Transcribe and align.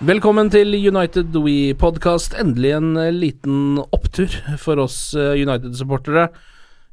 Velkommen 0.00 0.48
til 0.48 0.72
United 0.72 1.34
We 1.44 1.74
Podcast. 1.76 2.32
Endelig 2.40 2.70
en 2.72 2.94
eh, 2.96 3.10
liten 3.12 3.76
opptur 3.92 4.32
for 4.56 4.80
oss 4.80 5.10
eh, 5.12 5.42
United-supportere. 5.42 6.30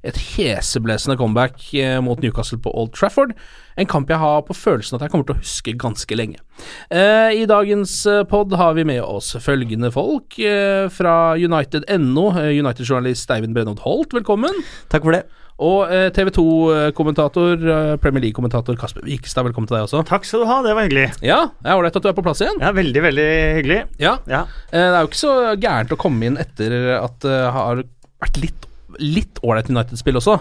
Et 0.03 0.19
heseblesende 0.33 1.15
comeback 1.15 1.69
eh, 1.71 2.01
mot 2.03 2.19
Newcastle 2.19 2.59
på 2.59 2.73
Old 2.75 2.91
Trafford. 2.97 3.31
En 3.79 3.87
kamp 3.87 4.11
jeg 4.11 4.19
har 4.19 4.43
på 4.43 4.57
følelsen 4.59 4.97
at 4.97 5.05
jeg 5.05 5.13
kommer 5.13 5.29
til 5.29 5.37
å 5.37 5.39
huske 5.39 5.77
ganske 5.79 6.19
lenge. 6.19 6.43
I 6.91 7.47
dagens 7.47 7.93
pod 8.27 8.51
har 8.59 8.75
vi 8.75 8.83
med 8.89 8.99
oss 9.05 9.31
følgende 9.39 9.91
folk 9.93 10.35
fra 10.91 11.15
United.no. 11.37 12.25
United-journalist 12.41 13.31
Eivind 13.31 13.55
Brennholt 13.55 13.85
Holt, 13.85 14.17
velkommen. 14.17 14.65
Takk 14.91 15.07
for 15.07 15.15
det. 15.15 15.23
Og 15.57 15.89
eh, 15.89 16.09
TV 16.13 16.29
2-kommentator, 16.35 17.55
eh, 17.57 17.93
Premier 18.01 18.27
League-kommentator 18.27 18.77
Kasper 18.77 19.01
Vikstad, 19.07 19.47
velkommen 19.47 19.65
til 19.69 19.79
deg 19.79 19.87
også. 19.87 20.03
Takk 20.05 20.27
skal 20.29 20.43
du 20.43 20.49
ha, 20.51 20.59
det 20.61 20.75
var 20.77 20.85
hyggelig. 20.85 21.07
Ja, 21.25 21.39
det 21.63 21.71
er 21.71 21.79
ålreit 21.79 21.97
at 21.97 22.05
du 22.05 22.09
er 22.11 22.17
på 22.17 22.25
plass 22.27 22.43
igjen. 22.45 22.59
Ja, 22.61 22.69
Veldig, 22.77 23.01
veldig 23.07 23.29
hyggelig. 23.57 23.79
Ja, 24.03 24.17
Ja. 24.29 24.43
Eh, 24.69 24.85
Det 24.85 24.93
er 24.93 25.01
jo 25.01 25.09
ikke 25.09 25.23
så 25.23 25.33
gærent 25.57 25.95
å 25.95 25.97
komme 25.97 26.29
inn 26.29 26.37
etter 26.37 26.77
at 26.99 27.17
det 27.25 27.39
har 27.57 27.81
vært 28.21 28.41
litt 28.43 28.63
Litt 28.97 29.37
ålreit 29.45 29.67
United-spill 29.69 30.17
også. 30.17 30.37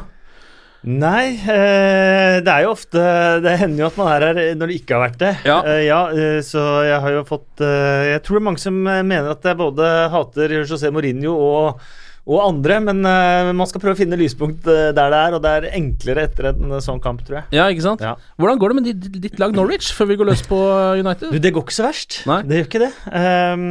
Nei, 0.87 1.35
eh, 1.51 2.37
det 2.47 2.53
er 2.53 2.63
jo 2.63 2.71
ofte 2.77 3.01
Det 3.43 3.57
hender 3.59 3.83
jo 3.83 3.89
at 3.89 3.97
man 3.99 4.11
er 4.13 4.25
her 4.29 4.39
når 4.57 4.71
det 4.71 4.77
ikke 4.79 4.95
har 4.95 5.03
vært 5.09 5.19
det. 5.19 5.33
Ja. 5.49 5.57
Eh, 5.67 5.81
ja 5.89 5.99
eh, 6.15 6.39
så 6.47 6.63
jeg 6.87 7.01
har 7.03 7.17
jo 7.17 7.25
fått 7.27 7.65
eh, 7.65 8.13
Jeg 8.13 8.23
tror 8.25 8.39
det 8.39 8.43
er 8.43 8.47
mange 8.53 8.63
som 8.63 8.79
eh, 8.87 9.03
mener 9.03 9.33
at 9.35 9.45
jeg 9.49 9.59
både 9.59 9.89
hater 10.13 10.55
José 10.61 10.93
Mourinho 10.95 11.35
og, 11.35 11.83
og 12.27 12.41
andre, 12.43 12.81
men 12.83 13.07
uh, 13.07 13.53
man 13.55 13.69
skal 13.71 13.83
prøve 13.83 13.95
å 13.95 13.99
finne 14.01 14.17
lyspunkt 14.19 14.67
eh, 14.67 14.89
der 14.97 15.13
det 15.13 15.19
er, 15.21 15.35
og 15.37 15.43
det 15.45 15.51
er 15.53 15.67
enklere 15.79 16.25
etter 16.27 16.49
en 16.51 16.75
sånn 16.83 16.99
kamp, 17.03 17.21
tror 17.27 17.39
jeg. 17.39 17.47
Ja, 17.55 17.69
ikke 17.71 17.85
sant? 17.85 18.03
Ja. 18.03 18.17
Hvordan 18.43 18.59
går 18.59 18.73
det 18.73 18.77
med 18.81 18.89
ditt, 18.89 19.21
ditt 19.23 19.39
lag 19.39 19.55
Norwich, 19.55 19.93
før 19.95 20.11
vi 20.11 20.17
går 20.19 20.27
løs 20.33 20.43
på 20.49 20.59
United? 20.99 21.31
Du, 21.31 21.39
Det 21.43 21.53
går 21.55 21.63
ikke 21.63 21.77
så 21.77 21.87
verst. 21.87 22.19
Nei. 22.27 22.41
Det 22.43 22.59
gjør 22.59 22.67
ikke 22.67 22.83
det. 22.83 22.91
Um, 23.13 23.63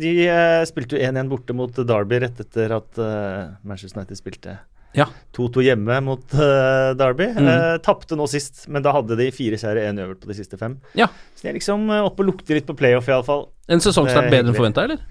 de 0.00 0.14
eh, 0.24 0.62
spilte 0.70 0.96
jo 0.96 1.04
1-1 1.04 1.28
borte 1.34 1.58
mot 1.58 1.82
Derby 1.92 2.22
rett 2.24 2.40
etter 2.46 2.72
at 2.78 3.02
eh, 3.04 3.52
Manchester 3.68 4.00
United 4.00 4.22
spilte 4.22 4.56
Ja. 4.96 5.10
2-2 5.36 5.66
hjemme 5.68 6.00
mot 6.08 6.24
uh, 6.32 6.96
Derby. 6.96 7.28
Mm. 7.36 7.52
Uh, 7.52 7.74
Tapte 7.84 8.16
nå 8.16 8.24
sist, 8.32 8.64
men 8.72 8.88
da 8.88 8.96
hadde 8.96 9.20
de 9.20 9.28
fire 9.36 9.60
seire, 9.60 9.84
én 9.84 10.00
uavgjort 10.00 10.24
på 10.24 10.32
de 10.32 10.38
siste 10.40 10.56
fem. 10.56 10.80
Ja. 10.96 11.10
Så 11.36 11.44
de 11.44 11.52
er 11.52 11.60
liksom 11.60 11.84
oppe 12.00 12.24
og 12.24 12.32
lukter 12.32 12.56
litt 12.56 12.72
på 12.72 12.78
playoff, 12.80 13.12
iallfall. 13.12 13.50
En 13.68 13.84
sesongstart 13.84 14.24
som 14.24 14.32
er 14.32 14.38
bedre 14.38 14.56
enn 14.56 14.60
forventa, 14.62 14.88
eller? 14.88 15.04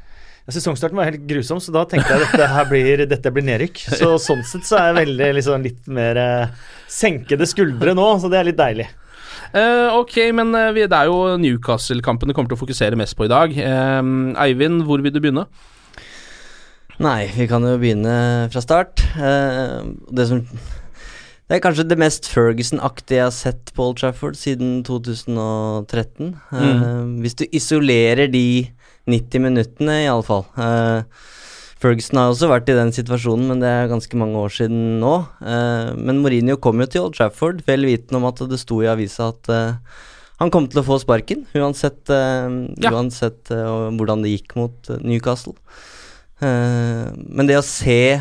Ja, 0.48 0.54
Sesongstarten 0.56 0.96
var 0.96 1.10
helt 1.10 1.26
grusom, 1.28 1.60
så 1.60 1.74
da 1.76 1.84
tenkte 1.84 2.14
jeg 2.14 2.24
at 2.24 2.32
dette 2.32 2.46
her 2.54 2.70
blir, 2.70 3.04
dette 3.12 3.32
blir 3.36 3.44
nedrykk. 3.44 3.82
Så 4.00 4.14
sånn 4.24 4.46
sett 4.48 4.64
så 4.64 4.78
er 4.80 4.86
jeg 4.90 5.00
veldig 5.02 5.28
liksom, 5.36 5.66
litt 5.66 5.90
mer 5.92 6.20
eh, 6.22 6.70
senkede 6.88 7.50
skuldre 7.52 7.92
nå, 7.98 8.06
så 8.24 8.32
det 8.32 8.40
er 8.40 8.48
litt 8.48 8.60
deilig. 8.60 8.88
Uh, 9.52 9.96
ok, 10.00 10.16
men 10.36 10.56
eh, 10.56 10.74
vi, 10.76 10.86
det 10.88 10.98
er 10.98 11.12
jo 11.12 11.36
Newcastle-kampen 11.40 12.32
du 12.32 12.36
kommer 12.36 12.52
til 12.52 12.58
å 12.58 12.64
fokusere 12.64 13.00
mest 13.00 13.18
på 13.20 13.28
i 13.28 13.32
dag. 13.32 13.52
Uh, 13.60 14.32
Eivind, 14.44 14.86
hvor 14.88 15.04
vil 15.04 15.12
du 15.12 15.20
begynne? 15.20 15.46
Nei, 17.04 17.28
vi 17.36 17.46
kan 17.52 17.62
jo 17.68 17.76
begynne 17.78 18.48
fra 18.54 18.64
start. 18.64 19.04
Uh, 19.20 19.84
det 20.10 20.30
som 20.32 20.42
Det 21.48 21.56
er 21.56 21.62
kanskje 21.64 21.86
det 21.88 22.00
mest 22.00 22.28
Ferguson-aktige 22.28 23.20
jeg 23.20 23.24
har 23.24 23.36
sett 23.36 23.70
på 23.76 23.86
Old 23.86 24.00
Trafford 24.02 24.36
siden 24.36 24.82
2013. 24.84 26.34
Eh, 26.52 26.98
hvis 27.24 27.38
du 27.40 27.46
isolerer 27.56 28.28
de 28.28 28.68
90 29.08 29.44
minuttene, 29.44 30.02
i 30.04 30.10
alle 30.12 30.26
fall. 30.28 30.46
Eh, 30.60 31.26
Ferguson 31.78 32.18
har 32.20 32.32
også 32.32 32.50
vært 32.50 32.70
i 32.72 32.76
den 32.78 32.92
situasjonen, 32.96 33.52
men 33.52 33.62
det 33.62 33.70
er 33.70 33.92
ganske 33.92 34.18
mange 34.18 34.40
år 34.42 34.54
siden 34.56 34.98
nå. 34.98 35.14
Uh, 35.38 35.94
men 35.94 36.24
Mourinho 36.24 36.56
kom 36.58 36.82
jo 36.82 36.88
til 36.90 37.04
Old 37.06 37.18
Trafford, 37.20 37.62
vel 37.68 37.86
vitende 37.86 38.18
om 38.18 38.26
at 38.26 38.42
det 38.50 38.58
sto 38.58 38.80
i 38.82 38.90
avisa 38.90 39.28
at 39.30 39.52
uh, 39.54 40.00
han 40.42 40.50
kom 40.54 40.66
til 40.70 40.82
å 40.82 40.86
få 40.88 40.98
sparken, 41.02 41.46
uansett, 41.58 42.10
Ja. 42.10 42.92
uansett 42.94 43.50
hvordan 43.50 44.22
det 44.22 44.36
gikk 44.36 44.54
mot 44.58 44.90
Newcastle. 45.02 45.56
Men 46.38 47.50
det 47.50 47.56
å 47.58 47.64
se 47.66 48.20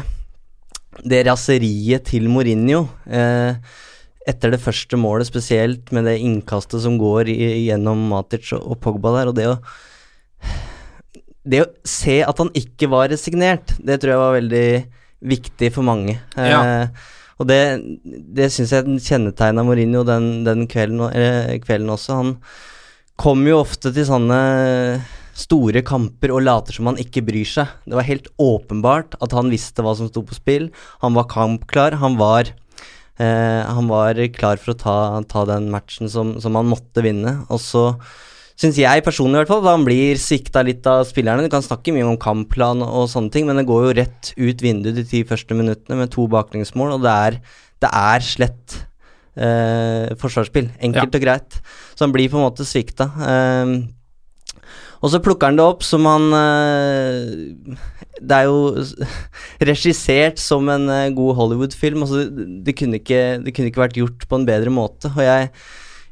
det 1.05 1.19
raseriet 1.29 2.07
til 2.09 2.31
Mourinho 2.33 2.87
etter 3.05 4.55
det 4.55 4.63
første 4.65 4.97
målet, 4.97 5.29
spesielt 5.29 5.93
med 5.93 6.09
det 6.09 6.17
innkastet 6.25 6.81
som 6.87 6.97
går 6.97 7.29
i, 7.35 7.37
gjennom 7.67 8.09
Matic 8.15 8.49
og, 8.57 8.65
og 8.65 8.81
Pogba 8.81 9.13
der, 9.19 9.29
og 9.29 9.37
det 9.37 9.51
å 9.53 9.59
Det 11.47 11.61
å 11.63 11.69
se 11.87 12.21
at 12.27 12.39
han 12.43 12.51
ikke 12.59 12.89
var 12.91 13.09
resignert, 13.13 13.77
det 13.79 14.01
tror 14.03 14.13
jeg 14.13 14.23
var 14.25 14.35
veldig 14.41 14.69
viktig 15.37 15.69
for 15.75 15.87
mange. 15.87 16.17
Eh, 16.37 17.13
Og 17.37 17.45
det, 17.51 17.61
det 18.33 18.47
syns 18.49 18.71
jeg 18.73 19.01
kjennetegna 19.05 19.61
Mourinho 19.67 20.01
den, 20.09 20.43
den 20.47 20.63
kvelden, 20.73 21.03
eh, 21.13 21.59
kvelden 21.61 21.91
også. 21.93 22.15
Han 22.17 22.31
kommer 23.21 23.51
jo 23.53 23.59
ofte 23.61 23.93
til 23.93 24.07
sånne 24.09 24.39
store 25.37 25.83
kamper 25.85 26.33
og 26.33 26.41
later 26.47 26.73
som 26.79 26.89
han 26.89 26.97
ikke 26.97 27.21
bryr 27.27 27.45
seg. 27.45 27.69
Det 27.85 27.93
var 27.99 28.09
helt 28.09 28.31
åpenbart 28.41 29.19
at 29.21 29.37
han 29.37 29.53
visste 29.53 29.85
hva 29.85 29.93
som 29.99 30.09
sto 30.09 30.23
på 30.25 30.33
spill. 30.39 30.71
Han 31.05 31.13
var 31.13 31.29
kampklar. 31.29 31.99
Han 32.01 32.17
var, 32.17 32.49
eh, 33.21 33.63
han 33.69 33.93
var 33.93 34.17
klar 34.33 34.57
for 34.57 34.73
å 34.73 34.81
ta, 34.81 34.97
ta 35.29 35.45
den 35.45 35.69
matchen 35.69 36.09
som, 36.09 36.39
som 36.41 36.57
han 36.57 36.73
måtte 36.73 37.05
vinne. 37.05 37.43
Og 37.53 37.61
så 37.61 37.85
syns 38.57 38.79
jeg 38.81 39.05
personlig 39.05 39.37
i 39.37 39.41
hvert 39.43 39.53
fall 39.53 39.65
da 39.65 39.75
han 39.77 39.85
blir 39.87 40.21
svikta 40.21 40.63
litt 40.67 40.87
av 40.89 41.05
spillerne. 41.09 41.45
Du 41.45 41.53
kan 41.53 41.65
snakke 41.65 41.93
mye 41.95 42.07
om 42.09 42.19
kampplan 42.21 42.85
og 42.87 43.11
sånne 43.13 43.33
ting, 43.35 43.49
men 43.49 43.61
det 43.61 43.67
går 43.69 43.89
jo 43.89 43.97
rett 44.01 44.33
ut 44.37 44.65
vinduet 44.65 44.97
de 44.97 45.05
ti 45.09 45.23
første 45.29 45.57
minuttene 45.57 46.01
med 46.01 46.13
to 46.15 46.25
baklengsmål, 46.33 46.97
og 46.97 47.05
det 47.05 47.17
er, 47.29 47.41
det 47.85 47.93
er 47.93 48.25
slett 48.25 48.79
eh, 49.37 50.17
forsvarsspill. 50.21 50.71
Enkelt 50.89 51.19
og 51.19 51.27
greit. 51.27 51.61
Så 51.95 52.07
han 52.07 52.17
blir 52.17 52.33
på 52.33 52.41
en 52.41 52.49
måte 52.49 52.67
svikta. 52.69 53.11
Eh, 53.29 53.77
og 55.05 55.13
så 55.13 55.21
plukker 55.23 55.51
han 55.51 55.59
det 55.59 55.67
opp 55.67 55.85
som 55.85 56.07
han 56.09 56.31
eh, 56.35 57.77
Det 58.17 58.39
er 58.39 58.49
jo 58.49 58.85
regissert 59.71 60.41
som 60.41 60.69
en 60.73 60.89
eh, 60.93 61.13
god 61.17 61.37
Hollywood-film. 61.41 62.07
Altså, 62.07 62.25
det, 62.31 62.49
det, 62.67 62.77
kunne 62.79 63.03
ikke, 63.03 63.25
det 63.45 63.53
kunne 63.57 63.73
ikke 63.73 63.85
vært 63.85 64.01
gjort 64.01 64.25
på 64.29 64.41
en 64.41 64.49
bedre 64.49 64.73
måte. 64.73 65.13
Og 65.13 65.23
jeg, 65.25 65.53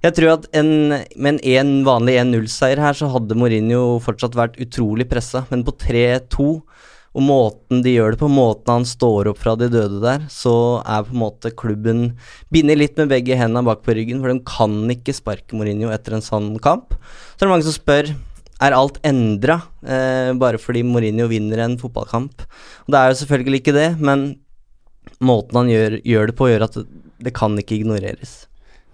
jeg 0.04 0.16
tror 0.18 0.34
at 0.34 0.48
en, 0.60 0.70
med 1.16 1.40
en, 1.40 1.72
vanlig 1.86 2.18
1-0-seier 2.20 2.82
her, 2.82 2.96
så 2.96 3.08
hadde 3.12 3.36
Mourinho 3.40 3.98
fortsatt 4.04 4.36
vært 4.36 4.58
utrolig 4.60 5.06
pressa. 5.08 5.46
Men 5.48 5.64
på 5.64 5.72
3-2, 5.80 6.48
og 7.14 7.22
måten 7.22 7.80
de 7.84 7.94
gjør 7.94 8.14
det 8.14 8.20
på, 8.20 8.28
måten 8.28 8.72
han 8.72 8.86
står 8.88 9.30
opp 9.30 9.40
fra 9.40 9.54
de 9.56 9.70
døde 9.72 10.02
der, 10.02 10.26
så 10.32 10.82
er 10.82 11.06
på 11.06 11.14
en 11.14 11.22
måte 11.22 11.54
klubben 11.56 12.04
bindet 12.52 12.80
litt 12.80 13.00
med 13.00 13.12
begge 13.12 13.38
hendene 13.38 13.64
bak 13.66 13.84
på 13.86 13.94
ryggen, 13.96 14.20
for 14.20 14.32
de 14.32 14.44
kan 14.48 14.76
ikke 14.92 15.14
sparke 15.16 15.56
Mourinho 15.56 15.92
etter 15.94 16.18
en 16.18 16.26
sånn 16.26 16.54
kamp. 16.62 16.96
Så 17.34 17.44
er 17.44 17.46
det 17.46 17.52
mange 17.54 17.68
som 17.68 17.76
spør 17.76 18.12
er 18.62 18.74
alt 18.76 19.00
endra 19.06 19.58
eh, 19.82 20.30
bare 20.38 20.60
fordi 20.62 20.84
Mourinho 20.86 21.26
vinner 21.30 21.64
en 21.64 21.78
fotballkamp. 21.80 22.44
Og 22.86 22.92
Det 22.92 23.00
er 23.00 23.10
jo 23.10 23.20
selvfølgelig 23.22 23.62
ikke 23.62 23.76
det, 23.76 23.88
men 23.98 24.26
måten 25.24 25.62
han 25.62 25.70
gjør, 25.72 25.98
gjør 26.04 26.30
det 26.30 26.36
på, 26.38 26.50
gjør 26.50 26.66
at 26.68 26.78
det, 26.78 26.86
det, 27.24 27.34
kan 27.36 27.56
ikke 27.58 27.78
ignoreres. 27.80 28.44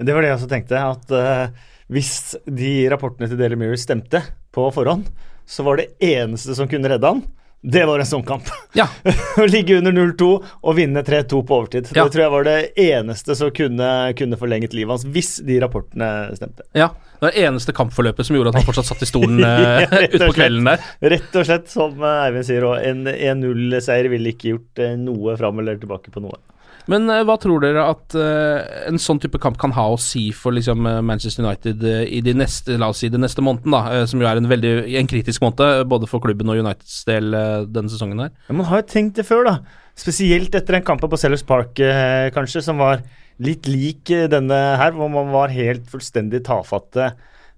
Det 0.00 0.14
var 0.16 0.24
det 0.24 0.30
jeg 0.30 0.38
også 0.38 0.50
tenkte, 0.50 0.80
at 0.80 1.12
uh, 1.12 1.74
hvis 1.92 2.14
de 2.46 2.74
rapportene 2.92 3.28
til 3.28 3.40
Daily 3.40 3.58
Mirror 3.60 3.80
stemte 3.82 4.22
på 4.54 4.68
forhånd, 4.74 5.08
så 5.50 5.66
var 5.66 5.80
det 5.80 5.90
eneste 6.04 6.54
som 6.56 6.68
kunne 6.70 6.88
redde 6.90 7.10
han, 7.10 7.22
det 7.62 7.82
var 7.84 8.00
en 8.00 8.08
sånn 8.08 8.22
kamp. 8.24 8.46
Ja. 8.72 8.86
Å 9.42 9.44
ligge 9.50 9.76
under 9.76 9.92
0-2 9.92 10.28
og 10.40 10.76
vinne 10.78 11.02
3-2 11.04 11.42
på 11.44 11.58
overtid. 11.58 11.90
Ja. 11.92 12.06
Det 12.06 12.14
tror 12.14 12.22
jeg 12.24 12.32
var 12.32 12.46
det 12.48 12.56
eneste 12.80 13.36
som 13.36 13.50
kunne, 13.52 13.88
kunne 14.16 14.38
forlenget 14.40 14.76
livet 14.76 14.94
hans, 14.94 15.04
hvis 15.04 15.34
de 15.44 15.58
rapportene 15.60 16.08
stemte. 16.38 16.64
Ja, 16.72 16.88
det 17.18 17.26
var 17.26 17.36
det 17.36 17.44
eneste 17.50 17.74
kampforløpet 17.76 18.28
som 18.28 18.38
gjorde 18.38 18.54
at 18.54 18.60
han 18.60 18.68
fortsatt 18.68 18.88
satt 18.88 19.04
i 19.04 19.10
stolen 19.10 19.42
ja, 19.44 19.82
eh, 19.84 20.06
utpå 20.08 20.30
kvelden 20.38 20.70
der. 20.70 20.86
Rett 21.12 21.36
og 21.36 21.50
slett, 21.50 21.68
som 21.72 22.00
Eivind 22.00 22.48
sier, 22.48 22.64
òg, 22.70 22.80
en 22.80 23.04
1-0-seier 23.12 24.08
ville 24.14 24.32
ikke 24.32 24.54
gjort 24.54 24.84
eh, 24.86 24.96
noe 25.02 25.36
fram 25.40 25.60
eller 25.60 25.76
tilbake 25.82 26.14
på 26.14 26.24
noe. 26.24 26.40
Men 26.90 27.10
uh, 27.10 27.20
hva 27.28 27.36
tror 27.40 27.62
dere 27.64 27.84
at 27.90 28.16
uh, 28.16 28.60
en 28.88 29.00
sånn 29.00 29.20
type 29.22 29.40
kamp 29.42 29.58
kan 29.60 29.74
ha 29.76 29.86
å 29.92 29.98
si 30.00 30.28
for 30.36 30.54
liksom, 30.56 30.86
uh, 30.88 31.00
Manchester 31.04 31.44
United 31.44 31.84
i 31.84 32.22
de 32.24 32.34
neste, 32.36 32.78
la 32.80 32.90
oss 32.92 33.02
si, 33.04 33.10
de 33.12 33.20
neste 33.20 33.44
måneden, 33.44 33.74
da, 33.74 34.04
som 34.10 34.22
jo 34.22 34.28
er 34.28 34.40
en 34.40 34.48
veldig 34.50 34.74
en 35.00 35.10
kritisk 35.10 35.44
måned 35.44 35.84
både 35.90 36.08
for 36.10 36.22
klubben 36.24 36.50
og 36.52 36.62
Uniteds 36.62 37.02
del 37.08 37.32
denne 37.70 37.92
sesongen 37.92 38.24
her? 38.24 38.34
Man 38.48 38.68
har 38.70 38.82
jo 38.82 38.90
tenkt 38.94 39.20
det 39.20 39.26
før, 39.28 39.46
da. 39.48 39.56
Spesielt 39.98 40.54
etter 40.56 40.78
en 40.78 40.86
kamp 40.86 41.02
på 41.02 41.18
Sellers 41.20 41.44
Park, 41.44 41.80
kanskje, 42.32 42.62
som 42.64 42.80
var 42.80 43.02
litt 43.40 43.68
lik 43.68 44.12
denne 44.32 44.60
her, 44.80 44.94
hvor 44.96 45.10
man 45.12 45.32
var 45.34 45.52
helt 45.52 45.88
fullstendig 45.90 46.42
tafatte. 46.46 47.10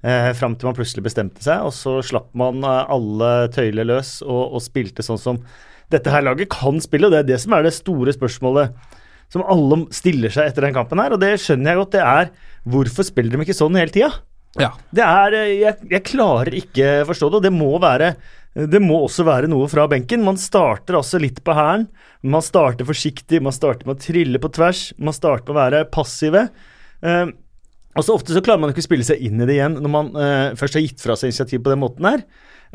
Eh, 0.03 0.33
fram 0.35 0.57
til 0.59 0.67
man 0.67 0.75
plutselig 0.75 1.05
bestemte 1.07 1.45
seg, 1.45 1.63
og 1.63 1.71
så 1.77 2.01
slapp 2.03 2.33
man 2.39 2.65
alle 2.67 3.29
tøyler 3.55 3.87
løs 3.87 4.17
og, 4.25 4.57
og 4.57 4.65
spilte 4.65 5.05
sånn 5.07 5.21
som 5.21 5.39
dette 5.93 6.11
her 6.11 6.25
laget 6.25 6.51
kan 6.51 6.81
spille, 6.83 7.07
og 7.07 7.15
det 7.15 7.21
er 7.21 7.29
det 7.29 7.39
som 7.43 7.55
er 7.55 7.67
det 7.67 7.75
store 7.77 8.15
spørsmålet 8.17 8.73
som 9.33 9.47
alle 9.49 9.85
stiller 9.95 10.33
seg 10.33 10.51
etter 10.51 10.67
den 10.67 10.77
kampen 10.77 11.01
her, 11.01 11.15
og 11.15 11.23
det 11.23 11.39
skjønner 11.41 11.73
jeg 11.73 11.81
godt. 11.81 11.97
Det 11.97 12.05
er 12.05 12.31
hvorfor 12.75 13.09
spiller 13.09 13.35
de 13.35 13.47
ikke 13.47 13.57
sånn 13.57 13.79
hele 13.81 13.95
tida? 13.95 14.13
Ja. 14.61 14.75
Det 14.93 15.05
er 15.07 15.37
eh, 15.39 15.51
jeg, 15.63 15.81
jeg, 15.89 16.05
klarer 16.11 16.57
ikke 16.59 16.89
forstå 17.09 17.31
det, 17.31 17.41
og 17.41 17.47
det 17.47 17.55
må 17.57 17.73
være 17.83 18.15
det 18.53 18.83
må 18.85 18.99
også 19.01 19.25
være 19.25 19.49
noe 19.49 19.65
fra 19.73 19.87
benken. 19.89 20.27
Man 20.27 20.37
starter 20.37 20.99
altså 20.99 21.17
litt 21.17 21.39
på 21.41 21.55
hælen. 21.57 21.87
Man 22.21 22.45
starter 22.45 22.85
forsiktig, 22.85 23.41
man 23.41 23.55
starter 23.57 23.89
med 23.89 23.97
å 23.97 24.03
trille 24.03 24.41
på 24.43 24.51
tvers. 24.53 24.91
Man 25.01 25.17
starter 25.17 25.49
med 25.49 25.55
å 25.55 25.61
være 25.63 25.87
passive. 25.89 26.43
Eh, 27.01 27.31
og 27.97 28.05
så 28.05 28.17
Ofte 28.17 28.37
så 28.37 28.43
klarer 28.45 28.61
man 28.61 28.73
ikke 28.73 28.85
å 28.85 28.89
spille 28.89 29.07
seg 29.09 29.25
inn 29.25 29.41
i 29.41 29.49
det 29.49 29.57
igjen 29.57 29.79
når 29.81 29.93
man 29.93 30.13
eh, 30.17 30.53
først 30.61 30.77
har 30.77 30.85
gitt 30.85 31.01
fra 31.01 31.17
seg 31.17 31.33
initiativ 31.33 31.65
på 31.65 31.73
den 31.73 31.81
måten 31.81 32.09
her. 32.09 32.27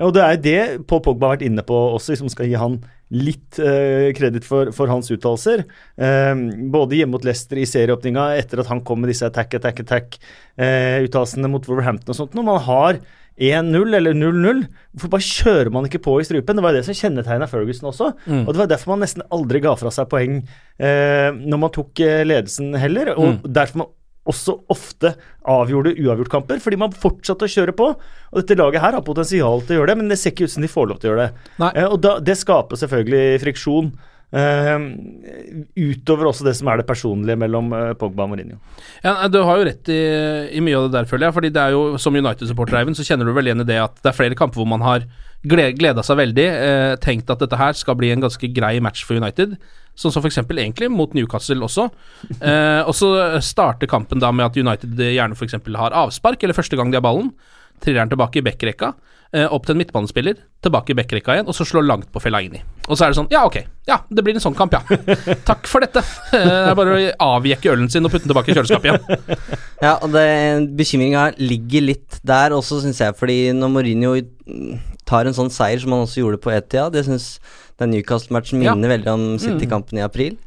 Og 0.05 0.13
det 0.13 0.25
er 0.25 0.41
det 0.41 0.59
Paul 0.89 1.01
Pogba 1.05 1.29
har 1.29 1.37
vært 1.37 1.47
inne 1.47 1.65
på 1.65 1.77
også, 1.93 2.13
hvis 2.13 2.25
man 2.25 2.33
skal 2.33 2.49
gi 2.49 2.57
han 2.57 2.81
litt 3.13 3.59
eh, 3.63 4.09
kreditt 4.17 4.47
for, 4.47 4.71
for, 4.75 4.91
hans 4.91 5.11
uttalelser. 5.13 5.63
Eh, 5.95 6.33
både 6.73 6.99
hjemme 6.99 7.15
mot 7.15 7.27
Leicester 7.27 7.61
i 7.61 7.67
serieåpninga, 7.69 8.33
etter 8.39 8.63
at 8.63 8.71
han 8.71 8.83
kom 8.87 9.03
med 9.03 9.13
disse 9.13 9.27
attack, 9.27 9.55
attack, 9.59 9.79
attack-uttalelsene 9.85 11.47
eh, 11.47 11.53
mot 11.53 11.69
Wolverhampton 11.69 12.13
og 12.13 12.19
sånt. 12.19 12.35
Når 12.37 12.47
man 12.49 12.61
har 12.67 13.01
1-0 13.37 13.95
eller 13.95 14.15
0-0, 14.17 14.63
hvorfor 14.97 15.11
bare 15.13 15.25
kjører 15.25 15.69
man 15.73 15.85
ikke 15.85 16.01
på 16.07 16.15
i 16.19 16.25
strupen? 16.25 16.57
Det 16.57 16.65
var 16.65 16.73
det 16.73 16.81
som 16.87 16.97
kjennetegna 16.97 17.47
Ferguson 17.49 17.91
også. 17.91 18.09
Mm. 18.25 18.43
Og 18.43 18.49
det 18.49 18.61
var 18.63 18.71
derfor 18.71 18.95
man 18.95 19.05
nesten 19.05 19.25
aldri 19.33 19.61
ga 19.61 19.75
fra 19.77 19.93
seg 19.93 20.09
poeng 20.09 20.39
eh, 20.41 21.29
når 21.37 21.61
man 21.61 21.73
tok 21.75 22.01
eh, 22.01 22.23
ledelsen 22.25 22.73
heller. 22.81 23.13
Og 23.13 23.35
mm. 23.35 23.39
derfor 23.45 23.83
man 23.83 23.93
også 24.31 24.57
ofte 24.73 25.13
avgjorde 25.47 25.95
uavgjortkamper, 25.95 26.59
fordi 26.63 26.79
man 26.81 26.95
fortsatte 26.95 27.47
å 27.47 27.53
kjøre 27.53 27.75
på. 27.77 27.93
Og 28.31 28.41
dette 28.41 28.59
laget 28.59 28.83
her 28.83 28.97
har 28.97 29.05
potensial 29.05 29.63
til 29.63 29.77
å 29.77 29.79
gjøre 29.81 29.93
det, 29.93 29.97
men 30.01 30.11
det 30.11 30.19
ser 30.21 30.35
ikke 30.35 30.49
ut 30.49 30.55
som 30.57 30.65
de 30.65 30.71
får 30.71 30.91
lov 30.91 31.01
til 31.01 31.09
å 31.09 31.13
gjøre 31.13 31.25
det. 31.27 31.47
Eh, 31.71 31.87
og 31.87 31.97
da, 32.03 32.17
det 32.23 32.37
skaper 32.39 32.79
selvfølgelig 32.83 33.41
friksjon. 33.45 33.91
Uh, 34.27 34.89
utover 35.79 36.27
også 36.27 36.43
det 36.43 36.51
som 36.57 36.67
er 36.67 36.81
det 36.81 36.85
personlige 36.89 37.39
mellom 37.39 37.69
uh, 37.71 37.93
Pogba 37.95 38.25
og 38.25 38.33
Mourinho. 38.33 38.57
Ja, 38.99 39.29
Du 39.31 39.37
har 39.47 39.61
jo 39.61 39.67
rett 39.69 39.87
i, 39.87 40.01
i, 40.51 40.59
mye 40.59 40.75
av 40.75 40.89
det 40.89 40.97
der, 40.97 41.07
føler 41.07 41.29
jeg. 41.29 41.35
fordi 41.37 41.51
det 41.55 41.61
er 41.63 41.71
jo 41.71 41.95
Som 41.95 42.17
United-supporter, 42.19 42.75
Eivind, 42.81 42.99
så 42.99 43.07
kjenner 43.07 43.23
du 43.23 43.31
vel 43.31 43.47
igjen 43.47 43.63
i 43.63 43.69
det 43.69 43.79
at 43.79 43.95
det 44.01 44.11
er 44.11 44.17
flere 44.17 44.35
kamper 44.35 44.59
hvor 44.59 44.67
man 44.67 44.83
har 44.83 45.07
gleda 45.47 46.03
seg 46.03 46.19
veldig, 46.19 46.47
uh, 46.59 46.93
tenkt 46.99 47.31
at 47.31 47.39
dette 47.39 47.55
her 47.55 47.79
skal 47.79 47.95
bli 47.95 48.11
en 48.11 48.27
ganske 48.27 48.51
grei 48.51 48.75
match 48.83 49.07
for 49.07 49.15
United. 49.15 49.55
Sånn 49.97 50.13
som 50.13 50.21
f.eks. 50.21 50.43
egentlig 50.45 50.91
mot 50.93 51.13
Newcastle 51.17 51.65
også. 51.65 51.87
Eh, 52.37 52.81
og 52.85 52.93
så 52.93 53.11
starter 53.41 53.89
kampen 53.89 54.21
da 54.21 54.29
med 54.35 54.45
at 54.45 54.57
United 54.57 54.99
gjerne 55.01 55.37
f.eks. 55.37 55.57
har 55.81 55.95
avspark, 56.05 56.43
eller 56.43 56.57
første 56.57 56.77
gang 56.77 56.93
de 56.93 56.99
har 56.99 57.05
ballen. 57.05 57.31
Triller 57.81 58.03
den 58.03 58.11
tilbake 58.13 58.39
i 58.39 58.43
backrekka, 58.45 58.91
eh, 59.33 59.45
opp 59.53 59.65
til 59.65 59.75
en 59.75 59.81
midtbanespiller, 59.81 60.37
tilbake 60.65 60.93
i 60.93 60.97
backrekka 60.97 61.35
igjen, 61.35 61.49
og 61.49 61.57
så 61.57 61.65
slår 61.65 61.85
langt 61.85 62.11
på 62.13 62.21
Fellaini. 62.21 62.61
Og 62.87 62.97
så 62.97 63.05
er 63.05 63.13
det 63.13 63.17
sånn 63.19 63.29
Ja, 63.33 63.43
ok, 63.49 63.57
ja, 63.89 63.99
det 64.09 64.23
blir 64.25 64.37
en 64.37 64.43
sånn 64.43 64.57
kamp, 64.57 64.73
ja. 64.73 64.81
Takk 65.49 65.69
for 65.69 65.85
dette. 65.85 66.01
Eh, 66.33 66.45
det 66.45 66.71
er 66.71 66.77
bare 66.77 66.97
å 66.97 67.37
avjekke 67.37 67.73
ølen 67.73 67.89
sin 67.89 68.05
og 68.05 68.13
putte 68.13 68.25
den 68.25 68.33
tilbake 68.33 68.53
i 68.53 68.57
kjøleskapet 68.57 68.89
igjen. 68.89 69.45
Ja, 69.81 69.97
og 70.01 70.13
bekymringa 70.77 71.31
ligger 71.37 71.85
litt 71.89 72.17
der 72.25 72.53
også, 72.57 72.81
syns 72.81 73.01
jeg, 73.01 73.17
fordi 73.17 73.51
når 73.53 73.73
Mourinho 73.73 74.15
tar 75.07 75.29
en 75.29 75.37
sånn 75.37 75.53
seier 75.53 75.81
som 75.81 75.93
han 75.93 76.05
også 76.05 76.23
gjorde 76.23 76.41
på 76.43 76.53
Etia, 76.53 76.87
det 76.93 77.05
syns 77.07 77.37
den 77.81 77.93
Newcastle-matchen 77.93 78.61
minner 78.61 78.89
ja. 78.89 78.93
veldig 78.95 79.11
om 79.13 79.25
City-kampen 79.41 79.99
i 79.99 80.05
april. 80.05 80.37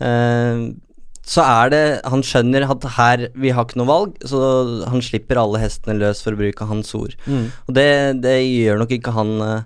Uh, 0.00 0.74
så 1.26 1.42
er 1.42 1.70
det 1.72 1.84
Han 2.06 2.20
skjønner 2.22 2.68
at 2.70 2.84
her 2.98 3.22
vi 3.34 3.50
har 3.50 3.66
ikke 3.66 3.80
noe 3.80 3.88
valg, 3.88 4.18
så 4.28 4.38
han 4.86 5.02
slipper 5.02 5.40
alle 5.40 5.62
hestene 5.62 5.96
løs, 5.98 6.20
for 6.22 6.36
å 6.36 6.38
bruke 6.38 6.68
hans 6.68 6.92
ord. 6.94 7.16
Mm. 7.26 7.48
Og 7.66 7.78
det, 7.78 7.88
det, 8.22 8.36
gjør 8.44 8.84
nok 8.84 8.92
ikke 8.94 9.14
han 9.16 9.32
uh, 9.42 9.64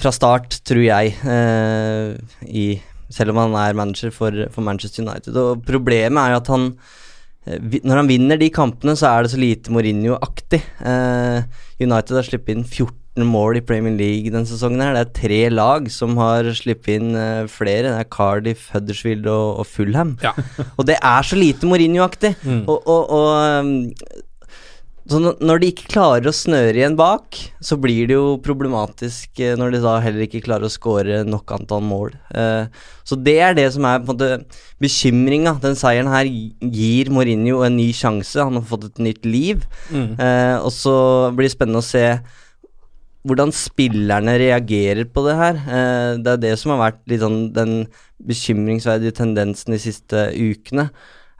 fra 0.00 0.12
start, 0.12 0.58
tror 0.68 0.82
jeg, 0.84 1.14
uh, 1.24 2.12
i, 2.44 2.66
selv 3.08 3.32
om 3.32 3.40
han 3.46 3.56
er 3.62 3.78
manager 3.78 4.12
for, 4.12 4.44
for, 4.52 4.66
Manchester 4.66 5.06
United. 5.06 5.32
Og 5.32 5.64
problemet 5.64 6.20
er 6.20 6.34
jo 6.34 6.42
at 6.42 6.52
han 6.52 6.68
når 7.44 7.98
han 7.98 8.08
vinner 8.08 8.38
de 8.40 8.46
kampene, 8.48 8.94
så 8.96 9.10
er 9.10 9.24
det 9.24 9.34
så 9.34 9.36
lite 9.36 9.72
Mourinho-aktig. 9.72 10.62
United 11.76 12.16
har 12.16 12.24
sluppet 12.24 12.54
inn 12.54 12.62
14 12.64 13.03
mål 13.22 13.60
i 13.60 13.62
Premier 13.62 13.94
League 13.94 14.32
denne 14.32 14.48
sesongen. 14.48 14.82
her 14.82 14.96
Det 14.96 15.04
er 15.04 15.14
tre 15.20 15.40
lag 15.52 15.86
som 15.92 16.16
har 16.18 16.50
sluppet 16.56 16.98
inn 16.98 17.14
uh, 17.14 17.46
flere. 17.46 17.92
Det 17.92 18.02
er 18.02 18.10
Cardiff, 18.10 18.68
Huddersfield 18.74 19.26
og, 19.30 19.62
og 19.62 19.66
Fulham. 19.70 20.16
Ja. 20.22 20.34
og 20.78 20.86
det 20.90 20.98
er 20.98 21.22
så 21.22 21.38
lite 21.38 21.68
Mourinho-aktig. 21.70 22.34
Mm. 22.42 22.64
Og, 22.66 22.82
og, 22.90 23.10
og 23.14 23.60
um, 23.62 23.74
så 25.04 25.18
når 25.20 25.60
de 25.60 25.68
ikke 25.68 25.90
klarer 25.92 26.26
å 26.30 26.32
snøre 26.32 26.78
igjen 26.78 26.94
bak, 26.96 27.36
så 27.60 27.76
blir 27.76 28.08
det 28.08 28.14
jo 28.16 28.38
problematisk 28.40 29.36
eh, 29.36 29.52
når 29.60 29.74
de 29.74 29.80
da 29.84 29.98
heller 30.00 30.24
ikke 30.24 30.40
klarer 30.46 30.64
å 30.64 30.72
skåre 30.72 31.18
nok 31.28 31.52
antall 31.52 31.84
mål. 31.84 32.14
Uh, 32.32 32.72
så 33.04 33.18
det 33.20 33.34
er 33.44 33.52
det 33.58 33.66
som 33.74 33.84
er 33.84 34.00
på 34.00 34.14
en 34.14 34.16
måte 34.16 34.62
bekymringa. 34.80 35.58
Den 35.60 35.76
seieren 35.76 36.08
her 36.08 36.24
gir 36.24 37.12
Mourinho 37.12 37.60
en 37.66 37.76
ny 37.76 37.90
sjanse. 37.92 38.40
Han 38.40 38.56
har 38.56 38.64
fått 38.66 38.88
et 38.88 39.04
nytt 39.04 39.28
liv. 39.28 39.68
Mm. 39.92 40.16
Og 40.64 40.72
så 40.72 40.96
blir 41.36 41.50
det 41.50 41.52
spennende 41.52 41.84
å 41.84 41.84
se 41.84 42.06
hvordan 43.24 43.52
spillerne 43.56 44.36
reagerer 44.40 45.06
på 45.08 45.24
det 45.26 45.36
her. 45.38 45.60
Eh, 45.64 46.16
det 46.20 46.32
er 46.34 46.42
det 46.42 46.54
som 46.60 46.74
har 46.74 46.82
vært 46.82 47.04
litt 47.10 47.22
sånn 47.24 47.38
den 47.56 47.76
bekymringsverdige 48.24 49.16
tendensen 49.20 49.74
de 49.74 49.80
siste 49.80 50.26
ukene. 50.36 50.90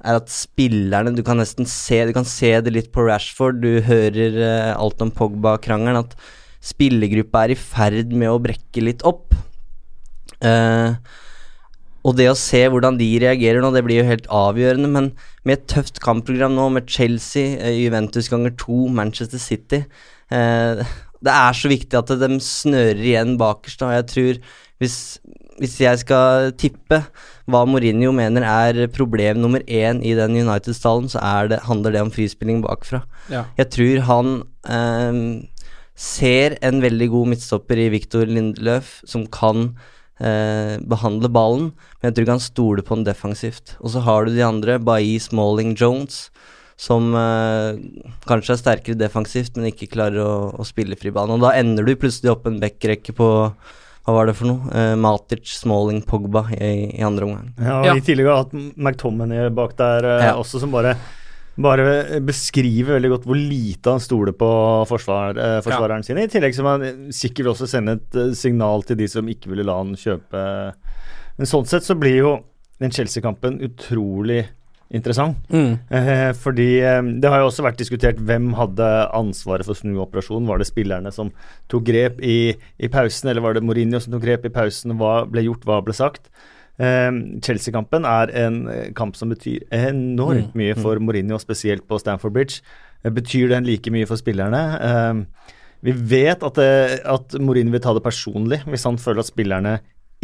Er 0.05 0.19
at 0.19 0.29
spillerne 0.29 1.15
Du 1.17 1.23
kan 1.25 1.39
nesten 1.41 1.65
se 1.65 2.03
Du 2.05 2.13
kan 2.13 2.27
se 2.29 2.51
det 2.61 2.73
litt 2.73 2.91
på 2.93 3.07
Rashford. 3.07 3.61
Du 3.61 3.85
hører 3.85 4.41
eh, 4.41 4.73
alt 4.73 5.05
om 5.05 5.13
Pogba-krangelen. 5.13 6.05
At 6.05 6.17
spillergruppa 6.65 7.45
er 7.45 7.55
i 7.55 7.61
ferd 7.61 8.17
med 8.17 8.33
å 8.33 8.41
brekke 8.41 8.85
litt 8.85 9.05
opp. 9.05 9.37
Eh, 10.41 10.97
og 12.05 12.19
det 12.19 12.27
å 12.29 12.37
se 12.37 12.61
hvordan 12.69 12.99
de 13.01 13.07
reagerer 13.23 13.65
nå, 13.65 13.71
det 13.73 13.85
blir 13.85 14.03
jo 14.03 14.09
helt 14.09 14.29
avgjørende. 14.33 14.89
Men 14.93 15.13
med 15.45 15.59
et 15.59 15.69
tøft 15.73 16.01
kampprogram 16.05 16.57
nå, 16.57 16.71
med 16.77 16.89
Chelsea, 16.89 17.57
eh, 17.61 17.77
Juventus 17.85 18.29
ganger 18.33 18.57
to, 18.61 18.87
Manchester 18.93 19.41
City 19.41 19.85
eh, 20.33 20.85
det 21.25 21.33
er 21.33 21.57
så 21.57 21.71
viktig 21.73 21.99
at 21.99 22.13
de 22.21 22.37
snører 22.43 23.01
igjen 23.01 23.39
bakerst. 23.41 23.85
Og 23.85 23.95
jeg 23.95 24.07
tror 24.11 24.41
hvis, 24.83 24.99
hvis 25.61 25.79
jeg 25.81 26.03
skal 26.03 26.53
tippe 26.61 27.01
hva 27.51 27.65
Mourinho 27.69 28.13
mener 28.17 28.47
er 28.49 28.87
problem 28.93 29.41
nummer 29.43 29.65
én 29.69 30.01
i 30.05 30.15
den 30.17 30.37
United-stallen, 30.41 31.11
så 31.13 31.23
det, 31.51 31.63
handler 31.69 31.95
det 31.95 32.05
om 32.05 32.13
frispilling 32.13 32.63
bakfra. 32.65 33.05
Ja. 33.33 33.45
Jeg 33.61 33.71
tror 33.77 34.05
han 34.09 34.31
eh, 34.69 35.19
ser 35.95 36.57
en 36.65 36.81
veldig 36.85 37.11
god 37.13 37.35
midtstopper 37.35 37.85
i 37.85 37.91
Victor 37.93 38.27
Lindeløf, 38.29 38.99
som 39.09 39.27
kan 39.29 39.75
eh, 40.19 40.81
behandle 40.81 41.31
ballen, 41.33 41.71
men 42.01 42.11
jeg 42.11 42.17
tror 42.17 42.27
ikke 42.27 42.39
han 42.39 42.49
stoler 42.49 42.87
på 42.87 42.99
den 42.99 43.07
defensivt. 43.09 43.77
Og 43.81 43.95
så 43.95 44.05
har 44.05 44.25
du 44.25 44.35
de 44.35 44.45
andre, 44.45 44.81
Bailly, 44.81 45.21
Smalling, 45.23 45.77
Jones 45.79 46.29
som 46.77 47.13
eh, 47.15 47.79
kanskje 48.27 48.57
er 48.57 48.61
sterkere 48.61 48.99
defensivt, 48.99 49.55
men 49.57 49.71
ikke 49.71 49.91
klarer 49.93 50.21
å, 50.25 50.35
å 50.59 50.67
spille 50.67 50.97
fribane. 50.99 51.37
Og 51.37 51.43
da 51.45 51.53
ender 51.59 51.87
du 51.87 51.95
plutselig 51.97 52.33
opp 52.35 52.47
en 52.51 52.59
backrekke 52.63 53.15
på, 53.17 53.29
hva 54.05 54.13
var 54.19 54.27
det 54.29 54.35
for 54.37 54.51
noe? 54.51 54.71
Eh, 54.75 54.95
Matic, 55.01 55.47
Smalling, 55.61 56.03
Pogba 56.05 56.47
i, 56.53 56.91
i 56.99 57.05
andre 57.07 57.29
omgang. 57.29 57.53
Ja, 57.63 57.77
og 57.81 57.87
Ja. 57.89 57.95
I 57.97 58.05
tillegg 58.05 58.27
har 58.29 58.41
vi 58.51 58.65
hatt 58.65 58.75
McTominay 58.77 59.53
bak 59.55 59.77
der 59.79 60.05
eh, 60.17 60.25
Ja. 60.31 60.35
også, 60.41 60.61
som 60.65 60.75
bare 60.75 60.97
bare 61.55 62.19
beskriver 62.27 62.97
veldig 62.97 63.11
godt 63.13 63.27
hvor 63.31 63.39
lite 63.39 63.93
han 63.95 64.01
stoler 64.03 64.35
på 64.35 64.49
forsvar, 64.91 65.37
eh, 65.39 65.61
forsvareren 65.63 66.03
sin. 66.03 66.19
I 66.19 66.27
tillegg 66.27 66.57
som 66.57 66.67
han 66.67 66.83
sikkert 67.15 67.45
vil 67.45 67.53
også 67.53 67.69
sende 67.71 67.95
et 68.01 68.17
eh, 68.19 68.33
signal 68.35 68.83
til 68.83 68.99
de 68.99 69.07
som 69.13 69.29
ikke 69.31 69.53
ville 69.53 69.63
la 69.69 69.77
han 69.79 69.95
kjøpe. 69.95 70.43
Men 71.39 71.47
sånn 71.47 71.69
sett 71.71 71.87
så 71.87 71.95
blir 71.99 72.17
jo 72.19 72.33
den 72.83 72.91
Chelsea-kampen 72.91 73.61
utrolig 73.63 74.49
interessant. 74.95 75.37
Mm. 75.53 75.75
Eh, 75.91 76.31
fordi 76.39 76.69
eh, 76.81 77.03
det 77.21 77.31
har 77.31 77.43
jo 77.43 77.51
også 77.51 77.67
vært 77.67 77.81
diskutert 77.81 78.21
hvem 78.23 78.53
hadde 78.59 78.89
ansvaret 79.17 79.67
for 79.67 79.79
snuoperasjonen. 79.79 80.49
Var 80.49 80.63
det 80.63 80.71
spillerne 80.71 81.13
som 81.15 81.33
tok 81.73 81.87
grep 81.89 82.21
i, 82.25 82.55
i 82.55 82.91
pausen, 82.93 83.31
eller 83.33 83.45
var 83.45 83.57
det 83.57 83.65
Mourinho 83.67 84.01
som 84.03 84.15
tok 84.15 84.25
grep 84.27 84.47
i 84.49 84.55
pausen? 84.55 84.97
Hva 85.01 85.25
ble 85.31 85.47
gjort, 85.49 85.67
hva 85.69 85.81
ble 85.85 85.97
sagt? 85.97 86.31
Eh, 86.79 87.11
Chelsea-kampen 87.45 88.07
er 88.09 88.33
en 88.47 88.63
eh, 88.71 88.93
kamp 88.97 89.19
som 89.19 89.35
betyr 89.35 89.67
enormt 89.75 90.55
Mm, 90.55 90.59
mye 90.59 90.75
for 90.79 90.99
Mourinho, 91.03 91.39
spesielt 91.39 91.87
på 91.87 91.99
Stamford 92.03 92.35
Bridge. 92.35 92.63
Eh, 93.05 93.13
betyr 93.15 93.53
den 93.53 93.67
like 93.67 93.91
mye 93.95 94.09
for 94.11 94.21
spillerne? 94.21 94.63
Eh, 94.81 95.51
vi 95.85 95.93
vet 95.93 96.43
at, 96.43 96.57
det, 96.57 97.01
at 97.05 97.35
Mourinho 97.41 97.75
vil 97.75 97.83
ta 97.85 97.93
det 97.93 98.03
personlig 98.03 98.63
hvis 98.65 98.87
han 98.89 98.97
føler 98.97 99.21
at 99.21 99.29
spillerne 99.29 99.75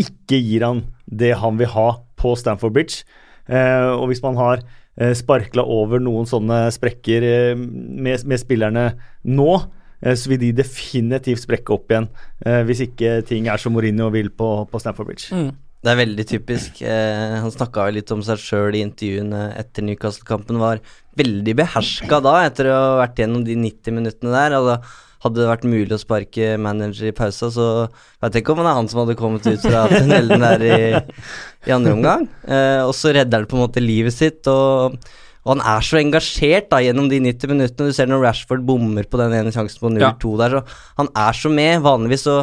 ikke 0.00 0.39
gir 0.41 0.65
han 0.65 0.85
det 1.05 1.35
han 1.37 1.59
vil 1.61 1.69
ha 1.75 1.89
på 2.17 2.33
Stamford 2.39 2.73
Bridge. 2.73 3.05
Eh, 3.50 3.90
og 3.97 4.07
hvis 4.11 4.23
man 4.25 4.38
har 4.38 4.62
eh, 4.62 5.12
sparkla 5.19 5.64
over 5.66 6.02
noen 6.02 6.28
sånne 6.30 6.69
sprekker 6.75 7.26
eh, 7.26 7.59
med, 7.59 8.25
med 8.25 8.42
spillerne 8.42 8.92
nå, 9.26 9.52
så 10.00 10.30
vil 10.30 10.38
de 10.40 10.54
definitivt 10.57 11.42
sprekke 11.42 11.75
opp 11.75 11.90
igjen 11.92 12.07
eh, 12.49 12.62
hvis 12.64 12.87
ikke 12.87 13.19
ting 13.28 13.50
er 13.52 13.61
som 13.61 13.75
Mourinho 13.76 14.07
vil 14.14 14.30
på, 14.33 14.47
på 14.71 14.80
Stamford 14.80 15.11
Bridge. 15.11 15.28
Mm. 15.37 15.50
Det 15.80 15.88
er 15.88 15.97
veldig 15.97 16.25
typisk. 16.28 16.80
Eh, 16.85 17.37
han 17.40 17.52
snakka 17.52 17.87
jo 17.88 17.97
litt 17.97 18.11
om 18.12 18.21
seg 18.25 18.40
sjøl 18.42 18.76
i 18.76 18.83
intervjuene 18.85 19.47
etter 19.57 19.85
Newcastle-kampen. 19.87 20.61
Var 20.61 20.83
veldig 21.16 21.54
beherska 21.57 22.19
da, 22.25 22.35
etter 22.49 22.69
å 22.69 22.75
ha 22.76 22.99
vært 23.00 23.23
gjennom 23.23 23.47
de 23.47 23.57
90 23.57 23.97
minuttene 23.97 24.35
der. 24.35 24.57
Altså, 24.59 24.76
hadde 25.21 25.37
det 25.43 25.49
vært 25.50 25.67
mulig 25.69 25.93
å 25.97 26.00
sparke 26.00 26.55
manager 26.61 27.11
i 27.11 27.15
pausa, 27.17 27.50
så 27.53 27.67
vet 28.23 28.37
jeg 28.37 28.45
ikke 28.45 28.55
om 28.55 28.62
det 28.62 28.71
er 28.71 28.79
han 28.79 28.89
som 28.89 29.03
hadde 29.03 29.19
kommet 29.21 29.45
ut 29.47 29.65
fra 29.67 29.83
tunnelen 29.93 30.41
der 30.47 30.65
i, 30.65 30.79
i 31.69 31.75
andre 31.77 31.93
omgang. 31.97 32.29
Eh, 32.49 32.81
og 32.87 32.95
så 32.97 33.12
redder 33.12 33.43
han 33.43 33.50
på 33.50 33.59
en 33.59 33.65
måte 33.67 33.83
livet 33.85 34.17
sitt. 34.17 34.47
og 34.50 34.97
og 35.41 35.55
han 35.55 35.62
er 35.65 35.81
så 35.81 35.97
engasjert 35.97 36.67
da 36.69 36.83
gjennom 36.85 37.07
de 37.09 37.17
90 37.25 37.49
minuttene. 37.49 37.89
Du 37.89 37.97
ser 37.97 38.11
når 38.11 38.21
Rashford 38.27 38.61
bommer 38.69 39.07
på 39.09 39.17
den 39.17 39.33
ene 39.33 39.49
sjansen 39.55 39.81
på 39.81 39.89
0-2 39.89 40.03
Ja. 40.05 40.11
der, 40.43 40.57
så 40.59 40.91
han 40.99 41.09
er 41.17 41.39
så 41.39 41.49
med. 41.49 41.81
Vanligvis 41.81 42.27
så 42.27 42.35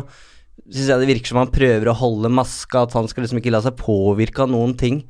syns 0.65 0.89
jeg 0.89 1.03
det 1.03 1.09
virker 1.11 1.29
som 1.29 1.37
han 1.43 1.51
prøver 1.53 1.91
å 1.91 1.93
holde 1.99 2.31
maska, 2.33 2.87
at 2.87 2.95
han 2.97 3.05
skal 3.07 3.23
liksom 3.23 3.37
ikke 3.37 3.53
la 3.53 3.61
seg 3.61 3.77
påvirke 3.77 4.41
av 4.47 4.49
noen 4.49 4.73
ting. 4.81 5.03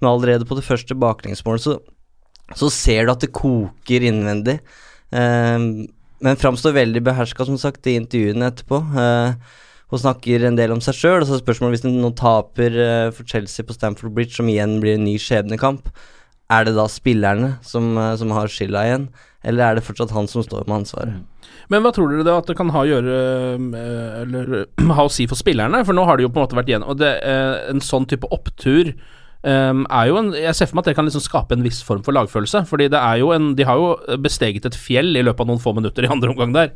Men 0.00 0.08
allerede 0.14 0.48
på 0.48 0.56
det 0.56 0.64
første 0.64 0.96
baklengsmålet 0.96 1.60
så, 1.66 1.76
så 2.56 2.70
ser 2.72 3.04
du 3.04 3.12
at 3.12 3.20
det 3.20 3.34
koker 3.36 4.08
innvendig. 4.08 4.56
Ehm, 5.12 5.84
men 6.24 6.40
framstår 6.40 6.76
veldig 6.76 7.02
beherska, 7.06 7.44
som 7.48 7.58
sagt, 7.60 7.86
i 7.86 7.96
intervjuene 8.00 8.50
etterpå. 8.50 8.82
eh, 9.00 9.62
hun 9.90 10.02
snakker 10.02 10.44
en 10.46 10.56
del 10.58 10.72
om 10.74 10.82
seg 10.82 10.96
sjøl. 10.98 11.20
Og 11.20 11.28
så 11.28 11.36
er 11.36 11.44
spørsmålet 11.44 11.76
hvis 11.76 11.86
hun 11.86 12.00
nå 12.02 12.12
taper 12.18 12.80
eh, 12.82 13.08
for 13.14 13.28
Chelsea 13.28 13.66
på 13.66 13.76
Stamford 13.76 14.14
Bridge, 14.16 14.34
som 14.38 14.50
igjen 14.50 14.80
blir 14.82 14.96
en 14.96 15.06
ny 15.06 15.16
skjebnekamp, 15.20 15.92
er 16.50 16.66
det 16.66 16.76
da 16.76 16.86
spillerne 16.90 17.56
som, 17.66 17.96
eh, 17.98 18.14
som 18.18 18.34
har 18.34 18.50
skylda 18.50 18.84
igjen, 18.86 19.08
eller 19.46 19.64
er 19.64 19.78
det 19.78 19.86
fortsatt 19.86 20.14
han 20.14 20.28
som 20.30 20.42
står 20.42 20.66
med 20.66 20.82
ansvaret? 20.82 21.22
Men 21.70 21.82
hva 21.82 21.92
tror 21.94 22.10
dere 22.10 22.26
da 22.26 22.36
at 22.40 22.48
det 22.50 22.56
kan 22.58 22.70
ha 22.74 22.82
å 22.82 22.88
gjøre 22.88 23.16
eh, 23.78 24.22
Eller 24.22 24.66
ha 24.98 25.06
å 25.06 25.12
si 25.12 25.26
for 25.30 25.38
spillerne? 25.38 25.82
For 25.86 25.96
nå 25.96 26.04
har 26.06 26.18
det 26.18 26.26
jo 26.26 26.32
på 26.34 26.40
en 26.40 26.46
måte 26.46 26.58
vært 26.58 26.70
igjen 26.70 26.86
Og 26.86 26.98
det, 27.00 27.12
eh, 27.26 27.70
en 27.70 27.82
sånn 27.82 28.06
type 28.10 28.28
opptur 28.34 28.92
eh, 29.46 29.82
er 29.86 30.10
jo 30.10 30.20
en 30.20 30.32
Jeg 30.34 30.58
ser 30.58 30.68
for 30.68 30.78
meg 30.78 30.84
at 30.84 30.90
det 30.90 30.98
kan 30.98 31.08
liksom 31.08 31.24
skape 31.24 31.56
en 31.56 31.64
viss 31.64 31.80
form 31.86 32.04
for 32.06 32.16
lagfølelse. 32.16 32.66
Fordi 32.68 32.90
det 32.92 33.00
er 33.00 33.22
jo 33.22 33.32
en 33.36 33.54
De 33.58 33.66
har 33.68 33.80
jo 33.80 34.18
besteget 34.22 34.68
et 34.68 34.78
fjell 34.78 35.14
i 35.16 35.24
løpet 35.24 35.46
av 35.46 35.52
noen 35.52 35.62
få 35.62 35.74
minutter 35.76 36.06
i 36.06 36.12
andre 36.12 36.34
omgang 36.34 36.54
der. 36.56 36.72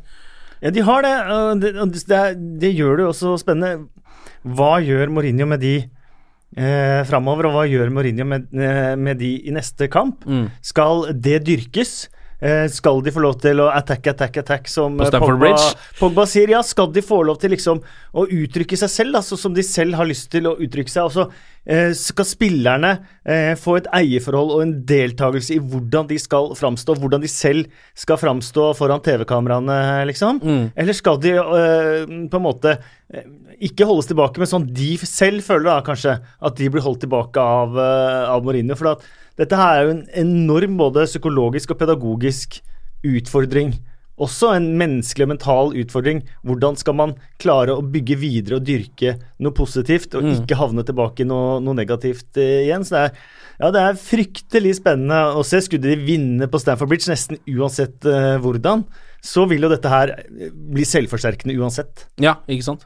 Ja, 0.61 0.71
de 0.71 0.85
har 0.85 1.03
det. 1.07 1.15
det, 1.63 1.73
det, 2.09 2.21
det 2.61 2.75
gjør 2.77 2.99
det 2.99 3.07
jo 3.07 3.13
også 3.15 3.39
spennende. 3.41 3.89
Hva 4.45 4.79
gjør 4.85 5.13
Mourinho 5.13 5.47
med 5.49 5.61
de 5.65 5.75
eh, 6.57 7.01
framover, 7.09 7.49
og 7.49 7.57
hva 7.57 7.67
gjør 7.69 7.93
Mourinho 7.93 8.27
med, 8.29 8.49
eh, 8.57 8.95
med 8.97 9.21
de 9.21 9.35
i 9.49 9.55
neste 9.55 9.89
kamp? 9.93 10.25
Mm. 10.29 10.49
Skal 10.65 11.11
det 11.17 11.43
dyrkes? 11.49 12.09
Eh, 12.41 12.67
skal 12.73 13.03
de 13.05 13.13
få 13.13 13.21
lov 13.21 13.37
til 13.43 13.61
å 13.61 13.69
attack, 13.69 14.07
attack, 14.15 14.39
attack, 14.41 14.69
som 14.73 14.97
eh, 14.97 15.13
Pogba, 15.13 15.53
Pogba 15.99 16.25
sier? 16.29 16.49
Ja, 16.55 16.63
skal 16.65 16.89
de 16.95 17.03
få 17.05 17.21
lov 17.29 17.37
til 17.43 17.53
liksom 17.53 17.83
å 18.17 18.25
uttrykke 18.25 18.79
seg 18.81 18.93
selv, 18.93 19.19
sånn 19.27 19.43
som 19.43 19.57
de 19.57 19.65
selv 19.67 19.99
har 20.01 20.09
lyst 20.09 20.31
til 20.33 20.49
å 20.49 20.55
uttrykke 20.57 20.89
seg? 20.89 21.05
Altså, 21.05 21.27
eh, 21.69 21.93
skal 21.97 22.29
spillerne 22.29 22.95
få 23.61 23.77
et 23.79 23.87
eierforhold 23.95 24.55
og 24.57 24.63
en 24.65 24.73
deltakelse 24.89 25.53
i 25.55 25.61
hvordan 25.61 26.09
de 26.09 26.17
skal 26.19 26.49
framstå, 26.59 26.97
hvordan 26.99 27.23
de 27.23 27.29
selv 27.31 27.69
skal 27.95 28.19
framstå 28.19 28.71
foran 28.75 29.05
TV-kameraene, 29.05 29.77
liksom? 30.09 30.41
Eller 30.75 30.97
skal 30.97 31.21
de 31.23 31.37
på 31.39 32.41
en 32.41 32.43
måte 32.43 32.75
ikke 33.63 33.87
holdes 33.87 34.09
tilbake, 34.11 34.41
men 34.41 34.51
sånn 34.51 34.67
de 34.75 34.97
selv 35.05 35.45
føler 35.47 35.69
da 35.69 35.79
kanskje 35.87 36.17
at 36.19 36.59
de 36.59 36.73
blir 36.73 36.83
holdt 36.83 37.05
tilbake 37.05 37.45
av, 37.45 37.79
av 37.79 38.43
Mourinho? 38.43 38.75
For 38.81 38.97
at 38.97 39.07
dette 39.41 39.57
her 39.57 39.79
er 39.79 39.87
jo 39.87 39.95
en 39.95 40.03
enorm 40.23 40.77
både 40.81 41.07
psykologisk 41.09 41.73
og 41.73 41.81
pedagogisk 41.81 42.61
utfordring. 43.07 43.73
Også 44.21 44.51
en 44.53 44.67
menneskelig 44.77 45.25
og 45.25 45.31
mental 45.31 45.71
utfordring. 45.81 46.21
Hvordan 46.45 46.77
skal 46.77 46.97
man 46.99 47.15
klare 47.41 47.73
å 47.73 47.85
bygge 47.85 48.19
videre 48.21 48.59
og 48.59 48.67
dyrke 48.69 49.15
noe 49.41 49.57
positivt, 49.57 50.13
og 50.19 50.29
ikke 50.35 50.59
havne 50.61 50.85
tilbake 50.85 51.25
i 51.25 51.29
noe, 51.29 51.57
noe 51.65 51.79
negativt 51.79 52.37
eh, 52.41 52.67
igjen? 52.67 52.85
Så 52.85 52.99
det 52.99 53.05
er, 53.07 53.23
ja, 53.63 53.71
det 53.73 53.85
er 53.87 54.03
fryktelig 54.03 54.75
spennende 54.83 55.39
å 55.41 55.45
se. 55.47 55.63
Skulle 55.65 55.89
de 55.89 56.05
vinne 56.05 56.51
på 56.53 56.61
Stanford 56.61 56.93
Bridge, 56.93 57.09
nesten 57.09 57.41
uansett 57.49 58.05
uh, 58.09 58.37
hvordan, 58.45 58.85
så 59.25 59.47
vil 59.49 59.65
jo 59.65 59.73
dette 59.73 59.93
her 59.93 60.13
eh, 60.21 60.53
bli 60.53 60.85
selvforsterkende 60.89 61.57
uansett. 61.57 62.05
Ja, 62.21 62.43
ikke 62.45 62.69
sant. 62.69 62.85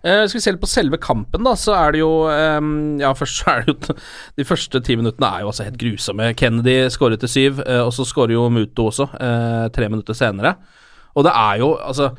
Eh, 0.00 0.22
skal 0.24 0.38
vi 0.38 0.42
se 0.42 0.52
litt 0.54 0.62
på 0.62 0.70
selve 0.70 0.96
kampen, 1.02 1.44
da, 1.44 1.52
så 1.60 1.74
er 1.76 1.92
det 1.92 2.00
jo 2.00 2.24
um, 2.24 2.96
Ja, 3.02 3.10
først 3.12 3.42
så 3.42 3.52
er 3.52 3.66
det 3.66 3.74
jo 3.74 3.96
De 4.38 4.46
første 4.48 4.80
ti 4.86 4.96
minuttene 4.96 5.28
er 5.28 5.44
jo 5.44 5.50
altså 5.50 5.66
helt 5.66 5.76
grusomme. 5.80 6.30
Kennedy 6.40 6.78
skårer 6.92 7.20
til 7.20 7.28
syv, 7.28 7.60
uh, 7.66 7.82
og 7.84 7.92
så 7.92 8.06
skårer 8.08 8.32
jo 8.38 8.48
Muto 8.52 8.88
også, 8.88 9.10
uh, 9.12 9.68
tre 9.74 9.90
minutter 9.92 10.16
senere. 10.16 10.54
Og 11.12 11.26
det 11.26 11.34
er 11.36 11.60
jo 11.60 11.74
Altså 11.76 12.14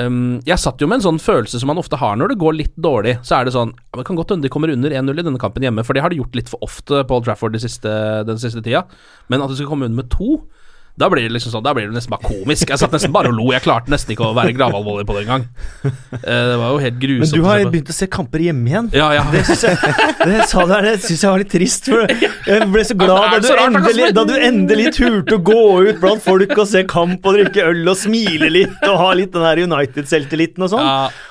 um, 0.00 0.38
jeg 0.48 0.62
satt 0.62 0.80
jo 0.80 0.88
med 0.88 1.02
en 1.02 1.06
sånn 1.10 1.20
følelse 1.20 1.60
som 1.60 1.68
man 1.68 1.80
ofte 1.82 2.00
har 2.00 2.16
når 2.16 2.32
det 2.32 2.40
går 2.40 2.56
litt 2.56 2.76
dårlig. 2.80 3.18
Så 3.20 3.36
er 3.36 3.44
det 3.44 3.56
sånn 3.58 3.74
ja, 3.76 4.00
Det 4.00 4.06
kan 4.08 4.16
godt 4.16 4.32
hende 4.32 4.48
de 4.48 4.52
kommer 4.54 4.72
under 4.72 4.94
1-0 5.02 5.12
i 5.12 5.26
denne 5.26 5.42
kampen 5.42 5.68
hjemme, 5.68 5.84
for 5.84 5.92
det 5.92 6.06
har 6.06 6.14
de 6.14 6.22
gjort 6.22 6.38
litt 6.38 6.48
for 6.48 6.64
ofte 6.64 7.04
på 7.04 7.18
Old 7.18 7.28
Trafford 7.28 7.52
de 7.52 7.60
siste, 7.60 7.92
den 8.28 8.40
siste 8.40 8.64
tida. 8.64 8.86
Men 9.28 9.44
at 9.44 9.52
de 9.52 9.60
skal 9.60 9.68
komme 9.68 9.90
under 9.90 10.00
med 10.00 10.08
to 10.16 10.38
da 10.98 11.08
blir 11.12 11.28
det 11.28 11.32
liksom 11.36 11.52
sånn, 11.54 11.62
da 11.64 11.72
blir 11.76 11.86
det 11.88 11.94
nesten 11.94 12.10
bare 12.10 12.26
komisk. 12.26 12.68
Jeg 12.72 12.80
satt 12.80 12.92
nesten 12.94 13.12
bare 13.14 13.30
og 13.30 13.36
lo. 13.38 13.46
Jeg 13.54 13.62
klarte 13.64 13.92
nesten 13.92 14.12
ikke 14.16 14.26
å 14.26 14.34
være 14.36 14.52
gravalvorlig 14.56 15.06
på 15.08 15.14
det 15.16 15.22
engang. 15.26 15.44
Eh, 15.84 16.44
Det 16.48 16.56
var 16.58 16.72
jo 16.74 16.80
helt 16.82 16.98
grusomt. 17.02 17.32
Men 17.32 17.40
du 17.40 17.46
har 17.46 17.62
begynt 17.72 17.92
å 17.92 17.96
se 17.96 18.08
kamper 18.10 18.42
hjemme 18.48 18.66
igjen. 18.72 18.88
Ja, 18.98 19.08
ja. 19.14 19.22
Det 19.30 19.44
syns 19.46 19.62
jeg, 19.68 19.94
det 20.24 20.48
sa 20.50 20.64
du 20.66 20.72
her, 20.74 20.88
det 20.88 20.94
synes 21.04 21.22
jeg 21.22 21.30
var 21.30 21.42
litt 21.44 21.52
trist. 21.54 21.88
For 21.92 22.14
jeg 22.50 22.68
ble 22.74 22.84
så 22.88 22.98
glad 22.98 23.38
da 23.38 23.40
du, 23.44 23.50
endelig, 23.64 24.10
da 24.18 24.24
du 24.28 24.34
endelig 24.36 24.90
turte 24.98 25.38
å 25.38 25.42
gå 25.50 25.60
ut 25.88 26.00
blant 26.02 26.24
folk 26.24 26.54
og 26.58 26.66
se 26.70 26.82
kamp 26.90 27.24
og 27.28 27.38
drikke 27.38 27.68
øl 27.70 27.82
og 27.94 27.98
smile 28.00 28.50
litt 28.52 28.86
og 28.88 28.98
ha 29.04 29.10
litt 29.18 29.32
den 29.36 29.46
der 29.46 29.62
United-selvtilliten 29.68 30.66
og 30.66 30.72
sånn. 30.74 30.88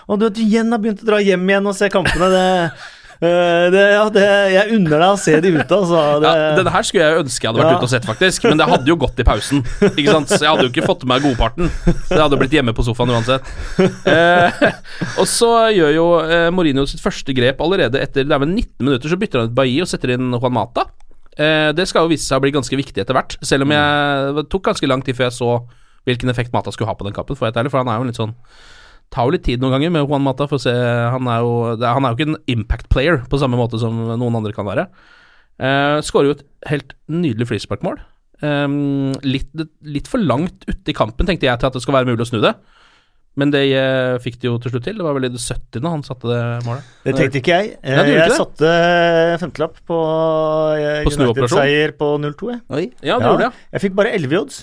Og 0.07 0.21
du, 0.21 0.29
at 0.29 0.37
du 0.37 0.43
igjen 0.45 0.71
har 0.71 0.79
begynt 0.83 1.03
å 1.03 1.09
dra 1.11 1.19
hjem 1.23 1.43
igjen 1.51 1.67
og 1.67 1.75
se 1.75 1.89
kampene. 1.91 2.29
Det, 2.31 2.45
det, 3.21 3.83
ja, 3.95 4.03
det, 4.13 4.25
jeg 4.53 4.75
unner 4.77 5.01
deg 5.01 5.07
å 5.09 5.17
se 5.19 5.37
de 5.41 5.51
ute, 5.55 5.77
altså. 5.79 6.01
Det, 6.23 6.31
Ja, 6.37 6.51
denne 6.59 6.73
her 6.73 6.85
skulle 6.85 7.07
jeg 7.07 7.23
ønske 7.23 7.47
jeg 7.47 7.49
hadde 7.51 7.63
vært 7.63 7.71
Ja. 7.71 7.79
ute 7.79 7.87
og 7.87 7.93
sett, 7.93 8.05
faktisk. 8.07 8.45
Men 8.49 8.61
det 8.61 8.67
hadde 8.69 8.91
jo 8.91 8.97
gått 9.01 9.21
i 9.23 9.25
pausen. 9.27 9.63
Ikke 9.89 10.13
sant? 10.13 10.29
Så 10.33 10.41
jeg 10.43 10.51
hadde 10.51 10.67
jo 10.67 10.71
ikke 10.73 10.85
fått 10.85 11.05
med 11.05 11.15
meg 11.15 11.25
godparten. 11.25 11.71
Det 12.11 12.19
hadde 12.21 12.39
blitt 12.41 12.53
hjemme 12.53 12.75
på 12.77 12.85
sofaen 12.85 13.15
uansett. 13.15 13.49
Eh, 13.81 14.61
og 15.21 15.25
så 15.29 15.51
gjør 15.73 15.95
jo 15.95 16.05
eh, 16.27 16.47
Mourinho 16.53 16.85
sitt 16.89 17.01
første 17.03 17.33
grep 17.37 17.61
allerede 17.63 17.99
etter 18.03 18.27
Det 18.27 18.33
er 18.35 18.43
vel 18.43 18.53
19 18.53 18.85
minutter, 18.85 19.09
så 19.11 19.19
bytter 19.19 19.41
han 19.43 19.51
ut 19.51 19.57
Bailly 19.57 19.81
og 19.85 19.89
setter 19.91 20.13
inn 20.17 20.29
Juan 20.37 20.55
Mata. 20.55 20.87
Eh, 21.37 21.71
det 21.77 21.85
skal 21.89 22.05
jo 22.05 22.13
vise 22.13 22.25
seg 22.25 22.39
å 22.39 22.43
bli 22.45 22.53
ganske 22.55 22.79
viktig 22.79 23.03
etter 23.03 23.17
hvert, 23.17 23.37
selv 23.45 23.65
om 23.67 23.73
jeg 23.75 24.31
det 24.37 24.47
tok 24.53 24.69
ganske 24.71 24.89
lang 24.89 25.03
tid 25.05 25.17
før 25.17 25.29
jeg 25.29 25.37
så 25.37 25.51
hvilken 26.07 26.31
effekt 26.31 26.53
Mata 26.55 26.71
skulle 26.73 26.89
ha 26.89 26.95
på 26.97 27.05
den 27.05 27.13
kampen, 27.13 27.37
for, 27.37 27.51
for 27.51 27.81
han 27.81 27.91
er 27.91 27.99
jo 27.99 28.07
litt 28.07 28.17
sånn 28.17 28.33
tar 29.13 29.27
jo 29.27 29.35
litt 29.35 29.45
tid 29.47 29.63
noen 29.63 29.77
ganger 29.77 29.93
med 29.93 30.05
Juan 30.05 30.25
Mata 30.25 30.49
for 30.49 30.59
å 30.59 30.63
se 30.63 30.73
Han 30.73 31.29
er 31.31 31.45
jo, 31.45 31.53
han 31.81 32.05
er 32.05 32.11
jo 32.11 32.17
ikke 32.17 32.29
en 32.31 32.41
impact 32.51 32.89
player 32.93 33.21
på 33.29 33.39
samme 33.41 33.59
måte 33.59 33.79
som 33.81 33.95
noen 34.13 34.39
andre 34.39 34.55
kan 34.55 34.67
være. 34.67 34.87
Uh, 35.57 35.97
Skårer 36.05 36.31
jo 36.31 36.37
et 36.37 36.45
helt 36.69 36.93
nydelig 37.09 37.47
frisparkmål. 37.49 38.01
Um, 38.43 39.15
litt, 39.25 39.49
litt 39.81 40.09
for 40.11 40.21
langt 40.21 40.67
ute 40.67 40.93
i 40.93 40.97
kampen, 40.97 41.25
tenkte 41.25 41.47
jeg 41.47 41.57
til 41.57 41.71
at 41.71 41.77
det 41.77 41.81
skal 41.81 41.97
være 41.97 42.11
mulig 42.11 42.27
å 42.27 42.29
snu 42.29 42.41
det. 42.43 42.53
Men 43.37 43.51
det 43.53 43.63
eh, 43.77 44.15
fikk 44.21 44.39
de 44.41 44.49
jo 44.49 44.55
til 44.61 44.73
slutt 44.73 44.87
til. 44.87 44.97
Det 44.97 45.05
var 45.05 45.13
vel 45.13 45.27
i 45.27 45.29
det 45.29 45.41
70. 45.41 45.83
han 45.85 46.01
satte 46.05 46.29
det 46.31 46.39
målet. 46.65 46.87
det 47.05 47.13
tenkte 47.19 47.37
ikke 47.41 47.59
jeg. 47.59 47.75
Nei, 47.85 48.05
jeg 48.09 48.23
ikke 48.23 48.39
satte 48.39 48.71
femtelapp 49.43 49.77
på, 49.85 49.99
eh, 50.73 51.03
På? 51.05 51.13
United-seier 51.13 51.93
på 51.99 52.07
0-2. 52.23 52.49
jeg. 52.55 52.89
Ja, 53.05 53.19
det 53.21 53.29
gjorde 53.29 53.43
det. 53.45 53.51
Jeg 53.75 53.85
fikk 53.85 53.99
bare 53.99 54.15
11 54.17 54.33
i 54.33 54.39
odds. 54.41 54.57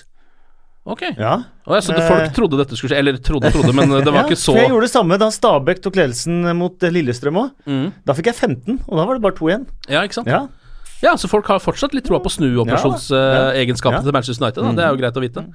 Ok. 0.85 1.01
Ja. 1.17 1.35
Oh, 1.65 1.73
ja, 1.75 1.81
så 1.81 1.95
folk 1.97 2.27
Eh. 2.27 2.33
trodde 2.37 2.59
dette 2.61 2.77
skulle 2.77 2.93
skje, 2.93 2.99
eller 3.01 3.17
trodde 3.17 3.49
trodde, 3.55 3.73
men 3.73 3.89
det 3.89 4.05
var 4.13 4.19
ja, 4.21 4.25
ikke 4.29 4.37
så 4.37 4.53
Jeg 4.59 4.69
gjorde 4.69 4.85
det 4.85 4.93
samme 4.93 5.17
da 5.19 5.31
Stabæk 5.33 5.81
tok 5.81 5.97
ledelsen 5.97 6.43
mot 6.59 6.83
eh, 6.85 6.93
Lillestrøm 6.93 7.39
òg. 7.41 7.55
Mm. 7.65 7.87
Da 8.05 8.13
fikk 8.19 8.29
jeg 8.29 8.37
15, 8.37 8.83
og 8.85 8.99
da 9.01 9.07
var 9.09 9.17
det 9.17 9.23
bare 9.25 9.37
to 9.39 9.49
igjen. 9.49 9.65
Ja, 9.89 10.03
ikke 10.05 10.19
sant? 10.21 10.29
Ja. 10.29 10.43
Ja, 11.05 11.15
så 11.21 11.29
folk 11.29 11.49
har 11.49 11.59
fortsatt 11.61 11.93
litt 11.97 12.05
troa 12.09 12.21
på 12.25 12.31
snuoperasjonsegenskapene 12.33 13.97
Ja, 13.97 14.01
ja. 14.01 14.05
til 14.05 14.13
Manchester 14.17 14.45
United. 14.45 14.63
Da. 14.65 14.73
Det 14.77 14.85
er 14.85 14.93
jo 14.95 15.01
greit 15.01 15.17
å 15.19 15.25
vite. 15.25 15.47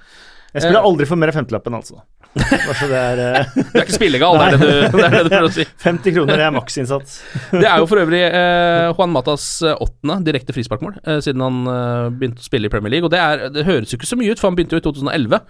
Jeg 0.54 0.66
spiller 0.66 0.82
aldri 0.86 1.06
for 1.10 1.16
mer 1.22 1.30
enn 1.32 1.38
femtelappen, 1.40 1.74
altså. 1.78 2.02
Bare 2.38 2.76
så 2.78 2.88
det 2.90 3.00
er 3.00 3.22
uh... 3.26 3.56
Du 3.58 3.80
er 3.80 3.86
ikke 3.86 3.96
spillegal, 3.96 4.38
det 4.38 4.46
er 4.46 4.52
det 4.52 4.60
du, 4.62 4.98
det 4.98 5.06
er 5.06 5.16
det 5.16 5.24
du 5.26 5.32
prøver 5.32 5.48
å 5.48 5.54
si. 5.56 5.66
50 5.88 6.16
kroner 6.18 6.44
er 6.46 6.54
maksinnsats. 6.54 7.16
Det 7.56 7.66
er 7.66 7.82
jo 7.82 7.88
for 7.90 8.02
øvrig 8.04 8.22
uh, 8.30 8.92
Juan 8.94 9.14
Matas 9.14 9.48
eh, 9.66 9.76
åttende 9.82 10.20
direkte 10.28 10.56
frisparkmål 10.56 11.00
uh, 11.02 11.18
siden 11.26 11.44
han 11.44 11.60
eh, 11.72 12.06
begynte 12.14 12.44
å 12.44 12.46
spille 12.46 12.70
i 12.70 12.74
Premier 12.74 12.94
League. 12.96 13.08
Og 13.08 13.14
det, 13.14 13.22
er, 13.22 13.50
det 13.54 13.66
høres 13.68 13.94
jo 13.94 14.00
ikke 14.00 14.10
så 14.10 14.20
mye 14.20 14.34
ut, 14.34 14.42
for 14.42 14.52
han 14.52 14.60
begynte 14.60 14.78
jo 14.78 14.84
i 14.84 14.88
2011. 14.88 15.42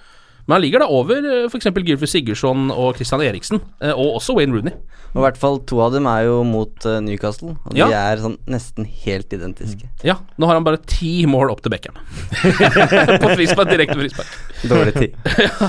Men 0.50 0.56
han 0.56 0.64
ligger 0.64 0.82
da 0.82 0.88
over 0.90 1.26
eh, 1.30 1.44
f.eks. 1.46 1.68
Gylfi 1.70 2.08
Sigurdsson 2.10 2.72
og 2.74 2.96
Christian 2.98 3.22
Eriksen, 3.22 3.60
eh, 3.86 3.94
og 3.94 4.16
også 4.18 4.34
Wayne 4.34 4.56
Rooney. 4.58 4.74
Og 5.12 5.20
i 5.20 5.24
hvert 5.28 5.38
fall 5.38 5.60
to 5.70 5.78
av 5.86 5.94
dem 5.94 6.08
er 6.10 6.24
jo 6.26 6.40
mot 6.48 6.88
eh, 6.90 6.98
Newcastle, 7.06 7.54
og 7.70 7.78
Ja. 7.78 7.86
de 7.86 7.98
er 8.00 8.24
sånn 8.24 8.40
nesten 8.50 8.88
helt 9.04 9.30
identiske. 9.38 9.92
Ja, 10.02 10.18
nå 10.42 10.50
har 10.50 10.58
han 10.58 10.66
bare 10.66 10.82
ti 10.90 11.28
mål 11.30 11.54
opp 11.54 11.62
til 11.62 11.76
Beckham. 11.76 12.02
på 13.22 13.32
frispark, 13.36 13.70
direkte 13.70 14.00
frispark. 14.02 14.34
Dårlig 14.74 14.98
tid. 14.98 15.14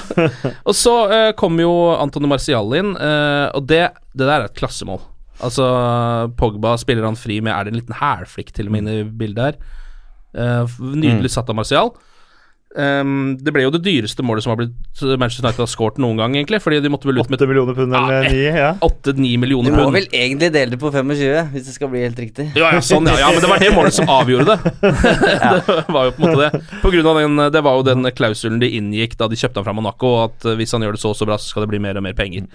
Og 0.69 0.73
så 0.73 0.97
uh, 1.13 1.29
kommer 1.37 1.67
jo 1.67 1.77
Antony 2.01 2.33
Marcial 2.33 2.73
inn, 2.81 2.97
uh, 2.97 3.53
og 3.53 3.69
det, 3.69 3.85
det 4.17 4.25
der 4.25 4.39
er 4.39 4.49
et 4.49 4.57
klassemål. 4.57 5.03
Altså, 5.45 5.67
Pogba 6.41 6.79
spiller 6.81 7.05
han 7.05 7.17
fri 7.17 7.39
med 7.45 7.53
Er 7.53 7.65
det 7.65 7.71
en 7.73 7.79
liten 7.79 7.97
hælflikk 7.97 8.51
til 8.53 8.69
og 8.69 8.75
med 8.75 8.83
inne 8.83 8.97
i 8.99 9.05
bildet 9.23 9.45
her? 9.45 9.61
Uh, 10.33 10.81
nydelig 10.97 11.33
satt 11.37 11.53
av 11.53 11.61
Marcial. 11.61 11.93
Um, 12.71 13.35
det 13.43 13.51
ble 13.51 13.65
jo 13.65 13.73
det 13.75 13.81
dyreste 13.83 14.23
målet 14.23 14.45
som 14.45 14.53
har 14.53 14.61
blitt 14.61 15.01
Manchester 15.19 15.43
United 15.43 15.65
har 15.65 15.71
skåret 15.71 15.97
noen 15.99 16.21
gang, 16.21 16.37
egentlig. 16.39 16.61
Fordi 16.63 16.79
de 16.85 16.91
måtte 16.93 17.09
vel 17.09 17.19
ut 17.19 17.31
med 17.33 17.41
8 17.41 17.49
millioner 17.51 17.75
pund 17.75 17.97
eller 17.97 18.29
Ja, 18.29 18.31
9, 18.31 18.45
ja. 18.61 18.71
8-9 18.87 19.67
Du 19.67 19.73
må 19.75 19.87
vel 19.95 20.07
egentlig 20.13 20.53
dele 20.55 20.77
det 20.77 20.79
på 20.79 20.93
25, 20.95 21.51
hvis 21.51 21.67
det 21.67 21.75
skal 21.75 21.91
bli 21.91 22.05
helt 22.05 22.21
riktig. 22.21 22.51
Ja, 22.55 22.71
ja, 22.77 22.83
sånn, 22.85 23.09
ja, 23.11 23.17
ja, 23.25 23.31
men 23.35 23.43
det 23.43 23.51
var 23.51 23.63
det 23.63 23.71
målet 23.75 23.97
som 23.97 24.11
avgjorde 24.11 24.55
det. 24.55 24.75
det 25.67 25.81
var 25.91 26.07
jo 26.09 26.15
på 26.15 26.23
en 26.23 26.29
måte 26.29 26.45
det. 26.45 26.63
På 26.85 26.93
grunn 26.95 27.11
av 27.11 27.21
den, 27.23 27.43
det 27.57 27.65
var 27.67 27.81
jo 27.81 27.87
den 27.91 28.11
klausulen 28.15 28.61
de 28.63 28.71
inngikk 28.79 29.17
da 29.19 29.27
de 29.31 29.39
kjøpte 29.41 29.59
han 29.59 29.67
fra 29.67 29.75
Monaco, 29.75 30.13
at 30.29 30.47
eh, 30.47 30.59
hvis 30.61 30.77
han 30.77 30.87
gjør 30.87 30.95
det 30.95 31.03
så 31.03 31.11
og 31.11 31.19
så 31.19 31.27
bra, 31.27 31.41
så 31.41 31.51
skal 31.51 31.67
det 31.67 31.73
bli 31.73 31.83
mer 31.83 31.99
og 31.99 32.07
mer 32.07 32.15
penger. 32.19 32.47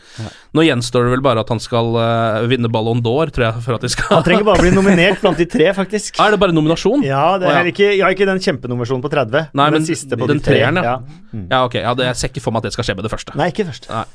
Nå 0.56 0.64
gjenstår 0.64 1.10
det 1.10 1.16
vel 1.18 1.26
bare 1.26 1.44
at 1.44 1.52
han 1.52 1.60
skal 1.60 1.92
uh, 2.00 2.46
vinne 2.48 2.72
Ballon 2.72 3.04
d'Or, 3.04 3.34
tror 3.36 3.50
jeg, 3.50 3.66
for 3.66 3.76
at 3.76 3.84
de 3.84 3.92
skal 3.92 4.22
Han 4.22 4.26
trenger 4.28 4.48
bare 4.48 4.64
å 4.64 4.66
bli 4.66 4.72
nominert 4.76 5.20
blant 5.24 5.40
de 5.42 5.48
tre, 5.50 5.68
faktisk. 5.76 6.22
Er 6.24 6.32
det 6.32 6.40
bare 6.40 6.56
nominasjon? 6.56 7.04
Ja, 7.04 7.36
det 7.42 7.52
er 7.52 7.60
ja. 7.60 7.74
ikke, 7.74 7.90
ikke, 7.92 8.06
har 8.06 8.16
ikke 8.16 8.30
den 8.32 8.42
kjempenominasjonen 8.48 9.04
på 9.04 9.12
30, 9.12 9.52
Nei, 9.52 9.68
men 9.76 9.82
den 9.82 9.90
siste 10.06 10.20
på 10.22 10.28
den 10.30 10.40
de 10.40 10.46
tre. 10.46 10.54
treeren, 10.62 10.80
ja. 10.80 10.96
ja. 11.02 11.42
Ja, 11.50 11.60
ok. 11.66 11.76
Ja, 11.82 11.92
det, 11.98 12.06
jeg 12.12 12.20
ser 12.22 12.32
ikke 12.32 12.44
for 12.46 12.56
meg 12.56 12.64
at 12.64 12.70
det 12.70 12.76
skal 12.78 12.88
skje 12.88 12.96
med 13.02 13.08
det 13.10 13.12
første. 13.12 13.36
Nei, 13.42 13.50
ikke 13.52 13.66
først. 13.68 13.90
Nei. 13.92 14.06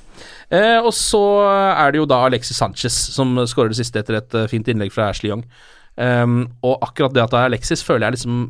Eh, 0.57 0.79
og 0.81 0.95
så 0.97 1.21
er 1.51 1.93
det 1.93 2.01
jo 2.01 2.07
da 2.11 2.23
Alexis 2.27 2.59
Sanchez 2.59 2.97
som 3.15 3.37
skårer 3.47 3.75
det 3.75 3.79
siste 3.83 4.01
etter 4.01 4.19
et 4.23 4.35
eh, 4.39 4.49
fint 4.51 4.67
innlegg 4.73 4.95
fra 4.95 5.11
Ashley 5.13 5.31
Young. 5.35 5.45
Um, 6.01 6.47
og 6.65 6.79
akkurat 6.87 7.13
det 7.13 7.21
at 7.27 7.35
det 7.35 7.39
er 7.43 7.51
Alexis, 7.51 7.83
føler 7.85 8.07
jeg 8.09 8.21
liksom 8.21 8.41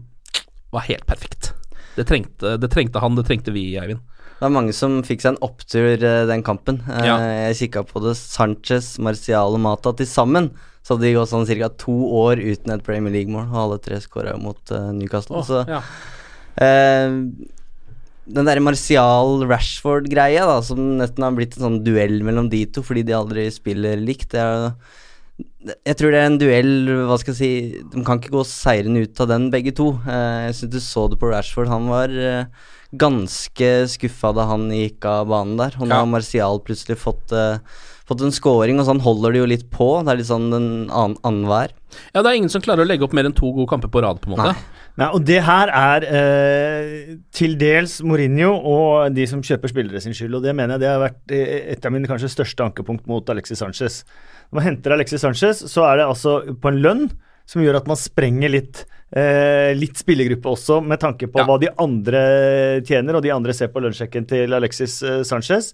var 0.70 0.84
helt 0.86 1.02
perfekt. 1.08 1.50
Det 1.96 2.04
trengte, 2.06 2.54
det 2.62 2.68
trengte 2.70 3.00
han, 3.02 3.16
det 3.18 3.24
trengte 3.26 3.50
vi, 3.50 3.64
Eivind. 3.80 4.04
Det 4.40 4.46
var 4.46 4.52
mange 4.54 4.72
som 4.72 5.00
fikk 5.04 5.20
seg 5.24 5.34
en 5.34 5.40
opptur 5.44 5.98
eh, 5.98 6.22
den 6.30 6.44
kampen. 6.46 6.78
Eh, 6.88 7.04
Ja. 7.08 7.16
Jeg 7.50 7.58
kikka 7.64 7.82
på 7.88 8.00
det. 8.04 8.14
Sanchez, 8.20 8.94
Marcial 9.02 9.56
og 9.58 9.60
Mata 9.60 9.92
til 9.98 10.08
sammen. 10.08 10.52
Så 10.86 10.94
hadde 10.94 11.08
de 11.10 11.16
gått 11.18 11.28
sånn 11.28 11.44
ca. 11.44 11.68
to 11.76 11.92
år 12.22 12.40
uten 12.40 12.72
et 12.72 12.84
Premier 12.86 13.12
League-mål, 13.12 13.50
og 13.50 13.58
alle 13.66 13.80
tre 13.84 13.98
skåra 14.00 14.38
mot 14.40 14.70
Newcastle. 14.96 15.36
Oh, 15.42 15.44
så 15.44 15.64
ja. 15.68 15.82
Eh, 16.58 17.10
den 18.30 18.46
derre 18.46 18.62
Marcial-Rashford-greia, 18.62 20.44
da, 20.46 20.60
som 20.62 20.78
nesten 21.00 21.24
har 21.26 21.34
blitt 21.36 21.56
en 21.58 21.66
sånn 21.66 21.78
duell 21.86 22.20
mellom 22.26 22.50
de 22.52 22.64
to 22.70 22.82
fordi 22.86 23.02
de 23.08 23.16
aldri 23.16 23.48
spiller 23.54 24.00
likt, 24.00 24.30
det 24.34 24.40
er 24.44 24.72
jeg 25.84 25.96
tror 25.96 26.12
det 26.12 26.18
er 26.20 26.26
en 26.28 26.38
duell 26.40 26.70
Hva 27.08 27.16
skal 27.20 27.32
jeg 27.32 27.38
si 27.38 27.80
De 27.92 28.02
kan 28.04 28.18
ikke 28.20 28.32
gå 28.34 28.42
seirende 28.44 29.02
ut 29.06 29.20
av 29.24 29.28
den, 29.30 29.46
begge 29.52 29.72
to. 29.76 29.86
Eh, 30.08 30.48
jeg 30.50 30.54
syns 30.58 30.72
du 30.74 30.80
så 30.84 31.04
det 31.08 31.18
på 31.20 31.30
Rashford. 31.32 31.68
Han 31.72 31.86
var 31.88 32.12
eh, 32.12 32.44
ganske 32.96 33.70
skuffa 33.92 34.32
da 34.36 34.44
han 34.50 34.66
gikk 34.72 35.04
av 35.08 35.28
banen 35.32 35.56
der. 35.60 35.76
Og 35.80 35.86
nå 35.88 35.94
Ja. 35.94 36.00
har 36.02 36.10
Martial 36.12 36.60
plutselig 36.64 36.98
fått, 37.00 37.32
fått 38.08 38.20
en 38.26 38.32
scoring, 38.36 38.80
og 38.80 38.86
sånn 38.88 39.00
holder 39.04 39.32
det 39.32 39.40
jo 39.40 39.48
litt 39.52 39.66
på. 39.72 39.88
Det 40.04 40.12
er 40.12 40.20
litt 40.20 40.28
sånn 40.28 40.48
en 40.52 40.68
annen 40.90 41.16
annenhver. 41.24 41.72
ja, 42.14 42.20
det 42.22 42.26
er 42.28 42.36
ingen 42.40 42.52
som 42.52 42.60
klarer 42.64 42.84
å 42.84 42.88
legge 42.88 43.04
opp 43.04 43.12
mer 43.16 43.24
enn 43.28 43.36
to 43.36 43.52
gode 43.52 43.68
kamper 43.70 43.88
på 43.92 44.02
rad, 44.04 44.20
på 44.20 44.28
en 44.28 44.36
måte. 44.36 44.52
Nei. 44.52 44.79
Nei, 45.00 45.08
og 45.16 45.22
det 45.24 45.38
her 45.46 45.70
er 45.72 46.04
eh, 46.04 47.14
til 47.32 47.54
dels 47.60 47.98
Mourinho 48.04 48.50
og 48.68 49.14
de 49.16 49.24
som 49.30 49.40
kjøper 49.40 49.72
spillere 49.72 50.02
sin 50.04 50.12
skyld, 50.16 50.36
og 50.36 50.44
det 50.44 50.52
mener 50.58 50.76
jeg 50.76 50.82
det 50.84 50.90
har 50.92 51.00
vært 51.06 51.32
eh, 51.32 51.56
et 51.72 51.88
av 51.88 51.94
mine 51.94 52.10
kanskje 52.10 52.28
største 52.34 52.66
ankepunkt 52.66 53.08
mot 53.08 53.32
Alexis 53.32 53.62
Sanchez. 53.64 54.02
Når 54.50 54.60
man 54.60 54.66
henter 54.68 54.96
Alexis 54.98 55.24
Sanchez, 55.24 55.64
så 55.72 55.86
er 55.88 56.02
det 56.02 56.08
altså 56.10 56.36
på 56.60 56.72
en 56.74 56.82
lønn 56.84 57.06
som 57.50 57.64
gjør 57.64 57.80
at 57.80 57.88
man 57.90 57.98
sprenger 57.98 58.52
litt 58.52 58.84
eh, 59.16 59.72
litt 59.74 59.96
spillergruppe 59.98 60.52
også, 60.52 60.82
med 60.86 61.00
tanke 61.02 61.26
på 61.32 61.40
Ja. 61.40 61.48
hva 61.48 61.56
de 61.58 61.72
andre 61.82 62.20
tjener, 62.86 63.16
og 63.18 63.24
de 63.24 63.32
andre 63.34 63.56
ser 63.56 63.72
på 63.72 63.80
lønnssjekken 63.82 64.28
til 64.30 64.54
Alexis 64.54 65.00
eh, 65.02 65.22
Sanchez. 65.26 65.72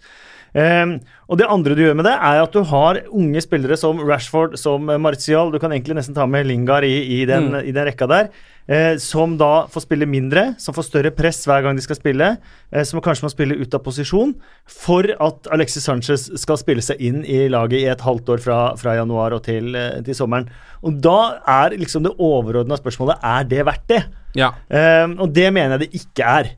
Um, 0.57 0.95
og 1.29 1.37
det 1.37 1.45
andre 1.53 1.75
du 1.77 1.83
gjør 1.83 1.97
med 1.99 2.07
det, 2.07 2.15
er 2.15 2.39
at 2.41 2.55
du 2.55 2.63
har 2.65 3.03
unge 3.13 3.43
spillere 3.45 3.77
som 3.77 3.99
Rashford, 4.01 4.55
som 4.57 4.89
eh, 4.89 4.97
Martial, 5.03 5.51
du 5.53 5.59
kan 5.61 5.75
egentlig 5.75 5.99
nesten 5.99 6.17
ta 6.17 6.25
med 6.31 6.47
Lingard 6.49 6.87
i, 6.87 6.95
i, 7.19 7.25
den, 7.29 7.51
Mm. 7.53 7.59
i 7.67 7.75
den 7.77 7.85
rekka 7.91 8.07
der, 8.09 8.31
eh, 8.69 8.97
som 9.03 9.37
da 9.39 9.67
får 9.73 9.87
spille 9.87 10.09
mindre, 10.11 10.49
som 10.63 10.77
får 10.77 10.89
større 10.89 11.13
press 11.15 11.43
hver 11.49 11.65
gang 11.65 11.79
de 11.79 11.85
skal 11.85 11.99
spille, 11.99 12.33
eh, 12.73 12.85
som 12.87 13.03
kanskje 13.05 13.27
må 13.27 13.33
spille 13.33 13.59
ut 13.61 13.75
av 13.77 13.85
posisjon, 13.87 14.35
for 14.71 15.09
at 15.13 15.51
Alexis 15.55 15.87
Sanchez 15.87 16.29
skal 16.43 16.61
spille 16.61 16.85
seg 16.85 17.03
inn 17.03 17.23
i 17.25 17.47
laget 17.53 17.81
i 17.81 17.91
et 17.93 18.05
halvt 18.07 18.37
år 18.37 18.45
fra, 18.45 18.61
fra 18.81 18.97
januar 18.99 19.37
og 19.37 19.45
til, 19.47 19.75
eh, 19.77 20.03
til 20.07 20.19
sommeren. 20.19 20.51
Og 20.87 21.01
da 21.03 21.19
er 21.49 21.79
liksom 21.79 22.07
det 22.07 22.15
overordna 22.23 22.79
spørsmålet 22.79 23.23
er 23.25 23.51
det 23.51 23.67
verdt 23.67 23.91
det. 23.91 24.05
Ja. 24.37 24.53
Ehm, 24.69 25.17
og 25.23 25.33
det 25.35 25.49
mener 25.55 25.77
jeg 25.77 25.87
det 25.87 26.03
ikke 26.03 26.29
er. 26.29 26.51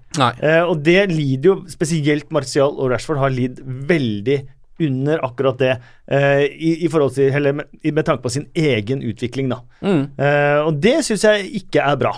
Eh, 0.43 0.63
og 0.67 0.83
det 0.85 1.11
lider 1.13 1.53
jo 1.53 1.57
spesielt 1.71 2.33
Martial 2.35 2.75
og 2.75 2.91
Rashford 2.93 3.21
har 3.23 3.31
lidd 3.35 3.61
veldig 3.63 4.41
under 4.81 5.21
akkurat 5.27 5.59
det, 5.59 5.75
eh, 6.11 6.47
i, 6.47 6.73
i 6.85 6.89
forhold 6.89 7.15
til, 7.17 7.33
eller 7.35 7.57
med, 7.61 7.79
med 7.85 8.05
tanke 8.07 8.23
på 8.23 8.33
sin 8.33 8.49
egen 8.55 9.03
utvikling. 9.03 9.51
da. 9.53 9.63
Mm. 9.83 10.03
Eh, 10.19 10.59
og 10.67 10.83
det 10.83 11.01
syns 11.07 11.25
jeg 11.27 11.49
ikke 11.63 11.85
er 11.85 11.97
bra. 12.01 12.17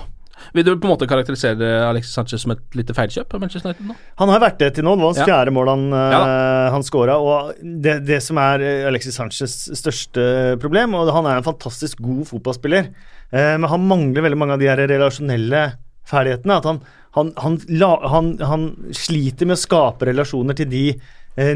Vil 0.57 0.65
du 0.65 0.71
på 0.73 0.89
en 0.89 0.95
måte 0.95 1.09
karakterisere 1.09 1.67
Alexis 1.85 2.15
Sanchez 2.17 2.41
som 2.41 2.55
et 2.55 2.77
lite 2.79 2.95
feilkjøp 2.97 3.35
av 3.37 3.43
Manchester 3.43 3.71
United 3.71 3.91
nå? 3.91 3.97
Han 4.23 4.33
har 4.33 4.41
vært 4.41 4.59
det 4.63 4.71
til 4.79 4.87
nå. 4.87 4.95
Det 4.97 5.05
var 5.05 5.13
hans 5.13 5.21
Ja. 5.21 5.27
fjerde 5.29 5.53
mål 5.53 5.69
han, 5.69 5.85
eh, 5.93 6.15
Ja 6.15 6.23
han 6.71 6.83
scora. 6.87 7.19
Og 7.21 7.55
det, 7.61 8.07
det 8.07 8.23
som 8.23 8.39
er 8.39 8.87
Alexis 8.89 9.17
Sanchez 9.21 9.69
største 9.77 10.57
problem, 10.61 10.95
og 10.95 11.13
han 11.13 11.27
er 11.27 11.37
en 11.37 11.47
fantastisk 11.47 12.01
god 12.01 12.27
fotballspiller, 12.27 12.89
eh, 13.33 13.57
men 13.59 13.69
han 13.69 13.87
mangler 13.87 14.23
veldig 14.23 14.39
mange 14.39 14.57
av 14.57 14.59
de 14.59 14.71
her 14.71 14.81
relasjonelle 14.89 15.73
ferdighetene. 16.11 16.59
At 16.59 16.65
han, 16.65 16.81
han, 17.17 17.33
han, 18.09 18.39
han, 18.39 18.67
sliter 18.97 19.49
med 19.49 19.59
å 19.59 19.65
skape 19.65 20.09
relasjoner 20.11 20.59
til 20.59 20.71
de 20.71 20.85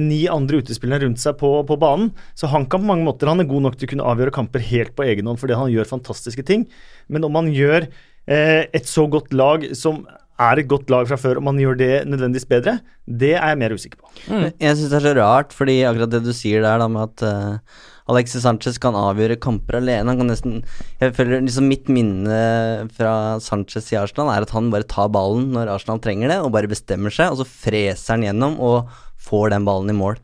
ni 0.00 0.24
andre 0.30 0.62
utespillere 0.62 1.04
rundt 1.04 1.22
seg 1.22 1.36
på, 1.40 1.50
på 1.68 1.78
banen. 1.80 2.10
Så 2.38 2.50
han 2.52 2.66
kan 2.70 2.82
på 2.82 2.90
mange 2.90 3.06
måter 3.06 3.30
Han 3.30 3.42
er 3.42 3.50
god 3.50 3.66
nok 3.66 3.78
til 3.78 3.88
å 3.88 3.92
kunne 3.94 4.10
avgjøre 4.14 4.34
kamper 4.34 4.64
helt 4.64 4.94
på 4.96 5.06
egen 5.06 5.30
hånd 5.30 5.40
fordi 5.42 5.58
han 5.58 5.72
gjør 5.72 5.90
fantastiske 5.90 6.44
ting. 6.46 6.66
Men 7.12 7.26
om 7.28 7.40
han 7.40 7.50
gjør 7.52 7.88
eh, 7.88 8.64
et 8.70 8.90
så 8.90 9.08
godt 9.10 9.34
lag 9.36 9.66
som 9.76 10.04
er 10.42 10.58
et 10.58 10.70
godt 10.70 10.90
lag 10.90 11.06
fra 11.06 11.18
før, 11.20 11.38
om 11.38 11.50
han 11.52 11.60
gjør 11.62 11.76
det 11.78 11.92
nødvendigvis 12.10 12.48
bedre, 12.50 12.78
det 13.06 13.36
er 13.36 13.52
jeg 13.52 13.58
mer 13.60 13.74
usikker 13.76 14.00
på. 14.00 14.10
Jeg 14.58 14.78
syns 14.78 14.90
det 14.90 14.98
er 14.98 15.04
så 15.06 15.16
rart, 15.20 15.54
fordi 15.54 15.76
akkurat 15.86 16.10
det 16.10 16.24
du 16.24 16.32
sier 16.34 16.64
der, 16.64 16.80
da 16.82 16.88
med 16.90 17.04
at 17.04 17.22
eh, 17.28 17.82
Alexis 18.10 18.42
Sanchez 18.44 18.76
kan 18.82 18.96
avgjøre 18.98 19.38
kamper 19.40 19.78
alene. 19.78 20.10
Han 20.10 20.20
kan 20.20 20.28
nesten 20.28 20.58
Jeg 21.00 21.14
føler 21.16 21.40
liksom 21.40 21.70
Mitt 21.70 21.88
minne 21.88 22.88
fra 22.92 23.38
Sanchez 23.40 23.88
i 23.94 23.98
Arsenal 24.00 24.32
er 24.34 24.44
at 24.44 24.52
han 24.52 24.68
bare 24.74 24.88
tar 24.88 25.08
ballen 25.12 25.48
når 25.54 25.72
Arsenal 25.78 26.02
trenger 26.04 26.32
det, 26.32 26.42
og 26.42 26.52
bare 26.56 26.70
bestemmer 26.70 27.14
seg, 27.14 27.32
og 27.32 27.40
så 27.40 27.48
freser 27.48 28.16
han 28.16 28.26
gjennom 28.26 28.58
og 28.60 28.90
får 29.24 29.54
den 29.54 29.66
ballen 29.68 29.92
i 29.92 29.96
mål. 29.98 30.18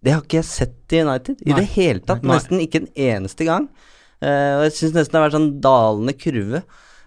Det 0.00 0.14
har 0.14 0.22
ikke 0.24 0.40
jeg 0.40 0.48
sett 0.48 0.94
i 0.96 1.02
United 1.04 1.42
i 1.44 1.52
Nei. 1.52 1.58
det 1.60 1.66
hele 1.74 2.00
tatt. 2.00 2.22
Nei. 2.24 2.36
Nesten 2.38 2.62
ikke 2.64 2.84
en 2.84 2.92
eneste 2.96 3.46
gang. 3.48 3.68
Uh, 4.20 4.60
og 4.60 4.64
jeg 4.68 4.76
syns 4.78 4.96
nesten 4.96 5.14
det 5.14 5.20
har 5.20 5.26
vært 5.28 5.36
sånn 5.38 5.52
dalende 5.64 6.16
kurve. 6.16 6.62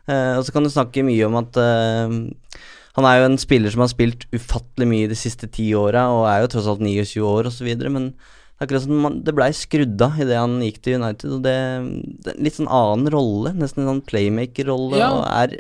Uh, 0.10 0.38
og 0.38 0.46
så 0.46 0.54
kan 0.54 0.66
du 0.66 0.72
snakke 0.74 1.06
mye 1.06 1.26
om 1.26 1.38
at 1.40 1.58
uh, 1.62 2.16
han 2.94 3.08
er 3.10 3.20
jo 3.20 3.28
en 3.32 3.40
spiller 3.42 3.74
som 3.74 3.82
har 3.82 3.90
spilt 3.90 4.28
ufattelig 4.36 4.88
mye 4.90 5.10
de 5.10 5.18
siste 5.18 5.50
ti 5.50 5.72
åra, 5.78 6.06
og 6.14 6.28
er 6.30 6.44
jo 6.44 6.52
tross 6.54 6.70
alt 6.70 6.84
29 6.86 7.26
år 7.26 7.50
osv., 7.50 7.70
men 7.90 8.12
det 8.14 8.62
er 8.62 8.68
akkurat 8.68 8.84
som 8.86 9.00
man, 9.02 9.16
det 9.26 9.34
blei 9.36 9.50
skrudd 9.58 10.02
av 10.06 10.20
idet 10.22 10.38
han 10.38 10.60
gikk 10.62 10.78
til 10.86 11.00
United, 11.02 11.32
og 11.40 11.42
det, 11.44 11.56
det 12.22 12.30
er 12.30 12.38
en 12.38 12.46
litt 12.46 12.60
sånn 12.60 12.70
annen 12.70 13.10
rolle, 13.12 13.56
nesten 13.58 13.82
en 13.82 13.90
sånn 13.96 14.04
playmaker-rolle, 14.06 15.00
Ja. 15.02 15.10
og 15.18 15.24
er 15.26 15.56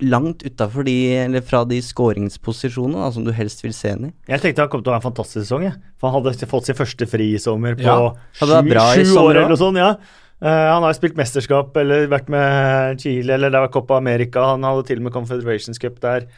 langt 0.00 0.44
utafor 0.46 0.84
de, 0.86 0.94
eller 1.24 1.42
fra 1.42 1.64
de 1.66 1.80
skåringsposisjonene 1.82 3.00
da, 3.02 3.10
som 3.14 3.24
du 3.26 3.32
helst 3.34 3.64
vil 3.64 3.74
se 3.74 3.90
han 3.94 4.08
i. 4.08 4.12
Jeg 4.30 4.42
tenkte 4.44 4.62
han 4.64 4.70
kom 4.72 4.84
til 4.84 4.92
å 4.92 4.96
ha 4.96 5.00
en 5.00 5.06
fantastisk 5.08 5.42
sesong. 5.42 5.64
Jeg. 5.66 5.74
For 5.98 6.12
Han 6.12 6.22
hadde 6.22 6.48
fått 6.50 6.68
sin 6.70 6.78
første 6.78 7.08
fri 7.10 7.32
i 7.34 7.42
sommer 7.42 7.74
på 7.78 7.82
Ja. 7.86 8.14
Sju, 8.38 8.46
i 8.46 9.04
sju 9.04 9.16
år 9.18 9.34
eller 9.34 9.48
noe 9.54 9.60
sånt. 9.60 9.80
ja. 9.80 9.96
Uh, 10.38 10.46
han 10.46 10.84
har 10.84 10.92
jo 10.92 10.98
spilt 11.00 11.16
mesterskap 11.18 11.74
eller 11.80 12.06
vært 12.06 12.28
med 12.30 13.00
Chile 13.02 13.34
eller 13.34 13.50
det 13.50 13.58
var 13.64 13.72
Copa 13.74 13.96
America. 13.98 14.52
Han 14.52 14.62
hadde 14.62 14.84
til 14.86 15.00
og 15.00 15.08
med 15.08 15.12
Confederations 15.16 15.80
Cup 15.82 15.98
der. 16.00 16.28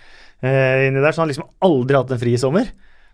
uh, 0.41 0.87
inni 0.87 1.03
der, 1.03 1.13
så 1.13 1.21
han 1.21 1.29
har 1.29 1.35
liksom 1.35 1.51
aldri 1.61 1.99
hatt 1.99 2.15
en 2.17 2.23
fri 2.23 2.37
sommer. 2.41 2.71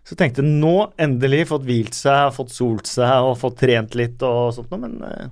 Så 0.07 0.15
tenkte 0.15 0.39
nå 0.45 0.93
endelig 1.03 1.41
fått 1.49 1.65
hvilt 1.67 1.95
seg, 1.97 2.29
fått 2.31 2.53
solt 2.55 2.87
seg 2.87 3.25
og 3.27 3.33
fått 3.41 3.57
trent 3.59 3.95
litt 3.99 4.21
og 4.23 4.53
sånt 4.55 4.69
noe, 4.71 4.79
men 4.85 4.93
eh, 5.03 5.25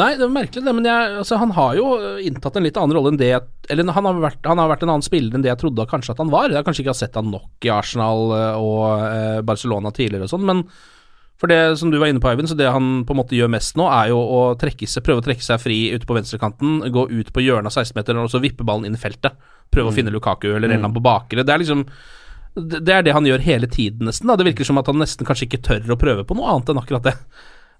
Nei, 0.00 0.06
det 0.16 0.24
var 0.24 0.32
merkelig 0.38 0.62
det, 0.64 0.72
men 0.78 0.88
jeg, 0.88 1.10
altså, 1.20 1.36
han 1.42 1.52
har 1.52 1.74
jo 1.76 1.90
inntatt 2.24 2.56
en 2.56 2.64
litt 2.64 2.78
annen 2.80 2.96
rolle 2.96 3.12
enn 3.12 3.20
det 3.20 3.28
jeg- 3.28 3.68
Eller 3.74 3.92
han 3.92 4.08
har, 4.08 4.14
vært, 4.24 4.40
han 4.48 4.58
har 4.62 4.70
vært 4.72 4.86
en 4.86 4.94
annen 4.94 5.04
spiller 5.04 5.36
enn 5.36 5.44
det 5.44 5.52
jeg 5.52 5.60
trodde 5.60 5.84
kanskje 5.90 6.14
at 6.16 6.22
han 6.24 6.32
var. 6.32 6.48
Jeg 6.48 6.56
har 6.56 6.64
kanskje 6.64 6.86
ikke 6.86 6.96
sett 6.96 7.14
han 7.20 7.28
nok 7.30 7.68
i 7.68 7.74
Arsenal 7.76 8.32
eh, 8.38 8.56
og 8.56 9.04
eh, 9.10 9.42
Barcelona 9.44 9.92
tidligere 9.92 10.24
og 10.24 10.32
sånn, 10.32 10.48
men 10.48 10.64
for 11.42 11.50
det 11.50 11.76
som 11.76 11.90
du 11.90 11.98
var 11.98 12.06
inne 12.06 12.22
på, 12.22 12.28
Eivind, 12.30 12.46
så 12.48 12.54
det 12.56 12.68
han 12.70 13.02
på 13.04 13.12
en 13.12 13.18
måte 13.18 13.34
gjør 13.34 13.50
mest 13.50 13.74
nå, 13.76 13.84
er 13.90 14.12
jo 14.12 14.18
å 14.22 14.40
seg, 14.56 15.02
prøve 15.02 15.18
å 15.20 15.24
trekke 15.26 15.42
seg 15.42 15.58
fri 15.60 15.78
ute 15.90 16.06
på 16.06 16.14
venstrekanten, 16.14 16.84
gå 16.94 17.02
ut 17.10 17.32
på 17.34 17.42
hjørnet 17.42 17.66
av 17.66 17.82
16-meteren 17.82 18.22
og 18.22 18.30
så 18.30 18.38
vippe 18.40 18.62
ballen 18.64 18.86
inn 18.86 18.94
i 18.94 19.00
feltet. 19.02 19.34
Prøve 19.72 19.90
å 19.90 19.94
finne 19.96 20.12
Lukaku 20.14 20.52
eller 20.52 20.68
en 20.68 20.76
eller 20.76 20.84
annen 20.86 20.94
på 20.94 21.02
bakre. 21.02 21.42
Det 21.42 21.50
er 21.52 21.58
liksom 21.64 21.82
det 22.54 22.92
er 22.92 23.04
det 23.06 23.14
han 23.16 23.24
gjør 23.26 23.40
hele 23.46 23.68
tiden, 23.70 24.06
nesten. 24.08 24.28
da 24.28 24.36
Det 24.36 24.44
virker 24.50 24.68
som 24.68 24.78
at 24.80 24.88
han 24.90 25.00
nesten 25.00 25.28
kanskje 25.28 25.46
ikke 25.48 25.62
tør 25.64 25.94
å 25.94 25.98
prøve 26.00 26.24
på 26.28 26.36
noe 26.36 26.50
annet 26.52 26.72
enn 26.72 26.80
akkurat 26.82 27.06
det. 27.06 27.14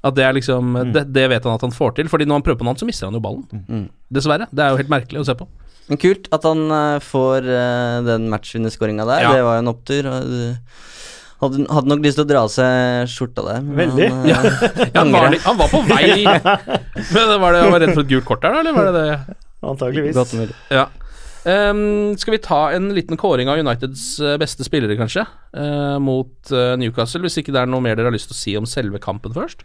At 0.03 0.17
det 0.17 0.25
er 0.27 0.35
liksom 0.35 0.73
det, 0.95 1.05
det 1.15 1.29
vet 1.31 1.45
han 1.47 1.55
at 1.55 1.63
han 1.63 1.75
får 1.75 1.93
til, 1.99 2.09
Fordi 2.11 2.27
når 2.27 2.41
han 2.41 2.47
prøver 2.47 2.59
på 2.59 2.67
noe 2.67 2.73
annet, 2.73 2.83
så 2.83 2.89
mister 2.89 3.07
han 3.07 3.19
jo 3.19 3.23
ballen. 3.23 3.85
Dessverre. 4.11 4.49
Det 4.51 4.65
er 4.65 4.73
jo 4.73 4.81
helt 4.81 4.91
merkelig 4.93 5.21
å 5.23 5.29
se 5.29 5.37
på. 5.39 5.47
Men 5.91 5.99
kult 6.01 6.29
at 6.35 6.47
han 6.47 6.65
eh, 6.73 7.03
får 7.05 7.47
eh, 7.51 7.99
den 8.07 8.29
matchvinnerskåringa 8.33 9.07
der. 9.09 9.27
Ja. 9.27 9.33
Det 9.37 9.45
var 9.47 9.59
jo 9.59 9.63
en 9.65 9.71
opptur. 9.73 10.09
hadde, 11.43 11.65
hadde 11.75 11.91
nok 11.91 12.05
lyst 12.07 12.19
til 12.19 12.25
å 12.25 12.31
dra 12.31 12.43
av 12.47 12.51
seg 12.55 13.11
skjorta 13.13 13.45
der. 13.49 13.69
Veldig. 13.83 14.09
Han, 14.09 14.27
eh, 14.31 14.65
Ja, 14.95 15.03
han, 15.03 15.13
var, 15.15 15.37
han 15.47 15.59
var 15.61 15.73
på 15.73 15.83
vei 15.91 16.25
Men 17.15 17.35
var 17.43 17.55
det 17.55 17.63
han 17.67 17.75
var 17.75 17.83
redd 17.83 17.95
for 17.97 18.05
et 18.07 18.13
gult 18.15 18.29
kort 18.29 18.45
der? 18.47 18.61
Eller 18.63 18.77
var 18.79 18.91
det 18.91 19.05
det? 19.05 19.39
Antakeligvis. 19.63 20.17
Godt 20.19 20.35
mulig. 20.39 20.55
Ja. 20.73 20.87
Ehm, 21.49 22.15
skal 22.21 22.37
vi 22.37 22.43
ta 22.45 22.61
en 22.77 22.91
liten 22.95 23.19
kåring 23.19 23.49
av 23.51 23.59
Uniteds 23.59 24.05
eh, 24.23 24.37
beste 24.39 24.63
spillere, 24.67 24.95
kanskje? 25.01 25.25
uh, 25.59 25.99
mot 26.01 26.53
uh, 26.55 26.77
Newcastle, 26.79 27.21
hvis 27.27 27.41
ikke 27.43 27.53
det 27.53 27.65
er 27.65 27.71
noe 27.71 27.83
mer 27.85 27.97
dere 27.99 28.09
har 28.13 28.15
lyst 28.15 28.31
til 28.31 28.37
å 28.37 28.43
si 28.43 28.55
om 28.61 28.69
selve 28.69 29.01
kampen 29.03 29.35
først? 29.35 29.65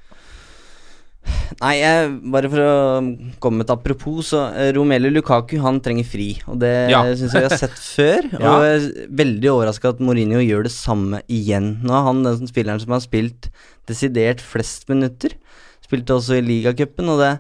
Nei, 1.60 1.74
jeg, 1.82 2.10
bare 2.32 2.48
for 2.52 2.64
å 2.64 2.74
komme 3.44 3.60
med 3.60 3.68
et 3.68 3.74
apropos, 3.74 4.30
så 4.32 4.46
Romelu 4.76 5.10
Lukaku 5.12 5.58
han 5.60 5.82
trenger 5.84 6.08
fri. 6.08 6.28
Og 6.48 6.60
det 6.62 6.72
Ja. 6.92 7.02
syns 7.20 7.34
jeg 7.36 7.44
vi 7.44 7.50
har 7.50 7.60
sett 7.60 7.78
før. 7.98 8.28
Ja. 8.40 8.54
Og 8.54 8.64
jeg 8.64 8.78
er 8.78 9.10
veldig 9.22 9.52
overraska 9.52 9.92
at 9.92 10.00
Mourinho 10.04 10.40
gjør 10.40 10.64
det 10.70 10.72
samme 10.72 11.20
igjen. 11.28 11.82
Nå 11.84 11.92
er 11.98 12.06
han 12.08 12.24
den 12.24 12.48
spilleren 12.48 12.80
som 12.84 12.96
har 12.96 13.04
spilt 13.04 13.50
desidert 13.92 14.40
flest 14.44 14.88
minutter. 14.92 15.36
Spilte 15.84 16.16
også 16.16 16.40
i 16.40 16.46
ligacupen, 16.48 17.12
og 17.12 17.20
det 17.24 17.34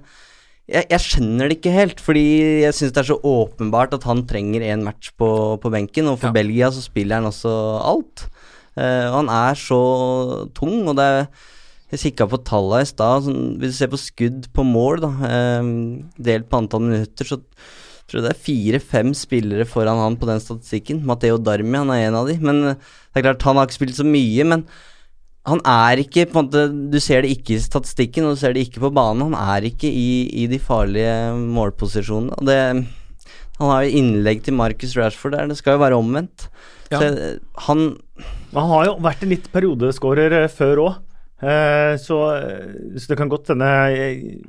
jeg, 0.67 0.87
jeg 0.91 1.03
skjønner 1.03 1.47
det 1.47 1.59
ikke 1.59 1.75
helt, 1.75 2.01
fordi 2.03 2.25
jeg 2.65 2.75
syns 2.75 2.93
det 2.95 3.01
er 3.03 3.09
så 3.13 3.19
åpenbart 3.23 3.95
at 3.95 4.07
han 4.07 4.25
trenger 4.27 4.65
en 4.67 4.83
match 4.83 5.13
på, 5.19 5.29
på 5.63 5.71
benken, 5.71 6.09
og 6.11 6.19
for 6.19 6.29
Ja. 6.29 6.35
Belgia 6.35 6.71
så 6.75 6.83
spiller 6.83 7.21
han 7.21 7.29
også 7.29 7.53
alt. 7.87 8.27
Uh, 8.77 9.07
han 9.15 9.31
er 9.31 9.57
så 9.57 9.79
tung, 10.57 10.83
og 10.87 10.97
det 10.99 11.05
er 11.05 11.29
Jeg 11.87 12.01
kikka 12.01 12.25
på 12.27 12.41
tallene 12.43 12.83
i 12.83 12.87
stad. 12.89 13.23
Sånn, 13.23 13.43
hvis 13.61 13.71
du 13.71 13.75
ser 13.77 13.87
på 13.87 13.95
skudd 14.01 14.49
på 14.51 14.65
mål, 14.67 14.97
da, 15.05 15.11
eh, 15.23 15.69
delt 16.19 16.49
på 16.51 16.59
antall 16.59 16.81
minutter, 16.83 17.23
så 17.23 17.37
tror 17.39 18.19
jeg 18.19 18.25
det 18.25 18.33
er 18.33 18.43
fire-fem 18.43 19.13
spillere 19.15 19.63
foran 19.63 20.01
han 20.03 20.17
på 20.19 20.27
den 20.27 20.41
statistikken. 20.43 20.99
Matteo 21.07 21.37
Darmi 21.39 21.79
han 21.79 21.93
er 21.95 22.09
en 22.09 22.17
av 22.19 22.27
de. 22.27 22.35
Men 22.43 22.59
eh, 22.73 22.75
det 22.75 23.21
er 23.21 23.25
klart, 23.29 23.47
han 23.47 23.55
har 23.55 23.69
ikke 23.69 23.77
spilt 23.79 23.95
så 23.95 24.03
mye. 24.03 24.43
Men 24.43 24.65
han 25.47 25.61
er 25.63 26.01
ikke 26.03 26.25
på 26.27 26.37
en 26.41 26.47
måte 26.49 26.63
Du 26.91 26.97
ser 26.99 27.23
det 27.23 27.31
ikke 27.37 27.55
i 27.55 27.61
statistikken, 27.63 28.25
og 28.27 28.35
du 28.35 28.41
ser 28.41 28.53
det 28.55 28.65
ikke 28.67 28.81
på 28.83 28.91
banen. 28.93 29.29
Han 29.31 29.37
er 29.57 29.67
ikke 29.69 29.87
i, 29.87 30.27
i 30.43 30.47
de 30.51 30.59
farlige 30.59 31.13
målposisjonene. 31.55 32.35
Og 32.37 32.45
det 32.49 32.57
Han 33.57 33.71
har 33.71 33.85
jo 33.87 33.95
innlegg 34.01 34.43
til 34.45 34.53
Marcus 34.53 34.93
Rashford 34.99 35.33
der, 35.33 35.47
det 35.49 35.57
skal 35.57 35.77
jo 35.77 35.83
være 35.85 35.97
omvendt. 35.97 36.49
Ja. 36.91 36.99
Så 36.99 37.03
jeg- 37.07 37.39
han 37.67 37.97
Han 38.53 38.69
har 38.69 38.85
jo 38.85 38.95
vært 39.03 39.23
en 39.23 39.29
litt 39.33 39.47
periodeskårer 39.51 40.31
eh, 40.43 40.47
før 40.47 40.83
òg, 40.85 40.95
så, 41.99 42.17
så 42.97 43.07
det 43.11 43.17
kan 43.19 43.29
godt 43.29 43.47
hende 43.51 43.67
jeg, 43.93 44.39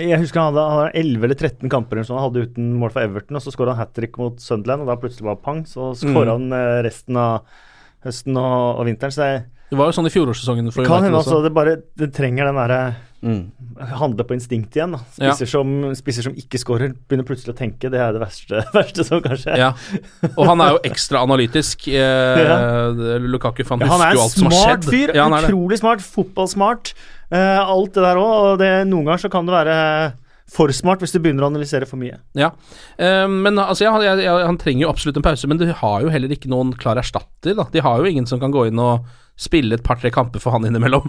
jeg 0.00 0.18
husker 0.22 0.40
han 0.40 0.48
hadde, 0.54 0.62
han 0.70 0.78
hadde 0.80 1.02
11 1.02 1.24
eller 1.28 1.36
13 1.38 1.68
kamper 1.70 1.98
eller 1.98 2.08
sånn, 2.08 2.18
han 2.18 2.26
hadde 2.30 2.46
uten 2.48 2.70
mål 2.80 2.90
for 2.94 3.04
Everton, 3.04 3.36
og 3.38 3.42
så 3.44 3.52
skåra 3.52 3.74
han 3.76 3.82
hat 3.84 3.92
trick 3.94 4.16
mot 4.18 4.40
Sunderland, 4.40 4.82
og 4.82 4.88
da 4.88 4.96
plutselig 5.02 5.28
var 5.28 5.36
pang, 5.44 5.60
så 5.68 5.90
skåra 5.98 6.34
han 6.38 6.48
eh, 6.56 6.80
resten 6.88 7.18
av 7.20 7.44
høsten 8.06 8.36
og, 8.40 8.80
og 8.80 8.86
vinteren. 8.88 9.12
Så 9.14 9.28
jeg, 9.28 9.44
Det 9.72 9.78
var 9.80 9.88
jo 9.88 9.94
sånn 9.96 10.08
i 10.10 10.12
fjorårssesongen. 10.12 10.68
for 10.74 10.84
det 10.84 10.90
kan 10.92 11.06
hende 11.06 11.16
også. 11.16 11.38
altså 11.38 11.46
det 11.46 11.52
bare 11.56 11.78
det 11.96 12.10
trenger 12.12 12.50
den 12.50 12.58
derre 12.60 12.80
mm. 13.24 13.38
handle 13.96 14.26
på 14.28 14.34
instinkt 14.36 14.76
igjen. 14.76 14.98
Spisser, 15.14 15.46
Ja. 15.46 15.48
Som, 15.48 15.70
spisser 15.96 16.26
som 16.26 16.34
ikke 16.36 16.60
scorer, 16.60 16.92
begynner 17.08 17.24
plutselig 17.24 17.54
å 17.54 17.58
tenke. 17.58 17.88
Det 17.88 17.96
er 18.04 18.12
det 18.12 18.20
verste, 18.20 18.60
verste 18.76 19.06
som 19.08 19.22
kan 19.24 19.38
skje. 19.40 19.56
Ja, 19.56 19.70
og 20.36 20.44
han 20.50 20.60
er 20.60 20.74
jo 20.76 20.82
ekstra 20.92 21.22
analytisk. 21.24 21.88
Eh, 21.88 22.42
Ja. 22.42 22.58
Lukaku, 23.24 23.64
fan 23.64 23.80
Ja, 23.80 23.88
han 23.94 24.04
husker 24.04 24.10
er 24.10 24.18
jo 24.20 24.26
alt 24.26 24.36
som 24.36 24.50
har 24.52 24.68
skjedd. 24.76 24.90
fyr. 24.92 25.14
Ja, 25.16 25.24
han 25.30 25.38
er 25.38 25.46
fyr, 25.48 25.54
utrolig 25.56 25.80
smart. 25.80 26.04
Fotballsmart. 26.04 26.92
eh, 27.32 27.60
alt 27.64 27.94
det 27.96 28.02
der 28.04 28.20
òg. 28.20 28.32
Og 28.52 28.58
det, 28.60 28.72
noen 28.92 29.08
ganger 29.08 29.24
så 29.24 29.32
kan 29.32 29.48
det 29.48 29.56
være 29.56 29.78
for 30.52 30.68
smart 30.76 31.00
hvis 31.00 31.14
du 31.14 31.18
begynner 31.24 31.46
å 31.46 31.48
analysere 31.48 31.86
for 31.88 31.96
mye. 32.00 32.18
Ja. 32.36 32.50
Eh, 33.00 33.24
men 33.30 33.56
altså, 33.62 33.86
ja, 33.86 33.94
jeg, 34.04 34.24
jeg, 34.26 34.44
han 34.50 34.58
trenger 34.60 34.84
jo 34.86 34.90
absolutt 34.92 35.16
en 35.20 35.24
pause, 35.24 35.48
men 35.48 35.60
de 35.62 35.70
har 35.72 36.04
jo 36.04 36.12
heller 36.12 36.34
ikke 36.36 36.50
noen 36.52 36.74
klar 36.76 37.00
erstatter. 37.00 37.56
Da. 37.56 37.64
De 37.72 37.80
har 37.84 38.02
jo 38.02 38.10
ingen 38.12 38.28
som 38.28 38.40
kan 38.42 38.52
gå 38.54 38.66
inn 38.68 38.80
og 38.82 39.06
spille 39.40 39.78
et 39.78 39.82
par-tre 39.86 40.10
kamper 40.12 40.42
for 40.44 40.52
han 40.52 40.66
innimellom. 40.68 41.06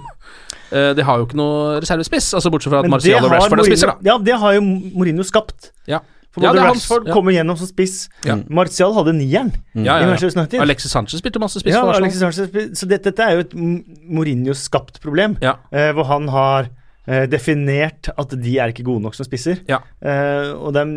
uh, 0.72 0.94
de 0.98 1.04
har 1.04 1.20
jo 1.20 1.28
ikke 1.28 1.38
noe 1.38 1.82
reservespiss, 1.84 2.32
altså 2.40 2.50
bortsett 2.54 2.72
fra 2.72 2.80
at 2.86 2.90
Marcial 2.90 3.28
og 3.28 3.34
Rashford 3.36 3.66
er 3.66 3.68
spisser, 3.68 3.92
da. 3.92 4.00
ja, 4.14 4.16
det 4.32 4.38
har 4.42 4.56
jo 4.56 4.64
Mourinho 4.64 5.26
skapt. 5.28 5.74
Ja. 5.92 6.00
For 6.34 6.42
Ja, 6.42 6.50
både 6.50 6.64
hans- 6.66 6.80
Rashford 6.80 7.10
ja. 7.12 7.14
kommer 7.14 7.36
gjennom 7.36 7.58
som 7.60 7.68
spiss. 7.70 8.08
Ja. 8.26 8.40
Martial 8.50 8.96
hadde 8.96 9.12
nieren 9.14 9.52
Ja, 9.76 10.00
i 10.02 10.08
ja, 10.08 10.16
ja. 10.18 10.62
Alexis 10.64 10.90
Sanchez 10.96 11.20
spilte 11.22 11.38
masse 11.44 11.62
spiss 11.62 11.76
ja, 11.76 11.84
Alexis 11.94 12.24
Sanchez, 12.24 12.48
så 12.80 12.88
dette, 12.90 13.12
dette 13.12 13.28
er 13.28 13.36
jo 13.38 13.44
et 13.44 13.54
Mourinho-skapt 14.10 14.98
problem, 15.04 15.38
Ja. 15.44 15.58
eh, 15.72 15.92
hvor 15.94 16.08
han 16.10 16.28
har 16.34 16.70
eh, 17.08 17.26
definert 17.28 18.10
at 18.18 18.30
de 18.40 18.54
er 18.60 18.72
ikke 18.74 18.86
gode 18.88 19.04
nok 19.04 19.16
som 19.18 19.26
spisser. 19.28 19.60
Ja. 19.70 19.80
Eh, 20.02 20.52
og 20.56 20.74
det 20.76 20.84
er, 20.84 20.94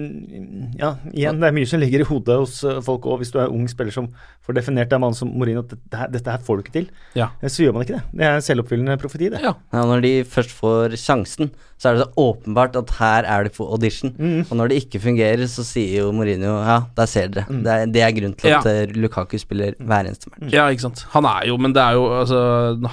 ja, 0.80 0.90
igjen, 1.12 1.40
det 1.42 1.48
er 1.50 1.56
mye 1.56 1.66
som 1.70 1.80
ligger 1.82 2.04
i 2.04 2.08
hodet 2.08 2.38
hos 2.42 2.62
eh, 2.64 2.80
folk 2.86 3.06
òg, 3.10 3.20
hvis 3.22 3.32
du 3.34 3.38
er 3.42 3.52
ung 3.52 3.66
spiller 3.70 3.92
som 3.94 4.08
får 4.46 4.58
definert 4.60 4.92
av 4.92 5.00
en 5.00 5.06
mann 5.08 5.14
som 5.18 5.30
Mourinho 5.34 5.64
at 5.64 5.72
dette, 5.74 5.96
her- 5.98 6.12
dette 6.14 6.30
her 6.36 6.38
får 6.46 6.56
du 6.60 6.62
ikke 6.66 6.76
til. 6.80 6.90
Ja. 7.18 7.30
Eh, 7.42 7.48
Så 7.50 7.64
gjør 7.64 7.74
man 7.74 7.82
ikke 7.86 7.96
det. 7.98 8.04
Det 8.12 8.26
er 8.28 8.36
en 8.38 8.46
selvoppfyllende 8.46 8.98
profeti, 9.02 9.30
det. 9.32 9.40
Ja. 9.42 9.54
Ja, 9.72 9.82
når 9.88 10.02
de 10.06 10.14
først 10.24 10.54
får 10.54 10.94
sjansen, 11.00 11.50
så 11.76 11.90
er 11.90 11.96
det 11.98 12.04
så 12.06 12.22
åpenbart 12.22 12.76
at 12.80 12.90
her 12.96 13.26
er 13.28 13.44
det 13.44 13.50
for 13.52 13.68
audition. 13.74 14.14
Mm. 14.16 14.46
Og 14.48 14.52
når 14.56 14.70
det 14.72 14.76
ikke 14.80 15.00
fungerer, 15.02 15.42
så 15.52 15.60
sier 15.66 15.98
jo 16.06 16.12
Mourinho 16.16 16.54
ja, 16.64 16.76
der 16.96 17.08
ser 17.10 17.28
dere. 17.34 17.44
Det, 17.52 17.68
er, 17.74 17.90
det 17.92 18.00
er 18.06 18.14
grunnen 18.16 18.36
til 18.40 18.48
at 18.56 18.64
Ja. 18.64 18.72
eh, 18.86 18.94
Lukaku 18.96 19.34
spiller 19.42 19.74
hver 19.76 20.08
eneste 20.08 20.30
match. 20.32 20.54
Ja, 20.54 20.64
ikke 20.72 20.86
sant. 20.86 21.02
Han 21.12 21.28
er 21.28 21.50
jo, 21.50 21.58
men 21.60 21.74
det 21.76 21.82
er 21.84 21.98
jo 21.98 22.06
altså, 22.22 22.40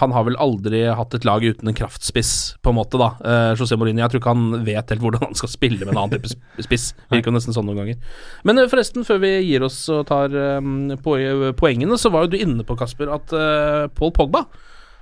Han 0.01 0.11
har 0.11 0.25
vel 0.27 0.35
aldri 0.35 0.81
hatt 0.99 1.15
et 1.15 1.23
lag 1.29 1.45
uten 1.47 1.71
en 1.71 1.77
kraftspiss, 1.79 2.33
på 2.61 2.73
en 2.73 2.77
måte, 2.81 2.99
da. 2.99 3.13
Eh, 3.23 3.53
José 3.55 3.77
Mourinho. 3.79 4.03
Jeg 4.03 4.11
tror 4.17 4.23
ikke 4.23 4.35
han 4.35 4.65
vet 4.67 4.91
helt 4.91 5.05
hvordan 5.05 5.23
han 5.29 5.39
skal 5.39 5.53
spille 5.55 5.79
med 5.85 5.93
en 5.95 6.01
annen 6.03 6.17
type 6.17 6.35
spiss. 6.67 6.89
Virker 7.13 7.31
jo 7.31 7.37
nesten 7.37 7.55
sånn 7.55 7.69
noen 7.71 7.79
ganger. 7.85 8.03
Men 8.43 8.59
eh, 8.59 8.67
forresten, 8.67 9.07
før 9.07 9.23
vi 9.23 9.31
gir 9.47 9.63
oss 9.63 9.79
og 9.95 10.03
tar 10.11 10.35
um, 10.59 10.91
poengene, 10.99 11.95
så 11.97 12.11
var 12.11 12.27
jo 12.27 12.33
du 12.35 12.37
inne 12.43 12.67
på, 12.67 12.75
Kasper, 12.83 13.15
at 13.15 13.31
uh, 13.31 13.87
Paul 13.95 14.11
Pogba 14.11 14.43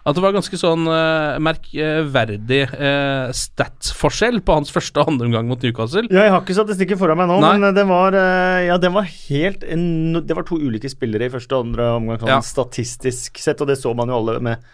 at 0.01 0.17
det 0.17 0.23
var 0.23 0.33
ganske 0.33 0.57
sånn 0.57 0.87
uh, 0.89 1.37
merkverdig 1.43 2.61
uh, 2.73 3.29
stat-forskjell 3.37 4.41
på 4.41 4.55
hans 4.57 4.73
første 4.73 4.97
og 4.97 5.11
andre 5.13 5.29
omgang 5.29 5.49
mot 5.51 5.61
Newcastle. 5.61 6.07
Ja, 6.09 6.25
jeg 6.25 6.33
har 6.33 6.41
ikke 6.41 6.57
statistikken 6.57 6.97
foran 7.01 7.19
meg 7.21 7.29
nå, 7.29 7.37
Nei. 7.43 7.51
men 7.53 7.69
eh, 7.69 7.75
det 7.77 7.85
var, 7.89 8.17
uh, 8.17 8.59
ja, 8.65 8.79
det 8.81 8.91
var 8.95 9.05
helt 9.05 9.63
en, 9.63 9.87
Det 10.25 10.37
var 10.37 10.47
to 10.49 10.57
ulike 10.57 10.89
spillere 10.89 11.29
i 11.29 11.33
første 11.33 11.57
og 11.57 11.69
andre 11.69 11.91
omgang, 11.99 12.21
sånn 12.23 12.33
Ja. 12.33 12.39
statistisk 12.45 13.37
sett, 13.41 13.61
og 13.61 13.69
det 13.69 13.77
så 13.77 13.93
man 13.97 14.09
jo 14.09 14.17
alle 14.17 14.39
med 14.41 14.69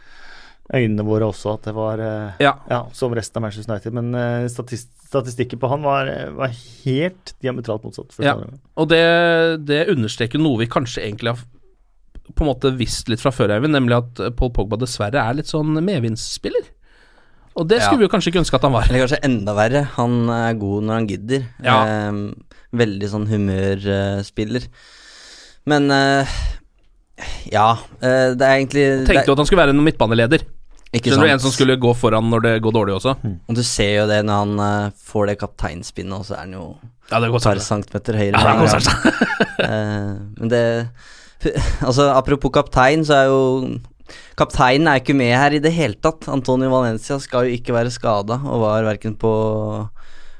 øynene 0.73 1.03
våre 1.07 1.27
også, 1.31 1.53
at 1.55 1.67
det 1.69 1.73
var 1.75 2.01
eh, 2.03 2.43
Ja. 2.43 2.85
som 2.93 3.13
resten 3.15 3.39
av 3.39 3.47
Manchester 3.47 3.73
United. 3.73 3.93
Men 3.93 4.15
eh, 4.15 4.47
statist, 4.51 4.89
statistikken 5.07 5.59
på 5.59 5.69
han 5.71 5.83
var, 5.85 6.07
eh, 6.11 6.31
var 6.35 6.51
helt 6.83 7.35
diametralt 7.43 7.83
motsatt. 7.87 8.15
Ja. 8.19 8.35
Og 8.75 8.89
det, 8.91 9.03
det 9.67 9.87
understreker 9.93 10.41
noe 10.41 10.59
vi 10.59 10.67
kanskje 10.71 11.05
egentlig 11.05 11.35
har 11.35 11.45
på 12.35 12.43
en 12.43 12.49
måte 12.51 12.71
visst 12.77 13.09
litt 13.11 13.21
fra 13.23 13.31
før, 13.31 13.53
Eivind, 13.55 13.75
nemlig 13.75 13.97
at 13.99 14.19
eh, 14.25 14.33
Paul 14.35 14.51
Pogba 14.55 14.79
dessverre 14.81 15.21
er 15.23 15.37
litt 15.39 15.51
sånn 15.51 15.77
medvindsspiller. 15.77 16.73
Og 17.57 17.65
det 17.69 17.79
Ja. 17.79 17.87
skulle 17.87 18.03
vi 18.03 18.05
jo 18.05 18.13
kanskje 18.13 18.31
ikke 18.33 18.43
ønske 18.43 18.55
at 18.59 18.67
han 18.67 18.75
var. 18.75 18.85
Eller 18.89 19.05
kanskje 19.05 19.23
enda 19.25 19.55
verre, 19.57 19.83
han 19.95 20.29
er 20.29 20.59
god 20.61 20.83
når 20.85 20.93
han 20.99 21.07
gidder. 21.09 21.47
Ja. 21.63 21.77
Eh, 21.85 22.19
veldig 22.77 23.09
sånn 23.09 23.27
humørspiller. 23.31 24.67
Men 25.67 25.89
eh, 25.91 26.35
ja, 27.51 27.71
eh, 28.01 28.35
det 28.37 28.45
er 28.45 28.53
egentlig 28.59 28.85
Tenkte 29.07 29.31
jo 29.31 29.35
at 29.35 29.41
han 29.41 29.49
skulle 29.49 29.63
være 29.65 29.73
en 29.75 29.83
midtbaneleder. 29.83 30.45
Ikke 30.95 31.11
Skjønner 31.11 31.27
du. 31.27 31.33
En 31.33 31.41
som 31.43 31.51
skulle 31.51 31.75
gå 31.81 31.91
foran 31.99 32.29
når 32.31 32.45
det 32.45 32.53
går 32.63 32.75
dårlig 32.77 32.95
også. 32.95 33.17
Og 33.49 33.57
du 33.57 33.63
ser 33.67 33.91
jo 33.97 34.05
det 34.07 34.21
når 34.25 34.43
han 34.45 34.61
uh, 34.61 34.93
får 35.09 35.27
det 35.31 35.35
kapteinspinnet, 35.41 36.15
og 36.15 36.23
så 36.29 36.37
er 36.37 36.45
han 36.45 36.55
jo 36.55 36.63
Ja, 37.11 37.19
et 37.19 37.43
par 37.43 37.59
centimeter 37.63 38.19
høyere. 38.21 38.39
Ja, 38.39 38.53
det 38.55 38.69
er 38.69 38.71
han. 38.71 38.85
sånn. 38.87 39.27
Eh, 39.67 40.13
men 40.39 40.53
det 40.53 40.63
Altså, 41.87 42.09
apropos 42.13 42.53
kaptein, 42.53 43.05
så 43.05 43.21
er 43.21 43.29
jo 43.31 43.41
Kapteinen 44.39 44.87
er 44.87 45.01
ikke 45.01 45.15
med 45.17 45.33
her 45.35 45.57
i 45.57 45.59
det 45.59 45.73
hele 45.75 45.97
tatt. 45.99 46.29
Antonio 46.31 46.69
Valencia 46.71 47.17
skal 47.19 47.47
jo 47.47 47.57
ikke 47.57 47.75
være 47.75 47.91
skada, 47.91 48.37
og 48.39 48.61
var 48.63 48.85
verken 48.87 49.17
på, 49.19 49.31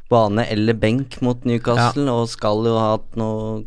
bane 0.10 0.46
eller 0.50 0.74
benk 0.74 1.20
mot 1.26 1.46
Newcastle, 1.48 2.08
og 2.12 2.30
skal 2.32 2.66
jo 2.70 2.78
ha 2.80 2.94
hatt 2.98 3.18
noe 3.20 3.64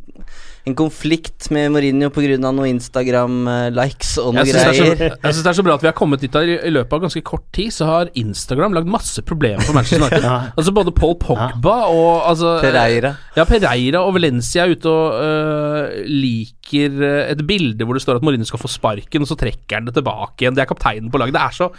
en 0.68 0.74
konflikt 0.76 1.46
med 1.50 1.70
Mourinho 1.72 2.10
pga. 2.12 2.36
noen 2.36 2.68
Instagram-likes 2.76 4.10
og 4.20 4.34
noe 4.34 4.44
Jeg 4.44 4.52
synes 4.52 4.60
det, 4.60 4.68
er 4.68 4.74
så- 4.74 4.96
greier. 4.96 5.14
jeg 5.22 5.32
synes 5.32 5.42
det 5.46 5.50
er 5.50 5.56
så 5.58 5.64
bra 5.64 5.74
at 5.74 5.82
vi 5.82 5.88
har 5.88 5.94
kommet 5.96 6.20
dit 6.20 6.30
der 6.32 6.42
i, 6.66 6.70
løpet 6.70 6.92
av 6.92 7.00
ganske 7.00 7.22
kort 7.24 7.44
tid, 7.52 7.70
så 7.72 7.86
har 7.88 8.10
Instagram 8.14 8.74
lagd 8.76 8.86
masse 8.86 9.22
problemer 9.22 9.62
for 9.64 9.72
Manchester 9.72 10.04
United. 10.04 10.52
Altså 10.60 10.72
Både 10.76 10.92
Paul 10.92 11.16
Pogba 11.16 11.76
og 11.88 12.28
altså, 12.28 12.60
Pereira. 12.60 13.14
Ja, 13.36 13.44
Pereira 13.44 14.04
og 14.04 14.14
Valencia 14.14 14.66
er 14.66 14.76
ute 14.76 14.86
og 14.86 15.16
øh, 15.24 16.04
liker 16.06 16.90
øh, 16.92 17.30
et 17.32 17.46
bilde 17.46 17.84
hvor 17.84 17.94
det 17.96 18.02
står 18.02 18.16
at 18.20 18.22
Mourinho 18.22 18.44
skal 18.44 18.60
få 18.60 18.68
sparken, 18.68 19.22
og 19.22 19.28
så 19.28 19.34
trekker 19.40 19.80
han 19.80 19.86
det 19.88 19.94
tilbake 19.96 20.44
igjen. 20.44 20.54
Det 20.54 20.60
er 20.62 20.70
kapteinen 20.70 21.10
på 21.10 21.18
laget. 21.18 21.34
Det 21.34 21.40
er 21.42 21.56
så 21.56 21.70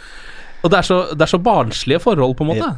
Og 0.62 0.70
det 0.70 0.78
er 0.78 0.82
så, 0.86 0.96
det 1.10 1.22
er 1.22 1.26
så 1.26 1.38
barnslige 1.42 1.98
forhold, 2.00 2.36
på 2.36 2.44
en 2.44 2.52
måte. 2.52 2.74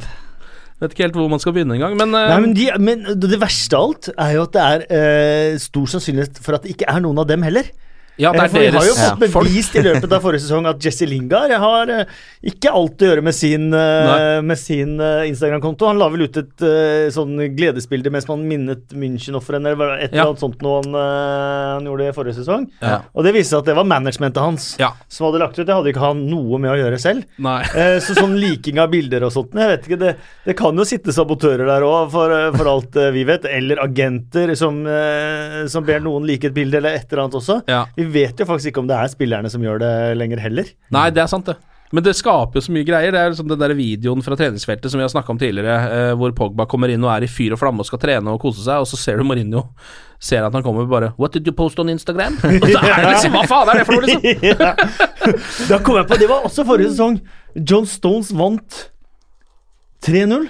Vet 0.83 0.91
ikke 0.91 1.05
helt 1.05 1.15
hvor 1.15 1.29
man 1.31 1.39
skal 1.39 1.53
begynne 1.55 1.77
engang, 1.77 1.95
men, 1.95 2.11
uh, 2.11 2.35
men, 2.43 2.51
de, 2.55 2.67
men 2.83 3.05
det 3.15 3.37
verste 3.39 3.77
av 3.79 3.93
alt 3.93 4.09
er 4.11 4.31
jo 4.35 4.43
at 4.43 4.55
det 4.55 4.63
er 4.65 4.83
uh, 4.91 5.59
stor 5.61 5.91
sannsynlighet 5.93 6.41
for 6.43 6.57
at 6.57 6.65
det 6.65 6.75
ikke 6.75 6.89
er 6.91 6.99
noen 7.05 7.21
av 7.23 7.29
dem 7.29 7.45
heller. 7.47 7.69
Ja, 8.17 8.31
det 8.31 8.45
er 8.45 8.51
for 8.51 8.61
vi 8.63 8.69
har 8.71 8.85
jo 8.87 8.93
fått 8.95 9.19
bevist 9.25 9.75
i 9.75 9.81
løpet 9.83 10.13
av 10.15 10.21
forrige 10.23 10.45
sesong 10.45 10.67
at 10.69 10.83
Jesse 10.85 11.07
Lingard 11.09 11.51
har 11.59 11.89
eh, 11.91 12.11
ikke 12.47 12.71
alt 12.71 13.01
å 13.03 13.09
gjøre 13.09 13.23
med 13.25 13.35
sin, 13.35 13.65
eh, 13.75 14.53
sin 14.59 14.93
eh, 15.03 15.25
Instagram-konto. 15.27 15.89
Han 15.89 15.99
la 15.99 16.07
vel 16.13 16.23
ut 16.29 16.39
et 16.39 16.65
sånn 17.11 17.35
gledesbilde 17.57 18.11
mens 18.13 18.27
man 18.29 18.45
minnet 18.47 18.93
München-ofrene, 18.95 19.73
eller 19.73 19.97
et 19.97 20.13
eller 20.13 20.29
annet 20.29 20.43
sånt 20.43 20.63
noe 20.63 20.79
han, 20.83 20.95
han 20.95 21.89
gjorde 21.89 22.07
i 22.07 22.13
forrige 22.15 22.37
sesong. 22.39 22.67
Ja. 22.79 23.01
Og 23.11 23.27
det 23.27 23.33
viste 23.35 23.55
seg 23.55 23.63
at 23.65 23.71
det 23.71 23.75
var 23.77 23.87
managementet 23.89 24.41
hans 24.43 24.69
Ja. 24.79 24.93
som 25.11 25.27
hadde 25.27 25.41
lagt 25.43 25.59
ut. 25.59 25.65
Det 25.67 25.75
hadde 25.75 25.91
ikke 25.91 26.05
han 26.05 26.23
noe 26.29 26.59
med 26.61 26.71
å 26.71 26.77
gjøre 26.79 27.01
selv. 27.01 27.27
Så 28.05 28.15
sånn 28.17 28.37
liking 28.39 28.79
av 28.81 28.91
bilder 28.93 29.25
og 29.27 29.33
sånt, 29.35 29.55
jeg 29.57 29.71
vet 29.71 29.87
ikke, 29.89 29.99
det, 30.01 30.13
det 30.45 30.55
kan 30.57 30.77
jo 30.77 30.85
sitte 30.87 31.13
sabotører 31.15 31.67
der 31.67 31.83
òg, 31.85 32.09
for, 32.13 32.31
for 32.55 32.71
alt 32.71 32.97
vi 33.15 33.25
vet. 33.27 33.47
Eller 33.49 33.81
agenter 33.83 34.55
som, 34.59 34.81
som 35.71 35.85
ber 35.87 36.03
noen 36.05 36.27
like 36.27 36.49
et 36.49 36.55
bilde, 36.55 36.79
eller 36.79 36.95
et 36.99 37.07
eller 37.09 37.25
annet 37.25 37.39
også. 37.41 37.59
Ja. 37.71 37.83
Vi 38.05 38.11
vet 38.21 38.41
jo 38.41 38.47
faktisk 38.49 38.71
ikke 38.71 38.83
om 38.83 38.89
det 38.89 38.97
er 38.97 39.11
spillerne 39.11 39.49
som 39.51 39.63
gjør 39.63 39.81
det 39.81 39.93
lenger 40.19 40.43
heller. 40.45 40.69
Nei, 40.93 41.07
det 41.15 41.23
er 41.25 41.31
sant, 41.31 41.49
det. 41.49 41.57
Men 41.93 42.03
det 42.03 42.15
skaper 42.17 42.57
jo 42.57 42.63
så 42.65 42.73
mye 42.73 42.85
greier. 42.87 43.13
Det 43.13 43.19
er 43.21 43.29
liksom 43.31 43.47
den 43.47 43.61
der 43.61 43.73
videoen 43.77 44.23
fra 44.25 44.35
treningsfeltet 44.37 44.91
som 44.91 44.99
vi 44.99 45.05
har 45.05 45.11
snakka 45.13 45.31
om 45.31 45.39
tidligere, 45.39 45.75
eh, 45.93 46.13
hvor 46.17 46.33
Pogba 46.35 46.65
kommer 46.69 46.91
inn 46.91 47.03
og 47.05 47.11
er 47.13 47.27
i 47.27 47.29
fyr 47.29 47.53
og 47.55 47.61
flamme 47.61 47.83
og 47.83 47.87
skal 47.87 48.01
trene 48.01 48.33
og 48.33 48.41
kose 48.41 48.63
seg, 48.65 48.81
og 48.81 48.89
så 48.89 48.99
ser 48.99 49.21
du 49.21 49.27
Mourinho 49.27 49.61
ser 50.25 50.45
at 50.47 50.53
han 50.55 50.63
kommer 50.65 50.85
og 50.85 50.89
bare 50.89 51.11
What 51.19 51.35
did 51.35 51.47
you 51.47 51.53
post 51.53 51.79
on 51.79 51.89
Instagram? 51.89 52.37
Og 52.63 52.67
så 52.71 52.79
er 52.79 53.01
det 53.03 53.09
liksom 53.11 53.35
Hva 53.35 53.43
faen 53.49 53.71
er 53.71 53.79
det 53.81 53.85
for 53.87 53.99
noe, 53.99 54.07
liksom? 54.07 54.45
Da 55.71 55.79
kom 55.85 55.99
jeg 55.99 56.07
på, 56.09 56.19
Det 56.21 56.29
var 56.31 56.47
også 56.47 56.65
forrige 56.67 56.93
sesong. 56.93 57.19
John 57.55 57.85
Stones 57.89 58.31
vant 58.35 58.79
3-0 60.05 60.47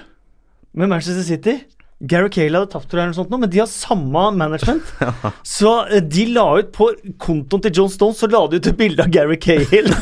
med 0.76 0.92
Manchester 0.92 1.24
City. 1.24 1.60
Gary 2.04 2.28
Cale 2.30 2.60
hadde 2.60 2.74
tapt, 2.74 2.90
tror 2.92 3.00
jeg, 3.00 3.06
eller 3.06 3.14
noe 3.14 3.18
sånt, 3.22 3.30
nå, 3.32 3.38
men 3.40 3.50
de 3.54 3.60
har 3.62 3.70
samme 3.72 4.24
management. 4.36 4.90
Så 5.56 5.72
eh, 5.88 6.02
de 6.04 6.26
la 6.36 6.44
ut 6.60 6.74
på 6.76 6.90
kontoen 7.24 7.64
til 7.64 7.72
John 7.80 7.92
Stone 7.94 8.18
Så 8.18 8.28
la 8.28 8.42
de 8.52 8.60
ut 8.60 8.68
et 8.68 8.76
bilde 8.78 9.06
av 9.06 9.14
Gary 9.14 9.38
Cale. 9.40 9.64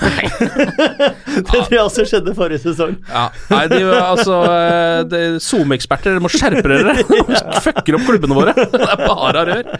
det 1.37 1.43
tror 1.51 1.69
jeg 1.69 1.81
også 1.83 2.05
skjedde 2.09 2.33
forrige 2.37 2.63
sesong. 2.63 2.95
Ja, 3.11 3.27
nei, 3.51 3.61
de, 3.71 3.81
altså 3.93 4.39
eh, 4.49 5.03
det- 5.11 5.21
SoMe-eksperter, 5.45 6.15
dere 6.15 6.23
må 6.23 6.31
skjerpe 6.33 6.65
dere! 6.71 6.95
Fucker 7.63 7.99
opp 7.99 8.07
klubbene 8.09 8.37
våre! 8.37 8.55
Det 8.57 8.81
er 8.87 9.03
bare 9.05 9.45
rør. 9.51 9.71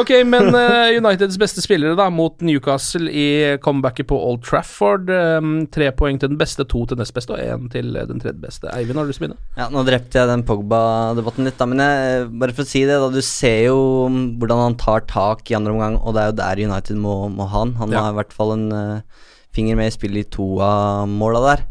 Ok, 0.00 0.12
men 0.28 0.50
eh, 0.58 0.98
Uniteds 1.00 1.40
beste 1.40 1.64
spillere 1.64 1.96
da 1.98 2.10
mot 2.12 2.44
Newcastle 2.44 3.08
i 3.08 3.26
comebacket 3.64 4.08
på 4.12 4.20
Old 4.20 4.44
Trafford. 4.44 5.08
eh, 5.08 5.40
tre 5.74 5.88
poeng 5.96 6.20
til 6.20 6.32
den 6.34 6.40
beste, 6.40 6.68
to 6.68 6.84
til 6.92 7.00
nest 7.00 7.16
beste 7.16 7.34
og 7.36 7.40
én 7.40 7.72
til 7.72 7.96
eh, 7.96 8.04
den 8.10 8.20
tredje 8.22 8.40
beste. 8.44 8.68
Eivind, 8.76 9.00
har 9.00 9.08
du 9.08 9.14
lyst 9.14 9.22
til 9.22 9.30
å 9.30 9.32
begynne? 9.32 9.50
Ja, 9.56 9.70
nå 9.72 9.84
drepte 9.88 10.20
jeg 10.20 10.30
den 10.34 10.44
Pogba-debatten 10.48 11.48
litt, 11.48 11.53
da, 11.58 11.66
men 11.70 11.80
jeg, 11.82 12.24
bare 12.40 12.54
for 12.56 12.64
å 12.64 12.68
si 12.70 12.82
det, 12.88 12.96
da, 13.02 13.10
du 13.12 13.20
ser 13.24 13.66
jo 13.68 13.78
mm, 14.10 14.22
hvordan 14.40 14.62
han 14.68 14.76
tar 14.80 15.04
tak 15.10 15.48
i 15.50 15.56
andre 15.58 15.72
omgang, 15.76 15.98
og 16.02 16.14
det 16.16 16.22
er 16.24 16.32
jo 16.32 16.38
der 16.40 16.64
United 16.70 16.98
må, 17.00 17.14
må 17.32 17.46
ha 17.50 17.62
han. 17.64 17.74
Han 17.80 17.92
Ja. 17.94 18.02
har 18.06 18.14
i 18.14 18.18
hvert 18.22 18.32
fall 18.34 18.52
en 18.56 18.66
uh, 18.72 19.22
finger 19.54 19.76
med 19.78 19.92
i 19.92 19.94
spillet 19.94 20.26
i 20.26 20.30
to 20.34 20.48
av 20.64 21.06
måla 21.08 21.40
der. 21.46 21.64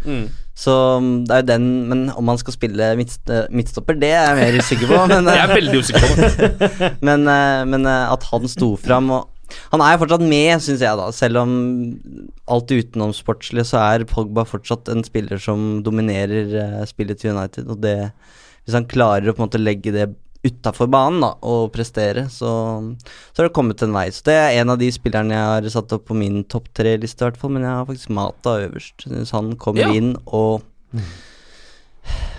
Så 0.55 0.71
mm, 1.01 1.13
det 1.25 1.33
er 1.33 1.41
jo 1.41 1.47
den 1.49 1.63
Men 1.89 2.01
om 2.13 2.27
han 2.29 2.37
skal 2.37 2.53
spille 2.53 2.91
midtst 2.99 3.25
midtstopper, 3.49 3.97
det 3.97 4.11
er 4.13 4.27
jeg 4.27 4.37
mer 4.37 4.57
usikker 4.61 4.91
på. 4.91 4.99
Men, 5.09 5.27
eh, 5.27 5.35
Jeg 5.39 5.49
er 5.49 5.55
veldig 5.57 5.79
usikker 5.81 6.05
på 6.05 6.17
det. 6.21 6.89
men, 7.09 7.23
eh, 7.27 7.63
men 7.73 7.87
eh, 7.89 8.11
at 8.13 8.27
han 8.29 8.45
sto 8.51 8.75
fram 8.77 9.09
og 9.17 9.29
Han 9.73 9.81
er 9.85 9.95
jo 9.95 9.99
fortsatt 10.05 10.23
med, 10.25 10.61
syns 10.65 10.81
jeg, 10.81 10.97
da. 10.97 11.07
Selv 11.13 11.37
om 11.43 11.51
alt 12.49 12.71
utenomsportslig, 12.73 13.65
så 13.69 13.81
er 13.81 14.05
Pogba 14.09 14.45
fortsatt 14.49 14.89
en 14.89 15.03
spiller 15.05 15.37
som 15.41 15.81
dominerer 15.85 16.55
eh, 16.57 16.79
spillet 16.89 17.19
til 17.21 17.35
United. 17.35 17.67
Og 17.69 17.81
det 17.83 17.97
Hvis 18.65 18.75
han 18.77 18.85
klarer 18.89 19.29
å 19.29 19.33
på 19.35 19.41
en 19.43 19.47
måte 19.49 19.59
legge 19.61 19.91
det 19.95 20.09
utafor 20.43 20.89
banen 20.91 21.21
da, 21.23 21.29
og 21.47 21.69
prestere, 21.71 22.25
så, 22.31 22.49
så 23.31 23.37
har 23.39 23.47
det 23.47 23.53
kommet 23.55 23.81
en 23.85 23.93
vei. 23.95 24.09
Så 24.11 24.25
det 24.27 24.33
er 24.35 24.57
en 24.61 24.73
av 24.73 24.79
de 24.81 24.89
spillerne 24.91 25.31
jeg 25.35 25.51
har 25.53 25.67
satt 25.71 25.93
opp 25.95 26.03
på 26.09 26.17
min 26.19 26.41
topp 26.51 26.67
tre-liste, 26.75 27.23
i 27.23 27.29
hvert 27.29 27.39
fall. 27.39 27.53
Men 27.55 27.63
jeg 27.63 27.71
har 27.77 27.85
faktisk 27.87 28.11
Mata 28.17 28.57
øverst. 28.65 29.05
Hvis 29.07 29.31
han 29.35 29.53
kommer 29.55 29.85
Ja. 29.87 29.93
inn 29.95 30.17
og 30.27 30.63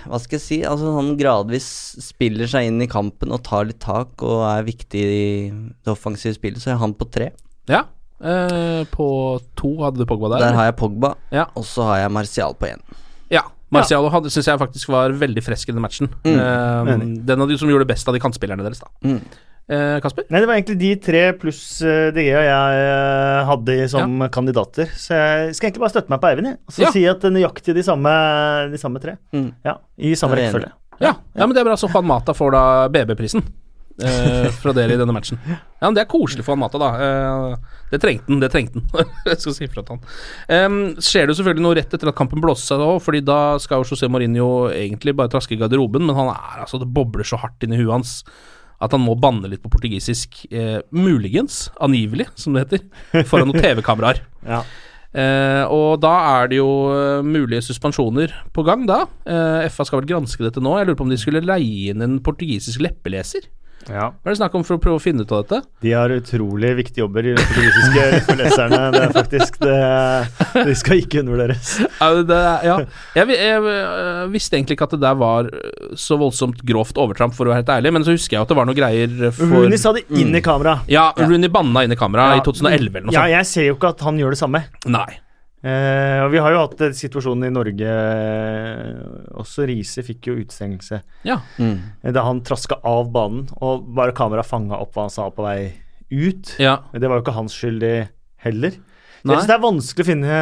hva 0.05 0.19
skal 0.21 0.37
jeg 0.37 0.43
si, 0.43 0.57
altså 0.69 0.91
han 0.93 1.15
gradvis 1.17 1.65
spiller 2.05 2.45
seg 2.49 2.67
inn 2.69 2.83
i 2.85 2.87
kampen 2.91 3.33
og 3.33 3.41
tar 3.47 3.65
litt 3.65 3.79
tak 3.81 4.21
og 4.21 4.43
er 4.45 4.67
viktig 4.67 5.01
i 5.01 5.49
det 5.49 5.89
offensive 5.95 6.35
spillet, 6.37 6.61
så 6.61 6.69
jeg 6.71 6.77
har 6.77 6.83
han 6.85 6.93
på 6.99 7.07
tre. 7.09 7.31
Ja. 7.71 7.81
eh, 8.21 8.83
på 8.93 9.07
to 9.57 9.71
hadde 9.81 9.97
du 9.97 10.05
Pogba 10.05 10.29
der. 10.35 10.45
Der 10.45 10.53
har 10.59 10.69
jeg 10.69 10.77
Pogba, 10.77 11.15
Ja. 11.33 11.47
og 11.57 11.65
så 11.65 11.83
har 11.89 11.97
jeg 12.03 12.11
Martial 12.13 12.53
på 12.53 12.69
én. 12.69 12.81
Ja. 13.33 13.41
Marcialo 13.73 14.11
ja. 14.13 14.21
syns 14.29 14.47
jeg 14.51 14.61
faktisk 14.61 14.91
var 14.93 15.15
veldig 15.17 15.41
frisk 15.43 15.69
i 15.69 15.73
den 15.73 15.81
matchen. 15.83 16.11
Mm. 16.25 16.37
Enig. 16.93 17.09
den 17.25 17.41
av 17.41 17.49
de 17.49 17.57
som 17.57 17.69
gjorde 17.69 17.87
det 17.87 17.93
best 17.95 18.07
av 18.07 18.15
de 18.15 18.21
kantspillerne 18.23 18.65
deres, 18.65 18.83
da. 18.83 18.91
Mm. 19.05 19.19
Eh, 19.65 19.95
Kasper? 20.03 20.27
Nei, 20.29 20.43
det 20.43 20.49
var 20.49 20.59
egentlig 20.59 20.77
de 20.77 20.91
tre 21.01 21.21
pluss 21.41 21.63
uh, 21.81 22.11
DG 22.13 22.27
jeg 22.29 22.45
uh, 22.45 23.41
hadde 23.49 23.77
som 23.89 24.03
som 24.05 24.27
kandidater. 24.29 24.91
Så 24.93 25.17
jeg 25.17 25.55
skal 25.57 25.71
egentlig 25.71 25.85
bare 25.87 25.93
støtte 25.95 26.13
meg 26.13 26.21
på 26.21 26.29
Eivind. 26.29 26.51
Og 26.53 26.75
så 26.75 26.85
Ja. 26.85 26.91
si 26.93 27.05
at 27.09 27.25
nøyaktig 27.25 27.73
de 27.73 27.83
samme, 27.83 28.13
de 28.69 28.77
samme 28.77 29.01
tre. 29.01 29.17
Mm. 29.33 29.49
Ja, 29.65 29.79
I 29.97 30.13
samme 30.13 30.37
rekkefølge. 30.37 30.69
Ja, 31.01 31.15
ja, 31.33 31.45
men 31.45 31.55
det 31.55 31.63
er 31.63 31.67
bra. 31.67 31.75
Så 31.75 31.89
Juan 31.89 32.05
Mata 32.05 32.33
får 32.37 32.53
da 32.53 32.63
BB-prisen 32.93 33.41
eh, 34.03 34.47
fra 34.55 34.73
dere 34.75 34.95
i 34.95 34.99
denne 34.99 35.13
matchen. 35.15 35.39
Ja, 35.47 35.59
men 35.87 35.97
Det 35.97 36.03
er 36.03 36.09
koselig 36.11 36.45
for 36.45 36.55
han 36.55 36.63
Mata, 36.63 36.81
da. 36.81 36.89
Eh, 37.05 37.77
det 37.93 38.01
trengte 38.03 38.31
han, 38.31 38.41
det 38.43 38.51
trengte 38.53 38.81
han. 38.81 39.13
Jeg 39.29 39.43
skal 39.43 39.57
si 39.57 39.69
fra 39.71 39.85
til 39.85 39.97
han. 39.97 40.17
Um, 40.49 40.79
skjer 41.03 41.29
det 41.29 41.37
selvfølgelig 41.37 41.65
noe 41.67 41.77
rett 41.79 41.95
etter 41.95 42.11
at 42.11 42.17
kampen 42.17 42.43
blåser 42.43 42.73
seg 42.73 42.83
da 42.83 42.89
fordi 43.03 43.21
da 43.25 43.39
skal 43.61 43.83
jo 43.83 43.93
José 43.93 44.09
Mourinho 44.11 44.49
egentlig 44.73 45.15
bare 45.17 45.31
traske 45.31 45.55
i 45.55 45.61
garderoben, 45.61 46.05
men 46.07 46.17
han 46.17 46.33
er 46.33 46.65
altså 46.65 46.81
Det 46.81 46.89
bobler 46.91 47.27
så 47.27 47.39
hardt 47.41 47.63
inni 47.65 47.79
huet 47.81 47.93
hans 47.93 48.19
at 48.83 48.91
han 48.91 49.03
må 49.05 49.15
banne 49.19 49.47
litt 49.47 49.63
på 49.63 49.71
portugisisk. 49.71 50.41
Eh, 50.51 50.81
muligens, 50.91 51.69
angivelig, 51.81 52.27
som 52.39 52.55
det 52.55 52.65
heter, 52.65 53.23
foran 53.29 53.51
noen 53.51 53.63
TV-kameraer. 53.63 54.23
Ja. 54.45 54.59
Eh, 55.15 55.63
og 55.71 56.01
da 56.03 56.11
er 56.41 56.49
det 56.51 56.57
jo 56.59 56.69
eh, 56.91 57.23
mulige 57.23 57.63
suspensjoner 57.69 58.33
på 58.53 58.65
gang, 58.67 58.83
da. 58.89 59.05
Eh, 59.23 59.67
FA 59.71 59.85
skal 59.87 60.01
vel 60.01 60.09
granske 60.09 60.43
dette 60.43 60.59
nå. 60.63 60.73
Jeg 60.75 60.89
lurer 60.89 60.97
på 60.99 61.05
om 61.07 61.13
de 61.13 61.19
skulle 61.21 61.43
leie 61.45 61.93
inn 61.93 62.03
en 62.03 62.17
portugisisk 62.23 62.83
leppeleser. 62.83 63.47
Ja. 63.91 64.07
Hva 64.15 64.31
er 64.31 64.33
det 64.33 64.39
snakk 64.39 64.55
om 64.57 64.63
for 64.65 64.77
å 64.77 64.81
prøve 64.81 64.97
å 64.99 65.03
finne 65.03 65.25
ut 65.25 65.31
av 65.35 65.43
dette? 65.43 65.59
De 65.85 65.91
har 65.93 66.09
utrolig 66.15 66.71
viktige 66.79 67.03
jobber, 67.03 67.27
de 67.27 67.35
portugisiske 67.39 68.35
leserne. 68.41 68.79
Det 68.95 69.01
er 69.05 69.13
faktisk 69.15 69.59
det, 69.61 69.75
De 70.69 70.75
skal 70.79 71.01
ikke 71.03 71.21
undervurderes. 71.23 71.73
Ja, 71.99 72.09
det, 72.31 72.39
ja. 72.65 72.77
Jeg, 73.19 73.35
jeg, 73.35 73.59
eh, 73.75 74.23
visste 74.33 74.57
egentlig 74.59 74.77
ikke 74.79 74.87
at 74.89 74.95
det 74.97 75.01
der 75.05 75.19
var 75.19 75.49
så 75.99 76.17
voldsomt 76.21 76.63
grovt 76.65 76.97
overtramp, 77.01 77.35
for 77.37 77.45
å 77.47 77.53
være 77.53 77.63
helt 77.63 77.73
ærlig, 77.77 77.93
men 77.99 78.07
så 78.07 78.15
husker 78.15 78.37
jeg 78.39 78.45
at 78.47 78.53
det 78.53 78.57
var 78.59 78.69
noe 78.69 78.77
greier 78.77 79.13
for 79.35 79.53
Rooney 79.55 79.81
sa 79.81 79.93
det 79.95 80.05
inn 80.15 80.33
i 80.35 80.41
kamera. 80.45 80.79
Ja, 80.91 81.09
Rooney 81.19 81.51
banna 81.53 81.85
inn 81.85 81.93
i 81.93 81.99
kamera 81.99 82.31
Ja. 82.33 82.39
i 82.41 82.45
2011 82.45 82.89
eller 82.89 83.07
noe 83.11 83.15
Ja, 83.15 83.27
jeg 83.39 83.45
ser 83.49 83.69
jo 83.69 83.77
ikke 83.77 83.93
at 83.95 84.01
han 84.07 84.17
gjør 84.21 84.33
det 84.35 84.41
samme. 84.41 84.63
Nei. 84.89 85.07
Eh, 85.65 86.19
og 86.21 86.29
Vi 86.33 86.37
har 86.43 86.53
jo 86.53 86.59
hatt 86.61 86.81
situasjonen 86.93 87.47
i 87.47 87.53
Norge 87.53 87.89
eh, 87.89 88.89
Også 89.41 89.65
Riise 89.65 90.03
fikk 90.05 90.27
jo 90.29 90.35
utestengelse 90.37 90.99
Ja. 91.25 91.39
Mm. 91.57 91.79
eh, 92.03 92.11
da 92.13 92.21
han 92.27 92.43
traska 92.45 92.77
av 92.85 93.09
banen, 93.13 93.47
og 93.65 93.87
bare 93.97 94.13
kameraet 94.13 94.45
fanga 94.45 94.77
opp 94.77 94.93
hva 94.93 95.07
han 95.07 95.13
sa 95.13 95.25
på 95.33 95.45
vei 95.47 95.73
ut. 96.11 96.53
ja. 96.61 96.77
Det 96.93 97.09
var 97.09 97.17
jo 97.17 97.23
ikke 97.25 97.33
hans 97.39 97.55
skyld, 97.57 97.79
det 97.81 98.09
heller. 98.45 98.75
Nei. 99.25 99.39
Det 99.41 99.55
er 99.55 99.63
vanskelig 99.63 100.05
å 100.05 100.09
finne, 100.11 100.35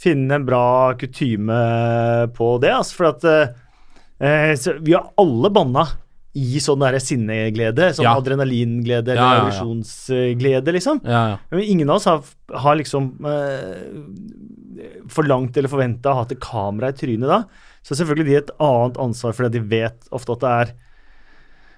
finne 0.00 0.38
en 0.38 0.46
bra 0.48 0.64
kutyme 0.96 1.58
på 2.32 2.54
det, 2.62 2.70
altså, 2.72 2.96
for 2.96 3.10
at 3.10 3.26
eh, 3.28 4.54
så 4.56 4.78
Vi 4.80 4.94
har 4.96 5.10
alle 5.20 5.50
banna 5.52 5.84
i 6.34 6.58
sånn 6.64 6.80
der 6.80 6.96
sinneglede, 7.02 7.90
sånn 7.92 8.06
Ja. 8.06 8.14
adrenalinglede 8.16 9.12
eller 9.12 9.20
Ja, 9.20 9.34
ja, 9.34 9.40
aggresjonsglede, 9.42 10.72
liksom. 10.72 11.00
Men 11.50 11.60
ingen 11.60 11.90
av 11.90 11.96
oss 11.96 12.06
har, 12.08 12.22
har 12.56 12.76
liksom 12.76 13.10
eh, 13.26 15.02
forlangt 15.12 15.56
eller 15.56 15.68
forventa 15.72 16.10
å 16.12 16.14
ha 16.14 16.22
et 16.28 16.40
kamera 16.40 16.88
i 16.88 16.96
trynet 16.96 17.28
da. 17.28 17.42
Så 17.84 17.94
selvfølgelig 17.98 18.26
de 18.30 18.36
et 18.40 18.50
annet 18.62 18.96
ansvar 19.02 19.34
fordi 19.36 19.58
de 19.58 19.64
vet 19.74 20.08
ofte 20.14 20.32
at 20.36 20.40
det 20.40 20.52
er 20.62 20.72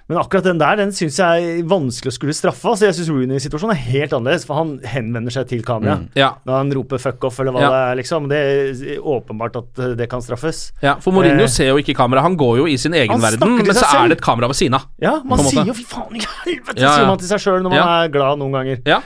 Men 0.07 0.19
akkurat 0.21 0.45
den 0.45 0.59
der 0.61 0.77
den 0.77 0.91
syns 0.93 1.17
jeg 1.17 1.45
er 1.49 1.63
vanskelig 1.65 2.11
å 2.13 2.15
skulle 2.19 2.35
straffe. 2.37 2.69
Altså, 2.69 2.85
jeg 2.91 2.95
syns 2.99 3.09
Rooney-situasjonen 3.09 3.73
er 3.73 3.81
helt 3.89 4.13
annerledes, 4.13 4.45
for 4.45 4.59
han 4.59 4.75
henvender 4.85 5.33
seg 5.33 5.47
til 5.49 5.63
kamera. 5.65 5.95
Mm. 6.03 6.09
Ja. 6.21 6.29
Når 6.45 6.59
han 6.59 6.73
roper 6.77 6.99
'fuck 7.01 7.25
off' 7.25 7.41
eller 7.41 7.53
hva 7.57 7.61
Ja. 7.63 7.71
det 7.73 7.81
er, 7.81 7.95
liksom. 8.03 8.29
Det 8.29 8.37
er 8.37 9.01
åpenbart 9.01 9.57
at 9.57 9.79
eh, 9.81 9.95
det 9.97 10.11
kan 10.11 10.21
straffes. 10.21 10.73
Ja, 10.83 10.97
for 11.01 11.11
Mourinho 11.17 11.45
Eh. 11.45 11.49
ser 11.49 11.69
jo 11.73 11.77
ikke 11.81 11.95
kamera, 11.97 12.21
han 12.21 12.37
går 12.37 12.59
jo 12.59 12.67
i 12.67 12.77
sin 12.77 12.93
egen 12.93 13.19
verden, 13.19 13.57
men 13.65 13.75
så 13.75 14.05
er 14.05 14.09
det 14.09 14.19
et 14.19 14.23
kamera 14.25 14.47
ved 14.47 14.57
siden 14.57 14.75
av. 14.75 14.83
Ja, 15.01 15.23
man 15.25 15.39
sier 15.39 15.65
jo 15.65 15.73
'fy 15.73 15.85
faen 15.89 16.15
i 16.17 16.21
helvete', 16.21 16.81
Ja, 16.81 16.97
sier 16.99 17.07
man 17.07 17.19
til 17.19 17.29
seg 17.29 17.39
sjøl 17.41 17.63
når 17.63 17.71
man 17.71 17.89
er 18.05 18.09
glad 18.09 18.39
noen 18.39 18.53
ganger. 18.53 18.79
Ja, 18.85 19.01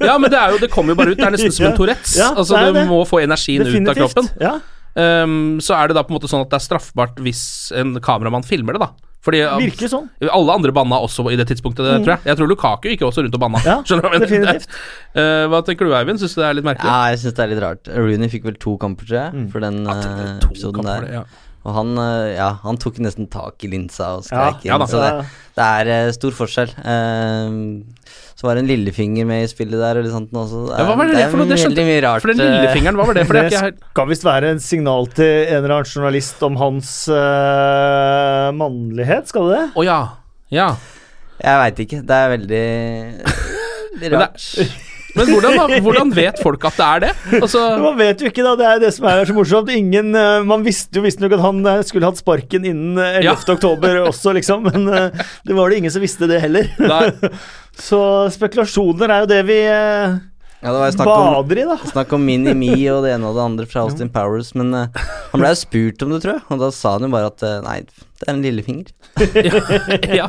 ja 0.00 0.16
men 0.16 0.30
det, 0.30 0.38
jo, 0.52 0.58
det 0.64 0.70
kommer 0.70 0.88
jo 0.92 0.94
bare 0.96 1.10
ut. 1.12 1.18
Det 1.18 1.26
er 1.26 1.30
nesten 1.30 1.52
som 1.52 1.66
en. 1.66 1.76
Tourettes. 1.78 2.16
Altså, 2.18 2.56
det 2.56 2.72
du 2.74 2.88
må 2.88 3.04
få 3.06 3.20
energien 3.22 3.66
ut 3.68 3.88
av 3.88 3.94
kroppen. 3.94 4.30
Ja. 4.40 4.60
Ehm, 4.96 5.60
så 5.60 5.76
er 5.76 5.88
det 5.88 5.94
da 5.94 6.02
på 6.02 6.10
en 6.10 6.16
måte 6.18 6.28
sånn 6.30 6.40
at 6.40 6.48
det 6.50 6.56
er 6.56 6.64
straffbart 6.66 7.16
hvis 7.20 7.70
en 7.76 8.00
kameramann 8.00 8.42
filmer 8.42 8.72
det, 8.72 8.80
da. 8.80 8.88
Fordi 9.24 9.40
uh, 9.42 9.56
Virker 9.58 9.90
sånn. 9.90 10.04
alle 10.30 10.54
andre 10.54 10.70
banna 10.72 11.00
også 11.02 11.24
i 11.32 11.36
det 11.36 11.48
tidspunktet, 11.50 11.82
det, 11.84 11.96
Mm. 11.98 12.04
tror 12.06 12.12
jeg. 12.14 12.20
Jeg 12.30 12.36
tror 12.38 12.48
Lukaku 12.52 12.88
gikk 12.92 13.00
også 13.08 13.24
rundt 13.26 13.34
og 13.34 13.40
banna. 13.42 13.58
Ja, 13.66 13.80
definitivt. 14.22 14.68
Eh, 15.18 15.44
hva 15.50 15.58
tenker 15.66 15.88
du, 15.88 15.94
Eivind? 15.96 16.20
Syns 16.22 16.36
du 16.36 16.42
det 16.42 16.46
er 16.46 16.54
litt 16.60 16.66
merkelig? 16.68 16.86
Ja, 16.86 17.08
jeg 17.10 17.18
syns 17.24 17.34
det 17.34 17.42
er 17.42 17.48
litt 17.50 17.62
rart. 17.64 17.88
Rooney 17.90 18.28
fikk 18.30 18.44
vel 18.46 18.54
to 18.62 18.76
kamper, 18.78 19.08
tror 19.08 19.18
jeg, 19.18 19.46
for 19.50 19.64
den 19.64 19.80
eh, 19.88 20.38
episoden 20.46 20.76
kamper, 20.78 21.08
der. 21.08 21.12
ja. 21.18 21.24
Og 21.66 21.74
han, 21.74 21.92
eh, 22.00 22.36
ja, 22.36 22.52
han 22.62 22.78
tok 22.80 23.00
nesten 23.02 23.26
tak 23.30 23.64
i 23.66 23.70
linsa 23.72 24.14
og 24.18 24.26
skrek 24.26 24.64
ja 24.66 24.78
inn, 24.78 24.86
så 24.88 25.00
det, 25.02 25.12
det 25.58 25.66
er 25.80 25.90
eh, 25.94 26.10
stor 26.14 26.36
forskjell. 26.36 26.70
Eh, 26.78 27.56
så 28.38 28.46
var 28.46 28.54
det 28.54 28.62
en 28.62 28.70
lillefinger 28.70 29.26
med 29.26 29.42
i 29.42 29.50
spillet 29.50 29.74
der, 29.74 29.98
Eller 29.98 30.12
sånt 30.14 30.30
også. 30.30 30.68
Ja, 30.70 30.84
hva 30.86 30.94
var 30.94 31.08
det, 31.10 31.16
det 31.18 31.24
er 31.24 31.32
for 31.32 31.42
noe? 31.42 31.50
Det 31.50 31.58
skjønte 31.58 31.74
veldig 31.80 31.88
mye 31.90 32.02
rart. 32.04 32.22
For 32.22 32.30
den 32.30 32.38
lillefingeren, 32.44 33.00
hva 33.00 33.06
var 33.08 33.18
det? 33.18 33.24
For 33.26 33.34
det 33.38 33.48
det 33.50 33.62
skal 33.74 34.10
visst 34.12 34.26
være 34.28 34.52
en 34.54 34.62
signal 34.62 35.10
til 35.10 35.32
en 35.48 35.58
eller 35.58 35.74
annen 35.80 35.90
journalist 35.90 36.44
om 36.46 36.58
hans 36.60 36.92
uh, 37.10 38.54
mannlighet, 38.54 39.26
skal 39.32 39.50
det 39.50 39.58
det? 39.58 39.64
Å 39.74 39.86
ja. 39.88 39.98
Ja. 40.54 40.68
Jeg 41.42 41.64
veit 41.64 41.82
ikke. 41.82 42.04
Det 42.06 42.20
er 42.22 42.30
veldig 42.36 44.12
rart. 44.14 44.86
Men 45.18 45.32
hvordan, 45.34 45.74
hvordan 45.84 46.12
vet 46.16 46.38
folk 46.42 46.64
at 46.70 46.78
det 46.78 46.86
er 46.88 47.04
det? 47.06 47.10
Altså, 47.42 47.62
Man 47.82 47.98
vet 47.98 48.22
jo 48.22 48.30
ikke, 48.30 48.44
da. 48.46 48.54
Det 48.58 48.66
er 48.68 48.82
det 48.86 48.92
som 48.96 49.08
er 49.10 49.24
så 49.28 49.36
morsomt. 49.36 49.70
Ingen, 49.74 50.14
eh, 50.16 50.38
man 50.46 50.64
visste 50.66 51.00
jo 51.00 51.04
visstnok 51.04 51.34
at 51.36 51.42
han 51.44 51.60
eh, 51.66 51.82
skulle 51.88 52.08
hatt 52.08 52.20
sparken 52.20 52.66
innen 52.68 52.98
eh, 53.02 53.18
11. 53.20 53.28
Ja. 53.28 53.36
oktober 53.56 54.00
også, 54.10 54.32
liksom. 54.38 54.66
Men 54.70 54.88
eh, 54.88 55.28
det 55.46 55.58
var 55.58 55.70
det 55.70 55.82
ingen 55.82 55.94
som 55.94 56.04
visste 56.04 56.30
det 56.30 56.40
heller. 56.44 56.70
Nei. 56.80 57.12
Så 57.78 58.00
spekulasjoner 58.34 59.12
er 59.14 59.22
jo 59.22 59.28
det 59.30 59.42
vi 59.46 59.58
eh, 59.62 60.16
Ja, 60.58 60.72
det 60.72 60.78
var 60.80 60.94
snakk 60.96 61.06
bader 61.12 61.60
i, 61.62 61.66
da. 61.68 61.76
snakk 61.92 62.14
om 62.16 62.24
Mini-Me 62.26 62.74
og 62.90 63.04
det 63.06 63.12
ene 63.14 63.28
og 63.30 63.36
det 63.38 63.44
andre 63.44 63.66
fra 63.70 63.84
Austin 63.86 64.10
Powers, 64.10 64.50
men 64.58 64.72
uh, 64.74 64.88
han 65.30 65.38
ble 65.44 65.52
jo 65.52 65.58
spurt 65.60 66.02
om 66.02 66.10
det, 66.10 66.18
tror 66.24 66.34
jeg, 66.34 66.42
og 66.50 66.64
da 66.64 66.72
sa 66.74 66.96
han 66.96 67.06
jo 67.06 67.12
bare 67.14 67.30
at 67.30 67.44
uh, 67.46 67.60
nei, 67.62 67.76
det 68.18 68.26
er 68.26 68.32
en 68.34 68.42
lillefinger. 68.42 68.90
ja. 70.18 70.26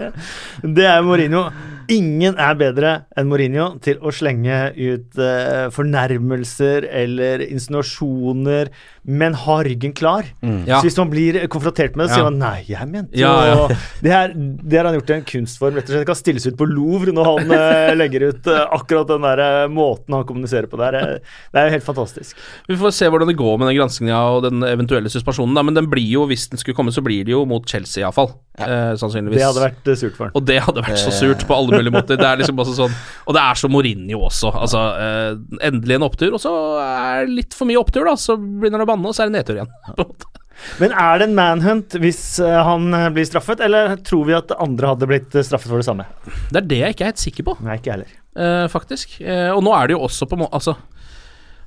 Det 0.62 0.86
er 0.86 1.02
Mourinho. 1.08 1.48
Ingen 1.90 2.38
er 2.38 2.54
bedre 2.60 2.90
enn 3.18 3.28
Mourinho 3.32 3.72
til 3.82 3.98
å 4.06 4.12
slenge 4.14 4.58
ut 4.78 5.18
uh, 5.18 5.68
fornærmelser 5.74 6.86
eller 6.86 7.42
insinuasjoner, 7.48 8.70
men 9.10 9.34
ha 9.34 9.56
ryggen 9.66 9.94
klar. 9.98 10.28
Ja. 10.44 10.80
Så 10.80 10.86
hvis 10.86 10.98
man 11.00 11.10
blir 11.10 11.40
konfrontert 11.50 11.96
med 11.98 12.08
det, 12.08 12.14
så 12.14 12.20
Ja. 12.20 12.20
sier 12.20 12.30
man 12.30 12.40
'nei, 12.40 12.66
jeg 12.68 12.88
mente 12.92 13.18
Ja, 13.18 13.34
ja. 13.48 13.68
Det, 14.04 14.12
Her, 14.12 14.34
det 14.36 14.78
har 14.78 14.86
han 14.86 14.94
gjort 15.00 15.08
til 15.08 15.16
en 15.16 15.26
kunstform. 15.26 15.76
rett 15.76 15.84
og 15.90 15.90
slett. 15.90 16.00
Det 16.06 16.08
kan 16.12 16.16
stilles 16.20 16.46
ut 16.48 16.58
på 16.58 16.68
Louvre 16.70 17.12
når 17.12 17.26
han 17.26 17.52
uh, 17.52 17.96
legger 17.96 18.28
ut 18.30 18.48
uh, 18.48 18.68
akkurat 18.78 19.08
den 19.08 19.22
der 19.26 19.68
måten 19.70 20.14
han 20.14 20.26
kommuniserer 20.30 20.68
på 20.70 20.78
der. 20.78 21.20
Det 21.52 21.58
er 21.58 21.70
jo 21.70 21.76
helt 21.80 21.88
fantastisk. 21.88 22.38
Vi 22.70 22.76
får 22.78 22.94
se 22.94 23.10
hvordan 23.10 23.28
det 23.28 23.38
går 23.40 23.58
med 23.58 23.68
den 23.72 23.78
granskinga 23.80 24.20
og 24.36 24.44
den 24.46 24.62
eventuelle 24.64 25.10
suspensjonen, 25.10 25.56
da. 25.58 25.64
Men 25.64 25.74
den 25.74 25.90
blir 25.90 26.06
jo, 26.10 26.28
hvis 26.30 26.48
den 26.52 26.62
skulle 26.62 26.76
komme, 26.78 26.94
så 26.94 27.02
blir 27.02 27.26
det 27.26 27.34
jo 27.34 27.46
mot 27.50 27.66
Chelsea, 27.68 28.04
iallfall. 28.04 28.36
Eh, 28.60 28.94
sannsynligvis. 29.00 29.40
Det 29.40 29.46
hadde 29.48 29.64
vært 29.64 29.90
surt 29.98 30.16
for 30.18 30.28
han. 30.28 30.34
Og 30.36 30.46
det 30.46 30.60
hadde 30.66 30.82
vært 30.84 31.00
så 31.00 31.12
surt 31.16 31.46
på 31.48 31.56
alle 31.56 31.79
mulige 31.80 31.96
måter. 31.96 32.20
Det 32.20 32.28
er 32.30 32.42
liksom 32.44 32.60
også 32.62 32.76
sånn 32.78 32.98
Og 33.26 33.36
det 33.38 33.42
er 33.44 33.60
så 33.64 33.70
Mourinho 33.72 34.22
også. 34.28 34.52
Altså, 34.60 34.84
eh, 35.02 35.32
endelig 35.72 35.98
en 35.98 36.06
opptur, 36.10 36.36
og 36.38 36.44
så 36.44 36.52
er 36.84 37.24
det 37.26 37.38
litt 37.40 37.58
for 37.58 37.70
mye 37.70 37.80
opptur, 37.82 38.06
da. 38.06 38.14
Så 38.20 38.38
begynner 38.38 38.84
det 38.84 38.88
å 38.88 38.92
banne, 38.94 39.08
og 39.10 39.16
så 39.18 39.26
er 39.26 39.32
det 39.32 39.40
nedtur 39.40 39.58
igjen. 39.62 39.72
på 39.90 39.96
en 39.96 40.12
måte. 40.12 40.30
Men 40.76 40.92
er 40.92 41.22
det 41.22 41.26
en 41.30 41.36
manhunt 41.38 41.94
hvis 42.04 42.22
eh, 42.44 42.58
han 42.68 42.90
eh, 42.94 43.06
blir 43.16 43.24
straffet, 43.30 43.62
eller 43.64 43.94
tror 44.04 44.26
vi 44.28 44.36
at 44.36 44.52
andre 44.60 44.90
hadde 44.92 45.08
blitt 45.08 45.36
eh, 45.40 45.46
straffet 45.48 45.72
for 45.72 45.80
det 45.80 45.88
samme? 45.88 46.04
Det 46.52 46.60
er 46.60 46.68
det 46.68 46.80
jeg 46.82 46.96
ikke 46.98 47.06
er 47.08 47.14
helt 47.14 47.22
sikker 47.24 47.46
på, 47.48 47.54
Nei, 47.64 47.78
ikke 47.80 47.94
heller. 47.96 48.12
eh, 48.36 48.66
faktisk. 48.68 49.22
Eh, 49.24 49.48
og 49.56 49.64
nå 49.64 49.72
er 49.78 49.88
det 49.88 49.96
jo 49.96 50.02
også 50.10 50.28
på 50.28 50.40
må 50.42 50.50
Altså 50.52 50.76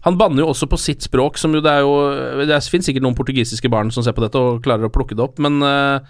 han 0.02 0.16
banner 0.18 0.42
jo 0.42 0.48
også 0.50 0.66
på 0.66 0.78
sitt 0.82 1.04
språk, 1.06 1.36
som 1.38 1.52
jo 1.54 1.60
det 1.62 1.70
er 1.70 1.84
jo 1.84 1.92
Det 2.42 2.56
finnes 2.66 2.88
sikkert 2.88 3.04
noen 3.04 3.14
portugisiske 3.14 3.68
barn 3.70 3.92
som 3.94 4.02
ser 4.02 4.16
på 4.16 4.24
dette 4.24 4.40
og 4.40 4.58
klarer 4.64 4.88
å 4.88 4.92
plukke 4.92 5.14
det 5.14 5.22
opp, 5.22 5.38
men, 5.38 5.60
eh, 5.62 6.00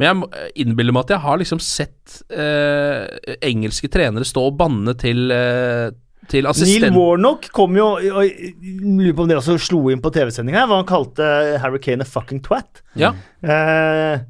men 0.00 0.22
jeg 0.32 0.52
innbiller 0.64 0.96
meg 0.96 1.04
at 1.06 1.12
jeg 1.14 1.22
har 1.26 1.38
liksom 1.42 1.60
sett 1.60 2.20
eh, 2.32 3.04
engelske 3.44 3.90
trenere 3.92 4.24
stå 4.28 4.46
og 4.50 4.56
banne 4.60 4.96
til 5.00 5.30
eh, 5.34 5.90
til 6.30 6.46
Neil. 6.46 6.84
Warnock 6.94 7.48
kom 7.56 7.74
jo 7.74 7.88
Lurer 7.98 9.14
på 9.18 9.24
om 9.24 9.30
dere 9.30 9.40
også 9.40 9.56
slo 9.58 9.80
inn 9.90 10.02
på 10.04 10.12
TV-sendinga, 10.14 10.62
hva 10.70 10.76
han 10.78 10.86
kalte 10.86 11.26
Harry 11.58 11.80
Kane 11.82 12.04
a 12.06 12.06
fucking 12.06 12.42
twat. 12.46 12.84
Ja. 12.94 13.14
Eh, 13.42 14.20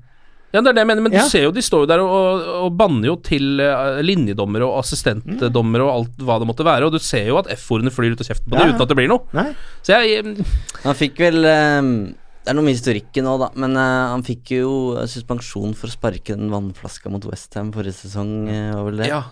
Ja, 0.50 0.59
det 0.64 0.72
er 0.72 0.74
det 0.74 0.83
jeg 0.83 0.88
mener, 0.90 1.02
men 1.04 1.12
Ja. 1.14 1.20
du 1.22 1.28
ser 1.30 1.44
jo 1.44 1.50
de 1.54 1.62
står 1.62 1.85
jo 1.85 1.87
der 1.87 2.00
og, 2.02 2.11
og, 2.11 2.46
og 2.66 2.72
banner 2.74 3.06
jo 3.06 3.12
til 3.22 3.61
uh, 3.62 4.00
linjedommere 4.02 4.66
og 4.66 4.80
assistentdommere 4.80 5.85
og 5.87 5.92
alt 5.92 6.24
hva 6.26 6.40
det 6.42 6.48
måtte 6.48 6.66
være, 6.66 6.88
og 6.88 6.96
du 6.96 6.98
ser 6.98 7.28
jo 7.28 7.37
at 7.38 7.46
F-ordene 7.54 7.92
flyr 7.94 8.16
ut 8.16 8.24
av 8.24 8.26
kjeften 8.33 8.50
på 8.50 8.59
Ja, 8.59 8.64
dem 8.64 8.72
uten 8.74 8.83
at 8.83 8.90
det 8.90 8.96
blir 8.98 9.12
noe. 9.12 9.22
nei. 9.37 9.52
Så 9.87 9.94
jeg 10.00 10.35
Han 10.83 10.98
fikk 10.98 11.22
vel 11.22 11.44
eh, 11.46 11.92
Det 12.40 12.50
er 12.53 12.57
noe 12.57 12.64
med 12.64 12.72
historikken 12.76 13.26
nå, 13.29 13.35
da, 13.42 13.50
men 13.61 13.76
uh, 13.76 14.11
han 14.14 14.22
fikk 14.24 14.55
jo 14.57 14.70
suspensjon 15.11 15.74
for 15.76 15.90
å 15.90 15.92
sparke 15.92 16.33
den 16.38 16.48
vannflaska 16.53 17.12
mot 17.12 17.24
Westham 17.29 17.68
forrige 17.74 17.98
sesong, 18.00 18.31
Uh, 18.48 18.90
det? 18.96 19.11
Ja. 19.11 19.24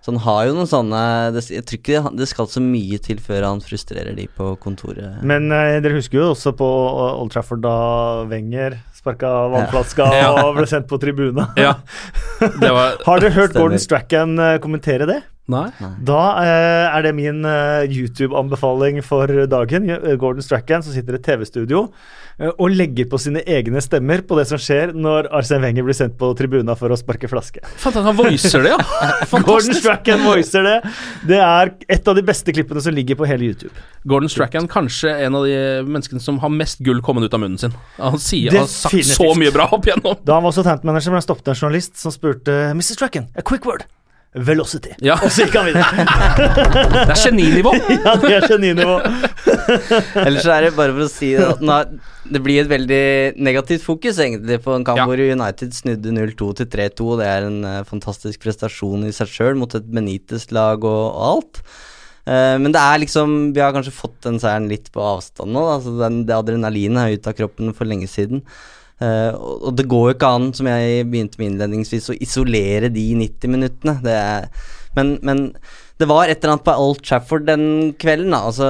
Så 0.00 0.12
han 0.14 0.20
har 0.24 0.46
jo 0.48 0.54
noen 0.56 0.68
sånne 0.68 1.00
det, 1.34 1.42
Jeg 1.52 1.64
tror 1.68 1.76
ikke 1.76 1.96
det, 2.06 2.12
det 2.22 2.28
skal 2.30 2.46
så 2.48 2.60
mye 2.64 2.96
til 3.04 3.18
før 3.20 3.44
han 3.44 3.58
frustrerer 3.60 4.14
de 4.16 4.24
på 4.32 4.54
kontoret. 4.62 5.18
Men 5.28 5.48
uh, 5.52 5.76
dere 5.84 5.96
husker 5.98 6.20
jo 6.22 6.30
også 6.34 6.54
på 6.56 6.68
Old 6.68 7.32
Trafford 7.34 7.60
da 7.64 7.74
Wenger 8.30 8.78
sparka 8.96 9.28
vannflaska 9.52 10.06
Ja. 10.22 10.30
og 10.44 10.56
ble 10.60 10.68
sendt 10.68 10.88
på 10.88 11.00
tribuna. 11.00 11.50
ja. 11.60 11.74
Var 12.40 12.96
Har 13.08 13.20
dere 13.24 13.34
hørt 13.36 13.52
Stemmer. 13.52 13.60
Gordon 13.66 13.84
Strachan 13.84 14.36
kommentere 14.64 15.08
det? 15.08 15.20
Nei? 15.50 15.66
Da 16.06 16.20
eh, 16.44 16.86
er 16.96 17.04
det 17.06 17.12
min 17.18 17.44
eh, 17.48 17.90
YouTube-anbefaling 17.90 19.00
for 19.06 19.30
dagen. 19.50 19.88
Eh, 19.90 20.16
Gordon 20.20 20.44
Strachan 20.44 20.84
som 20.86 20.94
sitter 20.94 21.16
i 21.16 21.20
et 21.20 21.26
TV-studio 21.26 21.82
eh, 22.38 22.50
og 22.52 22.74
legger 22.74 23.08
på 23.10 23.18
sine 23.20 23.42
egne 23.42 23.82
stemmer 23.84 24.22
på 24.26 24.38
det 24.38 24.46
som 24.50 24.60
skjer 24.60 24.94
når 24.94 25.30
Arsen 25.36 25.62
Wenger 25.64 25.86
blir 25.86 25.96
sendt 25.96 26.16
på 26.20 26.30
tribuna 26.38 26.76
for 26.78 26.92
å 26.94 26.98
sparke 27.00 27.30
flaske. 27.30 27.62
Fantastisk, 27.82 28.06
han 28.06 28.18
voicer 28.20 28.66
det, 28.66 28.74
ja. 28.74 29.42
Gordon 29.50 29.78
Strachan 29.80 30.24
voicer 30.26 30.66
det. 30.66 30.76
Det 31.30 31.40
er 31.44 31.74
et 31.98 32.10
av 32.10 32.18
de 32.18 32.24
beste 32.26 32.54
klippene 32.54 32.82
som 32.84 32.94
ligger 32.96 33.18
på 33.20 33.28
hele 33.28 33.50
YouTube. 33.50 33.74
Gordon 34.08 34.32
Strachan 34.32 34.68
kanskje 34.70 35.12
en 35.26 35.38
av 35.40 35.46
de 35.48 35.56
menneskene 35.88 36.22
som 36.22 36.40
har 36.42 36.52
mest 36.54 36.80
gull 36.86 37.02
kommet 37.04 37.26
ut 37.26 37.36
av 37.36 37.42
munnen 37.42 37.60
sin. 37.60 37.74
Han 37.98 38.20
sier 38.22 38.54
han 38.54 38.64
har 38.64 38.72
sagt 38.72 39.14
så 39.14 39.32
mye 39.38 39.52
bra 39.54 39.68
opp 39.74 39.88
igjennom. 39.88 40.20
Da 40.24 40.38
han 40.38 40.46
var 40.46 40.54
Southampton-manager, 40.56 41.12
ble 41.12 41.20
han 41.20 41.26
stoppet 41.26 41.50
av 41.50 41.56
en 41.56 41.62
journalist 41.64 41.98
som 42.00 42.14
spurte 42.14 42.60
Mr. 42.72 42.94
Strachan, 42.94 43.28
a 43.36 43.44
quick 43.44 43.66
word. 43.68 43.84
Velocity. 44.30 44.92
Ja. 45.02 45.16
Og 45.18 45.32
så 45.34 45.42
gikk 45.42 45.56
han 45.58 45.66
videre. 45.66 46.04
Det 46.94 47.00
er 47.02 47.18
geninivå. 47.18 47.72
ja, 48.04 48.12
det 48.22 48.30
er 48.36 48.44
geninivå. 48.46 48.94
Ellers 50.26 50.46
er 50.46 50.68
det 50.68 50.70
bare 50.76 50.94
for 50.94 51.02
å 51.02 51.10
si 51.10 51.32
at 51.34 51.62
nå, 51.64 51.78
det 52.30 52.42
blir 52.44 52.62
et 52.62 52.70
veldig 52.70 53.02
negativt 53.42 53.82
fokus 53.82 54.20
egentlig 54.22 54.60
på 54.62 54.76
en 54.76 54.86
kamp 54.86 55.02
Ja. 55.02 55.08
hvor 55.10 55.18
United 55.18 55.74
snudde 55.74 56.14
0-2 56.14 56.52
til 56.60 56.70
3-2. 56.70 57.10
Det 57.18 57.26
er 57.26 57.48
en 57.48 57.60
uh, 57.66 57.82
fantastisk 57.88 58.44
prestasjon 58.44 59.08
i 59.08 59.14
seg 59.16 59.34
sjøl 59.34 59.58
mot 59.58 59.74
et 59.74 59.88
Benitez-lag 59.90 60.86
og, 60.86 61.04
og 61.10 61.26
alt. 61.32 61.62
Uh, 62.28 62.54
men 62.62 62.70
det 62.70 62.78
er 62.78 63.00
liksom 63.00 63.38
Vi 63.56 63.62
har 63.64 63.72
kanskje 63.74 63.96
fått 63.96 64.18
den 64.28 64.36
seieren 64.38 64.68
litt 64.70 64.92
på 64.94 65.02
avstand 65.02 65.56
nå. 65.56 65.66
Altså 65.74 65.96
den, 65.98 66.22
det 66.28 66.38
adrenalinet 66.38 67.02
er 67.02 67.18
ute 67.18 67.34
av 67.34 67.40
kroppen 67.42 67.74
for 67.74 67.90
lenge 67.90 68.06
siden. 68.12 68.44
Eh, 69.00 69.32
og, 69.34 69.72
det 69.76 69.88
går 69.88 70.10
jo 70.10 70.16
ikke 70.16 70.32
an, 70.36 70.50
som 70.56 70.68
jeg 70.68 71.06
begynte 71.08 71.40
med 71.40 71.54
innledningsvis, 71.54 72.10
å 72.12 72.18
isolere 72.20 72.92
de 72.92 73.06
90 73.16 73.54
minuttene. 73.54 73.96
Det 74.04 74.16
er, 74.16 74.50
men, 74.98 75.16
men 75.24 75.46
det 76.00 76.08
var 76.08 76.30
et 76.30 76.40
eller 76.40 76.54
annet 76.54 76.64
på 76.64 76.74
Old 76.80 77.00
Trafford 77.04 77.44
den 77.44 77.64
kvelden. 78.00 78.32
Da. 78.32 78.42
Altså, 78.48 78.68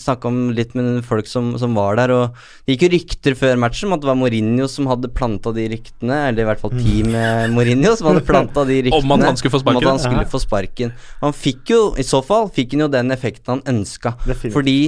snakka 0.00 0.28
om 0.28 0.40
litt 0.56 0.74
med 0.76 1.00
folk 1.06 1.28
som, 1.28 1.54
som 1.60 1.76
var 1.76 1.96
der, 2.00 2.12
og 2.12 2.42
det 2.64 2.76
gikk 2.76 2.84
jo 2.86 2.90
rykter 2.94 3.38
før 3.40 3.60
matchen 3.60 3.88
om 3.88 3.96
at 3.96 4.04
det 4.04 4.10
var 4.10 4.18
Mourinho 4.20 4.68
som 4.68 4.88
hadde 4.90 5.12
planta 5.16 5.54
de 5.56 5.66
ryktene, 5.72 6.20
eller 6.28 6.44
i 6.44 6.48
hvert 6.50 6.60
fall 6.60 6.74
teamet 6.76 7.54
Mourinho 7.54 7.94
som 7.96 8.10
hadde 8.10 8.26
planta 8.28 8.66
de 8.68 8.80
ryktene. 8.88 9.08
Om 9.08 9.16
at 9.16 9.26
han 9.30 9.40
skulle 9.40 9.56
få 9.56 9.64
sparken. 9.64 9.80
Om 9.80 9.82
at 9.82 9.92
han 9.92 10.04
skulle 10.04 10.28
få 10.34 10.42
sparken. 10.44 10.94
Og 11.20 11.26
han 11.30 11.36
fikk 11.44 11.74
jo, 11.76 11.82
i 12.00 12.06
så 12.06 12.20
fall, 12.24 12.48
fikk 12.52 12.76
han 12.76 12.86
jo 12.86 12.92
den 12.92 13.16
effekten 13.16 13.56
han 13.56 13.66
ønska. 13.76 14.16
Fordi 14.44 14.78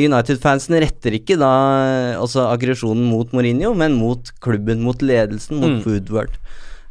United-fansen 0.00 0.78
retter 0.80 1.16
ikke 1.18 1.36
da 1.40 1.50
eh, 1.84 2.12
altså 2.20 2.46
aggresjonen 2.48 3.04
mot 3.10 3.32
Mourinho, 3.36 3.74
men 3.76 3.96
mot 3.98 4.30
klubben, 4.40 4.80
mot 4.84 5.02
ledelsen, 5.04 5.58
mot 5.60 5.74
Mm. 5.76 5.82
Woodward. 5.84 6.38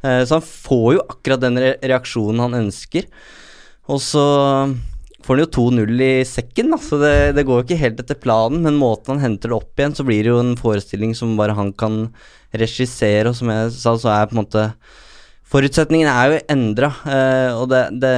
Eh, 0.05 0.21
så 0.27 0.37
han 0.37 0.45
får 0.45 0.89
jo 0.97 1.05
akkurat 1.09 1.41
den 1.41 1.57
reaksjonen 1.81 2.43
han 2.45 2.59
ønsker. 2.65 3.07
Og 3.89 3.97
så 4.01 4.21
får 5.25 5.33
han 5.39 5.43
jo 5.45 5.49
2-0 5.57 6.01
i 6.05 6.11
sekken, 6.29 6.69
da, 6.73 6.77
så 6.77 6.99
det, 7.01 7.13
det 7.37 7.45
går 7.47 7.61
jo 7.61 7.65
ikke 7.65 7.81
helt 7.81 7.99
etter 8.03 8.17
planen. 8.21 8.61
Men 8.65 8.77
måten 8.77 9.15
han 9.15 9.23
henter 9.25 9.49
det 9.49 9.57
opp 9.57 9.81
igjen, 9.81 9.95
så 9.97 10.05
blir 10.05 10.21
det 10.25 10.33
jo 10.33 10.41
en 10.43 10.55
forestilling 10.59 11.15
som 11.17 11.33
bare 11.39 11.57
han 11.57 11.73
kan 11.73 12.03
regissere, 12.53 13.29
og 13.31 13.35
som 13.39 13.49
jeg 13.49 13.73
sa, 13.73 13.95
så 13.97 14.13
er 14.13 14.29
på 14.29 14.37
en 14.37 14.43
måte 14.45 14.67
Forutsetningene 15.45 16.09
er 16.09 16.31
jo 16.31 16.37
endra, 16.49 16.87
og 17.61 17.67
det, 17.69 17.81
det 18.01 18.13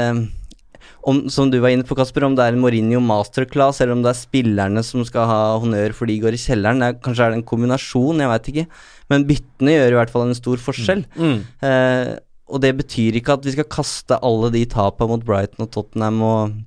om, 1.08 1.24
som 1.32 1.48
du 1.52 1.58
var 1.64 1.72
inne 1.72 1.88
på, 1.88 1.96
Kasper, 1.96 2.26
om 2.28 2.36
det 2.36 2.44
er 2.44 2.56
en 2.56 2.62
Mourinho 2.62 3.00
masterclass, 3.04 3.80
eller 3.82 3.96
om 3.96 4.04
det 4.04 4.12
er 4.12 4.20
spillerne 4.20 4.84
som 4.84 5.06
skal 5.08 5.30
ha 5.30 5.42
honnør 5.62 5.96
for 5.96 6.10
de 6.10 6.18
går 6.24 6.36
i 6.36 6.42
kjelleren. 6.42 6.84
Det 6.84 6.90
er, 6.90 6.98
kanskje 7.06 7.26
er 7.26 7.34
det 7.34 7.40
en 7.40 7.48
kombinasjon, 7.48 8.24
jeg 8.24 8.32
veit 8.34 8.50
ikke. 8.52 8.66
Men 9.14 9.28
byttene 9.30 9.76
gjør 9.78 9.96
i 9.96 10.00
hvert 10.02 10.12
fall 10.14 10.26
en 10.28 10.38
stor 10.38 10.64
forskjell. 10.66 11.06
Mm. 11.16 11.38
Eh, 11.70 12.12
og 12.48 12.64
det 12.64 12.74
betyr 12.80 13.20
ikke 13.20 13.38
at 13.38 13.48
vi 13.48 13.56
skal 13.56 13.70
kaste 13.72 14.20
alle 14.24 14.52
de 14.54 14.66
tapene 14.72 15.12
mot 15.14 15.24
Brighton 15.28 15.66
og 15.66 15.72
Tottenham 15.76 16.20
og, 16.28 16.60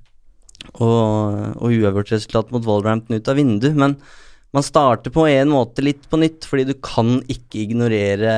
og, 0.73 1.55
og 1.57 1.67
uavgjort 1.69 2.13
resultat 2.15 2.51
mot 2.53 2.65
Wolverhampton 2.65 3.17
ut 3.17 3.31
av 3.31 3.37
vinduet, 3.37 3.77
men 3.77 3.97
man 4.51 4.65
starter 4.65 5.13
på 5.15 5.23
en 5.31 5.51
måte 5.51 5.83
litt 5.83 6.03
på 6.11 6.19
nytt, 6.19 6.43
fordi 6.47 6.65
du 6.67 6.73
kan 6.83 7.21
ikke 7.31 7.61
ignorere 7.63 8.33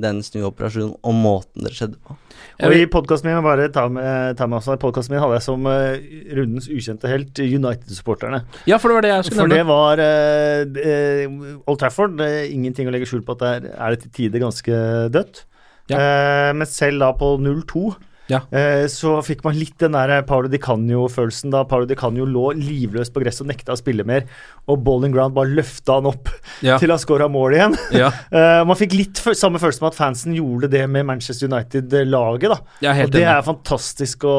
den 0.00 0.22
snuoperasjonen 0.24 0.94
og 0.96 1.16
måten 1.16 1.66
det 1.66 1.74
skjedde 1.76 2.00
på. 2.00 2.16
Og 2.64 2.74
i 2.74 2.86
podkasten 2.90 3.28
min 3.28 3.44
bare 3.44 3.68
ta 3.74 3.84
med, 3.92 4.38
ta 4.38 4.48
med 4.48 4.58
også, 4.58 4.78
podcasten 4.80 5.14
min 5.14 5.22
hadde 5.22 5.36
jeg 5.36 5.44
som 5.44 5.68
uh, 5.68 5.98
rundens 6.38 6.70
ukjente 6.72 7.10
helt 7.10 7.38
United-supporterne. 7.44 8.40
Ja, 8.70 8.80
for 8.80 8.90
det 8.90 8.96
var 8.96 9.06
det 9.06 9.12
jeg 9.12 9.28
skulle 9.28 9.46
nevne. 9.52 9.60
For 9.60 10.00
det 10.00 10.08
var 10.08 10.80
uh, 10.80 11.52
uh, 11.52 11.60
Old 11.68 11.82
Trafford. 11.84 12.24
ingenting 12.48 12.88
å 12.88 12.94
legge 12.94 13.10
skjul 13.10 13.22
på 13.26 13.36
at 13.36 13.44
det 13.44 13.76
er 13.76 13.94
det 13.94 14.02
til 14.06 14.14
tider 14.22 14.44
ganske 14.48 14.82
dødt. 15.14 15.44
Ja. 15.88 16.52
men 16.52 16.68
selv 16.68 17.00
da 17.00 17.06
på 17.16 17.30
0-2 17.40 17.94
ja. 18.28 18.42
Eh, 18.52 18.84
så 18.92 19.18
fikk 19.24 19.42
man 19.46 19.56
litt 19.56 19.78
den 19.80 19.96
der 19.96 20.22
Paolo 20.28 20.50
Di 20.52 20.60
Canio-følelsen 20.60 21.52
da 21.52 21.64
Paolo 21.68 21.88
Di 21.88 21.96
Canio 21.98 22.26
lå 22.28 22.50
livløs 22.58 23.10
på 23.12 23.22
gresset 23.22 23.46
og 23.46 23.50
nekta 23.50 23.74
å 23.74 23.80
spille 23.80 24.04
mer, 24.08 24.26
og 24.68 24.82
Bowling 24.84 25.14
Ground 25.14 25.36
bare 25.36 25.52
løfta 25.56 25.98
han 25.98 26.10
opp 26.10 26.28
ja. 26.64 26.76
til 26.80 26.92
han 26.92 27.00
scora 27.00 27.28
mål 27.32 27.56
igjen. 27.56 27.76
Ja. 27.96 28.10
eh, 28.38 28.60
man 28.68 28.78
fikk 28.78 28.96
litt 28.98 29.22
samme 29.32 29.60
følelse 29.60 29.84
med 29.84 29.92
at 29.94 29.98
fansen 29.98 30.36
gjorde 30.36 30.70
det 30.72 30.84
med 30.90 31.08
Manchester 31.08 31.48
United-laget. 31.48 32.52
da 32.52 32.58
Og 32.60 33.14
det 33.14 33.22
enig. 33.22 33.24
er 33.32 33.46
fantastisk 33.46 34.28
å, 34.28 34.36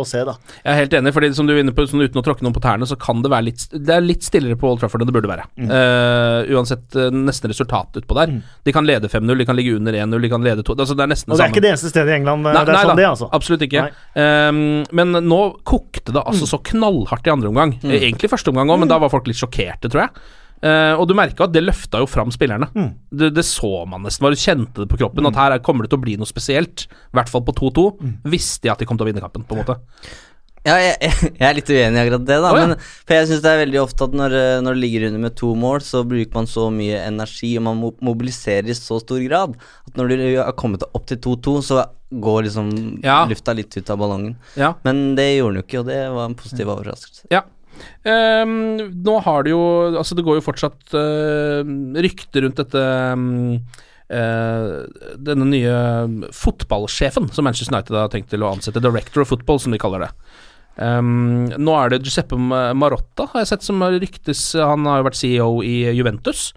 å, 0.00 0.04
se, 0.08 0.24
da. 0.26 0.34
Jeg 0.64 0.72
er 0.74 0.80
helt 0.82 0.98
enig, 1.00 1.14
fordi 1.14 1.32
som 1.38 1.48
du 1.48 1.54
er 1.54 1.62
inne 1.62 1.74
på, 1.76 1.86
sånn, 1.88 2.02
uten 2.02 2.22
å 2.22 2.26
tråkke 2.26 2.46
noen 2.46 2.56
på 2.56 2.64
tærne, 2.64 2.88
så 2.88 2.98
kan 2.98 3.22
det 3.22 3.30
være 3.32 3.48
litt 3.50 3.66
Det 3.72 3.94
er 3.94 4.04
litt 4.04 4.26
stillere 4.26 4.58
på 4.58 4.68
Old 4.70 4.82
Trafford 4.82 5.04
enn 5.04 5.10
det 5.10 5.14
burde 5.14 5.30
være. 5.30 5.46
Mm. 5.58 5.70
Eh, 5.78 6.52
uansett 6.56 6.98
uh, 6.98 7.08
nesten 7.14 7.52
resultat 7.52 8.00
utpå 8.02 8.18
der. 8.18 8.34
Mm. 8.34 8.42
De 8.66 8.74
kan 8.74 8.86
lede 8.88 9.10
5-0, 9.10 9.38
de 9.38 9.46
kan 9.48 9.58
ligge 9.58 9.76
under 9.78 9.94
1-0, 9.94 10.18
de 10.24 10.32
kan 10.32 10.44
lede 10.44 10.66
2 10.66 10.74
altså, 10.74 10.96
Det 10.98 11.04
er 11.06 11.12
nesten 11.14 11.32
Og 11.32 11.38
det 11.38 11.46
er 11.46 11.54
ikke 11.54 11.64
det 11.64 11.72
eneste 11.74 11.92
stedet 11.92 12.12
i 12.12 12.18
England 12.18 12.44
nei, 12.46 12.52
det 12.56 12.74
er 12.74 12.76
nei, 12.76 12.87
da, 12.90 12.96
det, 12.98 13.06
altså. 13.10 13.28
Absolutt 13.36 13.64
ikke. 13.66 13.86
Um, 14.14 14.82
men 14.96 15.20
nå 15.24 15.40
kokte 15.68 16.14
det 16.14 16.22
altså 16.24 16.48
mm. 16.48 16.50
så 16.50 16.60
knallhardt 16.72 17.28
i 17.28 17.34
andre 17.34 17.52
omgang. 17.52 17.76
Mm. 17.82 17.94
Egentlig 18.00 18.32
første 18.32 18.52
omgang 18.52 18.72
òg, 18.74 18.82
men 18.82 18.90
da 18.90 19.00
var 19.02 19.12
folk 19.12 19.28
litt 19.30 19.40
sjokkerte, 19.40 19.90
tror 19.92 20.06
jeg. 20.06 20.28
Uh, 20.58 20.98
og 20.98 21.04
du 21.06 21.14
merka 21.14 21.46
at 21.46 21.52
det 21.54 21.62
løfta 21.62 22.00
jo 22.02 22.08
fram 22.10 22.32
spillerne. 22.34 22.66
Mm. 22.74 22.88
Det, 23.14 23.30
det, 23.36 23.44
så 23.46 23.84
man 23.86 24.02
nesten, 24.06 24.26
Du 24.26 24.38
kjente 24.38 24.82
det 24.82 24.90
på 24.90 24.98
kroppen. 24.98 25.22
Mm. 25.22 25.30
At 25.30 25.42
her 25.42 25.58
kommer 25.64 25.86
det 25.86 25.92
til 25.92 26.00
å 26.00 26.06
bli 26.06 26.16
noe 26.18 26.30
spesielt. 26.30 26.88
I 26.88 27.18
hvert 27.20 27.30
fall 27.30 27.44
på 27.46 27.54
2-2. 27.60 27.84
Mm. 28.00 28.16
Visste 28.34 28.66
de 28.66 28.72
at 28.74 28.82
de 28.82 28.88
kom 28.88 28.98
til 28.98 29.06
å 29.06 29.10
vinne 29.12 29.22
kampen, 29.22 29.46
på 29.46 29.54
en 29.54 29.62
måte. 29.62 29.78
Ja, 30.68 30.76
jeg, 30.82 30.96
jeg, 31.08 31.44
er 31.48 31.56
litt 31.56 31.72
uenig 31.72 31.98
i 31.98 32.02
akkurat 32.04 32.24
det, 32.28 32.38
da. 32.44 32.52
Oh, 32.52 32.60
ja. 32.60 32.68
men, 32.68 32.88
for 33.08 33.16
jeg 33.16 33.28
syns 33.30 33.44
det 33.44 33.52
er 33.52 33.62
veldig 33.64 33.82
ofte 33.82 34.08
at 34.08 34.16
når, 34.20 34.38
eh, 34.38 34.54
når 34.64 34.76
det 34.76 34.84
ligger 34.84 35.06
under 35.08 35.24
med 35.26 35.36
to 35.40 35.52
mål, 35.58 35.82
så 35.86 36.04
bruker 36.08 36.38
man 36.38 36.50
så 36.50 36.68
mye 36.74 37.02
energi, 37.04 37.52
og 37.60 37.66
man 37.68 37.84
mobiliserer 38.04 38.70
i 38.70 38.76
så 38.78 39.00
stor 39.02 39.22
grad 39.24 39.56
at 39.88 39.98
når 39.98 40.12
du 40.12 40.24
har 40.38 40.56
kommet 40.58 40.84
opp 40.88 41.06
til 41.10 41.20
2-2, 41.24 41.56
så 41.70 41.84
går 42.08 42.46
liksom 42.46 42.72
ja. 43.04 43.20
lufta 43.28 43.54
litt 43.56 43.76
ut 43.76 43.92
av 43.92 44.00
ballongen. 44.00 44.36
Ja. 44.56 44.72
Men 44.86 45.12
det 45.18 45.30
gjorde 45.34 45.56
den 45.56 45.62
jo 45.62 45.66
ikke, 45.66 45.82
og 45.82 45.90
det 45.90 46.00
var 46.14 46.28
en 46.28 46.38
positiv 46.38 46.72
overraskelse. 46.72 47.28
Ja. 47.34 47.44
Um, 48.02 48.78
nå 49.06 49.12
har 49.22 49.44
det 49.46 49.52
jo 49.52 49.60
Altså, 50.00 50.16
det 50.18 50.24
går 50.26 50.40
jo 50.40 50.42
fortsatt 50.48 50.96
uh, 50.98 51.60
rykter 52.02 52.42
rundt 52.42 52.58
dette 52.58 52.80
um, 53.14 53.60
uh, 54.10 54.82
denne 55.14 55.46
nye 55.46 55.76
fotballsjefen 56.34 57.28
som 57.34 57.46
Manchester 57.46 57.76
United 57.76 57.94
har 57.94 58.10
tenkt 58.12 58.32
til 58.32 58.42
å 58.42 58.50
ansette, 58.56 58.82
Director 58.82 59.22
of 59.22 59.30
Football, 59.30 59.62
som 59.62 59.74
de 59.74 59.80
kaller 59.82 60.08
det. 60.08 60.10
Um, 60.78 61.48
nå 61.58 61.72
er 61.74 61.90
det 61.90 62.04
Giuseppe 62.06 62.38
Marotta, 62.38 63.26
har 63.32 63.42
jeg 63.42 63.50
sett, 63.50 63.64
som 63.66 63.82
ryktes 63.82 64.52
Han 64.54 64.86
har 64.86 65.00
jo 65.00 65.08
vært 65.08 65.18
CEO 65.18 65.50
i 65.66 65.80
Juventus. 65.90 66.52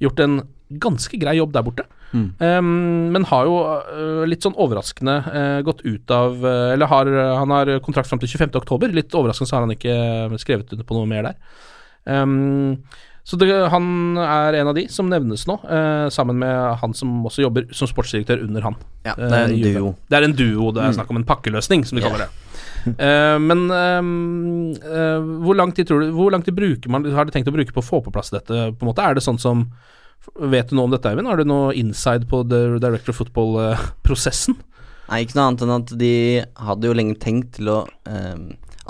Gjort 0.00 0.22
en 0.24 0.40
ganske 0.68 1.20
grei 1.20 1.36
jobb 1.38 1.52
der 1.54 1.64
borte. 1.66 1.84
Mm. 2.12 2.28
Um, 2.40 3.10
men 3.12 3.26
har 3.28 3.48
jo 3.48 3.56
uh, 3.60 4.22
litt 4.28 4.44
sånn 4.44 4.56
overraskende 4.56 5.16
uh, 5.26 5.58
gått 5.66 5.82
ut 5.84 6.08
av 6.14 6.38
uh, 6.40 6.72
Eller 6.72 6.88
har, 6.88 7.10
han 7.36 7.52
har 7.52 7.72
kontrakt 7.84 8.08
fram 8.08 8.22
til 8.22 8.30
25.10. 8.32 8.94
Litt 8.96 9.16
overraskende 9.16 9.50
så 9.50 9.58
har 9.58 9.66
han 9.66 9.76
ikke 9.76 10.40
skrevet 10.40 10.72
under 10.72 10.88
på 10.88 10.96
noe 10.96 11.10
mer 11.10 11.28
der. 11.28 11.38
Um, 12.08 12.80
så 13.28 13.36
det, 13.36 13.50
han 13.68 14.16
er 14.16 14.56
en 14.56 14.70
av 14.70 14.76
de 14.78 14.86
som 14.88 15.10
nevnes 15.12 15.42
nå, 15.44 15.58
sammen 16.08 16.38
med 16.40 16.78
han 16.80 16.94
som 16.96 17.26
også 17.28 17.42
jobber 17.42 17.66
som 17.76 17.90
sportsdirektør 17.90 18.40
under 18.46 18.64
han. 18.64 18.78
Ja, 19.04 19.12
det 19.18 19.28
er 19.28 19.52
en 19.52 19.58
duo. 19.66 19.90
Det 20.08 20.16
er 20.16 20.24
en 20.24 20.36
duo, 20.38 20.70
det 20.72 20.80
er 20.80 20.94
mm. 20.94 20.96
snakk 20.96 21.12
om 21.12 21.18
en 21.20 21.26
pakkeløsning, 21.28 21.84
som 21.84 22.00
de 22.00 22.06
kaller 22.06 22.24
det. 22.24 22.47
Uh, 22.86 23.38
men 23.42 23.64
uh, 23.72 24.00
uh, 24.84 25.28
hvor 25.44 25.58
lang 25.58 25.72
tid 25.74 25.88
tror 25.88 26.02
du 26.02 26.12
Hvor 26.16 26.32
lang 26.34 26.44
tid 26.46 26.56
bruker 26.56 26.92
man 26.92 27.06
Har 27.14 27.28
de 27.28 27.34
tenkt 27.34 27.50
å 27.50 27.54
bruke 27.54 27.74
på 27.74 27.82
å 27.82 27.86
få 27.86 28.02
på 28.04 28.12
plass 28.14 28.32
dette? 28.34 28.70
På 28.76 28.84
en 28.84 28.90
måte 28.90 29.04
Er 29.04 29.18
det 29.18 29.24
sånn 29.24 29.40
som 29.42 29.66
Vet 30.38 30.68
du 30.68 30.76
noe 30.76 30.88
om 30.88 30.92
dette, 30.92 31.08
Eivind? 31.08 31.30
Har 31.30 31.40
du 31.40 31.48
noe 31.48 31.72
inside 31.78 32.26
på 32.28 32.42
the 32.44 32.76
Director 32.82 33.14
of 33.14 33.20
Football-prosessen? 33.22 34.58
Nei, 35.08 35.22
ikke 35.24 35.38
noe 35.38 35.46
annet 35.46 35.62
enn 35.64 35.72
at 35.72 35.92
de 36.02 36.14
hadde 36.66 36.90
jo 36.90 36.96
lenge 36.98 37.16
tenkt 37.22 37.54
til 37.56 37.70
å 37.72 37.78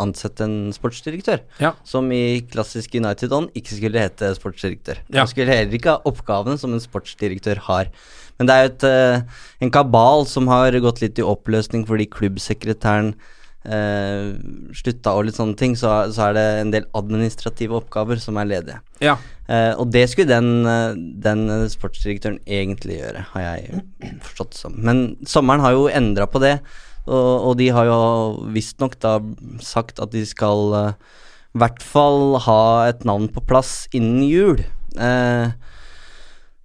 ansette 0.02 0.46
en 0.46 0.56
sportsdirektør. 0.74 1.42
Ja. 1.62 1.74
Som 1.86 2.10
i 2.14 2.40
klassisk 2.50 2.96
United-ånd 2.98 3.52
ikke 3.58 3.76
skulle 3.76 4.02
hete 4.02 4.32
sportsdirektør. 4.34 5.02
Ja. 5.12 5.22
Han 5.22 5.30
skulle 5.30 5.54
heller 5.54 5.78
ikke 5.78 5.96
ha 5.96 6.10
oppgavene 6.10 6.58
som 6.60 6.74
en 6.74 6.82
sportsdirektør 6.82 7.62
har. 7.68 7.92
Men 8.38 8.50
det 8.50 8.54
er 8.54 8.64
jo 8.64 8.72
et, 8.72 8.86
en 9.66 9.74
kabal 9.74 10.26
som 10.30 10.50
har 10.50 10.74
gått 10.82 11.02
litt 11.02 11.18
i 11.18 11.26
oppløsning 11.26 11.86
fordi 11.88 12.06
klubbsekretæren 12.14 13.14
uh, 13.66 14.34
slutta 14.76 15.14
og 15.16 15.28
litt 15.28 15.38
sånne 15.38 15.58
ting, 15.58 15.74
så, 15.78 16.08
så, 16.14 16.28
er 16.28 16.36
det 16.36 16.46
en 16.60 16.72
del 16.74 16.88
administrative 16.98 17.78
oppgaver 17.80 18.20
som 18.22 18.38
er 18.40 18.50
ledige. 18.50 18.80
Ja. 19.02 19.16
Eh, 19.48 19.72
og 19.80 19.88
det 19.94 20.04
skulle 20.10 20.28
den, 20.28 20.66
uh, 20.68 20.92
den, 21.24 21.46
sportsdirektøren 21.72 22.40
egentlig 22.44 22.98
gjøre, 23.00 23.24
har 23.32 23.46
jeg 23.46 23.82
forstått 24.26 24.54
det 24.54 24.60
som. 24.60 24.76
Men 24.76 25.06
sommeren 25.26 25.64
har 25.64 25.76
jo 25.76 25.88
endra 25.88 26.28
på 26.30 26.42
det, 26.44 26.58
og, 27.08 27.32
og, 27.48 27.52
de 27.60 27.70
har 27.72 27.88
jo 27.88 28.00
visstnok 28.52 28.98
da 29.00 29.16
sagt 29.64 30.02
at 30.04 30.12
de 30.12 30.26
skal 30.28 30.74
i 30.76 31.58
hvert 31.62 31.80
fall 31.80 32.36
ha 32.44 32.60
et 32.90 33.06
navn 33.08 33.30
på 33.32 33.40
plass 33.48 33.86
innen 33.96 34.20
jul. 34.28 34.60
Uh, 34.98 35.56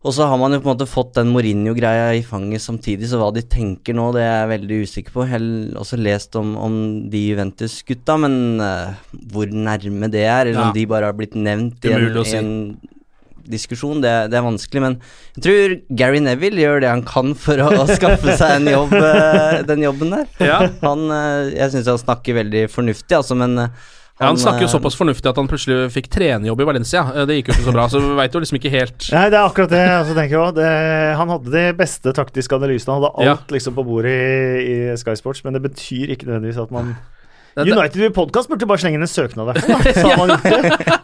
og 0.04 0.12
så 0.12 0.26
har 0.28 0.40
man 0.40 0.52
jo 0.52 0.60
på 0.60 0.68
en 0.68 0.74
måte 0.74 0.90
fått 0.90 1.14
den 1.16 1.30
Mourinho-greia 1.32 2.10
i 2.18 2.24
fanget 2.28 2.60
samtidig, 2.64 3.08
så 3.08 3.22
hva 3.22 3.30
de 3.32 3.44
tenker 3.48 3.96
nå, 3.96 4.10
det 4.12 4.26
er 4.26 4.34
jeg 4.34 4.50
veldig 4.52 4.80
usikker 4.84 5.14
på. 5.16 5.24
Jeg 5.24 5.32
har 5.32 5.46
også 5.80 6.00
lest 6.00 6.36
om, 6.40 6.50
om 6.60 6.76
de 7.12 7.22
Juventus-gutta, 7.30 8.18
men 8.20 8.36
uh, 8.60 8.98
hvor 9.32 9.48
nærme 9.48 10.12
det 10.12 10.26
er, 10.26 10.50
eller 10.50 10.60
ja. 10.60 10.66
om 10.68 10.76
de 10.76 10.84
bare 10.92 11.08
har 11.08 11.16
blitt 11.16 11.40
nevnt 11.40 11.88
i 11.88 11.96
en, 11.96 12.20
si. 12.20 12.36
en, 12.36 12.52
diskusjon, 13.48 14.04
det, 14.04 14.12
det, 14.32 14.40
er 14.40 14.44
vanskelig. 14.44 14.84
Men 14.84 15.00
jeg 15.38 15.46
tror 15.48 15.78
Gary 16.04 16.20
Neville 16.28 16.66
gjør 16.66 16.84
det 16.84 16.92
han 16.92 17.08
kan 17.08 17.32
for 17.40 17.64
å, 17.64 17.72
å 17.86 17.88
skaffe 17.88 18.36
seg 18.40 18.60
en 18.60 18.72
jobb, 18.74 18.92
uh, 19.00 19.64
den 19.72 19.88
jobben 19.88 20.12
der. 20.18 20.28
Ja. 20.44 20.62
Han, 20.84 21.08
uh, 21.16 21.48
jeg 21.48 21.78
syns 21.78 21.94
han 21.96 22.04
snakker 22.04 22.42
veldig 22.44 22.68
fornuftig, 22.76 23.22
altså, 23.24 23.40
men 23.40 23.72
han, 24.14 24.28
ja, 24.28 24.30
han 24.30 24.38
snakker 24.38 24.62
jo 24.62 24.68
eh, 24.68 24.72
såpass 24.76 24.96
fornuftig 25.00 25.30
at 25.32 25.40
han 25.42 25.48
plutselig 25.50 25.88
fikk 25.90 26.06
trenerjobb 26.14 26.60
i 26.62 26.68
Valencia. 26.70 27.02
Eh, 27.16 27.24
det 27.26 27.40
gikk 27.40 27.48
jo 27.50 27.56
ikke 27.56 27.66
så 27.66 27.74
bra, 27.74 27.86
så 27.90 28.02
vi 28.04 28.12
veit 28.20 28.36
jo 28.36 28.42
liksom 28.44 28.60
ikke 28.60 28.72
helt 28.74 29.08
Nei, 29.16 29.24
det 29.34 29.40
er 29.40 29.48
akkurat 29.48 29.74
det. 29.74 29.82
Altså, 29.90 30.14
tenker 30.20 30.38
jeg 30.38 30.58
det, 30.60 30.68
Han 31.18 31.34
hadde 31.34 31.54
de 31.56 31.64
beste 31.80 32.14
taktiske 32.14 32.60
analysene, 32.60 32.94
han 32.94 33.02
hadde 33.02 33.16
alt 33.18 33.32
ja. 33.32 33.56
liksom 33.58 33.78
på 33.80 33.88
bordet 33.88 34.14
i, 34.14 34.76
i 34.94 35.00
Sky 35.02 35.18
Sports, 35.18 35.42
men 35.48 35.58
det 35.58 35.64
betyr 35.66 36.14
ikke 36.14 36.30
nødvendigvis 36.30 36.62
at 36.62 36.76
man 36.76 36.94
United 37.56 38.02
i 38.02 38.10
podkast 38.14 38.50
burde 38.50 38.66
bare 38.70 38.82
slenge 38.82 38.98
inn 38.98 39.06
en 39.06 39.10
søknad 39.10 39.52
der. 39.52 39.62
Så 39.98 40.08
har 40.08 40.18
man 40.18 40.32
gjort 40.34 40.46
det. 40.48 40.62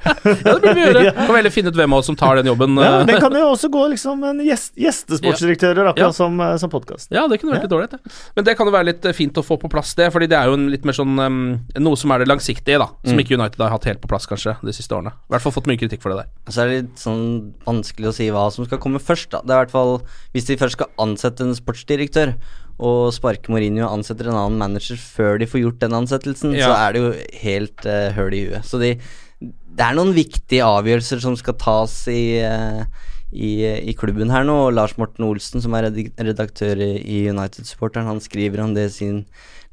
ja, 0.46 0.54
det 0.54 0.54
burde 0.56 0.74
vi 0.74 0.86
gjøre. 0.86 1.04
Kan 1.18 1.30
vi 1.30 1.38
heller 1.38 1.54
finne 1.54 1.74
ut 1.74 1.78
hvem 1.80 1.96
av 1.96 2.02
oss 2.02 2.10
som 2.10 2.18
tar 2.20 2.40
den 2.40 2.50
jobben. 2.50 2.78
ja, 2.82 3.04
Den 3.08 3.22
kan 3.22 3.36
jo 3.38 3.46
også 3.52 3.70
gå 3.74 3.84
liksom 3.94 4.24
en 4.28 4.42
gjest, 4.46 4.74
gjestesportsdirektører, 4.80 5.92
akkurat 5.92 6.10
ja. 6.10 6.16
som, 6.16 6.40
eh, 6.44 6.56
som 6.62 6.72
podkast. 6.74 7.12
Ja, 7.14 7.28
det 7.30 7.40
kunne 7.42 7.56
vært 7.56 7.68
litt 7.68 7.74
dårlig. 7.74 8.00
Men 8.38 8.48
det 8.48 8.56
kan 8.58 8.70
jo 8.70 8.76
være 8.76 8.90
litt 8.92 9.06
eh, 9.06 9.16
fint 9.18 9.38
å 9.38 9.46
få 9.46 9.60
på 9.62 9.72
plass, 9.72 9.94
det. 10.00 10.10
Fordi 10.16 10.30
det 10.32 10.40
er 10.40 10.50
jo 10.50 10.58
litt 10.70 10.88
mer 10.88 10.98
sånn 10.98 11.18
um, 11.20 11.42
Noe 11.80 12.00
som 12.00 12.14
er 12.16 12.24
det 12.24 12.30
langsiktige, 12.32 12.80
da. 12.82 12.90
Som 13.06 13.20
mm. 13.20 13.24
ikke 13.26 13.38
United 13.38 13.66
har 13.66 13.76
hatt 13.76 13.90
helt 13.90 14.02
på 14.04 14.10
plass, 14.12 14.26
kanskje, 14.30 14.58
de 14.66 14.76
siste 14.76 14.96
årene. 14.96 15.14
I 15.30 15.36
hvert 15.36 15.46
fall 15.46 15.56
fått 15.56 15.70
mye 15.70 15.82
kritikk 15.82 16.02
for 16.06 16.14
det 16.16 16.24
der. 16.24 16.32
Så 16.50 16.64
er 16.64 16.72
det 16.72 16.80
litt 16.82 17.04
sånn 17.04 17.28
vanskelig 17.68 18.10
å 18.12 18.16
si 18.16 18.32
hva 18.34 18.48
som 18.54 18.66
skal 18.66 18.82
komme 18.82 19.02
først, 19.04 19.32
da. 19.36 19.44
Det 19.46 19.54
er 19.54 19.62
i 19.62 19.68
hvert 19.68 19.76
fall 19.76 20.00
Hvis 20.34 20.50
de 20.50 20.58
først 20.60 20.80
skal 20.80 20.90
ansette 21.02 21.46
en 21.46 21.56
sportsdirektør, 21.58 22.34
og 22.80 23.12
sparker 23.16 23.52
Mourinho 23.52 23.86
og 23.86 23.98
ansetter 23.98 24.30
en 24.30 24.38
annen 24.40 24.60
manager 24.62 25.00
før 25.00 25.40
de 25.42 25.48
får 25.50 25.64
gjort 25.66 25.82
den 25.84 25.98
ansettelsen, 25.98 26.56
ja. 26.56 26.70
så 26.70 26.78
er 26.78 26.96
det 26.96 27.04
jo 27.04 27.12
helt 27.44 27.88
uh, 27.88 28.08
høl 28.16 28.36
i 28.38 28.42
huet. 28.48 28.66
Så 28.68 28.80
de, 28.82 28.94
det 29.40 29.86
er 29.86 29.98
noen 29.98 30.14
viktige 30.16 30.68
avgjørelser 30.68 31.22
som 31.24 31.36
skal 31.40 31.58
tas 31.60 31.96
i, 32.12 32.40
uh, 32.40 32.84
i, 33.32 33.52
i, 33.68 33.96
klubben 34.00 34.32
her 34.32 34.48
nå. 34.48 34.56
Og 34.70 34.74
Lars 34.78 34.96
Morten 35.02 35.28
Olsen, 35.28 35.64
som 35.64 35.76
er 35.76 35.90
redaktør 35.92 36.80
i 36.80 37.26
United-supporteren, 37.28 38.08
han 38.10 38.24
skriver 38.24 38.64
om 38.64 38.74
det 38.78 38.90
sin 38.96 39.26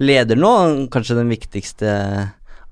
leder 0.03 0.39
nå. 0.39 0.53
Kanskje 0.93 1.21
den 1.21 1.31
viktigste 1.31 1.95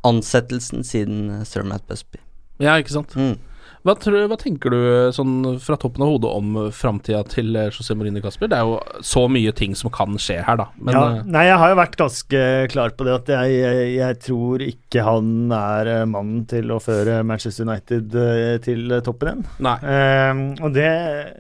ansettelsen 0.04 0.84
siden 0.84 1.46
Sir 1.48 1.64
Matt 1.66 1.86
Busby. 1.88 2.20
Ja, 2.62 2.76
ikke 2.78 2.98
sant. 2.98 3.14
Mm. 3.16 3.38
Hva, 3.84 3.92
tror, 4.00 4.14
hva 4.30 4.36
tenker 4.40 4.72
du 4.72 4.78
sånn 5.12 5.58
fra 5.60 5.76
toppen 5.76 6.06
av 6.06 6.14
hodet 6.14 6.30
om 6.32 6.54
framtida 6.72 7.18
til 7.28 7.50
eh, 7.52 7.66
José 7.68 7.92
Mourinho 7.92 8.22
Kasper? 8.24 8.48
Det 8.48 8.56
er 8.56 8.64
jo 8.64 8.78
så 9.04 9.26
mye 9.28 9.52
ting 9.52 9.74
som 9.76 9.92
kan 9.92 10.16
skje 10.16 10.38
her, 10.46 10.56
da. 10.56 10.70
Men 10.80 10.96
ja, 10.96 11.02
eh, 11.18 11.26
nei, 11.34 11.42
jeg 11.50 11.58
har 11.60 11.72
jo 11.74 11.76
vært 11.82 11.98
ganske 12.00 12.40
klar 12.72 12.94
på 12.96 13.04
det 13.04 13.12
at 13.18 13.28
jeg, 13.34 13.58
jeg, 13.58 13.90
jeg 13.98 14.18
tror 14.24 14.64
ikke 14.64 15.04
han 15.04 15.28
er 15.58 15.92
eh, 15.98 16.06
mannen 16.08 16.46
til 16.48 16.72
å 16.72 16.80
føre 16.80 17.18
Manchester 17.28 17.68
United 17.68 18.16
eh, 18.22 18.54
til 18.64 18.88
eh, 18.88 19.04
toppen 19.04 19.34
igjen. 19.34 19.44
Nei. 19.68 19.76
Eh, 19.84 20.42
og 20.64 20.72
det, 20.80 20.88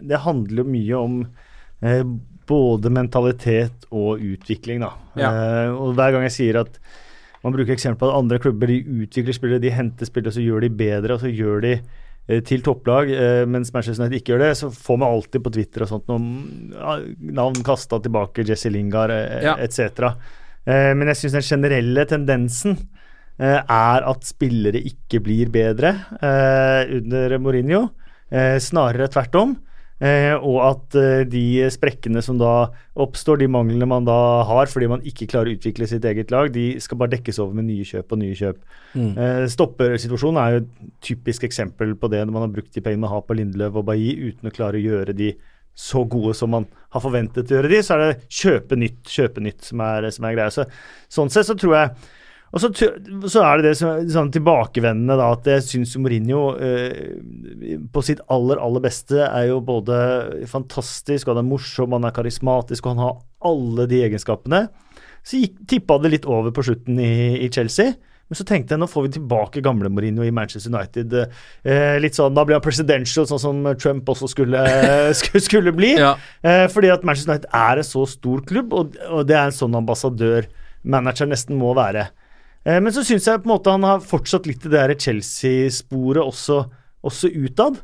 det 0.04 0.22
handler 0.28 0.60
jo 0.66 0.68
mye 0.76 1.00
om 1.00 1.18
eh, 1.80 2.04
både 2.44 2.92
mentalitet 2.92 3.88
og 3.88 4.20
utvikling, 4.20 4.84
da. 4.84 4.92
Ja. 5.16 5.32
Eh, 5.32 5.72
og 5.72 5.96
hver 5.96 6.12
gang 6.12 6.28
jeg 6.28 6.36
sier 6.36 6.60
at 6.66 6.76
man 7.40 7.56
bruker 7.56 7.72
eksempel 7.72 8.04
på 8.04 8.12
at 8.12 8.20
andre 8.20 8.36
klubber 8.40 8.68
de 8.68 8.82
utvikler 9.04 9.32
spillere, 9.36 9.64
de 9.64 9.72
henter 9.72 10.12
spillere, 10.12 10.36
så 10.36 10.44
gjør 10.44 10.68
de 10.68 10.74
bedre, 10.76 11.16
og 11.16 11.24
så 11.24 11.32
gjør 11.32 11.64
de 11.64 11.78
eh, 11.80 12.00
til 12.48 12.62
topplag, 12.64 13.10
eh, 13.12 13.42
mens 13.44 13.68
Manchester 13.74 14.04
United 14.06 14.16
ikke 14.22 14.32
gjør 14.32 14.44
det, 14.46 14.52
så 14.56 14.70
får 14.72 14.96
man 15.02 15.12
alltid 15.12 15.42
på 15.44 15.52
Twitter 15.52 15.84
og 15.84 15.90
sånt 15.90 16.06
noen 16.08 16.72
navn 17.36 17.58
kasta 17.66 17.98
tilbake, 18.00 18.46
Jesse 18.48 18.70
Lingard 18.72 19.12
eh, 19.12 19.42
Ja. 19.44 19.56
etc. 19.60 20.14
Eh, 20.64 20.94
men 20.96 21.10
jeg 21.12 21.20
syns 21.20 21.36
den 21.36 21.44
generelle 21.50 22.06
tendensen 22.08 22.78
eh, 23.38 23.60
er 23.60 24.08
at 24.08 24.24
spillere 24.24 24.80
ikke 24.80 25.20
blir 25.20 25.52
bedre 25.52 25.92
eh, 26.16 26.96
under 26.96 27.36
Mourinho, 27.44 27.82
eh, 28.32 28.56
snarere 28.62 29.10
tvert 29.12 29.34
om. 29.42 29.56
Eh, 30.02 30.34
og 30.34 30.56
at 30.66 30.96
eh, 30.98 31.22
de 31.30 31.62
sprekkene 31.70 32.18
som 32.24 32.38
da 32.40 32.66
oppstår, 32.98 33.38
de 33.38 33.46
manglene 33.50 33.86
man 33.86 34.06
da 34.06 34.42
har 34.48 34.66
fordi 34.70 34.88
man 34.90 35.04
ikke 35.06 35.28
klarer 35.30 35.52
å 35.52 35.54
utvikle 35.54 35.86
sitt 35.86 36.06
eget 36.08 36.34
lag, 36.34 36.50
de 36.54 36.72
skal 36.82 36.98
bare 36.98 37.14
dekkes 37.14 37.38
over 37.42 37.54
med 37.60 37.68
nye 37.68 37.86
kjøp 37.86 38.10
og 38.10 38.20
nye 38.20 38.34
kjøp. 38.38 38.58
Mm. 38.98 39.12
Eh, 39.14 39.44
stoppersituasjonen 39.54 40.40
er 40.42 40.56
jo 40.56 40.62
et 40.64 40.72
typisk 41.10 41.46
eksempel 41.46 41.94
på 42.00 42.10
det 42.10 42.24
når 42.24 42.34
man 42.34 42.46
har 42.48 42.54
brukt 42.56 42.74
de 42.74 42.82
pengene 42.82 43.06
man 43.06 43.14
har 43.14 43.22
på 43.26 43.38
Lindløv 43.38 43.78
og 43.80 43.86
Bailly 43.92 44.32
uten 44.32 44.50
å 44.50 44.54
klare 44.54 44.80
å 44.80 44.84
gjøre 44.84 45.14
de 45.16 45.30
så 45.74 46.04
gode 46.06 46.34
som 46.38 46.52
man 46.54 46.66
har 46.94 47.02
forventet 47.02 47.50
å 47.50 47.56
gjøre 47.56 47.70
de, 47.70 47.80
så 47.82 47.96
er 47.96 48.02
det 48.04 48.28
kjøpe 48.30 48.78
nytt, 48.78 49.00
kjøpe 49.10 49.42
nytt 49.42 49.64
som 49.66 49.80
er, 49.82 50.10
som 50.14 50.26
er 50.26 50.36
greia. 50.36 50.52
Så, 50.54 50.66
sånn 51.10 51.32
sett 51.34 51.48
så 51.48 51.56
tror 51.58 51.74
jeg 51.78 52.12
og 52.54 52.62
så, 52.62 52.70
så 52.70 53.42
er 53.42 53.58
det 53.58 53.66
det 53.66 53.74
som 53.80 54.04
sånn 54.14 54.30
tilbakevendende, 54.34 55.16
da, 55.18 55.32
at 55.34 55.48
jeg 55.50 55.64
syns 55.66 55.96
Mourinho 55.98 56.44
eh, 56.62 57.80
på 57.90 58.02
sitt 58.06 58.22
aller, 58.30 58.60
aller 58.62 58.84
beste 58.84 59.24
er 59.26 59.48
jo 59.48 59.58
både 59.66 59.96
fantastisk, 60.50 61.32
han 61.32 61.42
er 61.42 61.48
morsom, 61.48 61.96
han 61.98 62.06
er 62.06 62.14
karismatisk, 62.14 62.86
og 62.86 62.94
han 62.94 63.04
har 63.08 63.20
alle 63.50 63.88
de 63.90 64.04
egenskapene. 64.06 64.68
Så 65.26 65.42
tippa 65.66 65.98
det 65.98 66.14
litt 66.14 66.28
over 66.30 66.54
på 66.54 66.62
slutten 66.68 67.00
i, 67.02 67.14
i 67.42 67.50
Chelsea. 67.50 67.96
Men 68.30 68.38
så 68.38 68.46
tenkte 68.48 68.72
jeg 68.72 68.80
nå 68.80 68.88
får 68.88 69.08
vi 69.08 69.14
tilbake 69.18 69.60
gamle 69.64 69.90
Mourinho 69.92 70.24
i 70.24 70.32
Manchester 70.32 70.72
United. 70.72 71.12
Eh, 71.66 71.98
litt 72.00 72.16
sånn, 72.16 72.36
Da 72.36 72.46
blir 72.46 72.56
han 72.56 72.64
presidential, 72.64 73.26
sånn 73.28 73.42
som 73.42 73.62
Trump 73.80 74.08
også 74.14 74.30
skulle, 74.30 74.62
skulle, 75.18 75.42
skulle 75.44 75.74
bli. 75.76 75.96
Ja. 75.98 76.14
Eh, 76.40 76.68
fordi 76.72 76.94
at 76.94 77.04
Manchester 77.04 77.34
United 77.34 77.50
er 77.50 77.82
en 77.82 77.88
så 77.90 78.06
stor 78.08 78.46
klubb, 78.46 78.72
og, 78.78 78.94
og 79.10 79.26
det 79.28 79.36
er 79.36 79.50
en 79.50 79.58
sånn 79.58 79.76
ambassadør 79.82 80.46
manager 80.84 81.28
nesten 81.28 81.58
må 81.58 81.74
være. 81.76 82.08
Eh, 82.64 82.80
men 82.80 82.92
så 82.94 83.04
syns 83.04 83.28
jeg 83.28 83.42
på 83.42 83.48
en 83.48 83.54
måte 83.54 83.74
han 83.74 83.84
har 83.86 84.04
fortsatt 84.04 84.48
litt 84.48 84.64
i 84.64 84.72
det 84.72 84.80
der 84.80 84.96
Chelsea-sporet 84.96 86.24
også, 86.24 86.62
også 87.04 87.30
utad. 87.34 87.78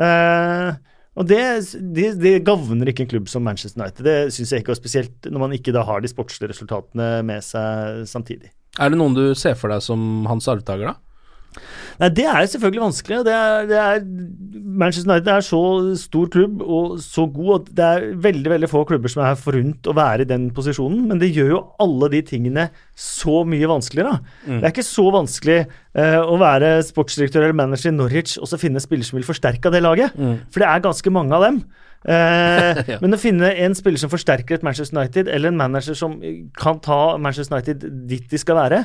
Eh, 0.00 0.72
og 1.12 1.28
det, 1.28 1.42
det, 1.92 2.08
det 2.22 2.38
gagner 2.46 2.88
ikke 2.88 3.04
en 3.04 3.12
klubb 3.12 3.28
som 3.28 3.44
Manchester 3.44 3.82
United. 3.82 4.06
Det 4.06 4.32
syns 4.32 4.54
jeg 4.54 4.64
ikke, 4.64 4.72
og 4.72 4.80
spesielt 4.80 5.28
når 5.28 5.44
man 5.44 5.56
ikke 5.56 5.74
da 5.76 5.84
har 5.84 6.00
de 6.00 6.10
sportslige 6.10 6.54
resultatene 6.54 7.14
med 7.28 7.44
seg 7.44 8.06
samtidig. 8.08 8.52
Er 8.80 8.88
det 8.88 8.96
noen 8.96 9.16
du 9.16 9.26
ser 9.36 9.58
for 9.60 9.68
deg 9.68 9.84
som 9.84 10.24
hans 10.30 10.48
arvtaker, 10.48 10.94
da? 10.94 11.11
Nei, 12.00 12.08
Det 12.16 12.24
er 12.26 12.46
selvfølgelig 12.48 12.82
vanskelig. 12.82 13.18
Det 13.26 13.34
er, 13.36 13.66
det 13.70 13.78
er, 13.80 14.00
Manchester 14.82 15.10
United 15.12 15.28
er 15.34 15.44
så 15.44 15.60
stor 16.00 16.30
klubb 16.32 16.62
og 16.64 16.96
så 17.04 17.26
god 17.30 17.52
at 17.60 17.70
det 17.76 17.84
er 17.88 18.06
veldig 18.24 18.52
veldig 18.54 18.70
få 18.72 18.82
klubber 18.88 19.12
som 19.12 19.22
er 19.26 19.36
forunt 19.40 19.86
å 19.90 19.94
være 19.96 20.24
i 20.24 20.30
den 20.30 20.48
posisjonen. 20.56 21.04
Men 21.10 21.20
det 21.22 21.32
gjør 21.36 21.52
jo 21.54 21.60
alle 21.84 22.08
de 22.14 22.22
tingene 22.32 22.68
så 22.98 23.42
mye 23.48 23.68
vanskeligere. 23.70 24.16
Det 24.48 24.62
er 24.62 24.72
ikke 24.72 24.86
så 24.86 25.06
vanskelig 25.14 25.58
eh, 25.62 26.18
å 26.22 26.40
være 26.40 26.74
sportsdirektør 26.88 27.46
eller 27.46 27.60
manager 27.62 27.92
i 27.92 27.96
Norwich 27.96 28.38
og 28.40 28.48
så 28.50 28.58
finne 28.60 28.80
spillere 28.82 29.10
som 29.10 29.20
vil 29.20 29.28
forsterke 29.28 29.72
det 29.74 29.84
laget. 29.84 30.16
For 30.52 30.64
det 30.64 30.68
er 30.72 30.84
ganske 30.88 31.12
mange 31.14 31.36
av 31.38 31.48
dem. 31.50 31.62
Eh, 32.08 32.82
Ja. 32.92 32.96
Men 33.02 33.14
å 33.14 33.20
finne 33.20 33.52
en 33.62 33.76
spiller 33.78 34.00
som 34.00 34.10
forsterker 34.10 34.56
et 34.56 34.64
Manchester 34.66 34.96
United, 34.98 35.28
eller 35.30 35.52
en 35.52 35.60
manager 35.60 35.94
som 35.98 36.16
kan 36.58 36.80
ta 36.82 37.16
Manchester 37.20 37.54
United 37.58 37.84
dit 38.10 38.24
de 38.32 38.40
skal 38.40 38.58
være, 38.58 38.80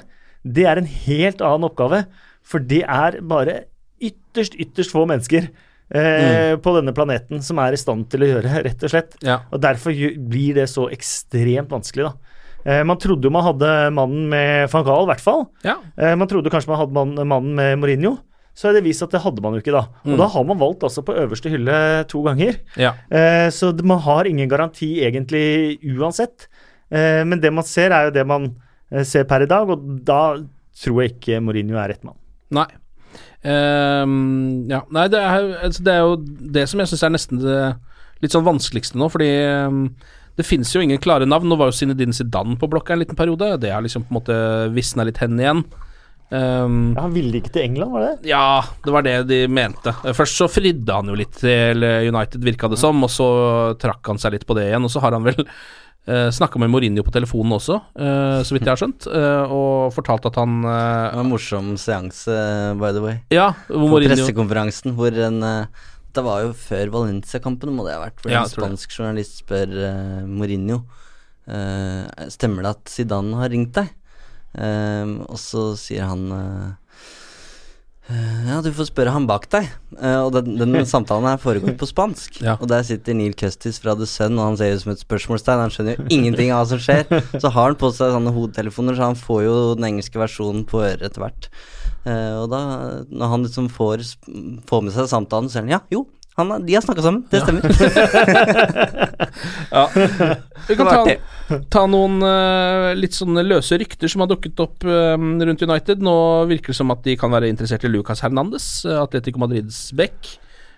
det 0.46 0.68
er 0.70 0.80
en 0.80 0.86
helt 1.08 1.42
annen 1.42 1.66
oppgave. 1.66 2.04
For 2.48 2.64
det 2.64 2.84
er 2.88 3.18
bare 3.28 3.58
ytterst, 4.00 4.56
ytterst 4.62 4.94
få 4.94 5.04
mennesker 5.10 5.50
eh, 5.92 6.54
på 6.62 6.74
denne 6.78 6.94
planeten 6.96 7.42
som 7.44 7.60
er 7.64 7.76
i 7.76 7.80
stand 7.82 8.08
til 8.12 8.24
å 8.24 8.30
gjøre, 8.32 8.62
rett 8.68 8.84
og 8.88 8.92
slett. 8.94 9.18
Ja. 9.26 9.40
Og 9.52 9.62
derfor 9.64 9.92
blir 10.30 10.56
det 10.62 10.68
så 10.72 10.88
ekstremt 10.94 11.74
vanskelig, 11.74 12.08
da. 12.08 12.14
Eh, 12.68 12.84
man 12.88 13.00
trodde 13.00 13.28
jo 13.28 13.32
man 13.34 13.46
hadde 13.46 13.72
mannen 13.96 14.30
med 14.32 14.70
van 14.74 14.84
Gaal, 14.88 15.06
i 15.08 15.12
hvert 15.14 15.24
fall. 15.24 15.46
Ja. 15.66 15.78
Eh, 15.98 16.16
man 16.20 16.28
trodde 16.32 16.52
kanskje 16.54 16.72
man 16.74 16.82
hadde 16.84 16.96
mann- 16.98 17.28
mannen 17.28 17.56
med 17.60 17.78
Mourinho. 17.82 18.18
Så 18.58 18.70
er 18.72 18.74
det 18.80 18.86
vist 18.88 19.04
at 19.06 19.12
det 19.14 19.22
hadde 19.22 19.42
man 19.46 19.54
jo 19.54 19.62
ikke, 19.62 19.72
da. 19.76 19.84
Og 20.02 20.14
Mm. 20.16 20.18
da 20.18 20.28
har 20.34 20.44
man 20.50 20.58
valgt 20.58 20.82
altså 20.88 21.04
på 21.06 21.14
øverste 21.14 21.52
hylle 21.54 22.08
to 22.10 22.24
ganger. 22.26 22.56
ja. 22.76 22.94
Eh, 23.12 23.50
så 23.54 23.70
man 23.86 24.00
har 24.00 24.26
ingen 24.26 24.50
garanti 24.50 24.98
egentlig 25.06 25.78
uansett. 25.84 26.48
Men 26.90 27.42
det 27.42 27.52
man 27.54 27.66
ser, 27.68 27.92
er 27.92 28.06
jo 28.06 28.12
det 28.16 28.26
man 28.26 28.56
ser 29.04 29.26
per 29.26 29.42
i 29.44 29.46
dag, 29.46 29.68
og 29.70 30.06
da 30.06 30.38
tror 30.82 31.02
jeg 31.04 31.20
ikke 31.20 31.42
Mourinho 31.44 31.76
er 31.78 31.90
rett 31.90 32.04
mann. 32.08 32.16
Nei. 32.56 32.68
Um, 33.48 34.68
ja, 34.68 34.82
nei, 34.92 35.08
det 35.14 35.20
er, 35.22 35.50
altså, 35.64 35.84
det 35.86 35.94
er 35.94 36.04
jo 36.04 36.16
det 36.58 36.64
som 36.68 36.82
jeg 36.82 36.92
syns 36.92 37.04
er 37.06 37.12
nesten 37.14 37.42
det 37.44 37.58
litt 38.24 38.34
sånn 38.34 38.48
vanskeligste 38.48 38.98
nå, 38.98 39.08
fordi 39.14 39.30
um, 39.70 39.84
det 40.38 40.46
finnes 40.46 40.72
jo 40.74 40.82
ingen 40.84 41.02
klare 41.02 41.28
navn. 41.30 41.50
Nå 41.50 41.58
var 41.60 41.70
jo 41.70 41.76
Zinedine 41.78 42.16
Zidane 42.18 42.58
på 42.60 42.70
blokka 42.70 42.96
en 42.96 43.04
liten 43.04 43.18
periode. 43.18 43.56
Det 43.62 43.72
har 43.74 43.84
liksom 43.86 44.08
på 44.08 44.12
en 44.12 44.18
måte 44.20 44.40
visna 44.74 45.06
litt 45.08 45.22
hen 45.22 45.38
igjen. 45.42 45.64
Um, 46.28 46.92
Ja, 46.92 47.06
han 47.06 47.14
ville 47.16 47.40
ikke 47.40 47.54
til 47.56 47.64
England, 47.70 47.94
var 47.94 48.04
det 48.04 48.28
ja, 48.28 48.62
det 48.84 48.92
var 48.92 49.06
det 49.06 49.16
de 49.30 49.40
mente. 49.48 49.94
Først 50.18 50.42
så 50.42 50.50
fridde 50.52 50.98
han 50.98 51.08
jo 51.08 51.16
litt 51.16 51.38
til 51.40 51.86
United, 51.86 52.42
virka 52.44 52.68
det 52.68 52.82
som, 52.82 53.00
og 53.06 53.14
så 53.14 53.30
trakk 53.80 54.12
han 54.12 54.20
seg 54.20 54.36
litt 54.36 54.48
på 54.50 54.58
det 54.58 54.68
igjen. 54.68 54.84
Og 54.84 54.92
så 54.92 55.04
har 55.06 55.16
han 55.16 55.26
vel 55.30 55.46
uh, 56.08 56.30
snakka 56.34 56.60
med 56.60 56.72
Mourinho 56.74 57.04
på 57.06 57.14
telefonen 57.16 57.56
også, 57.58 57.78
uh, 58.00 58.40
så 58.48 58.56
vidt 58.56 58.66
jeg 58.66 58.74
har 58.74 58.80
skjønt, 58.82 59.08
uh, 59.12 59.52
og 59.54 59.94
fortalt 59.96 60.26
at 60.30 60.40
han 60.40 60.58
eh, 60.64 60.72
Det 60.72 61.20
var 61.20 61.26
en 61.26 61.32
morsom 61.32 61.70
seanse, 61.82 62.38
by 62.80 62.92
the 62.96 63.04
way. 63.04 63.20
Ja, 63.34 63.52
hvor 63.68 63.86
På 63.86 63.92
Mourinho 63.96 64.16
pressekonferansen 64.16 64.96
hvor 64.98 65.14
en 65.28 65.44
eh, 65.44 65.86
Det 66.18 66.24
var 66.26 66.46
jo 66.48 66.54
før 66.58 66.90
Valencia-kampen, 66.96 67.74
må 67.76 67.86
det 67.86 67.94
ha 67.98 68.02
vært. 68.08 68.22
Hvor 68.24 68.34
Ja, 68.34 68.44
en 68.46 68.50
spansk 68.52 68.96
journalist 68.98 69.44
spør 69.44 69.76
eh, 69.86 70.26
Mourinho 70.26 70.82
eh, 71.46 72.28
Stemmer 72.34 72.66
det 72.66 72.76
at 72.76 72.92
Zidane 72.92 73.38
har 73.38 73.54
ringt 73.54 73.76
deg? 73.78 73.92
Eh, 74.58 75.16
og 75.28 75.38
så 75.42 75.70
sier 75.78 76.08
han 76.10 76.28
eh, 76.34 76.68
eh, 76.72 76.87
ja, 78.08 78.62
du 78.64 78.70
får 78.72 78.88
spørre 78.88 79.12
han 79.12 79.26
bak 79.28 79.50
deg. 79.52 79.68
Uh, 79.98 80.28
og 80.28 80.30
den, 80.38 80.56
den 80.60 80.78
samtalen 80.88 81.28
her 81.28 81.40
foregår 81.42 81.76
på 81.80 81.90
spansk. 81.90 82.40
Ja. 82.44 82.56
Og 82.62 82.70
der 82.72 82.86
sitter 82.88 83.18
Neil 83.18 83.36
Custis 83.38 83.82
fra 83.84 83.98
The 84.00 84.08
Sun, 84.08 84.38
og 84.40 84.54
han 84.54 84.60
ser 84.60 84.76
ut 84.76 84.84
som 84.86 84.94
et 84.94 85.04
spørsmålstegn. 85.04 85.64
Han 85.66 85.74
skjønner 85.74 85.98
jo 85.98 86.08
ingenting 86.16 86.54
av 86.56 86.64
hva 86.64 86.70
som 86.72 86.84
skjer. 86.84 87.04
Så 87.44 87.52
har 87.52 87.72
han 87.72 87.80
på 87.80 87.92
seg 87.96 88.16
sånne 88.16 88.32
hodetelefoner, 88.36 88.96
så 88.96 89.10
han 89.10 89.20
får 89.20 89.42
jo 89.44 89.56
den 89.80 89.90
engelske 89.90 90.22
versjonen 90.22 90.64
på 90.68 90.82
øret 90.86 91.04
etter 91.10 91.26
hvert. 91.26 91.50
Uh, 92.08 92.44
og 92.46 92.48
da, 92.54 92.62
når 93.12 93.34
han 93.34 93.44
liksom 93.44 93.68
får, 93.74 94.06
får 94.70 94.86
med 94.86 94.96
seg 94.96 95.12
samtalen, 95.12 95.52
så 95.52 95.58
sier 95.58 95.68
han 95.68 95.76
ja, 95.76 95.82
jo, 95.92 96.06
han, 96.38 96.52
har- 96.52 96.60
de 96.60 96.76
har 96.78 96.82
snakka 96.86 97.02
sammen. 97.02 97.24
Det 97.32 97.42
stemmer. 97.42 97.62
Ja. 99.72 99.90
Vi 100.68 100.76
kan 100.76 100.88
ta, 100.88 101.58
ta 101.70 101.84
noen 101.90 102.18
uh, 102.24 102.94
litt 102.98 103.16
sånne 103.16 103.44
løse 103.46 103.78
rykter 103.80 104.10
som 104.12 104.24
har 104.24 104.30
dukket 104.32 104.60
opp 104.64 104.86
uh, 104.88 105.16
rundt 105.18 105.64
United. 105.64 106.02
Nå 106.04 106.16
virker 106.50 106.74
det 106.74 106.80
som 106.80 106.92
at 106.94 107.04
de 107.06 107.18
kan 107.20 107.34
være 107.34 107.50
interessert 107.52 107.86
i 107.86 107.92
Lucas 107.92 108.24
Hernandez, 108.26 108.68
uh, 108.88 109.02
Atletico 109.04 109.42
Madrids 109.44 109.90
back. 109.98 110.38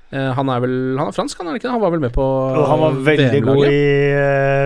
Eh, 0.09 0.29
han 0.33 0.49
er 0.49 0.61
vel 0.63 0.71
Han 0.97 1.11
er 1.11 1.13
fransk, 1.13 1.37
han 1.37 1.51
er 1.51 1.59
ikke 1.59 1.67
det? 1.67 1.73
Han 1.75 1.83
var 1.83 1.91
vel 1.93 2.01
med 2.01 2.09
på 2.15 2.23
Og 2.25 2.63
han 2.65 2.79
var 2.81 2.95
veldig 3.05 3.41
god 3.45 3.59
i 3.67 3.81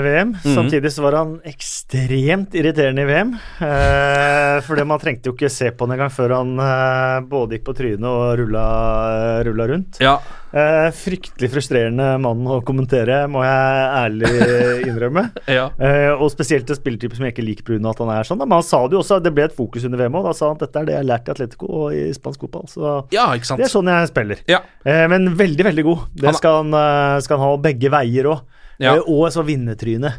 VM. 0.06 0.30
-hmm. 0.40 0.54
Samtidig 0.56 0.92
så 0.92 1.02
var 1.04 1.18
han 1.18 1.34
ekstremt 1.44 2.56
irriterende 2.56 3.02
i 3.02 3.06
VM. 3.06 3.34
Uh, 3.60 4.62
fordi 4.64 4.86
man 4.86 5.00
trengte 5.00 5.28
jo 5.28 5.34
ikke 5.34 5.50
se 5.50 5.72
på 5.72 5.86
han 5.86 6.00
engang 6.00 6.12
før 6.12 6.38
han 6.38 7.28
både 7.28 7.58
gikk 7.58 7.66
på 7.66 7.76
trynet 7.76 8.08
og 8.08 8.40
rulla, 8.40 9.44
rulla 9.44 9.68
rundt. 9.68 10.00
Ja. 10.00 10.22
Eh, 10.54 10.90
fryktelig 10.94 11.48
frustrerende 11.50 12.12
mann 12.22 12.44
å 12.46 12.60
kommentere, 12.62 13.24
må 13.32 13.42
jeg 13.42 13.88
ærlig 13.98 14.30
innrømme. 14.90 15.24
ja. 15.50 15.64
Eh, 15.82 16.12
og 16.14 16.30
spesielt 16.30 16.70
en 16.70 16.78
spillertype 16.78 17.18
som 17.18 17.26
jeg 17.26 17.34
ikke 17.34 17.46
liker 17.48 17.66
pga. 17.72 17.80
at 17.90 18.02
han 18.04 18.12
er 18.14 18.28
sånn. 18.30 18.38
Men 18.44 18.60
han 18.60 18.68
sa 18.68 18.84
det 18.86 18.94
jo 18.94 19.02
også, 19.02 19.18
det 19.26 19.32
ble 19.34 19.48
et 19.50 19.56
fokus 19.58 19.88
under 19.90 19.98
VM 20.04 20.20
òg. 20.20 20.28
Da 20.30 20.34
sa 20.38 20.52
han 20.52 20.60
at 20.60 20.68
dette 20.68 20.84
er 20.84 20.86
det 20.86 20.94
jeg 20.94 21.02
har 21.02 21.10
lært 21.10 21.28
i 21.32 21.34
Atletico 21.34 21.72
og 21.80 21.96
i 21.98 22.04
spansk 22.14 22.46
fotball. 22.46 22.68
Så 22.70 22.94
ja, 23.16 23.26
ikke 23.34 23.50
sant. 23.50 23.64
det 23.64 23.66
er 23.66 23.74
sånn 23.74 23.90
jeg 23.90 24.12
spiller. 24.14 24.44
Ja. 24.54 24.62
Eh, 24.86 25.08
men 25.10 25.32
veldig, 25.42 25.66
veldig 25.72 25.88
god. 25.90 26.06
Det 26.22 26.30
Han- 26.30 26.38
skal 26.38 26.60
han, 26.62 27.22
skal 27.26 27.42
han 27.42 27.50
ha 27.50 27.58
begge 27.66 27.90
veier 27.98 28.30
òg. 28.36 28.46
Ja. 28.78 28.94
Eh, 29.00 29.10
og 29.10 29.26
så 29.34 29.42
vinnertryne. 29.48 30.14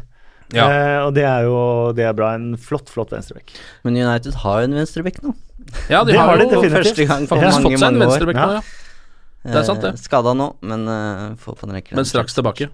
Ja. 0.53 0.65
Eh, 0.69 0.99
og 1.07 1.13
det 1.15 1.23
er 1.25 1.47
jo 1.47 1.57
det 1.97 2.03
er 2.05 2.13
bra. 2.13 2.33
En 2.35 2.57
flott, 2.59 2.91
flott 2.91 3.09
venstrebekk. 3.15 3.55
Men 3.87 3.95
United 4.03 4.35
har 4.43 4.59
jo 4.61 4.67
en 4.67 4.75
venstrebekk 4.83 5.23
nå. 5.23 5.31
ja, 5.89 6.03
de 6.03 6.11
Det 6.11 6.19
har, 6.19 6.27
har 6.27 6.37
de 6.37 6.43
jo 6.43 6.49
definitivt. 6.59 6.81
Første 6.91 7.07
gang 7.09 7.23
for 7.31 7.39
ja. 7.39 7.49
mange, 7.55 7.63
fått 7.63 7.79
seg 7.79 7.87
en 7.87 7.87
mange 7.87 8.03
år. 8.03 8.11
venstrebekk 8.11 8.43
nå, 8.43 8.51
Ja. 8.59 8.61
Det 9.45 9.61
er 9.61 9.67
sant, 9.67 9.83
det. 9.83 9.93
Eh, 9.93 10.01
Skada 10.01 10.33
nå, 10.37 10.49
men 10.65 10.87
uh, 10.89 11.35
får 11.41 11.59
på 11.59 11.67
en 11.67 11.77
rekke. 11.77 11.95
Men 11.97 12.07
straks 12.09 12.37
tilbake. 12.37 12.71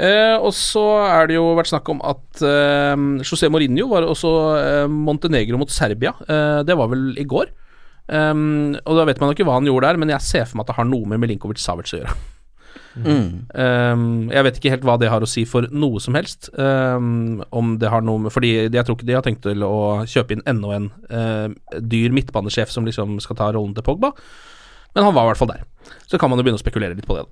Eh, 0.00 0.36
og 0.40 0.50
så 0.56 0.82
er 1.06 1.30
det 1.30 1.36
jo 1.36 1.52
vært 1.58 1.70
snakk 1.70 1.88
om 1.92 2.00
at 2.06 2.42
eh, 2.42 3.04
José 3.22 3.50
Mourinho 3.52 3.86
var 3.92 4.08
også 4.08 4.32
eh, 4.58 4.86
Montenegro 4.90 5.60
mot 5.60 5.70
Serbia. 5.70 6.14
Eh, 6.26 6.60
det 6.66 6.76
var 6.78 6.90
vel 6.92 7.12
i 7.20 7.26
går. 7.28 7.54
Og 8.10 8.96
da 8.98 9.04
vet 9.06 9.20
man 9.22 9.30
jo 9.30 9.36
ikke 9.36 9.44
hva 9.46 9.60
han 9.60 9.68
gjorde 9.68 9.86
der, 9.86 9.98
men 10.02 10.10
jeg 10.10 10.26
ser 10.26 10.48
for 10.48 10.58
meg 10.58 10.64
at 10.64 10.72
det 10.72 10.78
har 10.80 10.86
noe 10.88 11.06
med 11.06 11.20
Milinkovic 11.22 11.60
Savic 11.62 11.92
å 11.94 12.00
gjøre. 12.00 12.14
Mm. 12.98 13.46
Um, 13.54 14.02
jeg 14.32 14.44
vet 14.46 14.56
ikke 14.58 14.72
helt 14.72 14.84
hva 14.88 14.96
det 14.98 15.10
har 15.12 15.22
å 15.22 15.28
si 15.28 15.44
for 15.46 15.68
noe 15.70 16.00
som 16.02 16.16
helst. 16.18 16.48
Um, 16.58 17.38
om 17.54 17.76
det 17.78 17.90
har 17.92 18.02
noe 18.02 18.24
med 18.24 18.34
Fordi 18.34 18.50
jeg 18.66 18.82
tror 18.82 18.96
ikke 18.98 19.06
de 19.06 19.14
har 19.14 19.22
tenkt 19.26 19.44
til 19.46 19.62
å 19.62 20.02
kjøpe 20.10 20.34
inn 20.34 20.42
enda 20.50 20.74
en 20.74 20.88
uh, 21.10 21.78
dyr 21.78 22.14
midtbanesjef 22.16 22.72
som 22.74 22.88
liksom 22.88 23.20
skal 23.22 23.38
ta 23.38 23.50
rollen 23.54 23.76
til 23.76 23.86
Pogba. 23.86 24.10
Men 24.94 25.06
han 25.06 25.16
var 25.16 25.28
i 25.28 25.32
hvert 25.32 25.42
fall 25.42 25.52
der. 25.52 25.66
Så 26.10 26.18
kan 26.18 26.30
man 26.30 26.40
jo 26.40 26.46
begynne 26.46 26.60
å 26.60 26.62
spekulere 26.62 26.96
litt 26.96 27.08
på 27.08 27.18
det. 27.18 27.26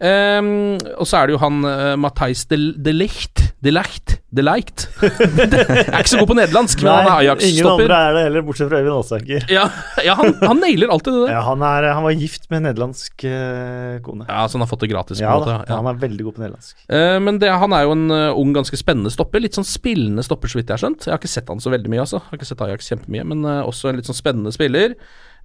Um, 0.00 0.78
og 0.96 1.04
så 1.04 1.18
er 1.18 1.28
det 1.28 1.34
jo 1.34 1.40
han 1.42 1.60
uh, 1.60 1.92
Matheis 2.00 2.46
de, 2.48 2.56
de 2.80 2.92
Ligt 2.94 3.42
De 3.60 3.68
Leicht 3.68 4.14
De 4.32 4.40
Leicht 4.40 4.86
Er 5.04 5.98
ikke 5.98 6.12
så 6.14 6.22
god 6.22 6.30
på 6.30 6.36
nederlandsk, 6.38 6.80
men 6.80 6.90
han 6.94 7.04
er 7.04 7.12
Ajax-stopper. 7.18 7.50
Ingen 7.50 7.68
andre 7.74 7.98
er 7.98 8.16
det 8.16 8.22
heller, 8.24 8.46
bortsett 8.46 8.70
fra 8.70 8.80
Øyvind 8.80 8.96
Aalsaker. 8.96 9.46
Ja, 9.52 9.66
ja 10.06 10.16
han, 10.16 10.32
han, 10.40 10.62
nailer 10.62 10.94
alltid 10.94 11.12
det 11.12 11.22
der. 11.26 11.34
Ja, 11.34 11.44
han, 11.44 11.64
er, 11.68 11.90
han 11.92 12.06
var 12.06 12.16
gift 12.16 12.48
med 12.48 12.62
en 12.62 12.66
nederlandsk 12.70 13.26
uh, 13.28 14.00
kone. 14.06 14.24
Ja, 14.24 14.46
Så 14.48 14.56
han 14.56 14.64
har 14.64 14.72
fått 14.72 14.86
det 14.86 14.90
gratis? 14.94 15.20
Ja, 15.20 15.36
måte. 15.36 15.58
Ja. 15.68 15.76
han 15.76 15.90
er 15.92 16.00
veldig 16.00 16.26
god 16.30 16.38
på 16.38 16.44
nederlandsk. 16.46 16.84
Uh, 16.88 17.18
men 17.28 17.40
det, 17.42 17.52
han 17.62 17.76
er 17.76 17.84
jo 17.84 17.96
en 17.98 18.06
uh, 18.08 18.40
ung, 18.40 18.54
ganske 18.56 18.80
spennende 18.80 19.12
stopper. 19.12 19.44
Litt 19.44 19.58
sånn 19.60 19.68
spillende 19.68 20.24
stopper, 20.24 20.52
så 20.52 20.62
vidt 20.62 20.72
jeg 20.72 20.78
har 20.78 20.84
skjønt. 20.86 21.10
Jeg 21.10 21.14
har 21.14 21.20
ikke 21.20 21.34
sett 21.36 21.52
han 21.52 21.60
så 21.60 21.74
veldig 21.76 21.92
mye, 21.92 22.06
altså. 22.06 22.22
Jeg 22.22 22.32
har 22.32 22.40
ikke 22.40 22.52
sett 22.54 22.64
Ajax 22.64 22.94
kjempemye, 22.94 23.28
men 23.34 23.44
også 23.60 23.92
en 23.92 24.00
litt 24.00 24.08
sånn 24.08 24.22
spennende 24.22 24.56
spiller. 24.56 24.96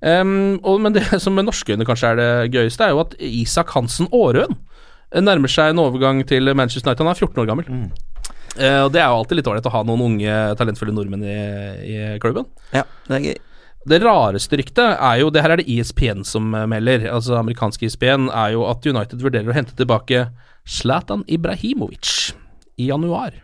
Um, 0.04 0.58
og, 0.60 0.80
men 0.84 0.96
det 0.96 1.06
som 1.24 1.36
med 1.38 1.48
norske 1.48 1.74
øyne 1.74 1.88
kanskje 1.88 2.14
er 2.14 2.20
det 2.20 2.32
gøyeste, 2.56 2.84
er 2.86 2.96
jo 2.96 3.04
at 3.06 3.16
Isak 3.20 3.72
Hansen 3.76 4.10
Aarøen 4.14 4.58
nærmer 5.16 5.52
seg 5.52 5.72
en 5.72 5.82
overgang 5.86 6.20
til 6.28 6.52
Manchester 6.58 6.92
United. 6.92 7.06
Han 7.06 7.14
er 7.14 7.22
14 7.22 7.42
år 7.44 7.50
gammel. 7.50 7.70
Mm. 7.70 7.90
Uh, 8.56 8.82
og 8.86 8.94
Det 8.94 9.02
er 9.02 9.10
jo 9.10 9.20
alltid 9.20 9.40
litt 9.40 9.50
ålreit 9.52 9.68
å 9.70 9.74
ha 9.74 9.84
noen 9.88 10.06
unge, 10.10 10.38
talentfulle 10.60 10.96
nordmenn 10.96 11.26
i, 11.28 11.42
i, 11.88 12.00
klubben. 12.24 12.48
Ja, 12.76 12.86
det 13.08 13.20
er 13.20 13.28
gøy. 13.30 13.38
Det 13.86 14.00
rareste 14.02 14.58
ryktet 14.58 14.96
er 14.98 15.20
jo 15.22 15.28
Det 15.30 15.44
her 15.46 15.52
er 15.54 15.62
det 15.62 15.68
ESPN 15.70 16.24
som 16.26 16.48
melder, 16.50 17.04
altså 17.14 17.36
amerikanske 17.38 17.86
ESPN, 17.86 18.32
er 18.34 18.56
jo 18.56 18.64
at 18.66 18.88
United 18.88 19.22
vurderer 19.22 19.52
å 19.52 19.58
hente 19.58 19.78
tilbake 19.78 20.24
Zlatan 20.66 21.22
Ibrahimovic 21.30 22.34
i 22.82 22.88
januar. 22.90 23.36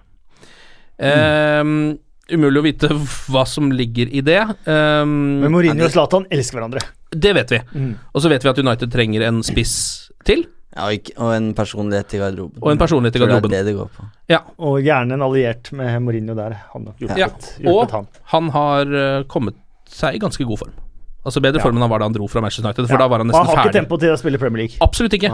Mm. 0.98 1.62
Um, 1.62 2.00
umulig 2.34 2.62
å 2.62 2.66
vite 2.66 2.90
hva 3.32 3.44
som 3.50 3.72
ligger 3.72 4.10
i 4.12 4.24
det. 4.26 4.40
Um, 4.66 5.42
Men 5.44 5.52
Mourinho 5.54 5.86
og 5.88 5.94
Zlatan 5.94 6.26
elsker 6.32 6.60
hverandre. 6.60 6.84
Det 7.12 7.34
vet 7.36 7.52
vi. 7.52 7.60
Mm. 7.76 7.94
Og 8.14 8.24
så 8.24 8.32
vet 8.32 8.44
vi 8.46 8.50
at 8.54 8.60
United 8.64 8.92
trenger 8.94 9.28
en 9.28 9.42
spiss 9.44 9.76
til. 10.28 10.46
Ja, 10.72 10.86
og 11.20 11.34
en 11.36 11.50
personlighet 11.58 12.14
i 12.16 12.22
garderoben. 12.22 12.62
Og 12.64 12.72
en 12.72 12.80
personlighet 12.80 13.18
i 13.18 13.20
garderoben. 13.20 13.52
Det 13.52 13.60
er 13.60 13.66
det 13.68 13.74
det 13.74 13.80
går 13.82 13.90
på. 13.92 14.06
Ja. 14.32 14.40
Og 14.64 14.80
gjerne 14.86 15.18
en 15.18 15.26
alliert 15.26 15.68
med 15.76 15.98
Mourinho 16.06 16.36
der. 16.38 16.56
Han 16.72 16.88
har 16.88 16.96
hjulpet, 17.04 17.20
ja. 17.20 17.28
hjulpet 17.60 17.74
og 17.74 17.98
han. 17.98 18.08
han 18.32 18.48
har 18.56 18.94
uh, 18.96 19.24
kommet 19.28 19.58
seg 19.92 20.16
i 20.16 20.22
ganske 20.24 20.48
god 20.48 20.62
form. 20.64 20.78
Altså 21.28 21.44
bedre 21.44 21.60
Ja. 21.60 21.66
form 21.68 21.76
enn 21.76 21.84
han 21.84 21.92
var 21.92 22.00
da 22.00 22.08
han 22.08 22.16
dro 22.16 22.28
fra 22.32 22.42
Manchester 22.42 22.66
United, 22.70 22.88
for 22.88 22.96
Ja. 22.96 23.04
da 23.04 23.08
var 23.12 23.20
han 23.20 23.28
nesten 23.28 23.44
ferdig. 23.44 23.50
han 23.50 23.58
har 23.58 23.66
ikke 23.66 23.74
ferdig. 23.74 23.82
tempo 23.84 24.00
til 24.00 24.14
å 24.16 24.20
spille 24.24 24.40
Premier 24.40 24.64
League. 24.64 24.78
Absolutt 24.82 25.14
ikke. 25.20 25.34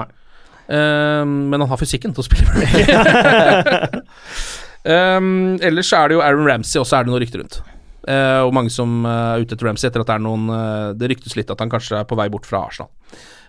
Um, 0.67 1.35
men 1.53 1.61
han 1.61 1.69
har 1.69 1.77
fysikken 1.77 2.17
til 2.17 2.25
å 2.25 2.27
spille 2.27 2.43
Premier 2.49 2.73
League. 2.73 4.01
um, 4.88 5.57
ellers 5.61 5.91
er 5.93 6.07
det 6.09 6.17
jo 6.17 6.23
Aaron 6.25 6.47
Ramsey, 6.47 6.79
også 6.81 6.97
er 6.99 7.07
det 7.07 7.13
noe 7.13 7.21
rykte 7.23 7.41
rundt. 7.41 7.59
Uh, 8.07 8.41
og 8.47 8.53
mange 8.55 8.71
som 8.71 9.01
uh, 9.03 9.35
er 9.35 9.43
ute 9.43 9.55
etter 9.57 9.67
Ramsey 9.67 9.89
etter 9.89 9.99
at 10.03 10.07
det 10.07 10.15
er 10.15 10.21
noen 10.23 10.45
uh, 10.47 10.93
Det 10.95 11.09
ryktes 11.11 11.33
litt 11.35 11.49
at 11.51 11.59
han 11.59 11.71
kanskje 11.71 11.97
er 11.99 12.05
på 12.07 12.15
vei 12.15 12.29
bort 12.31 12.47
fra 12.47 12.61
Arsenal. 12.69 12.88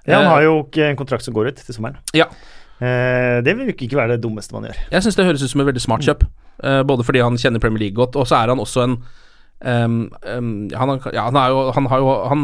Ja, 0.09 0.18
han 0.22 0.30
har 0.32 0.43
jo 0.47 0.55
ikke 0.64 0.89
en 0.89 0.99
kontrakt 0.99 1.22
som 1.26 1.36
går 1.36 1.53
ut 1.53 1.61
til 1.62 1.76
sommeren. 1.76 1.99
Ja. 2.16 2.26
Eh, 2.78 3.39
det 3.45 3.55
vil 3.59 3.72
ikke 3.74 3.99
være 3.99 4.14
det 4.16 4.22
dummeste 4.24 4.55
man 4.55 4.68
gjør. 4.68 4.76
Jeg 4.95 5.05
syns 5.05 5.18
det 5.18 5.26
høres 5.26 5.43
ut 5.45 5.51
som 5.53 5.62
et 5.62 5.68
veldig 5.68 5.82
smart 5.82 6.05
kjøp. 6.07 6.22
Eh, 6.62 6.82
både 6.86 7.05
fordi 7.07 7.22
han 7.24 7.39
kjenner 7.41 7.61
Premier 7.62 7.82
League 7.89 7.99
godt, 7.99 8.16
og 8.16 8.28
så 8.30 8.39
er 8.43 8.55
han 8.55 8.62
også 8.64 8.86
en 8.89 9.01
Um, 9.59 10.12
um, 10.22 10.68
han, 10.70 10.89
har- 11.03 11.11
ja, 11.11 11.24
han, 11.24 11.34
jo, 11.51 11.62
han 11.74 11.86
har 11.91 11.99
jo 11.99 12.11
Han 12.30 12.43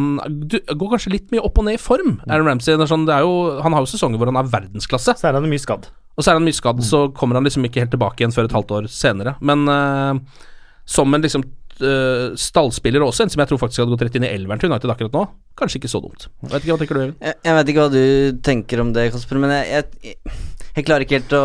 du, 0.50 0.56
går 0.58 0.88
kanskje 0.96 1.12
litt 1.12 1.28
mye 1.30 1.44
opp 1.46 1.60
og 1.62 1.68
ned 1.68 1.76
i 1.76 1.78
form, 1.78 2.16
Aaron 2.26 2.48
Ramsey. 2.50 2.74
Sånn, 2.90 3.04
det 3.06 3.20
jo, 3.22 3.60
han 3.62 3.70
har 3.70 3.84
jo 3.84 3.86
sesonger 3.86 4.18
hvor 4.18 4.32
han 4.32 4.40
er 4.40 4.48
verdensklasse. 4.50 5.14
Så 5.20 5.28
er 5.28 5.38
han 5.38 5.46
mye 5.46 5.62
skadd. 5.62 5.86
Og 6.14 6.22
så 6.22 6.30
er 6.30 6.38
han 6.38 6.46
mye 6.46 6.56
skadd, 6.56 6.82
så 6.86 7.06
kommer 7.16 7.38
han 7.38 7.46
liksom 7.46 7.66
ikke 7.66 7.82
helt 7.82 7.94
tilbake 7.94 8.22
igjen 8.22 8.34
før 8.34 8.48
et 8.48 8.54
halvt 8.54 8.74
år 8.76 8.88
senere. 8.92 9.34
Men 9.42 9.66
uh, 9.66 10.42
som 10.86 11.14
en 11.16 11.24
liksom 11.24 11.42
uh, 11.82 12.34
stallspiller 12.38 13.02
også, 13.02 13.24
en 13.24 13.32
som 13.34 13.42
jeg 13.42 13.50
tror 13.50 13.60
faktisk 13.62 13.82
hadde 13.82 13.96
gått 13.96 14.04
rett 14.06 14.18
inn 14.20 14.28
i 14.28 14.30
elveren 14.34 14.62
til 14.62 14.70
United 14.70 14.94
akkurat 14.94 15.16
nå, 15.16 15.24
kanskje 15.58 15.80
ikke 15.80 15.90
så 15.90 16.02
dumt. 16.04 16.28
Vet 16.46 16.62
ikke 16.62 16.76
hva 16.76 16.80
tenker 16.82 16.98
du, 16.98 17.02
Øyvind? 17.02 17.18
Jeg, 17.18 17.40
jeg 17.48 17.58
vet 17.58 17.72
ikke 17.72 17.86
hva 17.86 17.94
du 17.94 18.38
tenker 18.46 18.84
om 18.84 18.94
det, 18.94 19.08
Kasper, 19.14 19.42
men 19.42 19.56
jeg, 19.56 19.90
jeg, 20.04 20.38
jeg 20.74 20.86
klarer 20.86 21.06
ikke 21.06 21.18
helt 21.20 21.36
å 21.38 21.44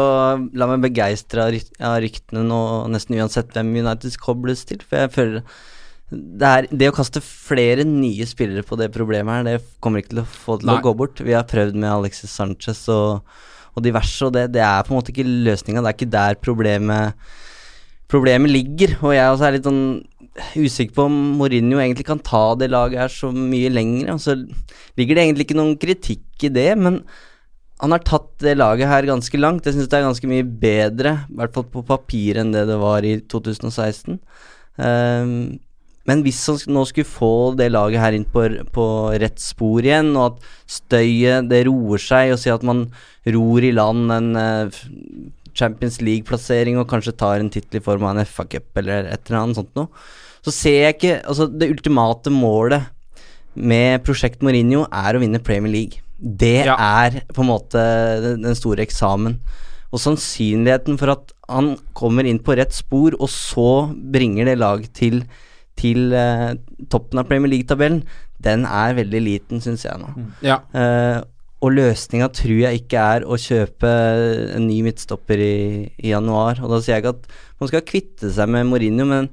la 0.62 0.70
meg 0.72 0.86
begeistre 0.86 1.50
av, 1.50 1.98
ryktene 2.06 2.46
nå, 2.46 2.62
nesten 2.94 3.18
uansett 3.20 3.52
hvem 3.56 3.76
United 3.82 4.22
kobles 4.22 4.66
til. 4.70 4.82
For 4.86 5.04
jeg 5.04 5.14
føler 5.18 5.44
det, 6.10 6.50
er, 6.50 6.68
det 6.74 6.90
å 6.90 6.96
kaste 6.96 7.22
flere 7.22 7.86
nye 7.86 8.26
spillere 8.30 8.66
på 8.66 8.78
det 8.80 8.90
problemet 8.94 9.40
her, 9.40 9.46
det 9.46 9.78
kommer 9.84 10.02
ikke 10.02 10.16
til 10.16 10.24
å 10.24 10.30
få 10.30 10.58
til 10.58 10.72
Nei. 10.72 10.80
å 10.80 10.86
gå 10.88 10.96
bort. 10.98 11.22
Vi 11.22 11.38
har 11.38 11.46
prøvd 11.50 11.78
med 11.78 11.92
Alexis 11.92 12.34
Sanchez 12.34 12.82
og, 12.94 13.22
og 13.80 13.86
diverse, 13.86 14.20
og 14.28 14.36
det, 14.36 14.50
det 14.56 14.64
er 14.66 14.86
på 14.86 14.94
en 14.94 15.00
måte 15.00 15.14
ikke 15.14 15.28
løsninga. 15.48 15.82
Det 15.82 15.92
er 15.92 15.98
ikke 15.98 16.18
der 16.18 16.42
problemet 16.44 17.30
Problemet 18.10 18.50
ligger, 18.50 18.96
og 19.06 19.12
jeg 19.14 19.30
også 19.30 19.46
er 19.46 19.54
litt 19.54 19.68
sånn 19.68 19.84
usikker 20.58 20.96
på 20.96 21.04
om 21.06 21.18
Mourinho 21.38 21.78
egentlig 21.78 22.08
kan 22.08 22.22
ta 22.26 22.56
det 22.58 22.72
laget 22.72 23.04
her 23.04 23.12
så 23.14 23.30
mye 23.30 23.70
lenger. 23.70 24.16
Og 24.16 24.22
så 24.24 24.34
ligger 24.98 25.14
det 25.14 25.26
egentlig 25.26 25.46
ikke 25.46 25.58
noen 25.60 25.76
kritikk 25.78 26.48
i 26.48 26.50
det, 26.56 26.72
men 26.82 27.04
han 27.80 27.94
har 27.94 28.02
tatt 28.04 28.32
det 28.44 28.58
laget 28.58 28.90
her 28.90 29.08
ganske 29.08 29.40
langt. 29.40 29.68
Jeg 29.68 29.78
syns 29.78 29.92
det 29.92 30.00
er 30.00 30.08
ganske 30.08 30.32
mye 30.32 30.48
bedre, 30.66 31.14
i 31.30 31.38
hvert 31.38 31.54
fall 31.56 31.68
på 31.70 31.86
papir, 31.88 32.42
enn 32.42 32.50
det 32.56 32.66
det 32.72 32.80
var 32.82 33.06
i 33.06 33.14
2016. 33.32 34.18
Ehm, 34.82 35.38
men 36.10 36.24
hvis 36.26 36.42
han 36.50 36.60
nå 36.74 36.84
skulle 36.90 37.08
få 37.08 37.32
det 37.60 37.70
laget 37.72 38.02
her 38.02 38.18
inn 38.18 38.26
på, 38.34 38.48
på 38.74 38.86
rett 39.22 39.42
spor 39.42 39.86
igjen, 39.86 40.12
og 40.18 40.32
at 40.34 40.48
støyet 40.80 41.50
det 41.52 41.64
roer 41.70 42.02
seg, 42.02 42.34
og 42.34 42.42
si 42.42 42.50
at 42.54 42.66
man 42.66 42.88
ror 43.30 43.66
i 43.68 43.74
land 43.76 44.16
en 44.16 44.32
uh, 44.40 44.80
Champions 45.60 46.00
League-plassering 46.02 46.80
og 46.80 46.88
kanskje 46.90 47.16
tar 47.20 47.42
en 47.42 47.52
tittel 47.54 47.80
i 47.82 47.86
form 47.86 48.06
av 48.08 48.18
en 48.18 48.26
FA-cup 48.26 48.80
eller 48.82 49.10
et 49.12 49.30
eller 49.30 49.42
annet 49.44 49.60
sånt 49.60 49.76
noe, 49.78 49.90
så 50.46 50.54
ser 50.56 50.78
jeg 50.86 50.96
ikke 50.98 51.16
Altså, 51.28 51.50
det 51.52 51.68
ultimate 51.74 52.32
målet 52.32 52.88
med 53.60 54.04
prosjekt 54.06 54.44
Mourinho 54.46 54.86
er 54.88 55.18
å 55.18 55.22
vinne 55.22 55.42
Premier 55.44 55.74
League. 55.74 56.04
Det 56.20 56.66
Ja. 56.66 56.76
er 56.80 57.22
på 57.34 57.44
en 57.44 57.50
måte 57.50 57.82
den, 58.40 58.56
store 58.56 58.86
eksamen. 58.86 59.40
Og 59.92 60.00
sannsynligheten 60.00 60.98
for 61.00 61.12
at 61.16 61.34
han 61.50 61.78
kommer 61.98 62.24
inn 62.30 62.40
på 62.40 62.56
rett 62.56 62.72
spor, 62.72 63.16
og 63.20 63.28
så 63.28 63.90
bringer 63.90 64.46
det 64.46 64.60
lag 64.60 64.86
til, 64.94 65.24
til 65.80 66.14
eh, 66.16 66.54
toppen 66.92 67.22
av 67.22 67.28
Premier 67.30 67.52
League-tabellen, 67.56 68.04
den 68.44 68.64
er 68.68 68.96
veldig 69.00 69.22
liten, 69.24 69.64
syns 69.64 69.88
jeg 69.88 70.00
nå. 70.00 70.14
Ja. 70.46 70.62
Eh, 70.76 71.20
og 71.60 71.74
løsninga 71.76 72.30
tror 72.32 72.56
jeg 72.62 72.84
ikke 72.84 73.02
er 73.16 73.26
å 73.28 73.36
kjøpe 73.40 73.90
en 74.56 74.68
ny 74.70 74.80
midtstopper 74.86 75.42
i, 75.44 75.56
i 76.00 76.14
januar. 76.14 76.62
Og 76.64 76.72
da 76.72 76.80
sier 76.80 76.96
jeg 76.96 77.04
ikke 77.04 77.18
at 77.18 77.28
man 77.60 77.72
skal 77.72 77.84
kvitte 77.88 78.32
seg 78.32 78.52
med 78.54 78.70
Mourinho, 78.70 79.08
men 79.10 79.28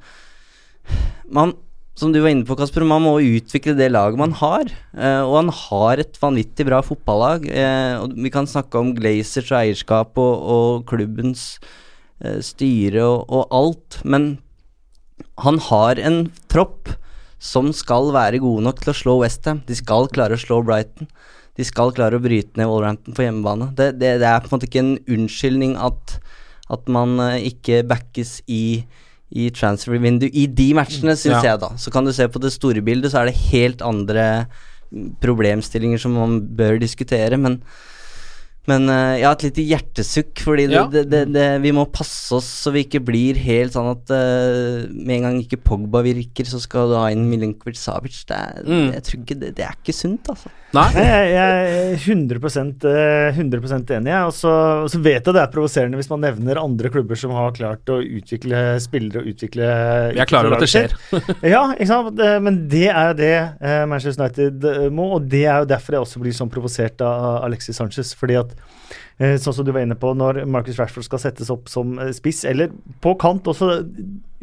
man, 1.30 1.54
som 1.98 2.10
du 2.10 2.18
var 2.18 2.34
inne 2.34 2.46
på, 2.46 2.56
Kasper, 2.58 2.82
man 2.86 3.04
må 3.04 3.14
utvikle 3.22 3.76
det 3.78 3.92
laget 3.92 4.18
man 4.18 4.34
har. 4.40 4.72
Eh, 4.98 5.22
og 5.22 5.36
han 5.38 5.52
har 5.54 6.02
et 6.02 6.18
vanvittig 6.22 6.66
bra 6.66 6.82
fotballag. 6.86 7.46
Eh, 7.46 7.94
og 8.02 8.18
vi 8.18 8.32
kan 8.34 8.50
snakke 8.50 8.82
om 8.82 8.90
Glazers 8.98 9.52
og 9.52 9.60
eierskap 9.60 10.18
og, 10.18 10.34
og 10.56 10.82
klubbens 10.90 11.46
eh, 12.18 12.42
styre 12.42 13.06
og, 13.06 13.22
og 13.30 13.54
alt, 13.54 14.00
men 14.02 14.32
han 15.44 15.58
har 15.70 16.00
en 16.00 16.26
tropp 16.52 16.90
som 17.42 17.68
skal 17.76 18.10
være 18.14 18.40
gode 18.42 18.64
nok 18.64 18.80
til 18.82 18.92
å 18.92 18.96
slå 18.96 19.14
Westham. 19.20 19.60
De 19.68 19.76
skal 19.76 20.08
klare 20.12 20.36
å 20.36 20.40
slå 20.40 20.62
Brighton. 20.64 21.08
De 21.56 21.64
skal 21.64 21.92
klare 21.96 22.18
å 22.18 22.22
bryte 22.24 22.56
ned 22.60 22.68
Wolverhampton 22.68 23.16
på 23.16 23.24
hjemmebane. 23.24 23.70
Det, 23.76 23.90
det, 24.00 24.14
det 24.20 24.28
er 24.28 24.40
på 24.44 24.50
en 24.50 24.56
måte 24.56 24.68
ikke 24.68 24.82
en 24.82 24.94
unnskyldning 25.16 25.74
at, 25.80 26.16
at 26.72 26.88
man 26.92 27.14
eh, 27.30 27.46
ikke 27.48 27.82
backes 27.88 28.38
i, 28.48 28.84
i 29.32 29.48
transfer-vindu 29.56 30.26
i 30.28 30.46
de 30.52 30.70
matchene, 30.76 31.14
syns 31.16 31.38
Ja. 31.38 31.52
jeg, 31.52 31.62
da. 31.64 31.70
Så 31.80 31.92
kan 31.94 32.04
du 32.08 32.12
se 32.16 32.28
på 32.28 32.42
det 32.44 32.52
store 32.56 32.84
bildet, 32.84 33.12
så 33.12 33.22
er 33.22 33.30
det 33.30 33.40
helt 33.48 33.84
andre 33.84 34.26
problemstillinger 35.24 36.00
som 36.00 36.14
man 36.16 36.40
bør 36.56 36.76
diskutere, 36.82 37.36
men 37.40 37.60
Men 38.66 38.88
jeg 38.90 39.24
har 39.26 39.36
et 39.36 39.44
lite 39.48 39.64
hjertesukk, 39.66 40.42
fordi 40.42 40.66
det, 40.70 40.76
Ja. 40.76 40.86
det, 40.90 41.04
det, 41.12 41.22
det, 41.34 41.46
vi 41.62 41.72
må 41.76 41.84
passe 41.90 42.34
oss 42.34 42.48
så 42.66 42.72
vi 42.74 42.82
ikke 42.86 43.00
blir 43.06 43.38
helt 43.38 43.76
sånn 43.76 43.92
at 43.92 44.10
uh, 44.10 44.86
med 44.90 45.16
en 45.20 45.26
gang 45.28 45.40
ikke 45.42 45.60
Pogba 45.62 46.02
virker, 46.06 46.48
så 46.48 46.58
skal 46.62 46.90
du 46.90 46.96
ha 46.98 47.08
inn 47.14 47.26
Milinkovic 47.30 47.78
Savic. 47.80 48.24
Det 48.26 48.36
er, 48.36 48.62
Mm. 48.66 48.92
Jeg 48.96 49.02
tror 49.06 49.20
ikke 49.22 49.36
det, 49.40 49.50
det 49.56 49.64
er 49.66 49.74
ikke 49.78 49.94
sunt, 49.94 50.28
altså. 50.32 50.50
Nei. 50.74 50.86
Nei, 50.96 51.04
jeg, 51.06 51.28
jeg 51.30 51.66
er 51.70 51.94
100, 52.10 52.40
eh, 52.90 53.36
100 53.38 53.94
enig. 53.96 54.14
Og 54.26 54.32
så, 54.34 54.98
vet 55.00 55.22
jeg 55.28 55.36
det 55.36 55.42
er 55.42 55.52
provoserende 55.52 56.00
hvis 56.00 56.10
man 56.10 56.24
nevner 56.24 56.58
andre 56.60 56.90
klubber 56.92 57.18
som 57.18 57.32
har 57.36 57.54
klart 57.56 57.92
å 57.92 58.00
utvikle 58.02 58.64
spillere 58.82 59.22
og 59.22 59.30
utvikle 59.30 59.68
Vi 60.16 60.22
er 60.22 60.28
klar 60.28 60.48
over 60.48 60.58
at 60.58 60.64
det 60.66 60.70
skjer. 60.72 60.96
ja, 61.54 61.62
ikke 61.76 61.88
sant? 61.90 62.20
Eh, 62.20 62.38
men 62.42 62.58
det 62.72 62.88
er 62.90 63.12
jo 63.12 63.18
det 63.22 63.32
eh, 63.36 63.84
Manchester 63.88 64.24
United 64.26 64.66
eh, 64.72 64.88
må, 64.92 65.08
og 65.16 65.30
det 65.32 65.44
er 65.46 65.62
jo 65.62 65.70
derfor 65.70 65.96
jeg 65.96 66.06
også 66.08 66.24
blir 66.24 66.36
sånn 66.36 66.52
provosert 66.52 67.06
av 67.06 67.44
Alexis 67.46 67.78
Sanchez. 67.78 68.12
Fordi 68.18 68.40
at, 68.42 68.55
eh, 69.18 69.36
sånn 69.40 69.58
som 69.58 69.66
du 69.66 69.72
var 69.74 69.84
inne 69.86 69.98
på, 69.98 70.14
når 70.16 70.44
Marcus 70.50 70.80
Rashford 70.80 71.08
skal 71.08 71.22
settes 71.22 71.52
opp 71.52 71.70
som 71.72 71.98
eh, 72.02 72.14
spiss, 72.16 72.44
eller 72.48 72.72
på 73.04 73.16
kant 73.20 73.48
også, 73.52 73.80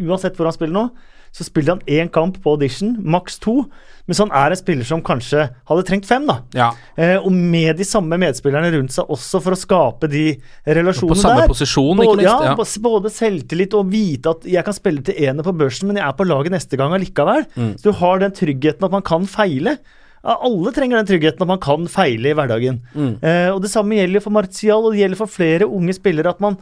uansett 0.03 0.37
hvor 0.37 0.49
han 0.49 0.55
spiller 0.55 0.77
nå, 0.77 0.87
så 1.33 1.45
spiller 1.47 1.73
han 1.73 1.87
én 1.89 2.09
kamp 2.13 2.35
på 2.43 2.51
audition, 2.53 2.91
maks 3.01 3.39
to. 3.41 3.63
Mens 4.05 4.19
han 4.21 4.29
er 4.37 4.53
en 4.53 4.59
spiller 4.59 4.85
som 4.85 5.01
kanskje 5.01 5.47
hadde 5.49 5.85
trengt 5.87 6.05
fem, 6.05 6.27
da. 6.29 6.35
Ja. 6.53 6.67
Eh, 6.93 7.15
og 7.17 7.31
med 7.33 7.79
de 7.79 7.87
samme 7.89 8.19
medspillerne 8.21 8.69
rundt 8.75 8.93
seg 8.93 9.09
også, 9.09 9.41
for 9.41 9.55
å 9.55 9.57
skape 9.57 10.09
de 10.11 10.27
relasjonene 10.67 11.15
der. 11.15 11.17
På 11.17 11.23
samme 11.23 11.41
der. 11.41 11.49
posisjon, 11.49 11.97
både, 11.97 12.05
ikke 12.05 12.19
minst, 12.19 12.29
Ja, 12.29 12.53
ja. 12.53 12.83
både 12.85 13.13
selvtillit 13.15 13.73
og 13.79 13.89
vite 13.89 14.35
at 14.35 14.45
jeg 14.45 14.67
kan 14.67 14.77
spille 14.77 15.01
til 15.07 15.17
ener 15.25 15.47
på 15.47 15.55
børsen, 15.57 15.89
men 15.89 15.97
jeg 15.97 16.05
er 16.05 16.19
på 16.19 16.29
laget 16.29 16.53
neste 16.53 16.77
gang 16.77 16.93
allikevel. 16.93 17.49
Mm. 17.57 17.73
Så 17.81 17.89
du 17.89 17.97
har 18.03 18.21
den 18.21 18.37
tryggheten 18.37 18.85
at 18.85 18.93
man 18.93 19.05
kan 19.09 19.25
feile. 19.25 19.79
Alle 20.23 20.71
trenger 20.71 21.01
den 21.01 21.09
tryggheten 21.09 21.43
at 21.43 21.49
man 21.49 21.59
kan 21.63 21.87
feile 21.91 22.31
i 22.31 22.37
hverdagen. 22.37 22.79
Mm. 22.95 23.17
Eh, 23.19 23.49
og 23.51 23.61
Det 23.63 23.71
samme 23.73 23.97
gjelder 23.99 24.23
for 24.23 24.31
Martial, 24.31 24.85
og 24.85 24.93
det 24.93 25.03
gjelder 25.03 25.19
for 25.19 25.27
flere 25.27 25.67
unge 25.67 25.93
spillere. 25.97 26.31
At 26.31 26.39
man, 26.39 26.55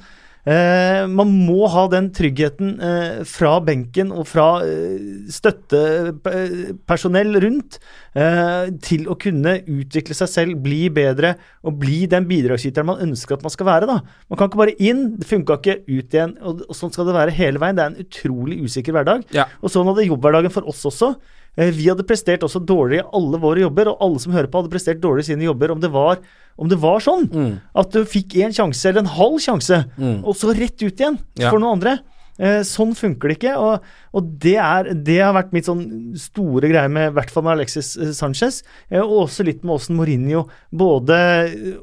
eh, 0.49 1.05
man 1.05 1.29
må 1.45 1.67
ha 1.69 1.83
den 1.91 2.07
tryggheten 2.09 2.79
eh, 2.81 3.19
fra 3.29 3.59
benken 3.61 4.09
og 4.11 4.25
fra 4.25 4.65
eh, 4.65 5.29
støttepersonell 5.29 7.37
rundt 7.43 7.77
eh, 8.17 8.73
til 8.81 9.05
å 9.05 9.13
kunne 9.21 9.59
utvikle 9.61 10.17
seg 10.17 10.31
selv, 10.31 10.57
bli 10.65 10.89
bedre 10.89 11.35
og 11.61 11.77
bli 11.83 12.07
den 12.09 12.25
bidragsyteren 12.25 12.89
man 12.89 13.03
ønsker 13.05 13.37
at 13.37 13.45
man 13.45 13.53
skal 13.53 13.69
være. 13.69 13.85
da. 13.91 13.99
Man 14.25 14.41
kan 14.41 14.49
ikke 14.49 14.63
bare 14.63 14.73
inn, 14.81 15.19
det 15.19 15.29
funka 15.29 15.59
ikke, 15.61 15.77
ut 15.85 16.17
igjen. 16.17 16.33
Og, 16.41 16.65
og 16.65 16.73
sånn 16.79 16.89
skal 16.97 17.05
det 17.11 17.19
være 17.19 17.37
hele 17.37 17.61
veien. 17.61 17.77
Det 17.77 17.85
er 17.85 17.93
en 17.93 18.01
utrolig 18.07 18.57
usikker 18.65 18.97
hverdag. 18.97 19.21
Ja. 19.37 19.45
Og 19.61 19.69
sånn 19.69 19.85
hadde 19.85 20.09
jobbhverdagen 20.09 20.49
for 20.57 20.65
oss 20.65 20.81
også. 20.89 21.13
Eh, 21.57 21.71
Vi 21.75 21.89
hadde 21.89 22.05
prestert 22.07 22.43
også 22.47 22.61
dårlig 22.63 23.01
i 23.01 23.07
alle 23.11 23.37
våre 23.41 23.59
jobber, 23.65 23.89
og 23.91 23.97
alle 24.01 24.19
som 24.23 24.31
hører 24.33 24.47
på, 24.47 24.61
hadde 24.61 24.71
prestert 24.71 25.01
dårlig 25.03 25.25
i 25.25 25.31
sine 25.33 25.43
jobber 25.49 25.71
om 25.71 25.79
det 25.83 25.91
var, 25.91 26.17
om 26.57 26.67
det 26.71 26.77
var 26.79 26.99
sånn. 27.03 27.27
Mm. 27.31 27.51
At 27.75 27.91
du 27.91 28.03
fikk 28.05 28.37
én 28.39 28.53
sjanse, 28.55 28.85
eller 28.89 29.01
en 29.03 29.15
halv 29.17 29.37
sjanse, 29.39 29.85
Mm. 29.97 30.23
og 30.25 30.35
så 30.35 30.53
rett 30.55 30.81
ut 30.81 30.95
igjen 30.97 31.19
Ja. 31.37 31.49
for 31.49 31.59
noen 31.59 31.73
andre. 31.79 31.99
Eh, 32.39 32.61
sånn 32.63 32.95
funker 32.95 33.27
det 33.29 33.37
ikke, 33.37 33.55
og, 33.59 33.81
og 34.15 34.39
det, 34.39 34.55
er, 34.55 34.93
det 34.95 35.19
har 35.19 35.33
vært 35.35 35.51
mitt 35.53 35.65
sånn 35.67 36.15
store 36.17 36.69
greie 36.71 36.89
med 36.89 37.11
i 37.11 37.13
hvert 37.13 37.29
fall 37.29 37.43
med 37.43 37.57
Alexis 37.59 37.97
eh, 37.97 38.13
Sanchez, 38.15 38.63
eh, 38.89 38.99
og 39.01 39.27
også 39.27 39.43
litt 39.45 39.63
med 39.63 39.75
åssen 39.75 39.95
Mourinho 39.99 40.47
både 40.73 41.19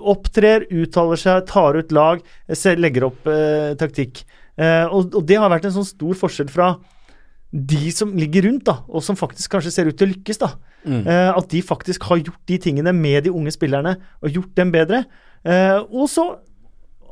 opptrer, 0.00 0.64
uttaler 0.72 1.20
seg, 1.20 1.46
tar 1.46 1.76
ut 1.78 1.92
lag, 1.92 2.20
legger 2.48 3.04
opp 3.10 3.26
eh, 3.28 3.74
taktikk. 3.78 4.24
Og, 4.58 5.14
og 5.14 5.22
det 5.28 5.36
har 5.38 5.50
vært 5.52 5.68
en 5.68 5.76
sånn 5.76 5.86
stor 5.86 6.16
forskjell 6.18 6.48
fra 6.50 6.72
de 7.52 7.90
som 7.94 8.10
ligger 8.16 8.44
rundt, 8.44 8.64
da, 8.68 8.80
og 8.88 9.02
som 9.02 9.16
faktisk 9.16 9.50
kanskje 9.54 9.70
ser 9.72 9.88
ut 9.88 9.96
til 9.96 10.08
å 10.08 10.12
lykkes. 10.14 10.38
da, 10.38 10.50
Mm. 10.86 11.06
eh, 11.06 11.32
At 11.36 11.48
de 11.48 11.60
faktisk 11.62 12.02
har 12.04 12.18
gjort 12.18 12.46
de 12.46 12.58
tingene 12.58 12.92
med 12.94 13.24
de 13.24 13.30
unge 13.30 13.50
spillerne, 13.50 13.96
og 14.22 14.30
gjort 14.30 14.54
dem 14.54 14.70
bedre. 14.72 15.04
Eh, 15.44 15.78
og 15.90 16.08
så 16.08 16.38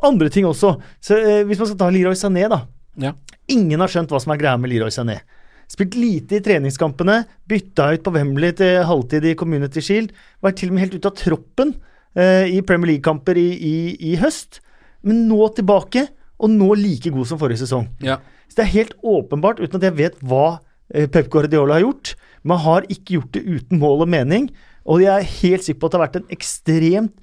andre 0.03 0.29
ting 0.31 0.45
også. 0.47 0.77
Så 1.01 1.17
eh, 1.19 1.43
Hvis 1.45 1.59
man 1.59 1.67
skal 1.67 1.79
ta 1.79 1.89
Leroy 1.91 2.15
Sané, 2.15 2.49
da. 2.49 2.61
Ja. 2.97 3.13
Ingen 3.49 3.81
har 3.81 3.89
skjønt 3.89 4.09
hva 4.09 4.21
som 4.21 4.33
er 4.33 4.39
greia 4.39 4.57
med 4.59 4.71
Leroy 4.71 4.91
Sané. 4.91 5.21
Spilt 5.69 5.97
lite 5.99 6.37
i 6.39 6.41
treningskampene, 6.41 7.25
bytta 7.49 7.89
ut 7.97 8.03
på 8.07 8.13
Wembley 8.15 8.53
til 8.53 8.85
halvtid 8.87 9.25
i 9.25 9.35
Community 9.35 9.81
Shield. 9.81 10.13
Var 10.43 10.53
til 10.53 10.69
og 10.71 10.75
med 10.77 10.85
helt 10.85 10.95
ute 11.01 11.11
av 11.11 11.17
troppen 11.19 11.75
eh, 12.15 12.47
i 12.55 12.61
Premier 12.63 12.93
League-kamper 12.95 13.37
i, 13.37 13.49
i, 13.59 13.75
i 14.13 14.17
høst. 14.17 14.61
Men 15.03 15.27
nå 15.29 15.49
tilbake, 15.57 16.07
og 16.39 16.51
nå 16.51 16.71
like 16.79 17.11
god 17.11 17.27
som 17.27 17.39
forrige 17.41 17.65
sesong. 17.65 17.89
Ja. 18.05 18.19
Så 18.49 18.57
det 18.61 18.65
er 18.67 18.75
helt 18.77 18.95
åpenbart, 19.03 19.61
uten 19.61 19.77
at 19.81 19.83
jeg 19.91 19.97
vet 19.99 20.21
hva 20.23 20.61
eh, 20.95 21.07
Pep 21.09 21.29
Guardiola 21.31 21.75
har 21.79 21.87
gjort. 21.87 22.15
Man 22.47 22.59
har 22.63 22.83
ikke 22.89 23.17
gjort 23.19 23.33
det 23.33 23.45
uten 23.47 23.79
mål 23.83 24.05
og 24.07 24.09
mening. 24.09 24.51
Og 24.87 25.03
jeg 25.03 25.13
er 25.17 25.33
helt 25.43 25.65
sikker 25.67 25.81
på 25.83 25.87
at 25.87 25.93
det 25.93 25.99
har 26.01 26.07
vært 26.07 26.21
en 26.23 26.35
ekstremt 26.37 27.15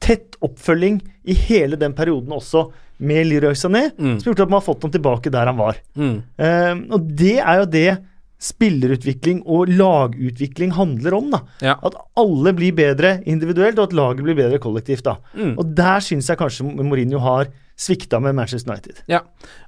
tett 0.00 0.36
oppfølging 0.40 1.02
i 1.28 1.34
hele 1.36 1.76
den 1.76 1.92
perioden 1.92 2.32
også 2.32 2.70
med 3.00 3.26
Leroy 3.28 3.52
Sané, 3.56 3.90
Mm. 3.96 4.18
som 4.20 4.30
gjort 4.32 4.40
at 4.40 4.48
man 4.50 4.60
har 4.60 4.64
fått 4.74 4.82
ham 4.82 4.90
tilbake 4.92 5.30
der 5.32 5.46
han 5.46 5.56
var. 5.56 5.76
Mm. 5.96 6.22
Um, 6.36 6.80
og 6.96 7.10
det 7.16 7.36
er 7.40 7.58
jo 7.60 7.66
det 7.68 7.98
spillerutvikling 8.40 9.42
og 9.48 9.68
lagutvikling 9.68 10.72
handler 10.76 11.16
om. 11.18 11.30
da. 11.34 11.40
Ja. 11.64 11.74
At 11.84 11.96
alle 12.20 12.52
blir 12.56 12.72
bedre 12.76 13.18
individuelt, 13.28 13.78
og 13.78 13.88
at 13.90 13.96
laget 13.96 14.24
blir 14.24 14.36
bedre 14.38 14.58
kollektivt. 14.62 15.04
da. 15.04 15.16
Mm. 15.36 15.54
Og 15.58 15.74
der 15.76 16.00
syns 16.00 16.28
jeg 16.28 16.38
kanskje 16.40 16.64
Mourinho 16.76 17.18
har 17.20 17.48
svikta 17.80 18.18
med 18.20 18.34
Manchester 18.36 18.70
United. 18.74 18.98
Ja, 19.08 19.22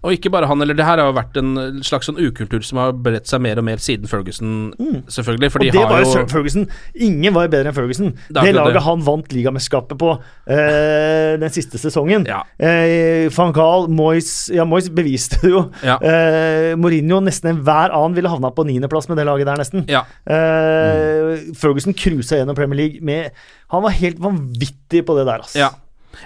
og 0.04 0.12
ikke 0.12 0.28
bare 0.32 0.46
han, 0.50 0.60
eller 0.60 0.76
det 0.76 0.84
her 0.84 1.00
har 1.00 1.08
jo 1.08 1.14
vært 1.16 1.38
en 1.40 1.80
slags 1.86 2.10
sånn 2.10 2.18
ukultur 2.20 2.60
som 2.66 2.80
har 2.82 2.92
bredt 2.92 3.30
seg 3.30 3.40
mer 3.40 3.56
og 3.62 3.64
mer 3.64 3.80
siden 3.80 4.10
Ferguson, 4.10 4.72
selvfølgelig. 5.08 5.48
Mm. 5.48 5.56
Og 5.56 5.64
de 5.64 5.70
det 5.72 5.80
var 5.80 5.94
har 5.96 6.04
jo 6.04 6.26
Ferguson. 6.28 6.66
Ingen 7.08 7.32
var 7.34 7.48
bedre 7.52 7.72
enn 7.72 7.76
Ferguson. 7.76 8.12
Det 8.28 8.42
Det, 8.44 8.52
laget 8.54 8.76
det. 8.76 8.82
han 8.84 9.04
vant 9.06 9.32
ligamesterskapet 9.32 9.98
på 10.02 10.10
eh, 10.52 11.38
den 11.40 11.54
siste 11.54 11.80
sesongen. 11.80 12.26
Ja. 12.28 12.42
Eh, 12.60 13.30
Van 13.32 13.52
Gaal, 13.56 13.88
Moyes 13.88 14.50
Ja, 14.52 14.64
Moyes 14.68 14.90
beviste 14.92 15.40
det 15.42 15.50
jo. 15.54 15.64
Ja. 15.82 15.96
Eh, 16.02 16.74
Mourinho, 16.76 17.20
nesten 17.24 17.54
enhver 17.54 17.94
annen 17.96 18.16
ville 18.18 18.28
havna 18.32 18.52
på 18.52 18.66
niendeplass 18.68 19.08
med 19.08 19.16
det 19.20 19.26
laget 19.28 19.48
der, 19.48 19.56
nesten. 19.62 19.86
Ja. 19.88 20.04
Eh, 20.28 21.48
Ferguson 21.58 21.94
cruisa 21.96 22.36
gjennom 22.36 22.56
Premier 22.58 22.76
League 22.84 23.00
med 23.00 23.30
Han 23.72 23.82
var 23.86 23.94
helt 23.96 24.18
vanvittig 24.20 25.00
på 25.08 25.16
det 25.16 25.24
der, 25.24 25.40
altså. 25.46 25.58
Ja. 25.58 25.70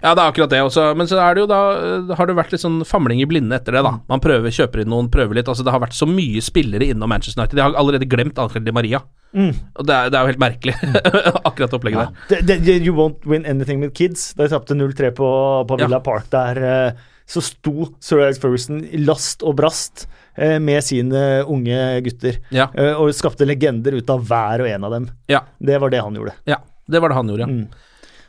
Ja, 0.02 0.12
det 0.14 0.22
er 0.22 0.30
akkurat 0.30 0.52
det 0.52 0.60
også. 0.64 0.86
Men 0.98 1.08
så 1.10 1.18
er 1.22 1.36
det 1.36 1.44
jo 1.44 1.48
da 1.50 1.60
eh, 1.76 2.14
har 2.18 2.28
det 2.28 2.36
vært 2.38 2.54
litt 2.54 2.62
sånn 2.62 2.80
famling 2.88 3.22
i 3.22 3.28
blinde 3.28 3.56
etter 3.58 3.76
det, 3.76 3.82
da. 3.86 3.96
Man 4.10 4.22
prøver, 4.22 4.52
kjøper 4.54 4.82
inn 4.82 4.90
noen, 4.92 5.10
prøver 5.12 5.38
litt. 5.38 5.50
Altså 5.50 5.66
Det 5.66 5.74
har 5.74 5.82
vært 5.82 5.96
så 5.96 6.08
mye 6.10 6.42
spillere 6.44 6.88
innom 6.90 7.10
Manchester 7.12 7.42
United. 7.42 7.58
De 7.58 7.64
har 7.64 7.78
allerede 7.78 8.08
glemt 8.10 8.38
Angel 8.42 8.66
Di 8.66 8.74
Maria. 8.74 9.02
Mm. 9.36 9.52
Og 9.76 9.88
det 9.88 9.96
er, 9.96 10.12
det 10.12 10.18
er 10.18 10.22
jo 10.22 10.32
helt 10.32 10.42
merkelig, 10.42 10.76
akkurat 11.48 11.74
opplegget 11.76 12.00
ja. 12.00 12.26
der. 12.30 12.46
Det, 12.48 12.58
det, 12.66 12.78
you 12.86 12.94
won't 12.96 13.26
win 13.28 13.46
anything 13.48 13.82
with 13.84 13.96
kids. 13.96 14.30
Da 14.36 14.46
de 14.46 14.54
tapte 14.54 14.76
0-3 14.78 15.12
på, 15.16 15.30
på 15.68 15.80
Ja. 15.80 15.86
Villa 15.86 16.00
Park 16.04 16.30
der, 16.32 16.62
eh, 16.62 17.08
så 17.26 17.42
sto 17.42 17.90
Sir 17.98 18.22
Alex 18.22 18.38
Ferguson 18.42 18.84
i 18.86 19.00
last 19.02 19.42
og 19.42 19.56
brast 19.58 20.06
eh, 20.36 20.60
med 20.62 20.84
sine 20.86 21.42
unge 21.42 21.80
gutter. 22.06 22.38
Ja. 22.54 22.70
Og 23.00 23.10
skapte 23.18 23.48
legender 23.48 23.98
ut 23.98 24.12
av 24.14 24.22
hver 24.28 24.62
og 24.62 24.70
en 24.70 24.86
av 24.86 24.94
dem. 24.94 25.10
Ja. 25.30 25.42
Det 25.58 25.80
var 25.82 25.92
det 25.92 26.04
han 26.06 26.16
gjorde. 26.16 26.36
Ja, 26.46 26.60
det 26.86 27.02
var 27.02 27.10
det 27.10 27.18
han 27.18 27.34
gjorde, 27.34 27.48
ja. 27.48 27.50
Mm. 27.50 27.84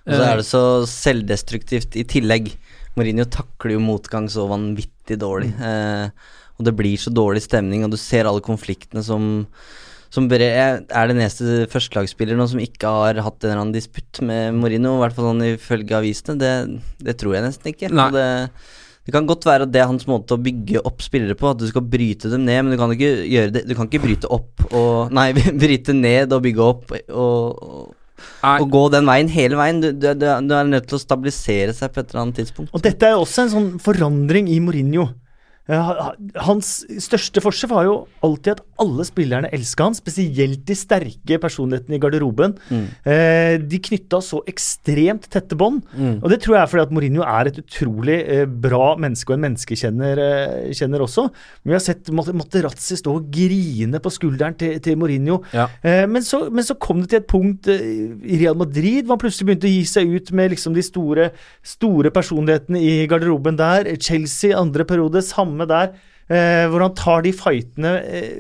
Og 0.08 0.16
så 0.16 0.24
er 0.24 0.39
det 0.39 0.47
så 0.47 0.64
selvdestruktivt 0.88 1.97
i 1.99 2.05
tillegg. 2.08 2.53
Mourinho 2.97 3.28
takler 3.30 3.76
jo 3.76 3.84
motgang 3.84 4.30
så 4.32 4.47
vanvittig 4.49 5.20
dårlig. 5.22 5.51
Eh, 5.60 6.08
og 6.58 6.66
det 6.66 6.74
blir 6.78 6.97
så 6.97 7.14
dårlig 7.14 7.43
stemning, 7.45 7.84
og 7.86 7.93
du 7.93 7.99
ser 8.01 8.30
alle 8.30 8.43
konfliktene 8.45 9.03
som 9.05 9.45
som 10.08 10.28
er 10.32 10.80
den 10.88 11.20
eneste 11.20 11.66
førstelagsspilleren 11.68 12.47
som 12.47 12.62
ikke 12.64 12.88
har 12.88 13.20
hatt 13.26 13.43
en 13.43 13.49
eller 13.49 13.60
annen 13.60 13.76
disputt 13.76 14.22
med 14.26 14.55
Mourinho, 14.55 14.95
i 14.95 15.01
hvert 15.03 15.16
fall 15.18 15.28
sånn 15.34 15.45
ifølge 15.49 15.97
avisene. 15.97 16.38
Det, 16.39 16.51
det 17.03 17.18
tror 17.20 17.36
jeg 17.36 17.43
nesten 17.43 17.74
ikke. 17.74 17.91
Det, 18.16 18.28
det 19.08 19.16
kan 19.16 19.28
godt 19.28 19.45
være 19.47 19.68
at 19.68 19.74
det 19.74 19.84
er 19.84 19.91
hans 19.91 20.08
måte 20.08 20.38
å 20.38 20.41
bygge 20.41 20.82
opp 20.88 21.03
spillere 21.03 21.36
på, 21.38 21.51
at 21.51 21.60
du 21.60 21.68
skal 21.70 21.86
bryte 21.86 22.32
dem 22.32 22.47
ned, 22.47 22.64
men 22.64 22.74
du 22.74 22.80
kan 22.80 22.95
ikke 22.95 23.12
gjøre 23.28 23.53
det 23.55 23.66
Du 23.68 23.76
kan 23.76 23.91
ikke 23.91 24.03
bryte 24.03 24.32
opp 24.32 24.66
og 24.72 25.14
Nei, 25.16 25.30
bryte 25.64 25.95
ned 25.95 26.36
og 26.36 26.43
bygge 26.47 26.66
opp 26.66 26.95
og, 26.95 27.62
og 27.68 27.93
Nei. 28.41 28.57
å 28.61 28.68
gå 28.72 28.84
den 28.93 29.07
veien 29.09 29.32
hele 29.32 29.59
veien. 29.59 29.82
Du, 29.84 29.91
du, 29.93 30.09
du, 30.18 30.26
du 30.26 30.55
er 30.57 30.70
nødt 30.70 30.89
til 30.89 30.99
å 30.99 31.03
stabilisere 31.03 31.76
seg 31.78 31.93
på 31.93 32.03
et 32.03 32.11
eller 32.11 32.26
annet 32.26 32.41
tidspunkt. 32.41 32.74
Og 32.74 32.84
dette 32.86 33.07
er 33.07 33.15
jo 33.15 33.24
også 33.26 33.45
en 33.45 33.53
sånn 33.53 33.72
forandring 33.84 34.49
i 34.51 34.59
Mourinho. 34.63 35.09
Eh, 35.68 35.76
ha- 35.84 36.13
Hans 36.47 36.86
største 37.03 37.41
forskjell 37.43 37.70
var 37.72 37.84
jo 37.88 37.95
alltid 38.24 38.53
at 38.57 38.61
alle 38.80 39.03
spillerne 39.07 39.49
elska 39.51 39.84
han, 39.88 39.95
spesielt 39.97 40.63
de 40.65 40.76
sterke 40.78 41.39
personlighetene 41.43 41.95
i 41.97 41.99
garderoben. 41.99 42.55
Mm. 42.72 42.86
Eh, 43.05 43.57
De 43.68 43.80
knytta 43.80 44.22
så 44.24 44.39
ekstremt 44.47 45.28
tette 45.34 45.55
bånd, 45.59 45.84
Mm. 45.97 46.22
og 46.24 46.30
det 46.30 46.41
tror 46.41 46.55
jeg 46.55 46.61
er 46.63 46.68
fordi 46.72 46.84
at 46.84 46.91
Mourinho 46.91 47.22
er 47.24 47.47
et 47.47 47.57
utrolig 47.59 48.18
eh, 48.28 48.45
bra 48.45 48.95
menneske 48.97 49.32
og 49.34 49.38
en 49.38 49.45
menneskekjenner 49.49 50.18
eh, 50.22 50.72
kjenner 50.74 51.03
også. 51.03 51.28
Men 51.63 51.72
vi 51.74 51.78
har 51.78 51.84
sett 51.84 52.11
Materazzi 52.13 52.95
stå 52.99 53.15
og 53.18 53.30
grine 53.32 53.99
på 53.99 54.11
skulderen 54.13 54.55
til, 54.57 54.80
til 54.80 54.95
Mourinho. 54.97 55.41
Ja. 55.53 55.68
Eh, 55.84 56.05
men, 56.07 56.22
så, 56.24 56.49
men 56.51 56.63
så 56.63 56.76
kom 56.80 57.01
det 57.01 57.09
til 57.09 57.20
et 57.22 57.28
punkt 57.28 57.68
eh, 57.68 57.84
i 58.24 58.39
Real 58.43 58.55
Madrid 58.55 59.03
hvor 59.07 59.18
han 59.18 59.24
plutselig 59.26 59.47
begynte 59.49 59.68
å 59.68 59.74
gi 59.74 59.84
seg 59.89 60.13
ut 60.15 60.32
med 60.32 60.51
liksom 60.53 60.74
de 60.78 60.84
store, 60.86 61.32
store 61.65 62.11
personlighetene 62.15 62.80
i 62.80 63.07
garderoben 63.09 63.57
der. 63.59 63.89
Chelsea 63.99 64.55
andre 64.57 64.86
periode, 64.88 65.22
samme 65.26 65.57
der. 65.66 65.95
Eh, 66.28 66.66
hvor 66.68 66.84
han 66.84 66.93
tar 66.93 67.24
de 67.24 67.32
fightene 67.32 67.93
eh, 68.03 68.36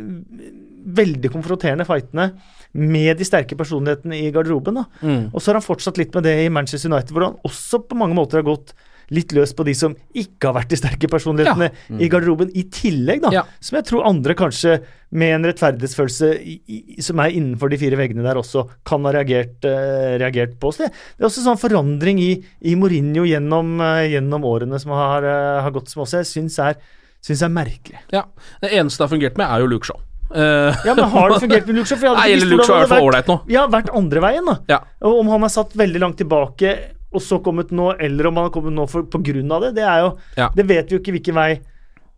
veldig 0.97 1.31
konfronterende 1.31 1.87
fightene 1.87 2.33
med 2.77 3.17
de 3.17 3.25
sterke 3.27 3.57
personlighetene 3.57 4.19
i 4.19 4.31
garderoben. 4.35 4.81
da. 4.81 4.85
Mm. 5.01 5.23
Og 5.31 5.41
så 5.41 5.51
har 5.51 5.59
han 5.59 5.65
fortsatt 5.65 5.97
litt 5.97 6.13
med 6.15 6.27
det 6.27 6.35
i 6.43 6.51
Manchester 6.53 6.91
United, 6.91 7.15
hvor 7.15 7.29
han 7.29 7.39
også 7.47 7.81
på 7.87 7.97
mange 7.97 8.17
måter 8.17 8.41
har 8.41 8.47
gått 8.47 8.75
litt 9.13 9.31
løs 9.35 9.53
på 9.55 9.63
de 9.63 9.71
som 9.77 9.93
ikke 10.17 10.49
har 10.49 10.55
vært 10.57 10.73
de 10.73 10.79
sterke 10.79 11.07
personlighetene 11.07 11.69
i 12.03 12.09
garderoben, 12.11 12.49
i 12.51 12.65
tillegg, 12.73 13.21
da. 13.23 13.31
Ja. 13.37 13.43
Som 13.63 13.79
jeg 13.79 13.87
tror 13.87 14.07
andre 14.09 14.35
kanskje 14.37 14.81
med 15.15 15.35
en 15.37 15.47
rettferdighetsfølelse 15.47 16.33
i, 16.35 16.57
i, 16.67 16.97
som 17.03 17.21
er 17.23 17.37
innenfor 17.37 17.71
de 17.71 17.79
fire 17.79 17.99
veggene 17.99 18.25
der 18.25 18.39
også, 18.41 18.65
kan 18.87 19.07
ha 19.07 19.13
reagert, 19.15 19.63
eh, 19.67 20.17
reagert 20.19 20.57
på. 20.59 20.73
Så 20.75 20.85
det, 20.85 20.91
det 21.15 21.23
er 21.23 21.29
også 21.29 21.45
sånn 21.45 21.61
forandring 21.61 22.19
i, 22.19 22.31
i 22.67 22.75
Mourinho 22.79 23.23
gjennom, 23.29 23.77
eh, 23.79 24.09
gjennom 24.17 24.47
årene 24.47 24.81
som 24.83 24.91
har, 24.97 25.23
eh, 25.23 25.61
har 25.63 25.75
gått, 25.75 25.87
som 25.93 26.03
også 26.03 26.25
jeg 26.25 26.31
syns 26.33 26.59
er, 26.63 26.81
syns 27.27 27.43
er 27.45 27.51
merkelig. 27.53 27.99
Ja. 28.15 28.23
Det 28.63 28.71
eneste 28.73 29.01
det 29.01 29.07
har 29.09 29.13
fungert 29.15 29.39
med, 29.39 29.47
er 29.51 29.63
jo 29.65 29.71
Luke 29.75 29.89
Shaw. 29.89 29.99
Eh, 30.27 30.81
Ja, 30.87 30.93
men 30.97 31.05
har 31.13 31.29
det 31.31 31.39
fungert 31.45 31.67
med 31.69 31.77
Luke 31.79 31.87
Shaw? 31.91 32.01
Jeg 32.03 32.17
Nei, 32.19 32.27
eller 32.35 32.49
Luke 32.51 32.65
Shaw 32.67 32.75
er 32.75 32.79
i 32.79 32.83
det 32.83 32.89
hvert 32.91 32.97
fall 32.99 33.07
ålreit 33.11 33.31
nå. 33.31 33.39
Ja, 33.53 33.63
vært 33.71 33.93
andre 33.95 34.23
veien, 34.27 34.49
da. 34.49 34.57
Ja. 34.71 34.81
Og 35.07 35.21
om 35.21 35.29
han 35.35 35.47
er 35.47 35.53
satt 35.53 35.75
veldig 35.79 36.01
langt 36.03 36.17
tilbake 36.23 36.75
og 37.15 37.21
så 37.23 37.37
kommet 37.39 37.69
nå, 37.71 37.93
eller 38.03 38.27
om 38.27 38.35
han 38.35 38.49
har 38.49 38.51
kommet 38.51 38.75
nå 38.75 38.83
for, 38.91 39.05
på 39.07 39.21
grunn 39.23 39.51
av 39.55 39.63
det, 39.63 39.75
det 39.79 39.85
er 39.87 40.01
jo 40.03 40.13
Ja. 40.35 40.49
Det 40.55 40.65
vet 40.67 40.89
vi 40.91 40.97
jo 40.97 40.99
ikke 40.99 41.13
hvilken 41.15 41.37
vei, 41.39 41.47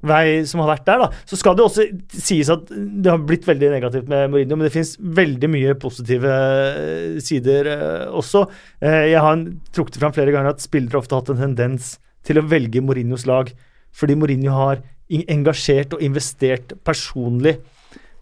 vei 0.09 0.23
som 0.49 0.63
har 0.63 0.71
vært 0.71 0.85
der, 0.87 1.03
da. 1.03 1.09
Så 1.29 1.37
skal 1.37 1.55
det 1.59 1.63
også 1.67 1.85
sies 2.09 2.49
at 2.49 2.65
det 2.73 3.11
har 3.11 3.21
blitt 3.21 3.45
veldig 3.45 3.69
negativt 3.75 4.09
med 4.09 4.31
Mourinho, 4.33 4.57
men 4.57 4.65
det 4.65 4.73
finnes 4.73 4.95
veldig 4.97 5.49
mye 5.53 5.75
positive 5.79 6.33
eh, 6.33 7.19
sider 7.21 7.69
eh, 7.75 8.05
også. 8.09 8.47
Jeg 8.81 9.21
har 9.21 9.45
trukket 9.77 9.99
fram 10.01 10.15
flere 10.17 10.33
ganger 10.33 10.55
at 10.55 10.65
spillere 10.65 10.97
ofte 10.97 11.13
har 11.15 11.21
hatt 11.21 11.33
en 11.35 11.43
tendens 11.45 11.97
til 12.25 12.41
å 12.41 12.47
velge 12.49 12.81
Mourinhos 12.81 13.27
lag 13.29 13.53
fordi 13.95 14.17
Mourinho 14.17 14.51
har 14.57 14.81
engasjert 15.09 15.93
og 15.97 16.01
investert 16.05 16.75
personlig 16.85 17.57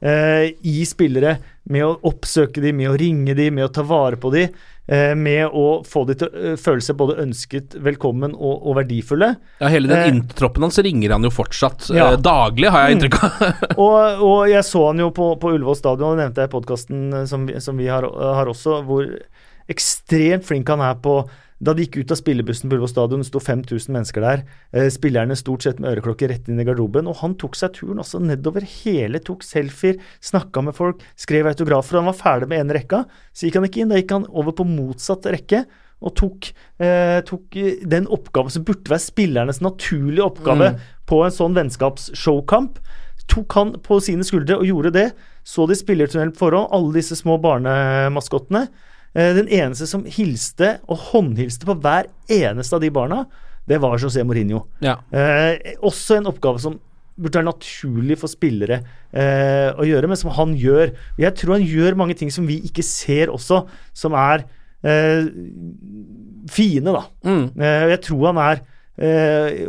eh, 0.01 0.53
i 0.63 0.79
spillere 0.87 1.37
med 1.67 1.83
å 1.83 1.97
oppsøke 2.07 2.61
dem, 2.63 2.77
med 2.79 2.93
å 2.93 2.97
ringe 2.99 3.33
dem, 3.35 3.55
med 3.59 3.65
å 3.67 3.71
ta 3.75 3.83
vare 3.83 4.15
på 4.21 4.29
dem, 4.31 4.53
eh, 4.87 5.11
med 5.19 5.49
å 5.51 5.81
få 5.83 6.05
dem 6.07 6.15
til 6.21 6.29
å 6.29 6.43
eh, 6.53 6.55
føle 6.61 6.85
seg 6.85 6.95
både 6.95 7.17
ønsket, 7.25 7.75
velkommen 7.83 8.31
og, 8.37 8.61
og 8.69 8.77
verdifulle. 8.79 9.33
ja, 9.59 9.67
hele 9.73 9.89
den 9.91 9.97
Eh, 10.05 10.11
introppen 10.15 10.63
hans 10.63 10.79
ringer 10.79 11.11
han 11.17 11.27
jo 11.27 11.33
fortsatt 11.33 11.89
Ja. 11.91 12.13
eh, 12.13 12.21
daglig, 12.23 12.69
har 12.71 12.85
jeg 12.87 12.95
inntrykk 12.99 13.17
av. 13.19 13.41
og, 13.83 14.23
og 14.29 14.39
jeg 14.53 14.63
så 14.63 14.85
han 14.93 15.03
jo 15.03 15.09
på, 15.11 15.33
på 15.41 15.51
Ullevål 15.57 15.75
stadion, 15.81 16.15
det 16.15 16.23
nevnte 16.23 16.45
jeg 16.45 16.53
i 16.53 16.55
podkasten 16.55 17.03
som, 17.27 17.43
vi- 17.49 17.59
som 17.59 17.75
vi 17.83 17.89
har, 17.91 18.07
har 18.07 18.47
også, 18.53 18.79
hvor 18.87 19.11
ekstremt 19.67 20.45
flink 20.47 20.69
han 20.71 20.79
er 20.87 20.95
på 21.03 21.17
da 21.57 21.73
de 21.73 21.85
gikk 21.85 22.03
ut 22.03 22.11
av 22.13 22.19
spillebussen 22.19 22.69
på 22.69 22.75
Ullevål 22.75 22.91
stadion, 22.91 23.23
det 23.23 23.29
sto 23.31 23.41
5000 23.41 23.95
mennesker 23.95 24.21
der. 24.21 24.43
Eh, 24.77 24.89
spillerne 24.93 25.37
stort 25.37 25.65
sett 25.65 25.79
med 25.81 25.95
øreklokker 25.95 26.29
rett 26.29 26.49
inn 26.51 26.61
i 26.61 26.65
garderoben. 26.67 27.09
Og 27.09 27.17
han 27.23 27.33
tok 27.41 27.57
seg 27.57 27.73
turen 27.79 28.03
altså 28.03 28.21
nedover 28.21 28.65
hele, 28.83 29.21
tok 29.25 29.45
selfier, 29.45 29.97
snakka 30.21 30.61
med 30.67 30.77
folk, 30.77 31.01
skrev 31.17 31.49
autografer. 31.49 31.97
og 31.97 32.05
Han 32.05 32.11
var 32.11 32.21
ferdig 32.21 32.51
med 32.51 32.61
én 32.61 32.75
rekka, 32.77 33.03
så 33.33 33.47
gikk 33.47 33.57
han 33.57 33.69
ikke 33.69 33.81
inn. 33.81 33.93
Da 33.93 34.01
gikk 34.01 34.13
han 34.13 34.29
over 34.29 34.53
på 34.53 34.67
motsatt 34.69 35.25
rekke 35.33 35.65
og 35.97 36.13
tok, 36.13 36.51
eh, 36.77 37.21
tok 37.25 37.57
eh, 37.57 37.81
den 37.81 38.05
oppgaven 38.05 38.53
som 38.53 38.65
burde 38.67 38.93
være 38.93 39.01
spillernes 39.01 39.63
naturlige 39.65 40.27
oppgave 40.27 40.75
på 41.09 41.23
en 41.25 41.33
sånn 41.33 41.57
vennskapsshowkamp. 41.57 42.77
Tok 43.27 43.57
han 43.57 43.73
på 43.81 43.97
sine 44.05 44.23
skuldre 44.23 44.59
og 44.59 44.69
gjorde 44.69 44.93
det. 44.93 45.07
Så 45.47 45.65
de 45.65 45.73
spillertunnel 45.79 46.35
på 46.35 46.45
forhånd, 46.45 46.69
alle 46.75 46.99
disse 46.99 47.17
små 47.17 47.39
barnemaskottene. 47.41 48.67
Eh, 49.17 49.33
Den 49.37 49.49
eneste 49.49 49.87
som 49.89 50.05
hilste 50.05 50.77
og 50.87 51.01
håndhilste 51.09 51.67
på 51.67 51.75
hver 51.81 52.11
eneste 52.29 52.77
av 52.77 52.83
de 52.85 52.91
barna, 52.93 53.23
det 53.67 53.81
var 53.83 53.97
José 53.99 54.23
Mourinho. 54.23 54.63
Ja. 54.79 54.99
Eh, 55.11 55.75
også 55.83 56.19
en 56.19 56.29
oppgave 56.29 56.61
som 56.63 56.77
burde 57.17 57.39
være 57.39 57.49
naturlig 57.49 58.19
for 58.21 58.29
spillere 58.29 58.77
eh, 59.09 59.73
å 59.73 59.85
gjøre, 59.87 60.07
men 60.07 60.19
som 60.19 60.29
han 60.37 60.53
gjør. 60.59 60.93
Jeg 61.17 61.33
tror 61.39 61.57
han 61.57 61.65
gjør 61.65 61.97
mange 61.97 62.15
ting 62.19 62.29
som 62.33 62.45
vi 62.47 62.59
ikke 62.69 62.85
ser 62.85 63.33
også, 63.33 63.63
som 63.97 64.13
er 64.13 64.45
eh, 64.85 65.25
fine, 66.53 66.93
da. 66.93 67.03
Mm. 67.25 67.45
Eh, 67.57 67.85
jeg 67.95 68.03
tror 68.05 68.29
han 68.29 68.41
er 68.43 68.61
eh, 69.01 69.65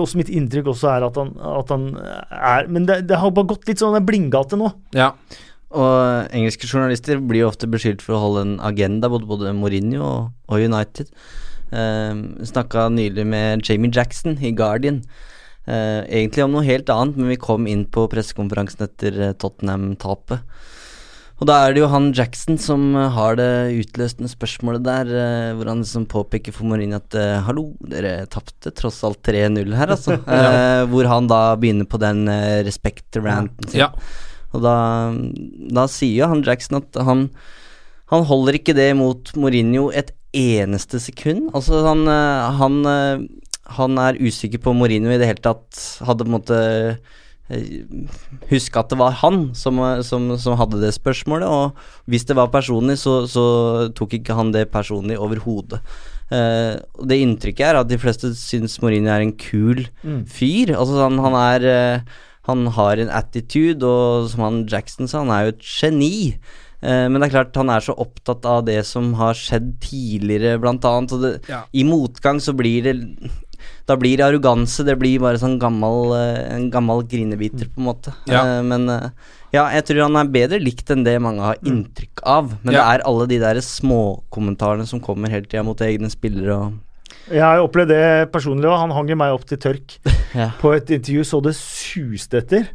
også 0.00 0.18
Mitt 0.20 0.32
inntrykk 0.32 0.72
også 0.72 0.90
er 0.94 1.06
at 1.06 1.20
han, 1.20 1.34
at 1.60 1.70
han 1.72 1.86
er 1.98 2.66
Men 2.72 2.88
det, 2.88 2.98
det 3.08 3.20
har 3.20 3.32
bare 3.36 3.52
gått 3.52 3.68
litt 3.68 3.80
sånn 3.84 4.00
blindgate 4.08 4.58
nå. 4.60 4.72
Ja. 4.96 5.12
Og 5.68 6.30
engelske 6.32 6.68
journalister 6.68 7.20
blir 7.20 7.44
jo 7.44 7.50
ofte 7.50 7.68
beskyldt 7.68 8.04
for 8.04 8.16
å 8.16 8.22
holde 8.22 8.44
en 8.46 8.54
agenda, 8.64 9.10
både, 9.12 9.28
både 9.28 9.52
Mourinho 9.56 10.00
og, 10.04 10.30
og 10.48 10.64
United. 10.64 11.10
Um, 11.68 12.38
Snakka 12.48 12.86
nylig 12.94 13.26
med 13.28 13.66
Jamie 13.68 13.92
Jackson 13.92 14.38
i 14.40 14.54
Guardian. 14.56 15.02
Eh, 15.68 16.02
egentlig 16.08 16.46
om 16.46 16.54
noe 16.56 16.64
helt 16.64 16.88
annet, 16.88 17.18
men 17.18 17.28
vi 17.34 17.40
kom 17.40 17.66
inn 17.68 17.84
på 17.92 18.06
pressekonferansen 18.08 18.86
etter 18.86 19.18
eh, 19.20 19.34
Tottenham-tapet. 19.36 20.40
Og 21.38 21.46
da 21.46 21.58
er 21.62 21.74
det 21.74 21.82
jo 21.84 21.90
han 21.92 22.08
Jackson 22.16 22.56
som 22.58 22.86
eh, 22.96 23.10
har 23.14 23.36
det 23.38 23.76
utløsende 23.76 24.30
spørsmålet 24.32 24.86
der, 24.86 25.12
eh, 25.12 25.50
hvor 25.58 25.68
han 25.70 25.84
liksom 25.84 26.08
påpeker 26.10 26.56
for 26.56 26.70
Mourinho 26.70 27.02
at 27.02 27.18
eh, 27.20 27.36
hallo, 27.44 27.68
dere 27.92 28.14
tapte 28.32 28.72
tross 28.74 29.02
alt 29.06 29.20
3-0 29.28 29.76
her, 29.76 29.92
altså. 29.94 30.16
Eh, 30.38 30.86
hvor 30.88 31.08
han 31.10 31.28
da 31.28 31.42
begynner 31.60 31.86
på 31.88 31.98
den 32.00 32.24
uh, 32.30 32.62
respect-ranten 32.64 33.68
sin. 33.68 33.82
Ja. 33.82 33.90
Og 34.56 34.64
da, 34.64 34.76
da 35.74 35.86
sier 35.90 36.22
jo 36.22 36.30
han 36.32 36.44
Jackson 36.46 36.80
at 36.80 36.98
han, 37.04 37.28
han 38.12 38.26
holder 38.28 38.58
ikke 38.58 38.76
det 38.76 38.90
mot 38.96 39.32
Mourinho 39.36 39.88
et 39.92 40.14
eneste 40.36 41.00
sekund. 41.02 41.50
Altså 41.56 41.82
han, 41.86 42.06
eh, 42.08 42.58
han, 42.60 42.80
eh, 42.88 43.24
han 43.78 44.00
er 44.00 44.20
usikker 44.20 44.62
på 44.64 44.76
Mourinho 44.76 45.12
i 45.12 45.20
det 45.20 45.28
hele 45.28 45.44
tatt 45.44 45.80
hadde 46.04 46.24
på 46.24 46.30
en 46.30 46.38
måte 46.38 46.60
Huske 48.50 48.76
at 48.76 48.90
det 48.92 48.98
var 49.00 49.14
han 49.22 49.54
som, 49.56 49.78
eh, 49.80 50.02
som, 50.04 50.28
som 50.36 50.58
hadde 50.60 50.82
det 50.82 50.92
spørsmålet, 50.96 51.48
og 51.48 52.08
hvis 52.10 52.26
det 52.28 52.36
var 52.36 52.52
personlig, 52.52 52.98
så, 53.00 53.22
så 53.24 53.88
tok 53.96 54.18
ikke 54.18 54.36
han 54.36 54.52
det 54.52 54.66
personlig 54.72 55.16
overhodet. 55.16 55.80
Eh, 56.28 56.76
det 57.08 57.20
inntrykket 57.24 57.70
er 57.70 57.80
at 57.80 57.88
de 57.88 57.96
fleste 58.00 58.34
syns 58.36 58.76
Mourinho 58.82 59.14
er 59.14 59.24
en 59.24 59.32
kul 59.32 59.86
fyr. 60.28 60.74
Altså 60.76 61.00
han, 61.06 61.16
han 61.24 61.38
er 61.40 61.68
eh, 61.72 62.18
han 62.48 62.66
har 62.78 62.96
en 63.02 63.10
attitude, 63.12 63.84
og 63.86 64.28
som 64.32 64.40
han 64.46 64.62
Jackson 64.68 65.08
sa, 65.08 65.20
han 65.22 65.30
er 65.34 65.46
jo 65.46 65.54
et 65.56 65.66
geni. 65.68 66.14
Eh, 66.80 67.08
men 67.10 67.18
det 67.20 67.28
er 67.28 67.34
klart 67.36 67.56
han 67.58 67.70
er 67.74 67.82
så 67.84 67.94
opptatt 67.98 68.44
av 68.46 68.64
det 68.68 68.80
som 68.86 69.12
har 69.18 69.34
skjedd 69.38 69.74
tidligere, 69.82 70.60
blant 70.62 70.84
annet. 70.88 71.12
Og 71.16 71.22
det, 71.24 71.32
Ja. 71.50 71.64
I 71.74 71.84
motgang 71.84 72.40
så 72.40 72.54
blir 72.56 72.82
det 72.88 72.96
Da 73.88 73.96
blir 73.96 74.16
det 74.16 74.24
arroganse. 74.26 74.84
Det 74.84 74.94
blir 75.00 75.18
bare 75.18 75.38
sånn 75.40 75.58
gammel, 75.58 76.12
eh, 76.14 76.54
en 76.54 76.70
gammel 76.70 77.02
grinebiter, 77.08 77.66
på 77.72 77.78
en 77.80 77.86
måte. 77.88 78.12
Ja. 78.28 78.44
Eh, 78.44 78.62
men 78.62 78.86
ja, 79.52 79.64
jeg 79.72 79.84
tror 79.88 80.02
han 80.02 80.16
er 80.16 80.30
bedre 80.30 80.60
likt 80.62 80.90
enn 80.92 81.02
det 81.04 81.16
mange 81.20 81.40
har 81.40 81.56
inntrykk 81.64 82.20
av. 82.22 82.52
Men 82.62 82.74
Ja. 82.74 82.84
det 82.94 83.00
er 83.00 83.06
alle 83.08 83.26
de 83.26 83.38
der 83.38 83.56
småkommentarene 83.56 84.86
som 84.86 85.00
kommer 85.00 85.28
hele 85.28 85.46
tida 85.46 85.64
mot 85.64 85.76
egne 85.80 86.10
spillere 86.12 86.54
og 86.54 86.72
Jeg 87.30 87.44
har 87.44 87.62
opplevd 87.62 87.92
det 87.92 88.32
personlig, 88.32 88.68
òg. 88.68 88.78
han 88.82 88.94
hang 88.96 89.10
meg 89.18 89.34
opp 89.36 89.46
til 89.48 89.58
tørk 89.60 89.98
Ja. 90.38 90.50
på 90.60 90.74
et 90.76 90.90
intervju 90.92 91.24
så 91.24 91.40
det 91.44 91.54
suste 91.56 92.42
etter. 92.42 92.66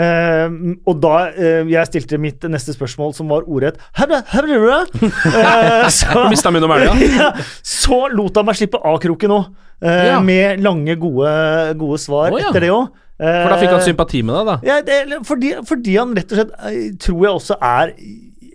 Eh, 0.00 0.48
og 0.88 1.00
da 1.02 1.26
eh, 1.36 1.66
jeg 1.68 1.88
stilte 1.90 2.16
mitt 2.16 2.40
neste 2.48 2.72
spørsmål, 2.72 3.12
som 3.12 3.28
var 3.28 3.44
ordrett 3.44 3.76
eh, 4.00 5.88
så, 5.92 6.22
Mista 6.32 6.48
munn 6.48 6.64
og 6.64 6.72
ja. 7.20 7.26
så 7.60 8.06
lot 8.14 8.40
han 8.40 8.48
meg 8.48 8.56
slippe 8.56 8.80
A-kroken 8.80 9.34
òg, 9.36 9.50
eh, 9.84 10.06
Ja. 10.08 10.16
med 10.24 10.64
lange, 10.64 10.96
gode, 10.96 11.28
gode 11.76 12.00
svar 12.00 12.32
oh, 12.32 12.40
ja. 12.40 12.48
etter 12.48 12.64
det 12.64 12.72
òg. 12.72 12.88
For 13.22 13.52
da 13.52 13.58
fikk 13.60 13.74
han 13.76 13.84
sympati 13.84 14.22
med 14.26 14.34
deg, 14.34 14.48
da. 14.48 14.56
Ja, 14.66 14.80
det, 14.82 15.20
fordi, 15.28 15.52
fordi 15.68 15.98
han 16.00 16.16
rett 16.16 16.32
og 16.32 16.40
slett 16.40 16.56
eh, 16.72 16.80
tror 17.04 17.20
jeg 17.28 17.36
også 17.36 17.58
er, 17.60 17.92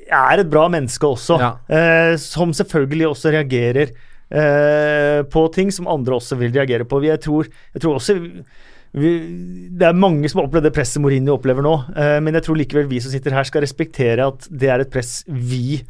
er 0.09 0.41
et 0.41 0.49
bra 0.51 0.65
menneske 0.73 1.07
også. 1.07 1.37
Ja. 1.39 1.53
Eh, 1.69 2.15
som 2.19 2.49
selvfølgelig 2.57 3.11
også 3.13 3.31
reagerer 3.37 3.93
eh, 4.30 5.19
på 5.28 5.43
ting 5.55 5.71
som 5.73 5.89
andre 5.91 6.17
også 6.17 6.39
vil 6.39 6.55
reagere 6.55 6.88
på. 6.88 7.01
Jeg 7.05 7.21
tror, 7.23 7.49
jeg 7.73 7.84
tror 7.84 7.99
også 7.99 8.17
vi, 8.97 9.11
Det 9.78 9.84
er 9.84 9.97
mange 9.99 10.30
som 10.30 10.41
har 10.41 10.47
opplevd 10.47 10.69
det 10.69 10.73
presset 10.75 11.03
Mourinho 11.03 11.36
opplever 11.36 11.65
nå, 11.65 11.75
eh, 11.95 12.17
men 12.23 12.38
jeg 12.38 12.47
tror 12.47 12.59
likevel 12.59 12.89
vi 12.89 13.01
som 13.03 13.13
sitter 13.13 13.36
her, 13.36 13.47
skal 13.47 13.65
respektere 13.65 14.25
at 14.32 14.47
det 14.49 14.71
er 14.73 14.84
et 14.84 14.93
press 14.93 15.21
vi 15.28 15.82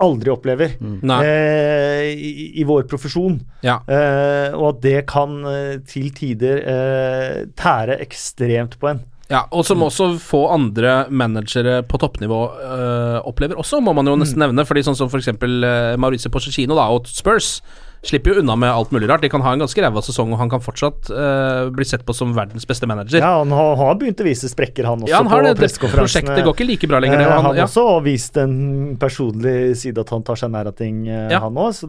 aldri 0.00 0.32
opplever 0.32 0.74
mm. 0.80 1.00
eh, 1.20 2.10
i, 2.10 2.46
i 2.60 2.66
vår 2.66 2.86
profesjon. 2.90 3.36
Ja. 3.64 3.78
Eh, 3.84 4.56
og 4.56 4.66
at 4.72 4.82
det 4.84 4.98
kan 5.10 5.38
eh, 5.48 5.74
til 5.88 6.08
tider 6.16 6.62
eh, 6.64 7.38
tære 7.58 8.00
ekstremt 8.00 8.78
på 8.80 8.94
en. 8.94 9.02
Ja, 9.30 9.44
og 9.54 9.62
som 9.64 9.82
også 9.86 10.16
få 10.18 10.40
andre 10.50 11.04
managere 11.10 11.84
på 11.86 12.00
toppnivå 12.02 12.40
øh, 12.50 13.20
opplever 13.30 13.60
også, 13.62 13.78
må 13.80 13.92
man 13.94 14.08
jo 14.10 14.16
nesten 14.18 14.42
nevne. 14.42 14.64
Fordi 14.66 14.82
sånn 14.82 14.98
som 14.98 15.10
for 15.12 15.22
eksempel 15.22 15.62
øh, 15.62 15.94
Mauricio 16.02 16.32
Pochettino 16.34 16.74
da, 16.74 16.88
og 16.90 17.06
Spurs 17.06 17.60
slipper 18.02 18.32
jo 18.32 18.40
unna 18.40 18.54
med 18.56 18.72
alt 18.72 18.90
mulig 18.94 19.06
rart. 19.10 19.20
De 19.22 19.28
kan 19.28 19.42
ha 19.44 19.52
en 19.52 19.60
ganske 19.60 19.82
ræva 19.84 20.00
sesong, 20.02 20.32
og 20.32 20.38
han 20.40 20.48
kan 20.50 20.62
fortsatt 20.64 21.10
øh, 21.12 21.68
bli 21.76 21.84
sett 21.84 22.02
på 22.08 22.14
som 22.16 22.32
verdens 22.34 22.64
beste 22.66 22.88
manager. 22.88 23.20
Ja, 23.20 23.34
han 23.42 23.52
har, 23.54 23.74
har 23.76 23.98
begynt 24.00 24.22
å 24.24 24.26
vise 24.26 24.48
sprekker, 24.50 24.88
han 24.88 25.04
også. 25.04 25.12
Ja, 25.12 25.20
han 25.20 25.28
har 25.30 25.44
på 25.50 25.60
pressekonferansene. 25.60 26.24
prosjektet 26.26 26.46
går 26.48 26.56
ikke 26.56 26.68
like 26.72 26.88
bra 26.90 27.00
lenger. 27.04 27.20
Det, 27.20 27.26
Eh, 27.28 27.34
han 27.36 27.44
har 27.50 27.60
ja. 27.60 27.66
også 27.68 27.84
vist 28.02 28.40
en 28.40 28.96
personlig 28.98 29.76
side 29.78 30.00
at 30.00 30.10
han 30.16 30.24
tar 30.26 30.40
seg 30.40 30.50
nær 30.56 30.72
av 30.72 30.78
ting, 30.80 31.04
eh, 31.06 31.28
Ja. 31.36 31.42
han 31.44 31.54
òg. 31.60 31.70
Så, 31.76 31.86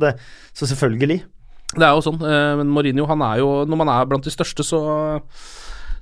så 0.53 0.67
selvfølgelig. 0.67 1.21
det 1.79 1.87
er 1.87 1.95
jo 1.95 2.03
sånn. 2.03 2.19
øh, 2.21 2.57
men 2.59 2.67
Mourinho, 2.75 3.07
han 3.07 3.21
er 3.23 3.37
jo 3.39 3.63
Når 3.65 3.77
man 3.79 3.87
er 3.89 4.05
blant 4.05 4.23
de 4.27 4.29
største, 4.35 4.67
så 4.67 4.83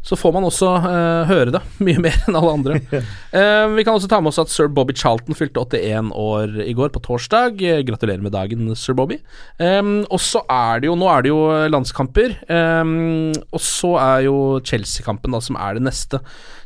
så 0.05 0.15
får 0.15 0.31
man 0.31 0.45
også 0.47 0.69
uh, 0.79 1.27
høre 1.27 1.51
det 1.53 1.61
mye 1.85 1.99
mer 2.01 2.15
enn 2.27 2.37
alle 2.39 2.53
andre. 2.55 2.77
uh, 3.35 3.67
vi 3.75 3.83
kan 3.85 3.97
også 3.97 4.09
ta 4.11 4.21
med 4.23 4.31
oss 4.31 4.39
at 4.41 4.51
sir 4.51 4.69
Bobby 4.71 4.95
Charlton 4.97 5.37
fylte 5.37 5.61
81 5.61 6.13
år 6.15 6.55
i 6.63 6.75
går, 6.77 6.93
på 6.93 7.01
torsdag. 7.05 7.59
Eh, 7.61 7.81
gratulerer 7.85 8.23
med 8.23 8.33
dagen, 8.33 8.69
sir 8.79 8.95
Bobby. 8.97 9.19
Um, 9.59 10.07
og 10.07 10.21
så 10.23 10.41
er 10.49 10.81
det 10.81 10.89
jo 10.89 10.95
Nå 10.99 11.09
er 11.11 11.25
det 11.25 11.33
jo 11.33 11.41
landskamper. 11.69 12.37
um, 12.49 13.35
og 13.51 13.61
så 13.63 13.93
er 14.01 14.23
jo 14.29 14.37
Chelsea-kampen 14.65 15.35
da 15.35 15.43
som 15.43 15.59
er 15.59 15.77
det 15.77 15.85
neste. 15.85 16.21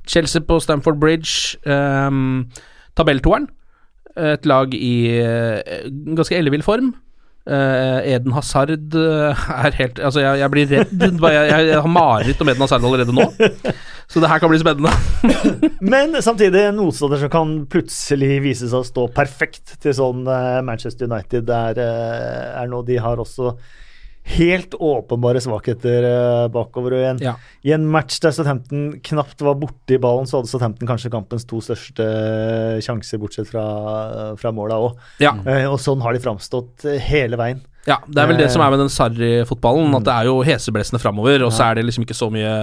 Chelsea 0.07 0.43
på 0.45 0.59
Stamford 0.63 1.01
Bridge. 1.01 1.57
Um, 1.65 2.51
tabelltoeren. 2.95 3.49
Et 4.13 4.45
lag 4.45 4.73
i 4.77 4.95
uh, 5.25 5.89
ganske 6.15 6.37
ellevill 6.37 6.65
form. 6.65 6.93
Eh, 7.43 8.13
Eden 8.15 8.31
Hazard 8.31 8.71
eh, 8.95 9.47
er 9.65 9.75
helt 9.75 9.97
Altså, 9.99 10.21
jeg, 10.23 10.39
jeg 10.39 10.51
blir 10.53 10.69
redd. 10.69 10.93
Jeg, 10.95 11.17
jeg, 11.19 11.65
jeg 11.73 11.81
har 11.83 11.91
mareritt 11.91 12.43
om 12.43 12.51
Eden 12.53 12.63
Hazard 12.63 12.85
allerede 12.87 13.15
nå. 13.15 13.25
Så 14.07 14.21
det 14.23 14.29
her 14.31 14.39
kan 14.39 14.51
bli 14.51 14.59
spennende. 14.61 14.91
Men 15.93 16.15
samtidig 16.23 16.61
en 16.69 16.79
motstander 16.79 17.19
som 17.19 17.31
kan 17.33 17.53
plutselig 17.71 18.37
vise 18.43 18.69
seg 18.69 18.79
å 18.79 18.87
stå 18.87 19.07
perfekt 19.15 19.75
til 19.83 19.95
sånn 19.97 20.27
eh, 20.29 20.59
Manchester 20.65 21.09
United 21.11 21.51
er, 21.51 21.79
eh, 21.83 22.49
er 22.61 22.71
nå. 22.71 22.83
De 22.87 22.99
har 23.01 23.19
også 23.19 23.55
helt 24.23 24.73
åpenbare 24.79 25.41
svakheter 25.43 26.05
eh, 26.07 26.47
bakover. 26.53 26.95
Og 26.95 27.01
i 27.03 27.07
en, 27.09 27.19
Ja. 27.21 27.33
I 27.63 27.73
en 27.75 27.85
match 27.91 28.19
der 28.23 28.31
Southampton 28.31 28.99
knapt 29.03 29.41
var 29.43 29.55
borti 29.59 29.97
ballen, 29.99 30.25
så 30.29 30.39
hadde 30.39 30.47
Southampton 30.51 30.87
kanskje 30.87 31.11
kampens 31.11 31.43
to 31.49 31.59
største 31.63 32.05
eh, 32.07 32.79
sjanser, 32.83 33.19
bortsett 33.19 33.49
fra, 33.51 33.65
fra 34.39 34.51
måla 34.55 34.79
òg. 34.79 34.95
Ja. 35.23 35.35
og 35.69 35.79
sånn 35.83 36.01
har 36.01 36.13
de 36.15 36.23
framstått 36.23 36.85
eh, 36.87 36.99
hele 37.03 37.37
veien. 37.39 37.61
Ja, 37.85 37.97
det 38.07 38.21
er 38.23 38.29
vel 38.31 38.37
det 38.39 38.47
som 38.53 38.61
er 38.63 38.71
med 38.71 38.79
den 38.79 38.89
Sarri-fotballen, 38.93 39.91
at 39.99 40.05
det 40.07 40.13
er 40.15 40.29
jo 40.31 40.37
heseblesende 40.47 41.01
framover, 41.03 41.43
og 41.43 41.51
så 41.51 41.65
er 41.67 41.75
det 41.81 41.83
liksom 41.89 42.05
ikke 42.07 42.15
så 42.15 42.29
mye 42.31 42.53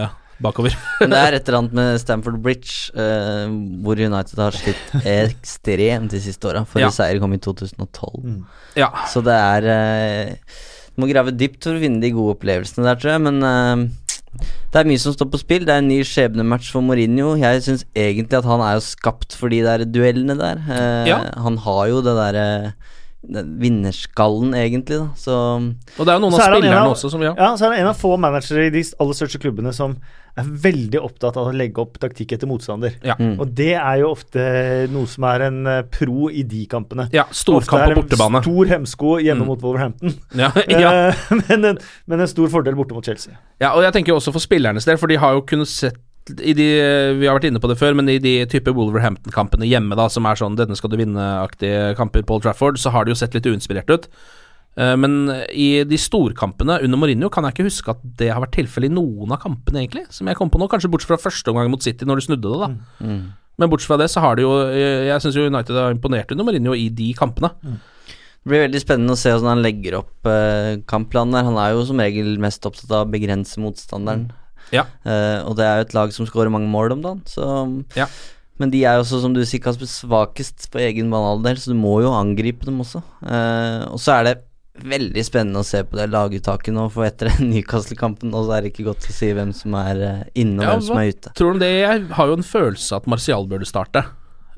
bakover. 0.40 0.72
Men 1.02 1.12
det 1.12 1.18
er 1.20 1.36
et 1.36 1.44
eller 1.50 1.58
annet 1.58 1.74
med 1.76 1.98
Stamford 2.00 2.38
Bridge, 2.40 2.88
eh, 2.96 3.52
hvor 3.84 4.00
United 4.00 4.40
har 4.40 4.56
slitt 4.56 4.94
ekstremt 5.28 6.14
de 6.16 6.20
siste 6.24 6.48
åra. 6.48 6.64
Forrige 6.64 6.88
Ja. 6.88 6.94
seier 7.02 7.20
kom 7.20 7.36
i 7.36 7.40
2012. 7.44 8.40
Ja. 8.80 8.88
Så 9.12 9.20
det 9.26 9.36
er 9.36 9.68
eh, 9.74 10.32
må 11.00 11.08
grave 11.10 11.34
dypt 11.34 11.66
for 11.66 11.78
å 11.78 11.82
finne 11.82 12.02
de 12.02 12.12
gode 12.14 12.36
opplevelsene 12.36 12.86
der, 12.86 13.00
tror 13.00 13.14
jeg, 13.14 13.24
men 13.26 13.42
uh, 13.42 14.44
det 14.70 14.78
er 14.78 14.86
mye 14.86 15.02
som 15.02 15.16
står 15.16 15.30
på 15.32 15.40
spill. 15.40 15.66
Det 15.66 15.74
er 15.74 15.82
en 15.82 15.90
ny 15.90 15.98
skjebnematch 16.06 16.70
for 16.70 16.86
Mourinho. 16.86 17.32
Jeg 17.40 17.64
syns 17.66 17.82
egentlig 17.98 18.38
at 18.38 18.46
han 18.46 18.62
er 18.62 18.76
jo 18.78 18.86
skapt 18.86 19.34
for 19.36 19.50
de 19.52 19.58
der 19.66 19.84
duellene 19.88 20.38
der. 20.38 20.62
Uh, 20.68 21.04
Ja. 21.10 21.20
Han 21.42 21.58
har 21.66 21.84
jo 21.90 22.04
det 22.06 22.14
derre 22.18 22.46
den 22.46 22.76
vinnerskallen, 23.24 24.54
egentlig, 24.56 24.96
da. 25.00 25.08
Så 25.18 25.34
Og 25.98 26.06
det 26.06 26.08
er 26.08 26.16
jo 26.18 26.22
noen 26.24 26.34
av 26.34 26.40
er 26.40 26.54
spillerne 26.54 26.80
av- 26.80 26.94
også 26.94 27.10
som 27.12 27.22
ja. 27.22 27.34
Ja, 27.36 27.50
så 27.56 27.66
er 27.66 27.74
det 27.74 27.80
en 27.82 27.90
av 27.92 27.98
få 28.00 28.14
managere 28.18 28.66
i 28.66 28.72
de 28.74 28.82
aller 29.00 29.14
største 29.18 29.40
klubbene 29.42 29.72
som 29.76 29.96
er 30.38 30.44
veldig 30.46 31.00
opptatt 31.02 31.36
av 31.36 31.48
å 31.50 31.52
legge 31.54 31.82
opp 31.82 31.98
taktikk 32.00 32.32
etter 32.36 32.46
motstander. 32.48 32.94
Ja. 33.04 33.16
Mm. 33.18 33.34
Og 33.42 33.52
det 33.58 33.74
er 33.74 33.98
jo 34.00 34.10
ofte 34.14 34.88
noe 34.92 35.06
som 35.10 35.24
er 35.28 35.42
en 35.48 35.66
eh, 35.66 35.82
pro 35.90 36.28
i 36.30 36.42
de 36.46 36.64
kampene. 36.70 37.08
Ja, 37.12 37.24
storkamp 37.34 37.90
på 37.92 38.00
bortebane. 38.02 38.40
Stor 38.46 38.64
hemsko 38.72 39.18
hjemme 39.20 39.42
Mm. 39.42 39.46
mot 39.46 39.60
Wolverhampton, 39.62 40.14
Ja, 40.34 40.50
ja. 40.68 40.92
Eh, 41.10 41.14
men, 41.48 41.64
en, 41.64 41.78
men 42.06 42.20
en 42.20 42.28
stor 42.30 42.48
fordel 42.48 42.74
borte 42.78 42.94
mot 42.94 43.04
Chelsea. 43.04 43.34
Ja, 43.60 43.72
og 43.74 43.82
jeg 43.82 43.92
tenker 43.92 44.14
også 44.14 44.32
for 44.32 44.40
spillernes 44.40 44.84
del, 44.86 44.96
for 44.98 45.08
de 45.08 45.16
har 45.16 45.32
jo 45.34 45.42
kunnet 45.42 45.68
sett 45.68 45.98
i 46.38 46.52
de, 46.56 46.66
Vi 47.18 47.26
har 47.26 47.38
vært 47.38 47.48
inne 47.50 47.60
på 47.62 47.68
det 47.70 47.78
før, 47.80 47.94
men 47.98 48.08
i 48.08 48.18
de 48.22 48.34
type 48.46 48.72
Wolverhampton-kampene 48.76 49.68
hjemme, 49.68 49.96
da, 49.98 50.08
som 50.08 50.26
er 50.26 50.38
sånn 50.38 50.56
'denne 50.56 50.76
skal 50.76 50.90
du 50.90 50.96
vinne'-aktige 51.00 51.96
kamper 51.96 52.22
på 52.22 52.34
Old 52.38 52.42
Trafford, 52.42 52.78
så 52.78 52.90
har 52.90 53.04
det 53.04 53.14
jo 53.14 53.20
sett 53.20 53.34
litt 53.34 53.46
uinspirert 53.46 53.90
ut. 53.90 54.08
Eh, 54.76 54.96
Men 54.96 55.28
i 55.50 55.82
de 55.84 55.96
storkampene 55.98 56.78
under 56.82 56.98
Mourinho 56.98 57.28
kan 57.30 57.44
jeg 57.44 57.54
ikke 57.54 57.68
huske 57.68 57.90
at 57.90 58.00
det 58.16 58.30
har 58.30 58.40
vært 58.40 58.54
tilfellet 58.58 58.90
i 58.90 58.94
noen 58.94 59.32
av 59.32 59.40
kampene, 59.42 59.82
egentlig. 59.82 60.06
Som 60.10 60.26
jeg 60.28 60.36
kom 60.36 60.50
på 60.50 60.58
nå, 60.58 60.68
kanskje 60.70 60.90
bortsett 60.90 61.10
fra 61.10 61.30
første 61.30 61.50
omgang 61.50 61.70
mot 61.70 61.82
City, 61.82 62.04
når 62.06 62.16
de 62.16 62.26
snudde 62.28 62.48
det, 62.48 62.60
da. 62.60 62.68
mm. 63.04 63.32
Men 63.60 63.68
bortsett 63.68 63.88
fra 63.90 63.98
det, 64.00 64.08
så 64.08 64.20
har 64.24 64.36
det 64.36 64.42
jo 64.46 64.52
eh, 64.70 65.06
Jeg 65.10 65.20
syns 65.20 65.36
jo 65.36 65.46
United 65.50 65.76
har 65.76 65.92
imponert 65.92 66.30
under 66.32 66.44
Mourinho 66.44 66.72
i 66.72 66.88
de 66.88 67.12
kampene. 67.12 67.50
Det 67.60 68.48
blir 68.48 68.62
veldig 68.64 68.80
spennende 68.80 69.12
å 69.12 69.20
se 69.20 69.28
hvordan 69.34 69.50
han 69.52 69.62
legger 69.66 69.98
opp 69.98 70.24
eh, 70.24 70.78
kampplanen 70.88 71.34
der. 71.36 71.44
Han 71.44 71.58
er 71.60 71.74
jo 71.74 71.84
som 71.84 72.00
regel 72.00 72.38
mest 72.40 72.64
opptatt 72.64 72.88
av 72.90 73.04
å 73.04 73.10
begrense 73.12 73.60
motstanderen. 73.60 74.30
Ja. 74.74 74.84
Uh, 75.06 75.46
og 75.48 75.56
det 75.58 75.66
er 75.66 75.80
jo 75.80 75.88
et 75.88 75.96
lag 75.96 76.12
som 76.14 76.28
skårer 76.28 76.52
mange 76.52 76.70
mål 76.70 76.96
om 76.98 77.02
dagen, 77.06 77.24
så 77.28 77.48
Ja. 77.96 78.10
Men 78.60 78.68
de 78.68 78.82
er 78.84 78.98
jo 78.98 79.06
også, 79.06 79.22
som 79.22 79.32
du 79.32 79.40
sier, 79.48 79.62
Kasper, 79.64 79.88
svakest 79.88 80.66
på 80.68 80.82
egen 80.84 81.08
banehalvdel, 81.08 81.56
så 81.56 81.72
du 81.72 81.78
må 81.80 81.94
jo 82.04 82.10
angripe 82.12 82.66
dem 82.68 82.82
også. 82.84 83.00
Uh, 83.24 83.88
og 83.88 83.96
så 84.02 84.18
er 84.18 84.26
det 84.26 84.34
veldig 84.84 85.22
spennende 85.24 85.62
å 85.62 85.66
se 85.66 85.82
på 85.84 85.96
det 85.98 86.08
laguttaket 86.12 86.74
nå, 86.76 86.86
for 86.92 87.06
etter 87.08 87.32
Newcastle-kampen 87.52 88.32
nå, 88.32 88.44
så 88.46 88.56
er 88.56 88.64
det 88.64 88.74
ikke 88.74 88.86
godt 88.90 89.08
å 89.08 89.16
si 89.16 89.30
hvem 89.36 89.52
som 89.56 89.76
er 89.80 90.04
eh, 90.06 90.22
inne, 90.42 90.60
og 90.60 90.66
Ja, 90.66 90.74
hvem 90.76 90.86
som 90.90 91.00
er 91.00 91.12
ute. 91.14 91.32
Tror 91.40 91.56
du 91.56 91.64
det? 91.64 91.72
Jeg 91.80 92.06
har 92.16 92.30
jo 92.30 92.38
en 92.38 92.46
følelse 92.46 93.00
at 93.00 93.08
Martial 93.10 93.48
burde 93.50 93.68
starte. 93.68 94.04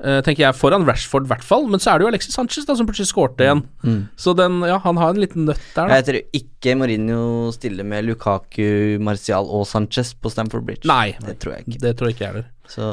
Eh, 0.03 0.19
tenker 0.25 0.43
jeg 0.43 0.55
Foran 0.59 0.83
Rashford, 0.83 1.27
i 1.29 1.31
hvert 1.31 1.45
fall. 1.47 1.67
Men 1.71 1.79
så 1.79 1.93
er 1.93 1.99
det 2.01 2.03
jo 2.05 2.11
Alexis 2.11 2.35
Sanchez 2.35 2.65
da 2.67 2.75
som 2.75 2.87
plutselig 2.89 3.07
skårte 3.13 3.45
igjen. 3.45 3.61
Mm. 3.87 4.01
Så 4.19 4.33
den, 4.35 4.59
ja, 4.67 4.75
han 4.83 4.99
har 4.99 5.13
en 5.15 5.21
liten 5.23 5.45
nøtt 5.47 5.61
der, 5.77 5.87
da. 5.87 5.99
Jeg 6.01 6.07
tror 6.09 6.19
ikke 6.41 6.75
Mourinho 6.81 7.51
stiller 7.55 7.87
med 7.87 8.03
Lukaku, 8.09 8.99
Martial 8.99 9.47
og 9.47 9.63
Sanchez 9.69 10.11
på 10.19 10.31
Stamford 10.33 10.65
Bridge. 10.67 10.87
Nei, 10.89 11.15
Det 11.23 11.37
tror 11.39 11.55
jeg 11.55 11.67
ikke. 11.67 11.79
det 11.85 11.95
tror 11.97 12.11
jeg 12.11 12.17
ikke 12.17 12.31
heller. 12.33 12.49
Så 12.73 12.85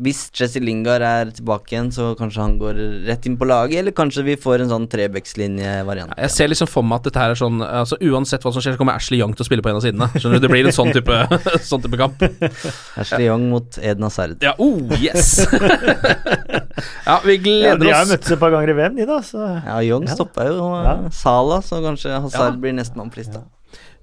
hvis 0.00 0.30
Jesse 0.32 0.60
Lingard 0.62 1.02
er 1.04 1.30
tilbake 1.36 1.74
igjen, 1.74 1.90
så 1.92 2.14
kanskje 2.16 2.40
han 2.40 2.54
går 2.60 2.78
rett 3.08 3.26
inn 3.28 3.34
på 3.36 3.44
laget, 3.48 3.82
eller 3.82 3.92
kanskje 3.92 4.22
vi 4.24 4.36
får 4.40 4.62
en 4.64 4.70
sånn 4.72 4.86
trebekslinje-variant. 4.88 6.14
Jeg 6.16 6.30
ser 6.32 6.48
liksom 6.48 6.70
for 6.70 6.86
meg 6.86 7.02
at 7.02 7.08
dette 7.10 7.20
her 7.20 7.34
er 7.34 7.40
sånn 7.40 7.60
altså 7.60 7.98
Uansett 8.08 8.46
hva 8.46 8.52
som 8.54 8.64
skjer, 8.64 8.76
så 8.76 8.80
kommer 8.80 8.96
Ashley 8.96 9.20
Young 9.20 9.34
til 9.36 9.44
å 9.44 9.48
spille 9.50 9.64
på 9.66 9.68
en 9.72 9.76
av 9.80 9.84
sidene. 9.84 10.08
Skjønner 10.16 10.40
du, 10.40 10.46
Det 10.46 10.52
blir 10.54 10.70
en 10.70 10.76
sånn 10.78 10.94
type, 10.96 11.18
sånn 11.70 11.84
type 11.84 12.00
kamp. 12.00 12.24
Ashley 13.04 13.26
Young 13.28 13.48
mot 13.52 13.78
Eden 13.82 14.08
Hazard. 14.08 14.38
Ja, 14.42 14.54
oh, 14.56 14.80
yes! 14.96 15.42
ja, 17.08 17.20
vi 17.24 17.36
gleder 17.42 17.68
Ja, 17.68 17.76
gleder 17.76 17.84
de 17.84 17.92
har 17.92 18.00
jo 18.00 18.06
oss. 18.06 18.12
møttes 18.14 18.32
et 18.36 18.40
par 18.42 18.54
ganger 18.54 18.72
i 18.72 18.78
VM, 18.80 18.96
de, 18.98 19.06
da. 19.08 19.20
Så. 19.26 19.44
Ja, 19.66 19.78
Young 19.84 20.08
Ja. 20.08 20.14
stoppa 20.16 20.46
jo 20.48 20.56
Ja. 20.84 20.96
Sala, 21.10 21.60
så 21.62 21.82
kanskje 21.84 22.16
Hazard 22.20 22.54
Ja. 22.54 22.60
blir 22.64 22.72
nestemann 22.80 23.10
på 23.12 23.20
lista. 23.22 23.44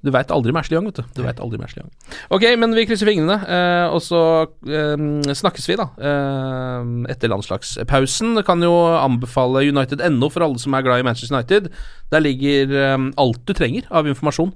Du 0.05 0.11
veit 0.13 0.29
aldri 0.31 0.53
med 0.53 0.61
Ashley 0.61 0.77
Young, 0.77 0.85
vet 0.91 0.99
du. 1.01 1.03
Du 1.17 1.23
vet 1.25 1.39
aldri 1.41 1.57
med 1.57 1.65
Ashley 1.65 1.81
Young. 1.81 1.91
Ok, 2.35 2.43
men 2.61 2.75
vi 2.77 2.83
krysser 2.85 3.09
fingrene, 3.09 3.39
eh, 3.49 3.87
og 3.89 4.03
så 4.05 4.19
eh, 4.69 5.33
snakkes 5.33 5.65
vi, 5.71 5.77
da. 5.81 5.87
Eh, 5.97 6.91
etter 7.15 7.31
landslagspausen. 7.33 8.37
Kan 8.45 8.61
jo 8.63 8.71
anbefale 8.99 9.65
United.no 9.65 10.29
for 10.29 10.45
alle 10.45 10.61
som 10.61 10.77
er 10.77 10.85
glad 10.85 11.01
i 11.01 11.07
Manchester 11.07 11.35
United. 11.39 11.71
Der 12.13 12.23
ligger 12.23 12.75
eh, 12.83 12.97
alt 13.17 13.41
du 13.49 13.53
trenger 13.57 13.89
av 13.89 14.07
informasjon 14.11 14.53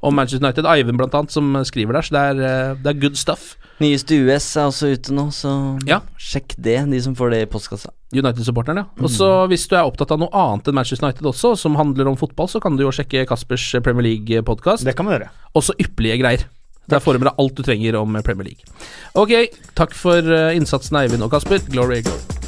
om 0.00 0.14
Manchester 0.14 0.46
United. 0.46 0.64
Eivind, 0.70 0.96
blant 1.00 1.14
annet, 1.18 1.34
som 1.34 1.52
skriver 1.66 1.98
der, 1.98 2.06
så 2.06 2.14
det 2.14 2.24
er, 2.32 2.42
eh, 2.48 2.74
det 2.84 2.92
er 2.94 3.00
good 3.02 3.18
stuff. 3.18 3.56
Nyeste 3.82 4.16
US 4.24 4.46
er 4.56 4.70
også 4.72 4.92
ute 4.94 5.14
nå, 5.14 5.28
så 5.34 5.52
Ja. 5.86 6.00
sjekk 6.18 6.54
det, 6.58 6.80
de 6.90 7.00
som 7.02 7.14
får 7.18 7.30
det 7.34 7.42
i 7.42 7.50
postkassa. 7.50 7.90
United-supporteren, 8.14 8.80
ja. 8.80 9.04
Og 9.04 9.10
så 9.12 9.28
hvis 9.50 9.66
du 9.68 9.74
er 9.76 9.84
opptatt 9.84 10.14
av 10.14 10.22
noe 10.22 10.32
annet 10.32 10.70
enn 10.70 10.78
Manchester 10.78 11.08
United 11.08 11.28
også, 11.28 11.52
som 11.60 11.76
handler 11.76 12.08
om 12.08 12.16
fotball, 12.16 12.48
så 12.48 12.62
kan 12.64 12.78
du 12.78 12.86
jo 12.86 12.92
sjekke 12.94 13.26
Kaspers 13.28 13.66
Premier 13.84 14.06
League-podkast. 14.08 14.86
Det 14.88 14.96
kan 14.96 15.08
man 15.08 15.18
gjøre. 15.18 15.30
Også 15.58 15.76
ypperlige 15.76 16.22
greier. 16.22 16.48
Der 16.88 17.04
får 17.04 17.14
du 17.14 17.20
med 17.20 17.28
deg 17.28 17.44
alt 17.44 17.58
du 17.58 17.62
trenger 17.66 18.00
om 18.00 18.16
Premier 18.24 18.48
League. 18.48 18.76
Ok, 19.12 19.36
takk 19.76 19.92
for 19.92 20.24
eh, 20.24 20.54
innsatsen, 20.56 21.02
Eivind 21.02 21.26
og 21.26 21.34
Kasper. 21.36 21.60
Glory, 21.68 22.00
glory. 22.06 22.47